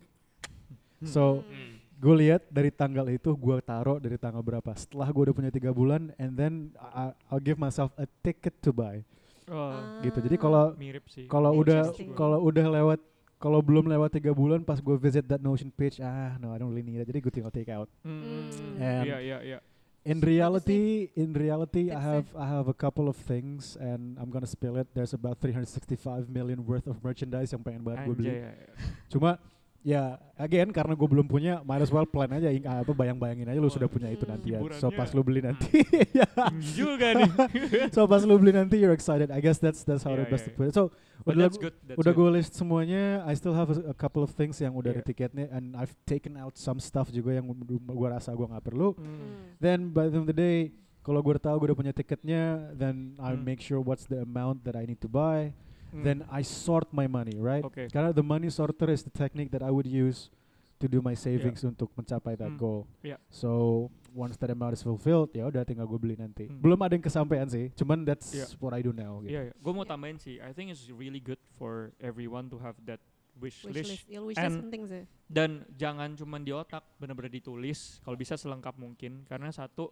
Hmm. 1.03 1.05
So 1.05 1.43
Mm. 1.43 1.83
gue 1.99 2.15
lihat 2.23 2.47
dari 2.47 2.71
tanggal 2.71 3.03
itu 3.11 3.35
gue 3.35 3.57
taruh 3.59 3.99
dari 3.99 4.15
tanggal 4.15 4.39
berapa. 4.39 4.71
Setelah 4.73 5.11
gue 5.11 5.23
udah 5.27 5.35
punya 5.35 5.51
tiga 5.51 5.75
bulan, 5.75 6.15
and 6.15 6.39
then 6.39 6.71
I, 6.79 7.11
I'll 7.27 7.43
give 7.43 7.59
myself 7.59 7.91
a 7.99 8.07
ticket 8.23 8.55
to 8.63 8.71
buy. 8.71 9.03
Oh, 9.51 9.75
gitu. 9.99 10.23
Jadi 10.23 10.39
Ah. 10.39 10.41
kalau 10.41 10.63
mirip 10.79 11.03
sih. 11.11 11.27
kalau 11.27 11.51
udah 11.51 11.91
kalau 12.15 12.39
udah 12.39 12.63
lewat 12.63 12.99
kalau 13.35 13.59
belum 13.59 13.91
lewat 13.91 14.15
tiga 14.15 14.31
bulan 14.31 14.63
pas 14.63 14.79
gue 14.79 14.95
visit 14.95 15.27
that 15.27 15.43
Notion 15.43 15.67
page, 15.67 15.99
ah 15.99 16.39
no 16.39 16.55
I 16.55 16.63
don't 16.63 16.71
really 16.71 16.79
need 16.79 17.03
it. 17.03 17.11
Jadi 17.11 17.19
gue 17.19 17.27
tinggal 17.27 17.51
take 17.51 17.67
out. 17.67 17.91
Hmm. 18.07 18.47
And- 18.79 19.03
Iya, 19.03 19.17
iya, 19.19 19.37
iya. 19.43 19.59
In 20.03 20.19
reality, 20.19 21.09
in 21.15 21.31
reality, 21.31 21.87
I 21.87 21.99
have 21.99 22.27
I 22.35 22.43
have 22.43 22.67
a 22.67 22.75
couple 22.75 23.07
of 23.07 23.15
things, 23.15 23.79
and 23.79 24.19
I'm 24.19 24.27
gonna 24.27 24.51
spill 24.51 24.75
it. 24.75 24.91
There's 24.91 25.15
about 25.15 25.39
365 25.39 26.27
million 26.27 26.67
worth 26.67 26.91
of 26.91 26.99
merchandise 26.99 27.55
yang 27.55 27.63
pengen 27.63 27.87
banget 27.87 28.11
gue 28.11 28.15
beli. 28.19 28.35
Anjay. 28.35 28.67
Cuma 29.07 29.39
ya 29.83 30.15
again 30.33 30.71
karena 30.71 30.95
gue 30.95 31.03
belum 31.05 31.27
punya, 31.27 31.59
might 31.61 31.79
as 31.79 31.91
well 31.91 32.07
plan 32.07 32.31
aja, 32.31 32.47
apa 32.49 32.89
bayang-bayangin 32.89 33.51
aja 33.51 33.59
lu 33.59 33.67
Oh, 33.67 33.75
sudah 33.75 33.85
punya 33.85 34.07
itu 34.07 34.23
Hmm. 34.23 34.31
nanti 34.33 34.55
ya. 34.55 34.59
So 34.79 34.87
pas 34.89 35.11
lu 35.11 35.21
beli 35.21 35.43
nanti, 35.43 35.83
ya. 36.17 36.23
Tinggi 36.23 36.71
juga 36.73 37.07
nih. 37.13 37.29
so 37.95 38.07
pas 38.07 38.23
lu 38.23 38.39
beli 38.39 38.55
nanti 38.55 38.79
you're 38.79 38.95
excited. 38.95 39.27
I 39.27 39.43
guess 39.43 39.59
that's 39.59 39.83
that's 39.83 40.01
how 40.01 40.15
Yeah, 40.15 40.23
the 40.23 40.31
best 40.31 40.47
yeah, 40.47 40.55
to 40.55 40.57
put 40.57 40.65
it. 40.67 40.73
So 40.73 40.95
But 41.23 41.35
udah 41.35 41.43
that's 41.45 41.59
good. 41.59 41.75
That's 41.83 41.99
udah 41.99 42.11
gue 42.11 42.29
list 42.31 42.51
semuanya. 42.55 43.23
I 43.23 43.35
still 43.35 43.53
have 43.53 43.71
a, 43.71 43.91
a 43.91 43.95
couple 43.95 44.23
of 44.23 44.31
things 44.31 44.55
yang 44.57 44.71
udah 44.73 44.99
Yeah. 44.99 45.05
tiketnya, 45.05 45.51
and 45.51 45.75
I've 45.75 45.91
taken 46.03 46.35
out 46.35 46.55
some 46.55 46.79
stuff 46.79 47.11
juga 47.11 47.35
yang 47.35 47.47
gue 47.75 48.07
rasa 48.07 48.31
gue 48.31 48.47
nggak 48.47 48.63
perlu. 48.63 48.95
Hmm. 48.95 49.03
Hmm. 49.03 49.35
Then 49.59 49.91
by 49.91 50.07
the 50.07 50.15
end 50.15 50.23
of 50.23 50.27
the 50.27 50.35
day, 50.35 50.71
kalau 51.03 51.19
gue 51.19 51.35
tahu 51.35 51.59
gue 51.59 51.67
udah 51.71 51.79
punya 51.79 51.91
tiketnya, 51.91 52.71
then 52.71 53.19
I 53.19 53.35
Hmm. 53.35 53.43
make 53.43 53.59
sure 53.59 53.83
what's 53.83 54.07
the 54.07 54.23
amount 54.23 54.63
that 54.63 54.75
I 54.75 54.87
need 54.87 55.03
to 55.03 55.11
buy. 55.11 55.51
Hmm. 55.93 56.01
Then 56.01 56.17
I 56.27 56.41
sort 56.41 56.89
my 56.89 57.05
money, 57.05 57.37
right? 57.37 57.61
Oke. 57.61 57.85
Karena 57.93 58.09
the 58.09 58.25
money 58.25 58.49
sorter 58.49 58.89
is 58.89 59.05
the 59.05 59.13
technique 59.13 59.53
that 59.53 59.61
I 59.61 59.69
would 59.69 59.85
use 59.85 60.33
to 60.81 60.89
do 60.89 60.99
my 60.99 61.13
savings 61.13 61.61
untuk 61.63 61.93
mencapai 61.93 62.35
that 62.35 62.51
Hmm. 62.51 62.59
goal. 62.59 62.89
Yeah. 63.05 63.21
So 63.29 63.87
once 64.11 64.35
that 64.41 64.49
amount 64.51 64.75
is 64.75 64.83
fulfilled, 64.83 65.31
ya 65.31 65.47
udah 65.47 65.63
tinggal 65.63 65.85
gue 65.85 65.95
beli 66.01 66.17
nanti. 66.17 66.49
Hmm. 66.49 66.59
Belum 66.59 66.81
ada 66.81 66.97
yang 66.97 67.05
kesampaian 67.05 67.47
sih, 67.47 67.69
cuman 67.77 68.03
that's 68.03 68.33
Yeah. 68.33 68.49
what 68.59 68.73
I 68.73 68.81
do 68.81 68.91
now. 68.91 69.21
Gitu. 69.23 69.31
Iya, 69.31 69.41
yeah, 69.49 69.55
gue 69.55 69.71
mau 69.71 69.85
Yeah. 69.85 69.93
tambahin 69.93 70.17
sih. 70.19 70.41
I 70.41 70.51
think 70.51 70.73
it's 70.73 70.89
really 70.89 71.21
good 71.21 71.39
for 71.55 71.93
everyone 72.01 72.49
to 72.51 72.57
have 72.59 72.75
that 72.89 72.99
wish, 73.39 73.63
Wish 73.63 73.73
list. 73.73 73.89
list. 73.89 74.05
Ya, 74.09 74.19
wish 74.21 74.35
list 74.37 74.43
And- 74.43 74.59
penting 74.67 74.83
sih. 74.89 75.03
Dan 75.25 75.65
jangan 75.73 76.13
cuman 76.13 76.41
di 76.43 76.51
otak, 76.53 76.83
bener-bener 77.01 77.31
ditulis. 77.31 77.97
Kalau 78.03 78.17
bisa 78.17 78.35
selengkap 78.37 78.75
mungkin. 78.77 79.25
Karena 79.25 79.49
satu, 79.49 79.89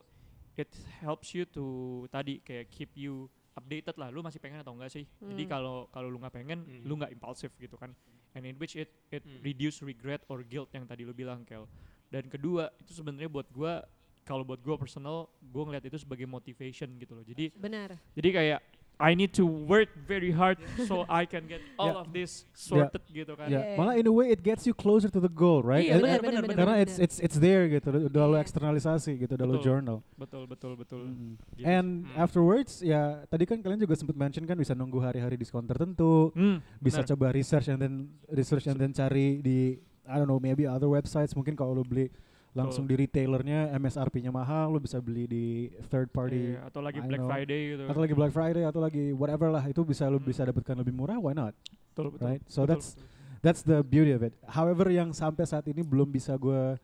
it 0.60 0.70
helps 1.02 1.32
you 1.34 1.48
to 1.50 1.64
tadi 2.12 2.44
kayak 2.44 2.68
keep 2.70 2.92
you 2.94 3.32
updated 3.54 3.96
lah. 4.00 4.08
Lu 4.10 4.24
masih 4.24 4.40
pengen 4.40 4.64
atau 4.64 4.72
enggak 4.74 4.92
sih? 4.92 5.04
Jadi 5.20 5.44
Hmm. 5.46 5.52
kalau 5.52 5.76
kalau 5.92 6.08
lu 6.08 6.18
nggak 6.20 6.34
pengen, 6.34 6.60
Hmm. 6.64 6.84
lu 6.88 6.94
nggak 6.96 7.12
impulsif 7.12 7.52
gitu 7.60 7.76
kan. 7.76 7.92
And 8.32 8.48
in 8.48 8.56
which 8.56 8.80
it 8.80 8.92
it 9.12 9.24
Hmm. 9.24 9.44
reduce 9.44 9.84
regret 9.84 10.24
or 10.32 10.44
guilt 10.44 10.72
yang 10.72 10.88
tadi 10.88 11.04
lu 11.04 11.12
bilang 11.12 11.44
Kel. 11.44 11.68
Dan 12.08 12.28
kedua, 12.28 12.72
itu 12.80 12.92
sebenarnya 12.92 13.28
buat 13.28 13.48
gua 13.52 13.84
kalau 14.24 14.44
buat 14.44 14.60
gua 14.60 14.76
personal, 14.80 15.28
gua 15.42 15.68
ngeliat 15.68 15.84
itu 15.84 15.98
sebagai 16.00 16.28
motivation 16.28 16.96
gitu 16.96 17.16
loh. 17.16 17.24
Jadi 17.24 17.52
Benar. 17.56 18.00
jadi 18.16 18.30
kayak 18.32 18.60
I 19.02 19.18
need 19.18 19.34
to 19.34 19.44
work 19.44 19.90
very 20.06 20.30
hard 20.30 20.62
so 20.86 21.02
I 21.10 21.26
can 21.26 21.50
get 21.50 21.58
all 21.76 21.90
Yeah. 21.90 22.02
of 22.06 22.14
this 22.14 22.46
sorted 22.54 23.02
gitu 23.10 23.34
kan. 23.34 23.50
Ya, 23.50 23.58
Yeah. 23.58 23.74
malah 23.74 23.98
in 23.98 24.06
a 24.06 24.14
way 24.14 24.30
it 24.30 24.46
gets 24.46 24.64
you 24.64 24.78
closer 24.78 25.10
to 25.10 25.18
the 25.18 25.28
goal, 25.28 25.66
right? 25.66 25.82
Iya, 25.82 25.98
benar, 25.98 26.22
benar, 26.22 26.42
benar, 26.46 26.58
Karena 26.62 26.76
it's 26.78 27.02
it's 27.02 27.18
it's 27.18 27.42
there 27.42 27.66
gitu, 27.66 27.90
udah 27.90 28.24
lo 28.30 28.38
Iya. 28.38 28.46
eksternalisasi 28.46 29.18
gitu, 29.18 29.34
udah 29.34 29.48
lo 29.50 29.58
journal. 29.58 30.06
Betul 30.14 30.46
betul 30.46 30.78
betul. 30.78 31.10
Mm. 31.10 31.34
Gitu. 31.58 31.66
And 31.66 31.88
Hmm. 32.06 32.22
afterwards, 32.22 32.80
ya 32.80 33.26
tadi 33.26 33.50
kan 33.50 33.58
kalian 33.60 33.82
juga 33.82 33.98
sempat 33.98 34.14
mention 34.14 34.46
kan 34.46 34.54
bisa 34.54 34.78
nunggu 34.78 35.02
hari-hari 35.02 35.34
diskon 35.34 35.66
tertentu, 35.66 36.30
Hmm, 36.32 36.62
bisa 36.78 37.02
benar. 37.02 37.10
coba 37.10 37.26
research 37.34 37.68
and 37.68 37.82
then 37.82 37.94
research 38.30 38.70
and 38.70 38.78
then 38.78 38.94
cari 38.94 39.42
di 39.42 39.82
I 40.06 40.22
don't 40.22 40.30
know 40.30 40.38
maybe 40.38 40.70
other 40.70 40.86
websites 40.86 41.34
mungkin 41.34 41.54
kalau 41.54 41.74
lu 41.74 41.82
beli 41.82 42.14
langsung 42.52 42.84
di 42.84 42.96
retailernya 42.96 43.72
MSRP-nya 43.74 44.28
mahal, 44.28 44.70
lu 44.70 44.80
bisa 44.80 45.00
beli 45.00 45.24
di 45.24 45.46
third 45.88 46.10
party 46.10 46.56
Iya, 46.56 46.68
atau 46.68 46.80
lagi 46.80 47.00
I 47.00 47.08
Black 47.08 47.20
know. 47.20 47.30
Friday 47.30 47.62
gitu. 47.72 47.84
atau 47.86 48.02
lagi 48.02 48.14
Black 48.14 48.32
Friday 48.32 48.64
atau 48.64 48.80
lagi 48.80 49.04
whatever 49.12 49.48
lah 49.48 49.64
itu 49.64 49.82
bisa 49.82 50.04
lu 50.06 50.18
Hmm. 50.18 50.28
bisa 50.28 50.42
dapatkan 50.44 50.76
lebih 50.76 50.92
murah, 50.92 51.16
why 51.16 51.32
not? 51.32 51.56
betul 51.90 52.12
betul. 52.12 52.24
right? 52.26 52.42
So 52.46 52.62
betul, 52.62 52.70
that's 52.70 52.88
betul. 52.94 53.10
That's 53.42 53.66
the 53.66 53.82
beauty 53.82 54.14
of 54.14 54.22
it. 54.22 54.38
However, 54.46 54.86
yang 54.88 55.10
sampai 55.12 55.50
saat 55.50 55.66
ini 55.66 55.82
belum 55.82 56.06
bisa 56.08 56.38
gue 56.38 56.78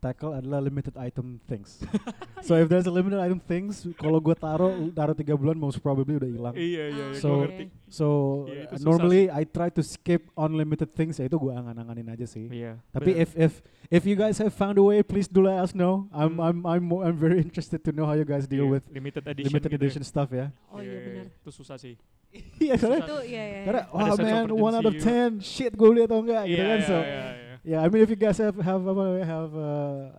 tackle 0.00 0.32
adalah 0.32 0.58
limited 0.58 0.96
item 0.96 1.36
things. 1.44 1.78
so 2.46 2.56
if 2.56 2.66
there's 2.66 2.88
a 2.88 2.92
limited 2.92 3.20
item 3.20 3.36
things, 3.38 3.84
kalau 3.94 4.16
gue 4.16 4.32
taruh 4.32 4.88
taruh 4.90 5.12
tiga 5.12 5.36
bulan 5.36 5.54
most 5.54 5.78
probably 5.78 6.16
udah 6.16 6.26
hilang. 6.26 6.54
Iya 6.56 6.84
iya 6.88 7.04
iya, 7.12 7.20
So- 7.20 7.28
gua 7.30 7.44
ngerti. 7.46 7.64
So 7.90 8.06
Iya, 8.48 8.64
itu 8.64 8.74
uh, 8.74 8.78
susah 8.78 8.86
normally 8.88 9.22
I 9.28 9.42
try 9.44 9.68
to 9.68 9.82
skip 9.82 10.32
unlimited 10.32 10.94
things 10.94 11.20
ya 11.20 11.28
itu 11.28 11.36
gue 11.36 11.52
angan-anganin 11.52 12.08
aja 12.08 12.24
sih. 12.24 12.48
Iya. 12.48 12.80
Tapi 12.90 13.12
benar. 13.12 13.22
if 13.22 13.30
if 13.36 13.52
if 13.90 14.02
you 14.08 14.16
guys 14.16 14.40
have 14.40 14.50
found 14.50 14.78
a 14.78 14.84
way, 14.84 15.04
please 15.04 15.28
do 15.28 15.44
let 15.44 15.60
us 15.60 15.76
know. 15.76 16.08
I'm 16.10 16.40
Hmm. 16.40 16.40
I'm 16.40 16.58
I'm 16.64 16.84
I'm 17.12 17.16
very 17.18 17.38
interested 17.38 17.84
to 17.84 17.90
know 17.92 18.08
how 18.08 18.16
you 18.16 18.24
guys 18.24 18.48
deal 18.48 18.64
Iya, 18.66 18.72
with 18.78 18.84
limited 18.88 19.22
edition. 19.28 19.52
limited 19.52 19.68
gitu 19.68 19.76
ya. 19.76 19.84
edition 19.84 20.02
stuff 20.02 20.30
ya. 20.30 20.48
Oh 20.72 20.80
iya 20.80 20.96
benar. 21.02 21.26
Itu 21.36 21.50
susah 21.52 21.76
sih. 21.76 22.00
Iya 22.62 22.78
Itu 22.78 22.86
iya 23.26 23.42
iya. 23.42 23.60
karena 23.66 23.82
iya. 23.90 23.90
Ada 23.90 24.14
oh 24.14 24.16
man 24.22 24.46
one 24.54 24.74
out 24.78 24.86
of 24.86 24.94
ten 25.02 25.42
shit 25.42 25.74
gue 25.74 25.82
beli 25.82 26.06
atau 26.06 26.22
enggak 26.22 26.46
gitu 26.46 26.62
Iya 26.62 26.66
kan 26.70 26.78
iya 26.78 26.86
so 26.86 26.96
iya, 27.02 27.10
iya. 27.34 27.49
Yeah, 27.60 27.84
I 27.84 27.88
mean, 27.88 28.00
if 28.02 28.08
you 28.08 28.16
guys 28.16 28.40
have 28.40 28.56
have 28.56 28.82
have 29.24 29.50
uh, 29.52 30.16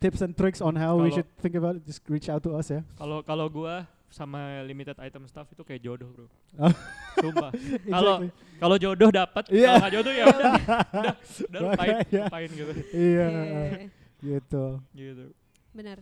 tips 0.00 0.20
and 0.20 0.36
tricks 0.36 0.60
on 0.60 0.76
how 0.76 1.00
we 1.00 1.08
Kalau- 1.08 1.16
should 1.24 1.30
think 1.40 1.54
about 1.56 1.76
it, 1.76 1.82
just 1.88 2.04
reach 2.06 2.28
out 2.28 2.44
to 2.44 2.52
us 2.54 2.68
ya. 2.68 2.84
Kalau 3.00 3.24
kalau 3.24 3.48
gua 3.48 3.88
sama 4.08 4.64
limited 4.64 4.96
item 5.00 5.28
stuff 5.28 5.48
itu 5.52 5.60
kayak 5.64 5.84
jodoh, 5.84 6.08
Bro. 6.12 6.26
Oh. 6.60 6.72
Sumpah. 7.20 7.52
Kalau 7.84 8.14
Exactly. 8.24 8.30
kalau 8.56 8.76
jodoh 8.80 9.10
dapat, 9.12 9.44
Iya. 9.52 9.64
kalau 9.68 9.80
nggak 9.80 9.92
jodoh 9.96 10.12
ya 10.12 10.24
udah. 10.24 10.52
udah, 11.00 11.14
udah 11.48 11.60
lupain, 11.60 11.88
Makanya. 11.92 12.20
lupain 12.24 12.50
gitu. 12.52 12.72
Iya, 12.92 13.26
iya. 13.28 13.62
gitu. 14.32 14.64
Gitu. 14.96 15.24
Benar. 15.76 15.98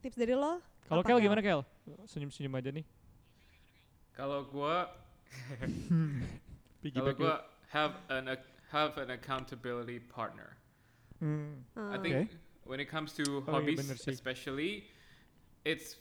Tips 0.00 0.16
dari 0.16 0.32
lo? 0.36 0.60
Kalau 0.88 1.02
Kel 1.04 1.20
gimana 1.20 1.40
Kel? 1.40 1.60
Senyum-senyum 2.08 2.56
aja 2.56 2.70
nih. 2.72 2.84
Kalau 4.12 4.44
gua 4.48 4.88
kalau 6.92 7.12
gua 7.14 7.34
have 7.68 7.94
an 8.08 8.32
have 8.70 8.98
an 8.98 9.10
accountability 9.10 9.98
partner. 9.98 10.56
Hmm. 11.18 11.64
I 11.76 11.96
Ah. 11.96 11.98
think 11.98 12.14
Okay. 12.14 12.26
when 12.64 12.78
it 12.80 12.88
comes 12.88 13.12
to 13.18 13.42
Oh, 13.48 13.58
hobbies, 13.58 13.80
especially, 14.06 14.86
it's 15.64 15.96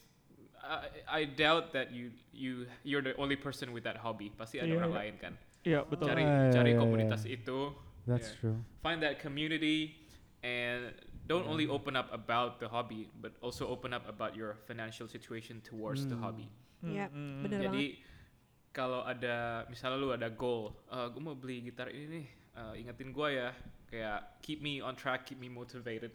I, 0.57 0.89
I 1.07 1.21
doubt 1.25 1.71
that 1.71 1.95
you 1.95 2.11
you 2.35 2.67
you're 2.83 3.01
the 3.01 3.15
only 3.15 3.39
person 3.39 3.71
with 3.71 3.87
that 3.87 3.97
hobby. 4.03 4.29
Pasti 4.35 4.59
ada 4.59 4.73
orang 4.75 4.91
lain 4.91 5.13
kan. 5.17 5.33
Iya 5.63 5.87
betul. 5.87 6.11
Cari 6.11 6.23
Ah, 6.23 6.27
iya, 6.27 6.51
cari 6.51 6.71
komunitas 6.75 7.23
iya. 7.23 7.39
itu. 7.39 7.71
That's 8.03 8.35
Yeah. 8.35 8.39
true. 8.39 8.57
Find 8.83 8.99
that 9.03 9.19
community 9.19 9.95
and 10.43 10.91
don't 11.27 11.47
only 11.47 11.67
Yeah. 11.67 11.75
open 11.75 11.95
up 11.95 12.07
about 12.11 12.59
the 12.59 12.67
hobby, 12.67 13.07
but 13.19 13.35
also 13.39 13.67
open 13.67 13.91
up 13.95 14.03
about 14.07 14.35
your 14.35 14.59
financial 14.67 15.07
situation 15.07 15.59
towards 15.63 16.03
the 16.07 16.15
Hmm. 16.15 16.23
hobby. 16.23 16.47
Iya, 16.83 17.09
hmm, 17.11 17.47
bener 17.47 17.59
Jadi 17.67 17.85
kalau 18.71 19.01
ada 19.03 19.65
misalnya 19.67 19.97
lu 19.97 20.13
ada 20.13 20.29
goal, 20.29 20.71
gue 20.87 21.21
mau 21.23 21.35
beli 21.35 21.67
gitar 21.67 21.89
ini 21.91 22.05
nih, 22.21 22.27
uh, 22.57 22.73
ingetin 22.73 23.13
gue 23.13 23.29
ya, 23.37 23.53
kayak 23.87 24.41
keep 24.41 24.59
me 24.59 24.81
on 24.81 24.97
track, 24.97 25.29
keep 25.29 25.39
me 25.39 25.47
motivated, 25.47 26.11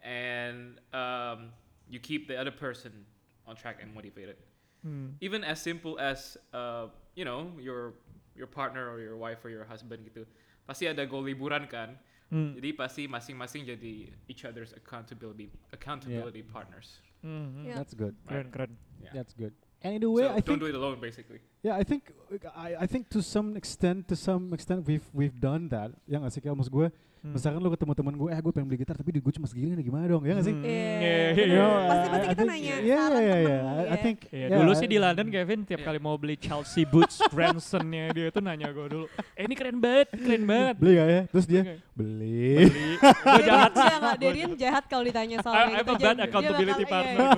and 0.00 0.78
um, 0.94 1.50
you 1.90 1.98
keep 1.98 2.30
the 2.30 2.38
other 2.38 2.54
person 2.54 3.04
on 3.44 3.58
track 3.58 3.82
and 3.82 3.92
motivated. 3.92 4.38
Hmm. 4.86 5.18
Even 5.20 5.42
as 5.42 5.60
simple 5.60 5.98
as 5.98 6.38
uh, 6.54 6.86
you 7.18 7.24
know 7.26 7.50
your 7.58 7.98
your 8.38 8.46
partner 8.46 8.88
or 8.88 9.00
your 9.00 9.16
wife 9.16 9.44
or 9.44 9.50
your 9.50 9.64
husband 9.64 10.06
gitu, 10.06 10.24
pasti 10.64 10.86
ada 10.86 11.04
goal 11.04 11.26
liburan 11.26 11.66
kan. 11.66 11.98
Hmm. 12.32 12.56
Jadi 12.56 12.72
pasti 12.72 13.02
masing-masing 13.04 13.68
jadi 13.68 14.10
each 14.28 14.48
other's 14.48 14.72
accountability 14.72 15.52
accountability 15.72 16.40
partners. 16.40 17.04
Hmm, 17.20 17.52
hmm. 17.52 17.64
Iya. 17.68 17.74
That's 17.80 17.94
good. 17.96 18.14
Keren 18.28 18.48
keren. 18.52 18.72
Yeah. 19.00 19.12
That's 19.12 19.32
good. 19.36 19.52
And 19.84 20.00
in 20.00 20.02
a 20.02 20.10
way, 20.10 20.24
so 20.24 20.28
I 20.32 20.40
don't 20.40 20.46
think 20.56 20.60
do 20.60 20.66
it 20.66 20.74
alone, 20.74 20.98
basically. 20.98 21.44
Yeah, 21.60 21.76
I 21.76 21.84
think 21.84 22.08
I, 22.56 22.74
I 22.80 22.86
think 22.88 23.12
to 23.12 23.20
some 23.20 23.52
extent 23.52 24.08
to 24.08 24.16
some 24.16 24.56
extent 24.56 24.88
we've 24.88 25.04
we've 25.12 25.36
done 25.36 25.68
that. 25.76 25.92
Ya 26.08 26.24
sih 26.32 26.40
kayak 26.40 26.56
maksud 26.56 26.72
gue, 26.72 26.88
Hmm. 27.24 27.32
misalkan 27.32 27.56
lu 27.56 27.72
ketemu 27.72 27.92
teman 27.94 28.14
gue, 28.14 28.28
eh 28.28 28.36
gue 28.36 28.52
pengen 28.52 28.68
beli 28.68 28.78
gitar 28.78 28.94
tapi 28.94 29.08
duit 29.10 29.24
gue 29.24 29.32
cuma 29.32 29.48
segini 29.48 29.72
nih 29.72 29.88
gimana 29.88 30.04
dong? 30.04 30.20
Ya 30.22 30.36
nggak 30.36 30.44
sih? 30.44 30.52
Hmm, 30.52 30.60
Iya, 30.60 30.76
iya, 30.76 31.16
iya, 31.32 31.44
iya. 31.48 31.64
Pasti 31.64 32.04
I- 32.04 32.12
pasti 32.12 32.20
I 32.20 32.28
kita 32.28 32.36
think- 32.36 32.50
nanya 32.52 32.74
Yeah, 32.76 32.76
saran 32.76 32.84
yeah, 32.84 33.24
yeah, 33.24 33.40
temen, 33.40 33.48
yeah. 33.48 33.64
I, 33.64 33.80
I 33.80 33.80
iya. 33.80 33.96
think. 33.96 34.18
Iya, 34.28 34.44
yeah, 34.44 34.58
dulu 34.60 34.70
I- 34.70 34.76
sih 34.76 34.86
di 34.86 34.98
London 35.00 35.26
Kevin 35.26 35.58
tiap 35.64 35.80
Iya. 35.80 35.86
kali 35.88 35.98
mau 35.98 36.14
beli 36.14 36.36
Chelsea 36.36 36.84
boots 36.84 37.16
Gransonnya 37.32 38.04
dia 38.12 38.28
tuh 38.28 38.38
nanya 38.38 38.68
gue 38.68 38.86
dulu, 38.86 39.06
eh 39.32 39.42
ini 39.42 39.54
keren 39.54 39.80
banget, 39.80 40.08
keren 40.12 40.44
banget. 40.44 40.74
beli 40.76 40.92
gak 40.94 41.08
ya? 41.08 41.22
Terus 41.26 41.46
dia 41.46 41.60
Oke. 41.64 41.74
beli. 41.96 42.50
Beli. 42.60 42.90
Gue 43.24 43.42
jahat 43.42 43.72
Darian 44.14 44.52
jahat 44.54 44.84
kalau 44.84 45.02
ditanya 45.02 45.40
soal 45.40 45.54
I- 45.54 45.64
kayak 45.64 45.72
I'm 45.74 45.80
gitu. 45.80 45.94
a 45.94 46.04
bad 46.04 46.18
accountability 46.20 46.84
partner. 46.84 47.28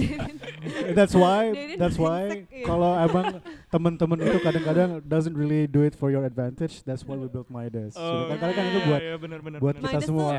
iya, 0.00 0.16
iya. 0.16 0.92
That's 0.96 1.12
why 1.12 1.42
that's 1.76 1.96
why 1.96 2.46
iya. 2.46 2.64
kalau 2.64 2.96
emang 2.96 3.38
temen-temen 3.68 4.18
itu 4.22 4.38
kadang-kadang 4.40 4.90
doesn't 5.02 5.34
really 5.34 5.66
do 5.66 5.82
it 5.82 5.92
for 5.92 6.08
your 6.08 6.24
advantage 6.24 6.80
that's 6.82 7.02
why 7.02 7.14
we 7.14 7.26
built 7.26 7.46
Oh, 7.94 8.26
kan- 8.26 8.40
karena 8.40 8.52
kan 8.54 8.64
itu 8.64 8.80
iya, 8.80 8.88
buat 8.94 9.02
iya, 9.02 9.16
bener, 9.18 9.40
bener, 9.42 9.58
buat 9.58 9.74
bener. 9.74 9.82
kita 9.82 9.98
Midas 9.98 10.08
semua 10.08 10.30
tuh- 10.30 10.38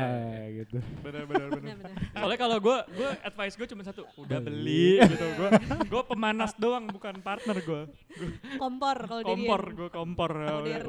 gitu 0.56 0.78
bener, 1.04 1.22
bener. 1.28 1.48
Benar-benar. 1.52 1.90
Soalnya 2.16 2.38
kalau 2.40 2.56
gue, 2.58 2.78
gue 2.96 3.10
advice 3.22 3.54
gue 3.54 3.66
cuma 3.68 3.82
satu, 3.84 4.02
udah 4.16 4.38
Beli. 4.40 4.98
beli 4.98 5.12
gitu. 5.12 5.26
Gue, 5.36 5.48
gue 5.84 6.02
pemanas 6.08 6.50
doang, 6.56 6.84
bukan 6.88 7.14
partner 7.20 7.56
gue. 7.60 7.82
Kompor 8.56 8.96
kalau 9.04 9.22
Darian. 9.22 9.36
Kompor, 9.36 9.62
gue 9.76 9.88
kompor. 9.92 10.32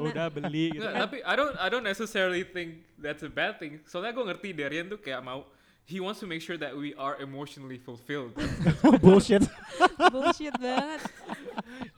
Udah, 0.00 0.28
beli 0.32 0.72
gitu. 0.72 0.82
Nggak, 0.82 0.94
tapi 0.98 1.16
I 1.22 1.34
don't 1.36 1.54
I 1.60 1.68
don't 1.68 1.86
necessarily 1.86 2.42
think 2.42 2.82
that's 2.96 3.20
a 3.22 3.30
bad 3.30 3.60
thing. 3.60 3.84
Soalnya 3.84 4.16
gue 4.16 4.24
ngerti 4.24 4.48
Darian 4.56 4.88
tuh 4.88 4.98
kayak 4.98 5.20
mau 5.20 5.44
he 5.88 6.04
wants 6.04 6.20
to 6.20 6.28
make 6.28 6.44
sure 6.44 6.60
that 6.60 6.76
we 6.76 6.92
are 7.00 7.16
emotionally 7.16 7.80
fulfilled. 7.80 8.36
bullshit 9.02 9.48
Bullshit 10.12 10.54
banget. 10.60 11.00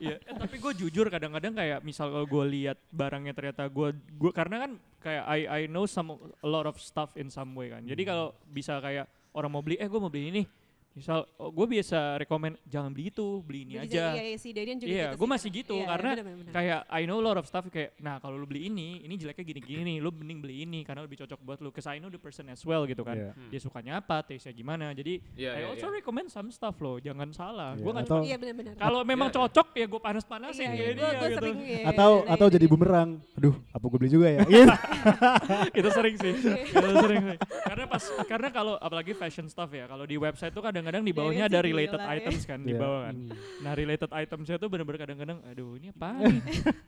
Iya, 0.01 0.17
eh, 0.17 0.33
tapi 0.33 0.57
gue 0.57 0.73
jujur 0.73 1.13
kadang-kadang 1.13 1.53
kayak 1.53 1.85
misal 1.85 2.09
kalau 2.09 2.25
gue 2.25 2.45
lihat 2.49 2.81
barangnya 2.89 3.37
ternyata 3.37 3.69
gue 3.69 3.93
gue 3.93 4.33
karena 4.33 4.57
kan 4.67 4.71
kayak 5.05 5.25
I 5.29 5.41
I 5.45 5.61
know 5.69 5.85
some 5.85 6.17
a 6.41 6.49
lot 6.49 6.65
of 6.65 6.81
stuff 6.81 7.13
in 7.21 7.29
some 7.29 7.53
way 7.53 7.69
kan. 7.69 7.85
Jadi 7.85 8.09
kalau 8.09 8.33
bisa 8.49 8.81
kayak 8.81 9.05
orang 9.37 9.53
mau 9.53 9.61
beli, 9.61 9.77
eh 9.77 9.85
gue 9.85 10.01
mau 10.01 10.09
beli 10.09 10.33
ini, 10.33 10.43
Misal 10.91 11.23
gue 11.31 11.67
biasa 11.71 12.19
rekomend 12.19 12.59
jangan 12.67 12.91
beli 12.91 13.09
itu, 13.09 13.39
beli 13.41 13.63
ini 13.63 13.75
Beli 13.79 13.87
aja. 13.87 14.05
Iya, 14.11 14.25
iya, 14.27 14.37
si 14.37 14.51
Darian 14.51 14.75
juga 14.75 14.91
Iya, 14.91 15.07
gitu 15.07 15.17
gue 15.17 15.27
sih. 15.27 15.33
masih 15.33 15.49
gitu 15.55 15.77
Iya, 15.79 15.87
karena 15.87 16.11
bener, 16.11 16.25
bener, 16.27 16.39
bener. 16.43 16.53
kayak 16.53 16.81
I 16.91 17.03
know 17.05 17.19
a 17.19 17.25
lot 17.25 17.39
of 17.39 17.47
stuff 17.47 17.65
kayak 17.67 17.91
nah 17.97 18.19
kalau 18.19 18.35
lu 18.35 18.45
beli 18.45 18.67
ini, 18.67 19.01
ini 19.01 19.15
jeleknya 19.15 19.45
gini-gini, 19.47 19.95
lu 19.97 20.11
mending 20.11 20.39
beli 20.39 20.57
ini 20.63 20.83
karena 20.83 21.01
lebih 21.01 21.23
cocok 21.23 21.39
buat 21.41 21.59
lu. 21.59 21.71
Cause 21.71 21.87
I 21.87 21.97
know 21.97 22.11
the 22.11 22.19
person 22.19 22.49
as 22.49 22.59
well 22.63 22.85
gitu 22.85 23.01
kan. 23.01 23.15
Yeah. 23.15 23.33
Hmm. 23.33 23.49
Dia 23.49 23.61
sukanya 23.61 23.93
apa, 23.99 24.23
taste-nya 24.23 24.51
gimana. 24.51 24.91
Jadi 24.91 25.23
Iya, 25.39 25.51
I 25.55 25.61
iya, 25.63 25.67
also 25.71 25.87
iya. 25.87 25.95
recommend 25.97 26.29
some 26.29 26.51
stuff 26.51 26.75
loh, 26.77 26.99
jangan 26.99 27.31
salah. 27.31 27.79
Iya, 27.79 27.83
Gue 27.87 27.93
nggak 27.95 28.07
cuma 28.07 28.23
Iya 28.27 28.37
benar-benar. 28.37 28.75
kalau 28.77 29.01
memang 29.03 29.29
iya. 29.31 29.37
cocok 29.39 29.69
ya 29.73 29.87
gue 29.87 30.01
panas-panasin 30.03 30.59
Iya, 30.61 30.71
kayak 30.71 30.83
iya, 30.83 30.91
dia 30.91 30.99
gue 30.99 31.09
gitu. 31.31 31.39
sering 31.39 31.57
iya, 31.63 31.79
atau 31.87 32.11
atau 32.27 32.47
jadi 32.51 32.67
bumerang. 32.67 33.11
Aduh, 33.39 33.55
apa 33.71 33.85
gue 33.87 33.99
beli 33.99 34.11
juga 34.11 34.27
ya? 34.27 34.43
Itu 35.79 35.89
sering 35.91 36.17
sih. 36.17 36.33
itu 36.61 36.89
sering 36.99 37.23
sih. 37.25 37.39
Karena 37.65 37.85
pas 37.87 38.03
karena 38.27 38.49
kalau 38.51 38.75
apalagi 38.77 39.13
fashion 39.15 39.47
stuff 39.47 39.71
ya, 39.71 39.87
kalau 39.87 40.05
di 40.05 40.17
website 40.17 40.51
tuh 40.51 40.63
kadang-kadang 40.81 41.05
di 41.05 41.13
bawahnya 41.13 41.45
Darian 41.45 41.53
ada 41.53 41.61
related 41.63 41.93
gila 41.95 42.09
ya. 42.09 42.17
items 42.17 42.43
kan 42.43 42.61
di 42.61 42.73
Iya. 42.73 42.81
bawah 42.81 43.01
kan. 43.05 43.17
Hmm. 43.21 43.37
Nah 43.61 43.73
related 43.75 44.11
itemsnya 44.11 44.57
tuh 44.57 44.69
bener-bener 44.69 44.99
kadang-kadang, 44.99 45.39
aduh 45.45 45.71
ini 45.77 45.87
apa 45.91 46.09
nih? 46.25 46.41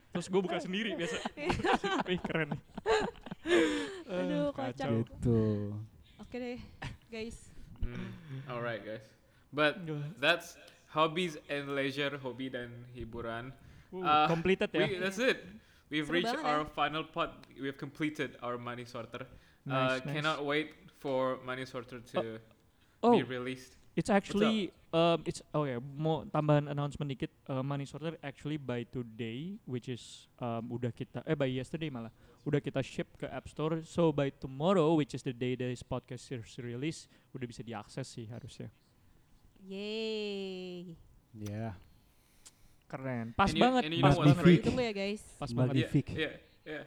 Terus 0.09 0.27
gue 0.27 0.41
buka 0.41 0.59
sendiri 0.59 0.91
biasa. 0.95 1.17
Wih 2.05 2.21
keren. 2.21 2.49
nih. 2.51 2.61
Aduh, 4.13 4.49
Eh, 4.49 4.51
kocak. 4.51 4.73
kacau. 4.73 4.93
Gitu. 5.03 5.41
Oke 6.17 6.37
deh, 6.37 6.59
guys. 7.09 7.37
Mm. 7.81 8.09
Alright 8.47 8.81
guys. 8.81 9.05
But 9.53 9.85
that's 10.17 10.57
hobbies 10.89 11.37
and 11.47 11.75
leisure, 11.75 12.17
hobi 12.17 12.49
dan 12.49 12.73
hiburan. 12.91 13.53
Uh, 13.93 14.01
Uh, 14.01 14.27
completed 14.27 14.73
ya. 14.73 14.81
We, 14.81 14.97
that's 14.97 15.21
it. 15.21 15.45
We've 15.89 16.09
Seru 16.09 16.25
reached 16.25 16.41
our 16.41 16.65
ya. 16.65 16.73
final 16.73 17.05
part. 17.05 17.37
We've 17.53 17.77
completed 17.77 18.41
our 18.41 18.57
money 18.57 18.89
sorter. 18.89 19.29
Nice, 19.63 19.69
uh, 19.69 20.01
nice. 20.01 20.15
Cannot 20.17 20.41
wait 20.43 20.73
for 20.97 21.37
money 21.45 21.69
sorter 21.69 22.01
to 22.17 22.41
Oh, 23.03 23.13
be 23.13 23.21
released. 23.23 23.77
It's 23.95 24.09
actually 24.09 24.73
um, 24.93 25.21
it's 25.25 25.41
oh 25.53 25.65
ya 25.65 25.77
mau 25.81 26.25
tambahan 26.29 26.69
announcement 26.69 27.09
dikit. 27.13 27.31
Uh, 27.49 27.61
Money 27.61 27.85
Sorter 27.85 28.17
actually 28.25 28.57
by 28.57 28.85
today, 28.89 29.57
which 29.65 29.89
is 29.89 30.29
um, 30.39 30.69
udah 30.73 30.93
kita 30.93 31.21
eh 31.25 31.37
by 31.37 31.49
yesterday 31.49 31.93
malah 31.93 32.13
udah 32.43 32.59
kita 32.59 32.81
ship 32.81 33.09
ke 33.21 33.29
App 33.29 33.47
Store. 33.49 33.81
So 33.85 34.11
by 34.13 34.33
tomorrow, 34.33 34.95
which 34.97 35.13
is 35.13 35.23
the 35.23 35.33
day 35.37 35.55
this 35.55 35.85
podcast 35.85 36.29
is 36.33 36.45
release, 36.61 37.07
udah 37.37 37.47
bisa 37.47 37.61
diakses 37.63 38.07
sih 38.09 38.27
harusnya. 38.29 38.73
Yeay. 39.63 40.97
Yeah. 41.39 41.73
Keren. 42.89 43.33
Pas 43.39 43.49
And 43.49 43.57
you- 43.57 43.63
banget. 43.65 43.83
and 43.89 43.95
you 43.95 44.03
pas 44.05 44.17
banget. 44.19 44.37
great? 44.43 44.61
Tunggu 44.65 44.83
ya 44.85 44.93
guys. 44.93 45.23
Pas 45.39 45.49
Magnifique. 45.55 46.13
banget. 46.13 46.21
Yeah, 46.21 46.35
yeah, 46.67 46.73
yeah. 46.83 46.85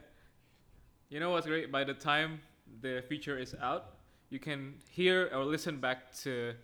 You 1.10 1.18
know 1.18 1.30
what's 1.34 1.46
great? 1.46 1.70
By 1.72 1.82
the 1.82 1.94
time 1.94 2.42
the 2.82 3.02
feature 3.08 3.38
is 3.38 3.54
out, 3.58 3.98
you 4.30 4.38
can 4.38 4.78
hear 4.90 5.30
or 5.34 5.42
listen 5.46 5.78
back 5.82 6.10
to 6.26 6.54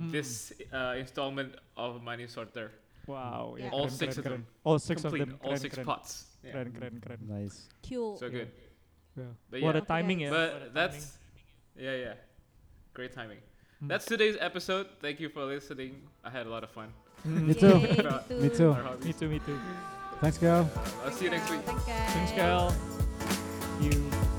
Hmm. 0.00 0.10
this 0.10 0.52
uh, 0.72 0.94
installment 0.96 1.56
of 1.76 2.00
Money 2.02 2.26
Sorter. 2.26 2.72
Wow. 3.06 3.56
Yeah. 3.58 3.68
All 3.70 3.84
keren, 3.86 3.90
six 3.90 4.14
keren, 4.14 4.18
of 4.18 4.24
keren. 4.24 4.40
them. 4.40 4.46
All 4.64 4.78
six 4.78 5.02
Complete, 5.02 5.22
of 5.22 5.28
them. 5.28 5.38
all 5.44 5.56
six 5.56 5.74
keren. 5.74 5.84
pots. 5.86 6.24
Yeah. 6.44 6.52
Keren, 6.52 6.72
keren, 6.72 6.96
keren. 7.04 7.20
Nice. 7.28 7.68
Cool. 7.86 8.16
So 8.16 8.26
Yeah. 8.26 8.32
good. 8.32 8.50
Yeah. 9.18 9.24
But 9.50 9.60
What 9.62 9.76
a 9.76 9.80
timing 9.84 10.24
Okay, 10.24 10.24
ya. 10.24 10.30
guys. 10.32 10.52
What 10.52 10.62
a 10.62 10.64
But 10.64 10.74
that's 10.74 11.18
yeah, 11.76 11.96
yeah. 11.96 12.14
Great 12.94 13.12
timing. 13.12 13.38
Hmm. 13.80 13.88
That's 13.88 14.06
today's 14.06 14.36
episode. 14.40 14.86
Thank 15.04 15.20
you 15.20 15.28
for 15.28 15.44
listening. 15.44 16.00
I 16.24 16.30
had 16.30 16.46
a 16.46 16.50
lot 16.50 16.64
of 16.64 16.70
fun. 16.70 16.88
timing. 17.24 17.46
Me 17.48 17.54
too. 17.54 17.76
Yay, 17.76 17.98
About 18.00 18.24
gitu. 18.28 18.40
Me 18.40 18.48
too. 18.48 18.72
Me 19.04 19.12
too, 19.12 19.28
me 19.28 19.38
too. 19.44 19.58
Thanks, 20.24 20.38
girl. 20.38 20.64
I'll 21.04 21.12
see 21.12 21.24
you 21.28 21.32
next 21.36 21.50
week. 21.50 21.60
Thanks 21.68 21.84
guys. 21.84 22.12
Thanks, 22.16 22.32
Cal. 22.32 22.72
You. 23.80 24.29